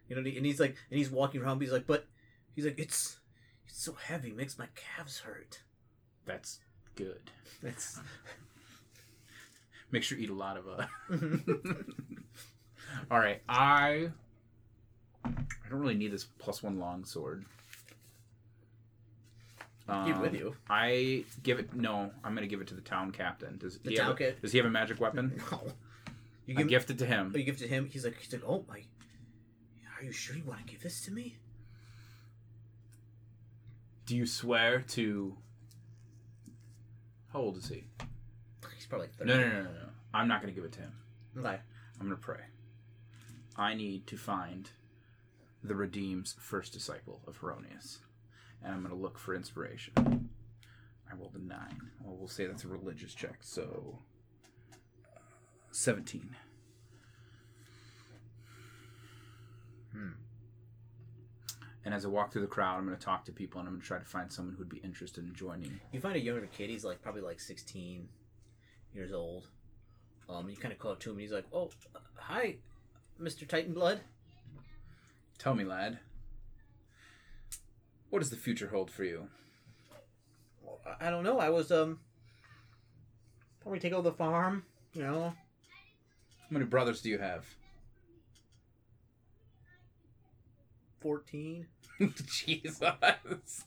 You 0.09 0.17
know, 0.21 0.29
and 0.29 0.45
he's 0.45 0.59
like, 0.61 0.77
and 0.91 0.99
he's 0.99 1.09
walking 1.11 1.41
around. 1.41 1.59
But 1.59 1.63
he's 1.65 1.73
like, 1.73 1.87
but 1.87 2.07
he's 2.55 2.65
like, 2.67 2.79
it's, 2.79 3.19
it's 3.67 3.81
so 3.83 3.93
heavy, 3.95 4.33
makes 4.33 4.59
my 4.59 4.67
calves 4.75 5.21
hurt. 5.21 5.63
that's 6.27 6.61
good. 6.97 7.31
That's 7.63 7.99
Make 9.93 10.03
sure 10.03 10.19
you 10.19 10.25
eat 10.25 10.31
a 10.31 10.35
lot 10.35 10.57
of 10.57 10.67
uh. 10.69 10.87
All 13.11 13.19
right, 13.21 13.41
I. 13.49 14.11
I 15.25 15.69
don't 15.71 15.81
really 15.81 15.95
need 15.95 16.11
this 16.13 16.25
plus 16.25 16.63
one 16.63 16.79
long 16.81 17.05
sword. 17.05 17.45
Keep 20.07 20.19
with 20.21 20.31
Um, 20.31 20.35
you. 20.37 20.57
I 20.71 21.25
give 21.43 21.59
it. 21.59 21.75
No, 21.75 22.11
I'm 22.25 22.35
gonna 22.35 22.47
give 22.47 22.61
it 22.61 22.69
to 22.69 22.75
the 22.75 22.81
town 22.81 23.13
captain. 23.13 23.59
Does 23.59 23.79
The 23.79 23.91
he 23.91 23.97
town 23.97 24.07
have? 24.07 24.15
A, 24.17 24.19
cap- 24.19 24.41
does 24.41 24.53
he 24.53 24.59
have 24.59 24.67
a 24.67 24.71
magic 24.71 25.01
weapon? 25.01 25.41
no. 25.53 25.61
You 26.47 26.55
I 26.57 26.59
give, 26.63 26.69
gift 26.69 26.91
it 26.91 26.99
to 26.99 27.07
him. 27.07 27.33
oh, 27.35 27.39
you 27.39 27.45
give 27.45 27.57
it 27.57 27.59
to 27.65 27.69
him. 27.69 27.87
He's 27.91 28.05
like, 28.05 28.19
he's 28.19 28.33
like, 28.33 28.43
oh 28.47 28.65
my. 28.69 28.79
Are 29.99 30.05
you 30.05 30.13
sure 30.13 30.35
you 30.37 30.43
want 30.45 30.67
to 30.67 30.73
give 30.73 30.83
this 30.83 31.05
to 31.05 31.13
me? 31.13 31.37
Do 34.07 34.17
you 34.17 34.27
swear 34.27 34.81
to? 34.91 35.37
How 37.33 37.39
old 37.41 37.57
is 37.59 37.69
he? 37.69 37.85
Probably 38.93 39.09
like 39.19 39.27
No, 39.27 39.35
30. 39.39 39.49
no, 39.49 39.51
no, 39.51 39.63
no, 39.63 39.71
no. 39.71 39.89
I'm 40.13 40.29
not 40.29 40.43
gonna 40.43 40.53
give 40.53 40.65
it 40.65 40.73
to 40.73 40.81
him. 40.81 40.93
Okay. 41.39 41.59
I'm 41.99 42.07
gonna 42.07 42.17
pray. 42.17 42.41
I 43.57 43.73
need 43.75 44.07
to 44.09 44.19
find 44.19 44.71
the 45.65 45.75
Redeem's 45.75 46.35
first 46.39 46.73
disciple 46.75 47.23
of 47.27 47.39
Heironeous. 47.41 48.01
And 48.63 48.75
I'm 48.75 48.83
going 48.83 48.95
to 48.95 49.01
look 49.01 49.19
for 49.19 49.35
inspiration. 49.35 49.93
I 51.11 51.15
rolled 51.17 51.35
a 51.35 51.39
9. 51.39 51.59
Well, 52.03 52.17
we'll 52.17 52.29
say 52.29 52.47
that's 52.47 52.65
a 52.65 52.69
religious 52.69 53.13
check, 53.15 53.39
so. 53.41 53.99
uh, 55.05 55.19
17. 55.73 56.35
Hmm. 59.93 60.09
And 61.85 61.93
as 61.95 62.05
I 62.05 62.09
walk 62.09 62.33
through 62.33 62.43
the 62.43 62.47
crowd, 62.49 62.79
I'm 62.79 62.87
going 62.87 62.97
to 62.97 63.05
talk 63.05 63.25
to 63.27 63.33
people 63.33 63.59
and 63.61 63.69
I'm 63.69 63.75
going 63.75 63.83
to 63.83 63.87
try 63.87 63.99
to 63.99 64.05
find 64.05 64.33
someone 64.33 64.55
who'd 64.55 64.69
be 64.69 64.79
interested 64.79 65.25
in 65.25 65.35
joining. 65.35 65.81
You 65.93 66.01
find 66.01 66.17
a 66.17 66.21
younger 66.21 66.47
kid. 66.47 66.71
He's 66.71 66.85
like 66.85 67.03
probably 67.03 67.23
like 67.23 67.41
16 67.41 68.09
years 68.95 69.13
old. 69.13 69.47
Um, 70.29 70.49
you 70.49 70.57
kind 70.57 70.73
of 70.73 70.79
call 70.79 70.93
up 70.93 71.01
to 71.01 71.11
him, 71.11 71.17
and 71.17 71.23
he's 71.23 71.33
like, 71.33 71.47
"Oh, 71.53 71.71
uh, 71.95 71.99
hi, 72.17 72.57
Mister 73.19 73.45
Titan 73.45 73.75
Blood." 73.75 74.01
Tell 75.39 75.55
me, 75.55 75.65
lad, 75.65 75.99
what 78.11 78.21
does 78.21 78.31
the 78.31 78.37
future 78.37 78.69
hold 78.69 78.91
for 78.91 79.03
you? 79.05 79.29
Well, 80.63 80.79
I- 81.01 81.11
don't 81.11 81.25
know. 81.25 81.39
I 81.41 81.51
was 81.51 81.73
um, 81.73 81.99
probably 83.61 83.81
take 83.81 83.93
over 83.93 84.09
the 84.09 84.17
farm. 84.17 84.65
You 84.95 85.03
know, 85.03 85.21
How 86.41 86.47
many 86.51 86.65
brothers 86.67 87.01
do 87.03 87.09
you 87.11 87.19
have? 87.19 87.47
14. 91.01 91.67
Jesus. 92.27 93.65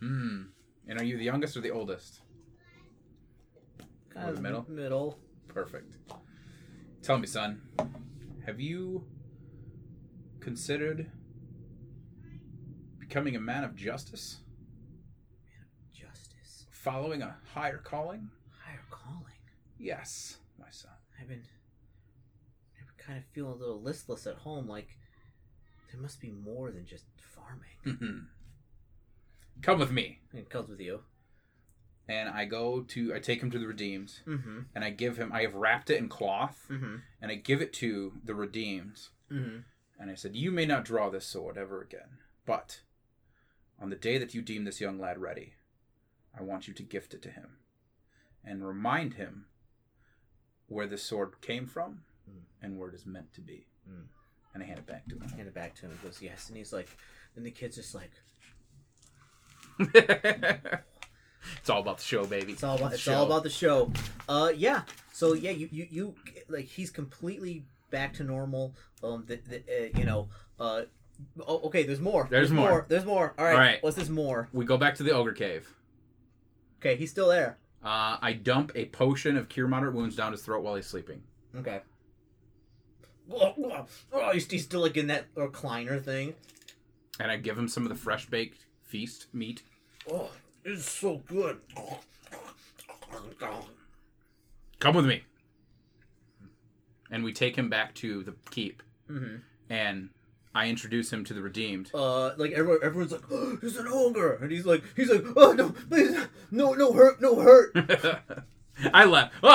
Hmm. 0.00 0.42
And 0.88 1.00
are 1.00 1.04
you 1.04 1.16
the 1.16 1.24
youngest 1.24 1.56
or 1.56 1.60
the 1.60 1.70
oldest? 1.70 2.20
Or 4.24 4.32
the 4.32 4.40
middle? 4.40 4.64
Middle. 4.68 5.18
Perfect. 5.48 5.96
Tell 7.02 7.18
me, 7.18 7.26
son, 7.26 7.60
have 8.46 8.60
you 8.60 9.04
considered 10.40 11.10
becoming 12.98 13.36
a 13.36 13.40
man 13.40 13.64
of 13.64 13.74
justice? 13.76 14.38
Justice. 15.92 16.66
Following 16.70 17.22
a 17.22 17.36
higher 17.54 17.78
calling? 17.78 18.28
Higher 18.64 18.80
calling. 18.90 19.34
Yes, 19.78 20.38
my 20.58 20.66
son. 20.70 20.92
I've 21.20 21.28
been, 21.28 21.42
I've 22.80 22.86
been 22.96 23.04
kind 23.06 23.18
of 23.18 23.24
feeling 23.32 23.52
a 23.52 23.56
little 23.56 23.80
listless 23.80 24.26
at 24.26 24.36
home. 24.36 24.68
Like 24.68 24.88
there 25.92 26.00
must 26.00 26.20
be 26.20 26.30
more 26.32 26.70
than 26.70 26.86
just 26.86 27.04
farming. 27.16 27.98
Mhm. 27.98 28.26
Come 29.62 29.78
with 29.78 29.90
me. 29.92 30.18
it 30.34 30.50
comes 30.50 30.68
with 30.68 30.80
you. 30.80 31.00
And 32.08 32.28
I 32.28 32.44
go 32.44 32.82
to, 32.82 33.14
I 33.14 33.18
take 33.18 33.42
him 33.42 33.50
to 33.50 33.58
the 33.58 33.66
Redeemed, 33.66 34.12
Mm-hmm. 34.26 34.58
and 34.74 34.84
I 34.84 34.90
give 34.90 35.16
him, 35.16 35.32
I 35.32 35.42
have 35.42 35.54
wrapped 35.54 35.90
it 35.90 35.98
in 35.98 36.08
cloth, 36.08 36.64
Mm-hmm. 36.70 36.96
and 37.20 37.30
I 37.32 37.34
give 37.34 37.60
it 37.60 37.72
to 37.74 38.12
the 38.24 38.34
Redeemed. 38.34 39.00
Mm-hmm. 39.32 39.58
And 39.98 40.10
I 40.10 40.14
said, 40.14 40.36
You 40.36 40.50
may 40.52 40.66
not 40.66 40.84
draw 40.84 41.10
this 41.10 41.26
sword 41.26 41.56
ever 41.58 41.80
again, 41.82 42.18
but 42.44 42.80
on 43.80 43.90
the 43.90 43.96
day 43.96 44.18
that 44.18 44.34
you 44.34 44.42
deem 44.42 44.64
this 44.64 44.80
young 44.80 44.98
lad 45.00 45.18
ready, 45.18 45.54
I 46.38 46.42
want 46.42 46.68
you 46.68 46.74
to 46.74 46.82
gift 46.82 47.12
it 47.14 47.22
to 47.22 47.30
him 47.30 47.56
and 48.44 48.66
remind 48.66 49.14
him 49.14 49.46
where 50.68 50.86
this 50.86 51.02
sword 51.02 51.40
came 51.40 51.66
from 51.66 52.02
Mm. 52.28 52.42
and 52.60 52.76
where 52.78 52.88
it 52.88 52.94
is 52.96 53.06
meant 53.06 53.32
to 53.34 53.40
be. 53.40 53.66
Mm. 53.88 54.06
And 54.52 54.62
I 54.62 54.66
hand 54.66 54.80
it 54.80 54.86
back 54.86 55.06
to 55.08 55.14
him. 55.14 55.28
Hand 55.28 55.46
it 55.46 55.54
back 55.54 55.74
to 55.76 55.82
him. 55.86 55.92
He 56.00 56.04
goes, 56.06 56.20
yes. 56.20 56.48
And 56.48 56.56
he's 56.56 56.72
like, 56.72 56.88
and 57.36 57.46
the 57.46 57.52
kid's 57.52 57.76
just 57.76 57.94
like, 57.94 58.10
it's 61.58 61.70
all 61.70 61.80
about 61.80 61.98
the 61.98 62.04
show, 62.04 62.24
baby. 62.26 62.52
it's 62.52 62.64
all 62.64 62.76
about, 62.76 62.92
it's 62.92 63.02
Show. 63.02 63.14
all 63.14 63.26
about 63.26 63.42
the 63.42 63.50
show. 63.50 63.90
Uh, 64.28 64.52
yeah. 64.56 64.82
So 65.12 65.32
yeah, 65.34 65.50
you, 65.50 65.68
you, 65.72 65.86
you, 65.90 66.14
like, 66.48 66.66
he's 66.66 66.90
completely 66.90 67.64
back 67.90 68.14
to 68.14 68.24
normal. 68.24 68.74
Um, 69.02 69.24
the, 69.26 69.36
the, 69.48 69.58
uh, 69.58 69.98
you 69.98 70.04
know, 70.04 70.28
uh, 70.60 70.82
oh, 71.46 71.60
okay. 71.66 71.84
There's 71.84 72.00
more. 72.00 72.26
There's 72.30 72.50
more. 72.50 72.86
There's 72.88 73.04
more. 73.04 73.34
All 73.38 73.44
right. 73.44 73.52
All 73.52 73.58
right. 73.58 73.82
What's 73.82 73.96
this 73.96 74.08
more? 74.08 74.48
We 74.52 74.64
go 74.64 74.76
back 74.76 74.94
to 74.96 75.02
the 75.02 75.12
ogre 75.12 75.32
cave. 75.32 75.72
Okay, 76.80 76.96
he's 76.96 77.10
still 77.10 77.28
there. 77.28 77.58
Uh, 77.82 78.18
I 78.20 78.32
dump 78.32 78.72
a 78.74 78.86
potion 78.86 79.36
of 79.36 79.48
cure 79.48 79.68
moderate 79.68 79.94
wounds 79.94 80.16
down 80.16 80.32
his 80.32 80.42
throat 80.42 80.62
while 80.62 80.74
he's 80.74 80.86
sleeping. 80.86 81.22
Okay. 81.56 81.80
Oh, 83.32 83.86
oh, 84.12 84.30
he's, 84.32 84.48
he's 84.50 84.64
still 84.64 84.80
like 84.80 84.96
in 84.96 85.06
that 85.08 85.32
recliner 85.34 86.02
thing. 86.02 86.34
And 87.18 87.30
I 87.30 87.36
give 87.36 87.56
him 87.56 87.68
some 87.68 87.82
of 87.84 87.88
the 87.88 87.94
fresh 87.94 88.26
baked 88.26 88.66
feast 88.82 89.26
meat. 89.32 89.62
Oh, 90.10 90.30
it's 90.66 90.90
so 90.90 91.22
good. 91.28 91.58
Come 94.80 94.96
with 94.96 95.06
me. 95.06 95.22
And 97.10 97.24
we 97.24 97.32
take 97.32 97.56
him 97.56 97.70
back 97.70 97.94
to 97.96 98.22
the 98.24 98.34
keep. 98.50 98.82
hmm 99.08 99.36
and 99.68 100.10
I 100.54 100.68
introduce 100.68 101.12
him 101.12 101.24
to 101.24 101.34
the 101.34 101.42
redeemed. 101.42 101.90
Uh, 101.92 102.30
like 102.36 102.52
everyone, 102.52 102.78
everyone's 102.82 103.12
like, 103.12 103.22
oh, 103.30 103.58
"He's 103.60 103.76
an 103.76 103.88
ogre," 103.88 104.38
and 104.40 104.50
he's 104.50 104.64
like, 104.64 104.82
"He's 104.94 105.10
like, 105.10 105.24
oh 105.36 105.52
no, 105.52 105.70
please, 105.70 106.16
no, 106.50 106.72
no 106.72 106.92
hurt, 106.92 107.20
no 107.20 107.40
hurt." 107.40 107.74
I 108.92 109.04
laugh. 109.04 109.32
and 109.42 109.52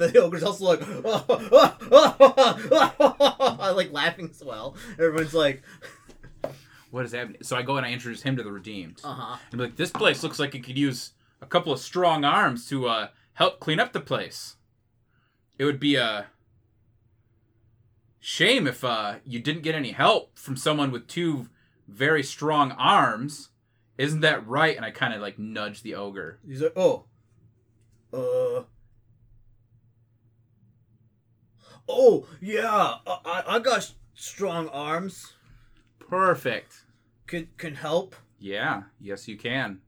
the 0.00 0.20
ogre's 0.22 0.42
also 0.42 0.64
like, 0.64 0.80
oh, 1.04 1.24
oh, 1.28 1.76
oh, 1.90 2.94
oh, 3.00 3.56
I 3.60 3.70
like 3.70 3.92
laughing 3.92 4.30
as 4.30 4.42
well. 4.42 4.76
Everyone's 4.92 5.34
like, 5.34 5.62
what 6.92 7.04
is 7.04 7.10
happening? 7.12 7.42
So 7.42 7.56
I 7.56 7.62
go 7.62 7.76
and 7.76 7.84
I 7.84 7.90
introduce 7.92 8.22
him 8.22 8.36
to 8.36 8.42
the 8.44 8.52
redeemed. 8.52 9.00
"Uh 9.02 9.12
huh." 9.14 9.36
And 9.50 9.58
be 9.58 9.64
like, 9.64 9.76
this 9.76 9.90
place 9.90 10.22
looks 10.22 10.38
like 10.38 10.54
it 10.54 10.62
could 10.62 10.78
use 10.78 11.12
a 11.40 11.46
couple 11.46 11.72
of 11.72 11.80
strong 11.80 12.24
arms 12.24 12.68
to 12.68 12.86
uh, 12.86 13.08
help 13.32 13.58
clean 13.58 13.80
up 13.80 13.92
the 13.92 14.00
place. 14.00 14.54
It 15.58 15.64
would 15.64 15.80
be 15.80 15.96
a 15.96 16.26
shame 18.20 18.66
if 18.68 18.84
uh, 18.84 19.16
you 19.24 19.40
didn't 19.40 19.62
get 19.62 19.74
any 19.74 19.90
help 19.92 20.38
from 20.38 20.56
someone 20.56 20.90
with 20.92 21.08
two 21.08 21.48
very 21.88 22.22
strong 22.22 22.70
arms. 22.72 23.48
Isn't 23.98 24.20
that 24.20 24.46
right? 24.46 24.76
And 24.76 24.84
I 24.84 24.90
kind 24.90 25.12
of 25.14 25.20
like 25.20 25.38
nudge 25.38 25.82
the 25.82 25.94
ogre. 25.94 26.38
He's 26.46 26.62
like, 26.62 26.72
"Oh, 26.76 27.04
uh." 28.12 28.62
Oh 31.88 32.26
yeah, 32.40 32.94
I, 33.06 33.18
I- 33.24 33.44
I 33.56 33.58
got 33.58 33.92
strong 34.14 34.68
arms. 34.68 35.32
Perfect. 36.16 36.82
Can 37.26 37.48
can 37.56 37.74
help. 37.74 38.14
Yeah, 38.38 38.82
yes, 39.00 39.28
you 39.28 39.38
can. 39.38 39.80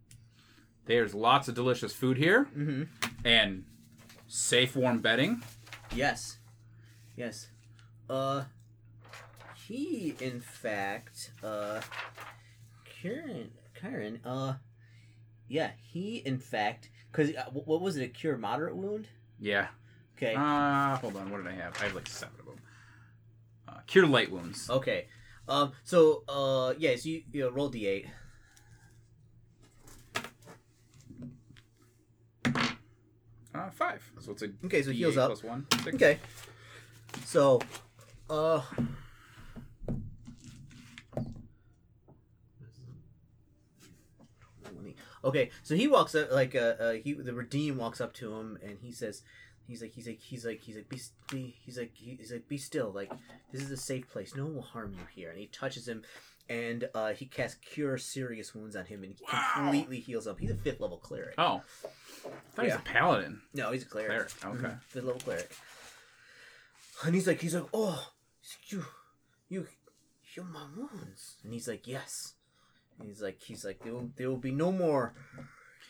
There's 0.86 1.12
lots 1.14 1.48
of 1.48 1.54
delicious 1.54 1.92
food 1.92 2.16
here 2.16 2.46
Mm-hmm. 2.56 2.84
and 3.26 3.66
safe, 4.26 4.74
warm 4.74 5.00
bedding. 5.00 5.42
Yes. 5.94 6.38
Yes. 7.14 7.48
Uh 8.08 8.44
he 9.68 10.14
in 10.18 10.40
fact 10.40 11.30
uh 11.42 11.82
Kieran 12.86 13.50
Kieran 13.78 14.20
uh 14.24 14.54
yeah, 15.46 15.72
he 15.92 16.22
in 16.24 16.38
fact 16.38 16.88
cuz 17.12 17.36
uh, 17.36 17.50
what 17.50 17.82
was 17.82 17.98
it 17.98 18.02
a 18.02 18.08
cure 18.08 18.38
moderate 18.38 18.74
wound? 18.76 19.08
Yeah. 19.38 19.68
Okay. 20.16 20.34
Uh, 20.34 20.96
hold 20.96 21.16
on. 21.16 21.30
What 21.30 21.44
did 21.44 21.48
I 21.52 21.56
have? 21.56 21.76
I 21.82 21.84
have 21.84 21.94
like 21.94 22.08
seven 22.08 22.36
of 22.40 22.46
them. 22.46 22.58
Uh, 23.68 23.80
cure 23.86 24.06
light 24.06 24.30
wounds. 24.32 24.70
okay. 24.70 25.06
Um 25.48 25.72
so 25.84 26.24
uh 26.28 26.74
yeah, 26.78 26.96
so 26.96 27.08
you, 27.08 27.22
you 27.32 27.40
know, 27.42 27.50
roll 27.50 27.70
d8. 27.70 28.06
Uh, 33.54 33.70
five. 33.70 34.02
So 34.18 34.32
it's 34.32 34.42
a 34.42 34.48
Okay, 34.64 34.82
so 34.82 34.90
heals 34.90 35.14
D8 35.14 35.18
up. 35.18 35.28
plus 35.28 35.44
one. 35.44 35.66
Six. 35.84 35.94
Okay. 35.94 36.18
So 37.24 37.60
uh 38.28 38.62
Okay, 45.24 45.50
so 45.62 45.74
he 45.74 45.88
walks 45.88 46.14
up 46.14 46.30
like 46.32 46.54
uh, 46.54 46.74
uh 46.78 46.92
he 46.92 47.14
the 47.14 47.32
redeem 47.32 47.78
walks 47.78 48.00
up 48.00 48.12
to 48.14 48.34
him 48.34 48.58
and 48.62 48.78
he 48.82 48.92
says 48.92 49.22
he's 49.66 49.80
like 49.82 49.92
he's 49.92 50.06
like 50.06 50.20
he's 50.20 50.44
like 50.44 50.60
he's 50.60 50.76
like 50.76 50.88
be, 50.88 51.00
be 51.30 51.54
he's 51.64 51.78
like 51.78 51.90
he's 51.94 52.32
like 52.32 52.48
be 52.48 52.58
still 52.58 52.90
like 52.92 53.10
this 53.52 53.62
is 53.62 53.70
a 53.70 53.76
safe 53.76 54.08
place 54.10 54.34
no 54.36 54.44
one 54.44 54.54
will 54.56 54.62
harm 54.62 54.92
you 54.92 55.00
here 55.14 55.30
and 55.30 55.38
he 55.38 55.46
touches 55.46 55.86
him 55.88 56.02
and 56.48 56.88
uh 56.94 57.12
he 57.14 57.24
casts 57.26 57.56
cure 57.64 57.96
serious 57.96 58.54
wounds 58.54 58.76
on 58.76 58.84
him 58.84 59.02
and 59.02 59.14
he 59.18 59.24
Wow. 59.32 59.50
completely 59.54 60.00
heals 60.00 60.26
up 60.26 60.38
he's 60.38 60.50
a 60.50 60.54
fifth 60.56 60.80
level 60.80 60.98
cleric. 60.98 61.34
Oh. 61.38 61.62
I 62.24 62.28
thought 62.54 62.62
he 62.64 62.70
was 62.72 62.74
a 62.74 62.78
paladin. 62.80 63.40
no 63.54 63.72
he's 63.72 63.82
a 63.82 63.86
cleric 63.86 64.08
Cleric, 64.38 64.44
okay. 64.44 64.74
Mhm, 64.74 64.80
fifth 64.82 65.04
level 65.04 65.20
cleric 65.20 65.50
and 67.04 67.14
he's 67.14 67.26
like 67.26 67.40
he's 67.40 67.54
like 67.54 67.66
oh 67.72 68.10
you 68.68 68.84
you 69.48 69.66
heal 70.20 70.44
my 70.44 70.64
wounds 70.76 71.36
and 71.42 71.52
he's 71.52 71.66
like 71.68 71.86
yes 71.86 72.34
and 72.98 73.08
he's 73.08 73.22
like 73.22 73.40
he's 73.42 73.64
like 73.64 73.82
there 73.82 73.92
will, 73.94 74.10
there 74.16 74.28
will 74.28 74.36
be 74.36 74.52
no 74.52 74.70
more 74.70 75.14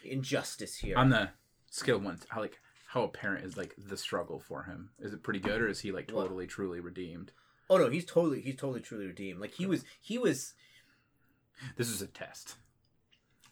injustice 0.04 0.76
here 0.76 0.96
On 0.96 1.08
the 1.10 1.30
skill 1.70 1.98
one, 1.98 2.20
how 2.28 2.40
like 2.40 2.58
how 2.94 3.02
apparent 3.02 3.44
is 3.44 3.56
like 3.56 3.74
the 3.76 3.96
struggle 3.96 4.38
for 4.38 4.62
him? 4.62 4.90
Is 5.00 5.12
it 5.12 5.22
pretty 5.22 5.40
good, 5.40 5.60
or 5.60 5.68
is 5.68 5.80
he 5.80 5.92
like 5.92 6.08
totally 6.08 6.46
truly 6.46 6.80
redeemed? 6.80 7.32
oh 7.70 7.78
no 7.78 7.88
he's 7.88 8.04
totally 8.04 8.40
he's 8.42 8.56
totally 8.56 8.80
truly 8.80 9.06
redeemed 9.06 9.40
like 9.40 9.54
he 9.54 9.64
was 9.64 9.84
he 10.00 10.18
was 10.18 10.52
This 11.76 11.88
is 11.88 12.02
a 12.02 12.06
test. 12.06 12.56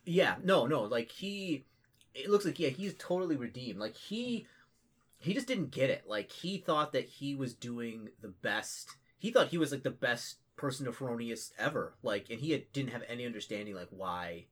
yeah 0.05 0.35
no 0.45 0.67
no 0.67 0.83
like 0.83 1.11
he 1.11 1.65
it 2.15 2.29
looks 2.29 2.45
like 2.45 2.61
yeah 2.61 2.69
he's 2.69 2.95
totally 2.99 3.37
redeemed 3.37 3.79
like 3.79 3.97
he 3.97 4.47
he 5.19 5.35
just 5.35 5.47
didn't 5.47 5.71
get 5.71 5.89
it. 5.89 6.03
Like 6.07 6.31
he 6.33 6.59
thought 6.59 6.93
that 6.93 7.05
he 7.05 7.35
was 7.35 7.55
doing 7.55 8.09
the 8.21 8.29
best. 8.29 8.97
He 9.19 9.31
thought 9.31 9.49
he 9.49 9.59
was 9.59 9.71
like 9.71 9.85
the 9.85 9.91
best 9.91 10.39
person 10.57 10.89
of 10.89 10.97
Heironeous 10.99 11.53
ever. 11.59 11.95
Like, 12.03 12.29
and 12.29 12.41
he 12.41 12.51
had, 12.51 12.73
didn't 12.73 12.91
have 12.91 13.05
any 13.09 13.25
understanding 13.25 13.77
like 13.77 13.87
why 13.91 14.47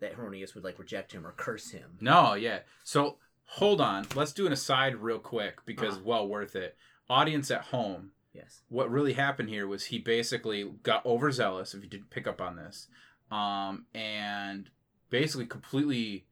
that 0.00 0.14
Heironeous 0.14 0.54
would 0.54 0.64
like 0.64 0.78
reject 0.78 1.12
him 1.12 1.26
or 1.26 1.32
curse 1.32 1.70
him. 1.70 1.96
No, 2.00 2.34
yeah. 2.34 2.58
So 2.84 3.16
hold 3.54 3.80
on. 3.80 4.06
Let's 4.14 4.32
do 4.32 4.46
an 4.46 4.52
aside 4.52 4.96
real 4.96 5.18
quick 5.18 5.64
because 5.66 5.94
Uh-huh. 5.94 6.02
well 6.04 6.28
worth 6.28 6.54
it. 6.56 6.76
Audience 7.08 7.50
at 7.50 7.62
home. 7.62 8.12
Yes. 8.32 8.62
What 8.68 8.90
really 8.90 9.14
happened 9.14 9.48
here 9.48 9.66
was 9.66 9.86
he 9.86 9.98
basically 9.98 10.64
got 10.82 11.04
overzealous. 11.04 11.74
If 11.74 11.82
you 11.82 11.88
didn't 11.90 12.10
pick 12.10 12.26
up 12.28 12.40
on 12.40 12.54
this, 12.56 12.86
um, 13.30 13.86
and 13.92 14.70
basically 15.10 15.46
completely 15.46 16.26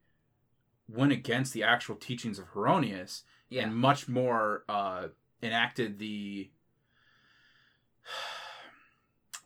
went 0.87 1.11
against 1.11 1.53
the 1.53 1.61
actual 1.63 1.95
teachings 1.95 2.39
of 2.39 2.47
Heironeous 2.53 3.23
Yeah. 3.49 3.63
and 3.63 3.75
much 3.75 4.07
more 4.07 4.63
uh, 4.69 5.09
enacted 5.43 5.99
the 5.99 6.49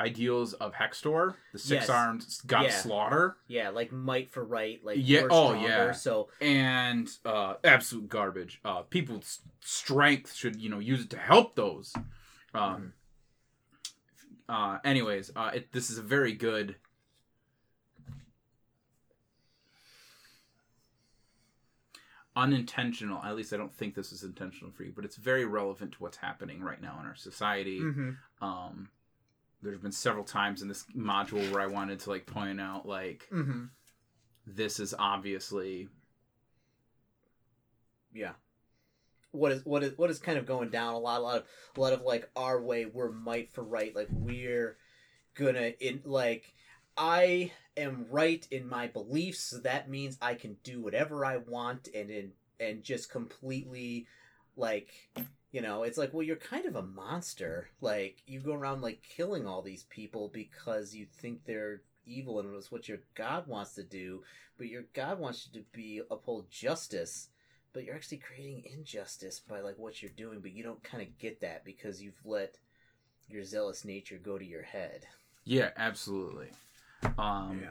ideals 0.04 0.54
of 0.54 0.74
Hextor, 0.74 1.34
the 1.52 1.58
Yes. 1.60 1.64
six 1.64 1.90
armed 1.90 2.26
god 2.46 2.64
Yeah. 2.64 2.70
slaughter, 2.82 3.38
yeah, 3.48 3.70
like 3.70 3.92
might 3.92 4.30
for 4.32 4.44
right. 4.44 4.84
Like 4.84 4.98
Yeah, 5.02 5.28
oh, 5.30 5.54
yeah. 5.54 5.92
So 5.94 6.30
and 6.42 7.10
uh, 7.26 7.56
absolute 7.64 8.10
garbage. 8.10 8.60
Uh, 8.66 8.82
people's 8.84 9.42
strength 9.62 10.34
should 10.34 10.62
you 10.62 10.70
know 10.70 10.80
use 10.80 11.02
it 11.02 11.10
to 11.12 11.18
help 11.18 11.56
those. 11.56 11.94
Um, 12.54 12.94
uh, 14.50 14.80
anyways, 14.84 15.32
uh, 15.36 15.52
it, 15.56 15.72
this 15.72 15.90
is 15.90 15.98
a 15.98 16.04
very 16.04 16.34
good. 16.34 16.76
Unintentional. 22.36 23.22
At 23.24 23.36
least 23.36 23.54
I 23.54 23.58
don't 23.58 23.74
think 23.76 23.94
this 23.94 24.12
is 24.12 24.24
intentional 24.24 24.72
for 24.72 24.84
you, 24.84 24.92
but 24.96 25.06
it's 25.06 25.18
very 25.18 25.46
relevant 25.46 25.92
to 25.94 25.98
what's 26.00 26.18
happening 26.18 26.62
right 26.62 26.82
now 26.82 26.98
in 27.00 27.06
our 27.06 27.16
society. 27.16 27.80
Mhm. 27.80 28.18
Um, 28.42 28.90
there's 29.64 29.80
been 29.80 29.92
several 29.92 30.24
times 30.24 30.62
in 30.62 30.68
this 30.68 30.86
module 30.96 31.50
where 31.52 31.62
I 31.62 31.68
wanted 31.68 32.00
to 32.02 32.10
like 32.10 32.26
point 32.26 32.60
out 32.62 32.86
like 32.88 33.28
Mhm. 33.32 33.70
this 34.46 34.80
is 34.80 34.94
obviously 34.98 35.90
Yeah. 38.14 38.34
What 39.32 39.52
is 39.52 39.66
what 39.66 39.84
is 39.84 39.98
what 39.98 40.12
is 40.12 40.20
kind 40.20 40.38
of 40.38 40.46
going 40.46 40.70
down 40.70 40.94
a 40.94 41.00
lot, 41.00 41.20
a 41.20 41.24
lot 41.24 41.38
of 41.38 41.48
a 41.76 41.82
lot 41.82 41.94
of 41.94 42.02
like 42.04 42.30
our 42.36 42.62
way. 42.62 42.86
We're 42.86 43.12
might 43.12 43.52
for 43.52 43.64
right. 43.64 43.96
Like 43.96 44.10
we're 44.12 44.78
gonna 45.34 45.74
in 45.80 46.02
like 46.06 46.54
I 46.96 47.52
am 47.76 48.06
right 48.12 48.48
in 48.52 48.68
my 48.68 48.86
beliefs. 48.88 49.40
So 49.40 49.58
that 49.60 49.90
means 49.90 50.18
I 50.22 50.36
can 50.36 50.58
do 50.64 50.80
whatever 50.80 51.26
I 51.26 51.38
want 51.38 51.88
and 51.96 52.12
in 52.12 52.34
and 52.60 52.84
just 52.84 53.10
completely 53.10 54.06
like 54.56 54.94
you 55.54 55.62
know 55.62 55.84
it's 55.84 55.98
like 55.98 56.14
well 56.14 56.24
you're 56.24 56.36
kind 56.36 56.66
of 56.66 56.76
a 56.76 56.82
monster 56.82 57.70
like 57.80 58.22
you 58.28 58.42
go 58.42 58.54
around 58.54 58.82
like 58.82 59.02
killing 59.02 59.48
all 59.48 59.62
these 59.62 59.84
people 59.84 60.30
because 60.34 60.94
you 60.94 61.06
think 61.06 61.46
they're 61.46 61.82
evil 62.06 62.40
and 62.40 62.54
it's 62.56 62.72
what 62.72 62.90
your 62.90 63.00
god 63.16 63.48
wants 63.48 63.76
to 63.76 63.84
do 63.84 64.22
but 64.58 64.68
your 64.68 64.84
god 64.94 65.18
wants 65.18 65.48
you 65.48 65.62
to 65.62 65.66
be 65.72 66.02
uphold 66.12 66.52
justice 66.52 67.30
but 67.72 67.86
you're 67.86 67.96
actually 67.96 68.18
creating 68.18 68.64
injustice 68.78 69.40
by 69.40 69.62
like 69.62 69.78
what 69.78 70.02
you're 70.02 70.12
doing 70.18 70.42
but 70.42 70.52
you 70.52 70.64
don't 70.64 70.84
kind 70.84 71.02
of 71.02 71.18
get 71.18 71.40
that 71.40 71.64
because 71.64 72.02
you've 72.02 72.20
let 72.26 72.58
your 73.30 73.46
zealous 73.46 73.86
nature 73.86 74.20
go 74.22 74.38
to 74.38 74.46
your 74.46 74.64
head 74.64 75.06
yeah, 75.46 75.72
absolutely. 75.76 76.50
Um, 77.18 77.60
Yeah. 77.62 77.70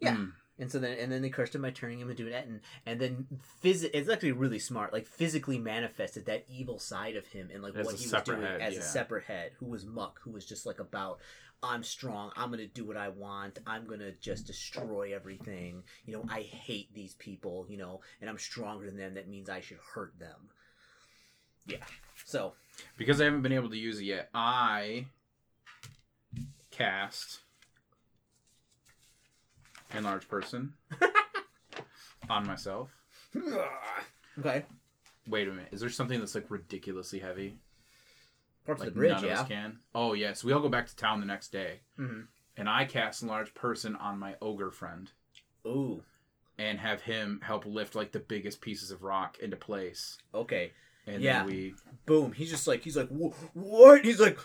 Yeah. 0.00 0.26
And 0.58 0.70
so 0.70 0.78
then 0.78 0.98
and 0.98 1.12
then 1.12 1.22
they 1.22 1.28
cursed 1.28 1.54
him 1.54 1.62
by 1.62 1.70
turning 1.70 1.98
him 2.00 2.10
into 2.10 2.26
an 2.26 2.32
et 2.32 2.46
and 2.46 2.60
and 2.86 3.00
then 3.00 3.26
phys- 3.62 3.88
it's 3.92 4.08
actually 4.08 4.32
really 4.32 4.58
smart 4.58 4.92
like 4.92 5.06
physically 5.06 5.58
manifested 5.58 6.26
that 6.26 6.44
evil 6.48 6.78
side 6.78 7.16
of 7.16 7.26
him 7.26 7.50
and 7.52 7.62
like 7.62 7.74
As 7.76 7.86
what 7.86 7.94
he 7.96 8.08
was 8.08 8.22
doing 8.22 8.42
head, 8.42 8.60
as 8.60 8.74
yeah. 8.74 8.80
a 8.80 8.82
separate 8.82 9.24
head 9.24 9.52
who 9.58 9.66
was 9.66 9.84
muck 9.84 10.20
who 10.22 10.30
was 10.30 10.46
just 10.46 10.66
like 10.66 10.78
about 10.80 11.18
i'm 11.62 11.82
strong 11.82 12.30
i'm 12.36 12.50
gonna 12.50 12.66
do 12.66 12.84
what 12.84 12.96
i 12.96 13.08
want 13.08 13.58
i'm 13.66 13.86
gonna 13.86 14.12
just 14.12 14.46
destroy 14.46 15.14
everything. 15.14 15.82
You 16.04 16.14
know 16.14 16.24
i 16.28 16.40
hate 16.40 16.92
these 16.94 17.14
people 17.14 17.66
you 17.68 17.76
know 17.76 18.00
and 18.20 18.28
i'm 18.30 18.38
stronger 18.38 18.86
than 18.86 18.96
them. 18.96 19.14
That 19.14 19.28
means 19.28 19.48
i 19.48 19.60
should 19.60 19.78
hurt 19.94 20.18
them. 20.18 20.48
Yeah. 21.66 21.78
So 22.24 22.54
Because 22.96 23.20
I 23.20 23.24
haven't 23.24 23.42
been 23.42 23.52
able 23.52 23.70
to 23.70 23.76
use 23.78 23.98
it 23.98 24.04
yet, 24.04 24.28
I 24.34 25.06
cast 26.70 27.40
enlarge 29.96 30.28
person 30.28 30.74
on 32.30 32.46
myself. 32.46 32.90
okay 34.38 34.64
Wait 35.28 35.48
a 35.48 35.50
minute. 35.50 35.68
Is 35.72 35.80
there 35.80 35.90
something 35.90 36.20
that's 36.20 36.34
like 36.36 36.50
ridiculously 36.50 37.18
heavy? 37.18 37.58
parts 38.64 38.80
Like 38.80 38.88
of 38.88 38.94
the 38.94 38.98
bridge 39.00 39.10
none 39.12 39.24
of 39.24 39.30
us 39.30 39.48
can. 39.48 39.78
Oh 39.94 40.12
yeah. 40.12 40.32
So 40.34 40.46
we 40.46 40.52
all 40.52 40.60
go 40.60 40.68
back 40.68 40.86
to 40.86 40.96
town 40.96 41.20
the 41.20 41.26
next 41.26 41.48
day, 41.52 41.80
hmm 41.96 42.22
and 42.56 42.68
I 42.68 42.84
cast 42.86 43.22
enlarge 43.22 43.52
person 43.54 43.96
on 43.96 44.18
my 44.18 44.34
ogre 44.40 44.70
friend 44.70 45.10
ooh 45.66 46.02
and 46.58 46.78
have 46.78 47.02
him 47.02 47.40
help 47.44 47.66
lift 47.66 47.94
like 47.94 48.12
the 48.12 48.18
biggest 48.20 48.60
pieces 48.62 48.90
of 48.90 49.02
rock 49.02 49.38
into 49.40 49.56
place. 49.56 50.16
okay 50.34 50.72
And 51.06 51.22
Yeah. 51.22 51.38
then 51.40 51.46
we 51.46 51.74
boom 52.06 52.32
he's 52.32 52.50
just 52.50 52.66
like 52.68 52.82
he's 52.82 52.96
like 52.96 53.08
what 53.52 54.04
he's 54.04 54.20
like 54.20 54.38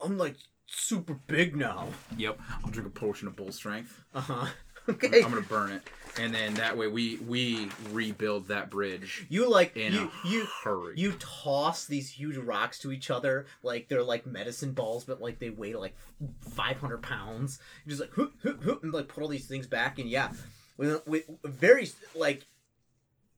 i'm 0.00 0.18
like 0.18 0.36
super 0.70 1.14
big 1.26 1.56
now. 1.56 1.88
Yep. 2.16 2.38
I'll 2.64 2.70
drink 2.70 2.88
a 2.88 2.90
potion 2.90 3.28
of 3.28 3.36
bull 3.36 3.52
strength. 3.52 4.02
uh-huh. 4.14 4.46
I'm, 4.88 4.94
okay 4.94 5.22
I'm 5.22 5.30
gonna 5.30 5.42
burn 5.42 5.72
it, 5.72 5.82
and 6.18 6.34
then 6.34 6.54
that 6.54 6.76
way 6.76 6.86
we 6.86 7.16
we 7.18 7.68
rebuild 7.92 8.48
that 8.48 8.70
bridge 8.70 9.26
you 9.28 9.48
like 9.48 9.76
you 9.76 10.10
you 10.24 10.46
hurry. 10.64 10.94
you 10.96 11.12
toss 11.18 11.84
these 11.84 12.10
huge 12.10 12.38
rocks 12.38 12.78
to 12.80 12.90
each 12.90 13.10
other 13.10 13.44
like 13.62 13.88
they're 13.88 14.02
like 14.02 14.26
medicine 14.26 14.72
balls 14.72 15.04
but 15.04 15.20
like 15.20 15.38
they 15.38 15.50
weigh 15.50 15.74
like 15.74 15.94
500 16.40 17.02
pounds. 17.02 17.58
You 17.84 17.90
just 17.90 18.00
like 18.00 18.10
hoop, 18.10 18.34
hoop, 18.42 18.62
hoop, 18.62 18.82
and 18.82 18.92
like 18.92 19.08
put 19.08 19.22
all 19.22 19.28
these 19.28 19.46
things 19.46 19.66
back 19.66 19.98
and 19.98 20.08
yeah. 20.08 20.32
With, 20.76 21.06
with 21.06 21.24
very 21.44 21.88
like 22.14 22.46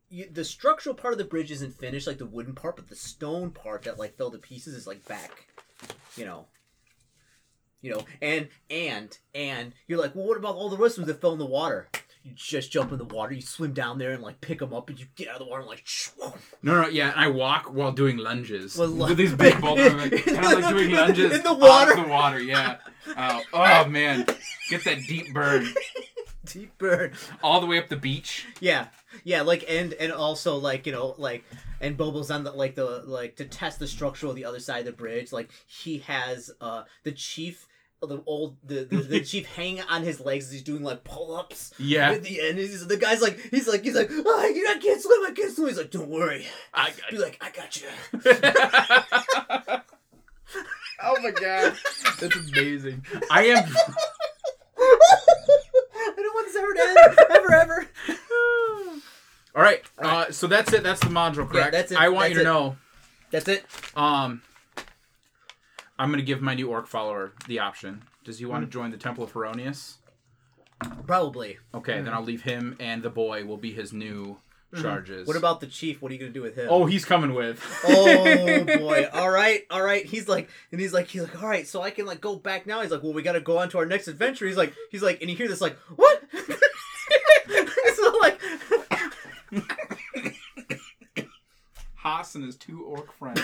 you, 0.09 0.29
the 0.31 0.45
structural 0.45 0.95
part 0.95 1.13
of 1.13 1.19
the 1.19 1.25
bridge 1.25 1.51
isn't 1.51 1.75
finished 1.75 2.07
like 2.07 2.19
the 2.19 2.27
wooden 2.27 2.55
part 2.55 2.77
but 2.77 2.89
the 2.89 2.95
stone 2.95 3.51
part 3.51 3.83
that 3.83 3.99
like 3.99 4.17
fell 4.17 4.31
to 4.31 4.39
pieces 4.39 4.75
is 4.75 4.87
like 4.87 5.07
back 5.09 5.47
you 6.17 6.25
know 6.25 6.47
you 7.83 7.91
know 7.91 8.01
and 8.23 8.49
and 8.71 9.19
and 9.35 9.73
you're 9.87 10.01
like 10.01 10.15
well 10.15 10.27
what 10.27 10.39
about 10.39 10.55
all 10.55 10.71
the 10.71 10.77
rest 10.77 10.97
of 10.99 11.05
them 11.05 11.13
that 11.15 11.21
fell 11.21 11.33
in 11.33 11.39
the 11.39 11.45
water 11.47 11.89
you 12.25 12.31
just 12.37 12.71
jump 12.71 12.93
in 12.93 12.99
the 12.99 13.05
water 13.05 13.35
you 13.35 13.43
swim 13.43 13.73
down 13.73 13.99
there 13.99 14.13
and 14.13 14.23
like 14.23 14.41
pick 14.41 14.61
them 14.61 14.73
up 14.73 14.89
and 14.89 14.99
you 15.01 15.07
get 15.17 15.27
out 15.29 15.35
of 15.35 15.41
the 15.41 15.45
water 15.51 15.63
and 15.63 15.69
like 15.69 15.85
no, 16.63 16.83
no, 16.83 16.89
yeah. 16.89 17.11
And 17.11 17.19
I 17.19 17.27
walk 17.27 17.75
while 17.75 17.91
doing 17.91 18.17
lunges 18.19 18.77
Well, 18.77 18.93
with 19.09 19.17
these 19.17 19.35
big 19.35 19.61
boulders, 19.61 19.93
like, 19.97 20.25
kind 20.25 20.39
of 20.39 20.61
like 20.63 20.69
doing 20.69 20.93
lunges 20.93 21.33
In 21.33 21.43
the 21.43 21.53
water. 21.53 21.97
the 21.97 22.07
water. 22.07 22.41
Yeah. 22.41 22.77
Oh, 23.17 23.43
oh 23.53 23.85
man, 23.89 24.25
get 24.71 24.85
that 24.85 25.01
deep 25.09 25.35
burn 25.35 25.67
deep 26.45 26.79
burn 26.79 27.13
all 27.43 27.61
the 27.61 27.67
way 27.67 27.79
up 27.79 27.89
the 27.89 27.97
beach. 27.97 28.47
Yeah, 28.61 28.87
yeah, 29.25 29.43
like 29.43 29.65
and 29.69 29.93
and 29.95 30.13
also 30.13 30.57
like 30.57 30.87
you 30.87 30.93
know 30.93 31.17
like 31.19 31.45
and 31.81 31.97
Bobo's 31.97 32.31
on 32.31 32.45
the 32.45 32.53
like 32.53 32.77
the 32.77 33.03
like 33.05 33.35
to 33.37 33.45
test 33.45 33.81
the 33.81 33.89
structure 33.89 34.29
of 34.29 34.37
the 34.37 34.45
other 34.45 34.61
side 34.61 34.81
of 34.81 34.85
the 34.87 34.93
bridge. 34.93 35.33
Like 35.33 35.51
he 35.67 35.99
has 35.99 36.53
uh 36.61 36.85
the 37.03 37.11
chief, 37.11 37.67
the 38.07 38.23
old 38.27 38.57
the 38.65 38.85
the, 38.85 38.97
the 38.97 39.20
chief 39.24 39.47
hanging 39.47 39.83
on 39.89 40.03
his 40.03 40.20
legs 40.20 40.47
as 40.47 40.53
he's 40.53 40.62
doing 40.62 40.83
like 40.83 41.05
pull 41.05 41.35
ups. 41.37 41.73
Yeah, 41.79 42.11
At 42.12 42.23
the 42.23 42.41
end, 42.41 42.59
he's, 42.59 42.87
the 42.87 42.97
guy's 42.97 43.20
like 43.23 43.39
he's 43.51 43.69
like 43.69 43.83
he's 43.85 43.95
like 43.95 44.11
oh, 44.11 44.41
I 44.41 44.79
can't 44.81 45.01
swim, 45.01 45.20
I 45.27 45.33
can't 45.35 45.55
swim. 45.55 45.69
He's 45.69 45.79
like 45.79 45.91
don't 45.91 46.09
worry. 46.09 46.47
I 46.74 46.93
He's 47.11 47.20
like 47.20 47.39
I 47.41 47.51
got 47.51 47.81
you. 47.81 47.89
oh 51.03 51.16
my 51.23 51.31
god, 51.31 51.77
that's 52.20 52.37
amazing. 52.37 53.05
I 53.31 53.45
am. 53.47 53.65
I 54.79 56.12
don't 56.16 56.35
want 56.35 56.47
this 56.47 56.57
ever 56.57 56.73
to 56.74 56.81
end. 56.81 57.19
Ever 57.31 57.55
ever. 57.55 57.89
All 59.55 59.62
right, 59.62 59.83
All 59.99 60.05
right. 60.05 60.29
Uh, 60.29 60.33
so 60.33 60.47
that's 60.47 60.73
it. 60.73 60.83
That's 60.83 61.01
the 61.01 61.07
module, 61.09 61.49
correct? 61.49 61.73
that's 61.73 61.93
it, 61.93 61.99
I 61.99 62.09
want 62.09 62.31
you 62.31 62.37
to 62.37 62.41
it. 62.41 62.45
know. 62.45 62.77
That's 63.31 63.49
it. 63.49 63.65
Um, 63.95 64.43
I'm 66.03 66.11
gonna 66.11 66.23
give 66.23 66.43
my 66.43 66.55
new 66.55 66.69
orc 66.69 66.89
follower 66.89 67.33
the 67.47 67.61
option. 67.61 68.03
Does 68.24 68.39
he 68.41 68.45
Hmm. 68.45 68.51
want 68.51 68.65
to 68.65 68.70
join 68.70 68.91
the 68.91 68.97
Temple 68.97 69.23
of 69.23 69.33
Heironeous? 69.33 69.99
Probably. 71.07 71.59
Okay, 71.73 71.99
Hmm. 71.99 72.05
then 72.07 72.12
I'll 72.15 72.24
leave 72.24 72.43
him 72.43 72.77
and 72.81 73.05
the 73.05 73.11
boy 73.11 73.45
will 73.45 73.57
be 73.57 73.73
his 73.73 73.93
new 73.93 74.39
charges. 74.81 75.29
What 75.29 75.37
about 75.37 75.61
the 75.61 75.69
chief? 75.69 76.03
What 76.03 76.11
are 76.11 76.15
you 76.15 76.19
gonna 76.20 76.33
do 76.33 76.43
with 76.43 76.57
him? 76.57 76.66
Oh, 76.69 76.87
he's 76.87 77.05
coming 77.05 77.35
with. 77.35 77.62
oh 77.85 78.65
boy 78.65 79.07
all 79.12 79.31
right 79.31 79.65
all 79.70 79.83
right 79.83 80.05
he's 80.05 80.27
like 80.29 80.49
and 80.73 80.81
he's 80.81 80.93
like 80.93 81.07
he's 81.09 81.23
like 81.23 81.41
all 81.43 81.49
right 81.49 81.69
so 81.69 81.83
i 81.83 81.91
can 81.91 82.05
like 82.07 82.20
go 82.20 82.35
back 82.37 82.66
now 82.66 82.81
he's 82.81 82.91
like 82.91 83.03
well 83.03 83.12
we 83.12 83.23
gotta 83.23 83.41
go 83.41 83.59
on 83.59 83.69
to 83.69 83.79
our 83.79 83.85
next 83.87 84.09
adventure 84.09 84.47
he's 84.47 84.57
like 84.57 84.73
he's 84.91 85.03
like 85.03 85.20
and 85.20 85.31
you 85.31 85.37
hear 85.37 85.47
this 85.47 85.61
like 85.61 85.77
what 85.95 86.23
so 87.95 88.19
like 88.20 88.41
Haas 91.97 92.35
and 92.35 92.45
his 92.45 92.57
two 92.57 92.83
orc 92.85 93.12
friends. 93.12 93.41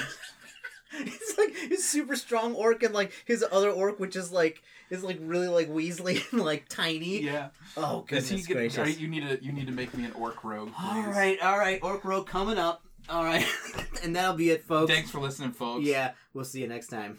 he's 1.04 1.34
like 1.38 1.54
he's 1.54 1.86
super 1.86 2.16
strong 2.16 2.54
orc 2.54 2.82
and 2.82 2.94
like 2.94 3.12
his 3.24 3.44
other 3.50 3.70
orc, 3.70 3.98
which 4.00 4.16
is 4.16 4.32
like 4.32 4.62
is 4.90 5.04
like 5.04 5.18
really 5.20 5.48
like 5.48 5.68
Weasley 5.68 6.22
and 6.32 6.40
like 6.42 6.68
tiny. 6.68 7.20
Yeah. 7.22 7.48
Oh 7.76 8.04
he 8.08 8.16
goodness 8.16 8.46
get- 8.46 8.54
gracious! 8.54 8.78
all 8.78 8.84
right, 8.84 8.98
you 8.98 9.08
need 9.08 9.28
to 9.28 9.44
you 9.44 9.52
need 9.52 9.66
to 9.66 9.72
make 9.72 9.94
me 9.94 10.04
an 10.04 10.12
orc 10.12 10.42
rogue. 10.44 10.70
All 10.80 11.02
please. 11.02 11.06
right, 11.14 11.42
all 11.42 11.58
right, 11.58 11.78
orc 11.82 12.04
rogue 12.04 12.26
coming 12.26 12.58
up. 12.58 12.82
All 13.10 13.24
right, 13.24 13.46
and 14.02 14.14
that'll 14.16 14.34
be 14.34 14.50
it, 14.50 14.64
folks. 14.64 14.92
Thanks 14.92 15.10
for 15.10 15.18
listening, 15.18 15.52
folks. 15.52 15.84
Yeah, 15.84 16.12
we'll 16.34 16.44
see 16.44 16.60
you 16.60 16.68
next 16.68 16.88
time. 16.88 17.18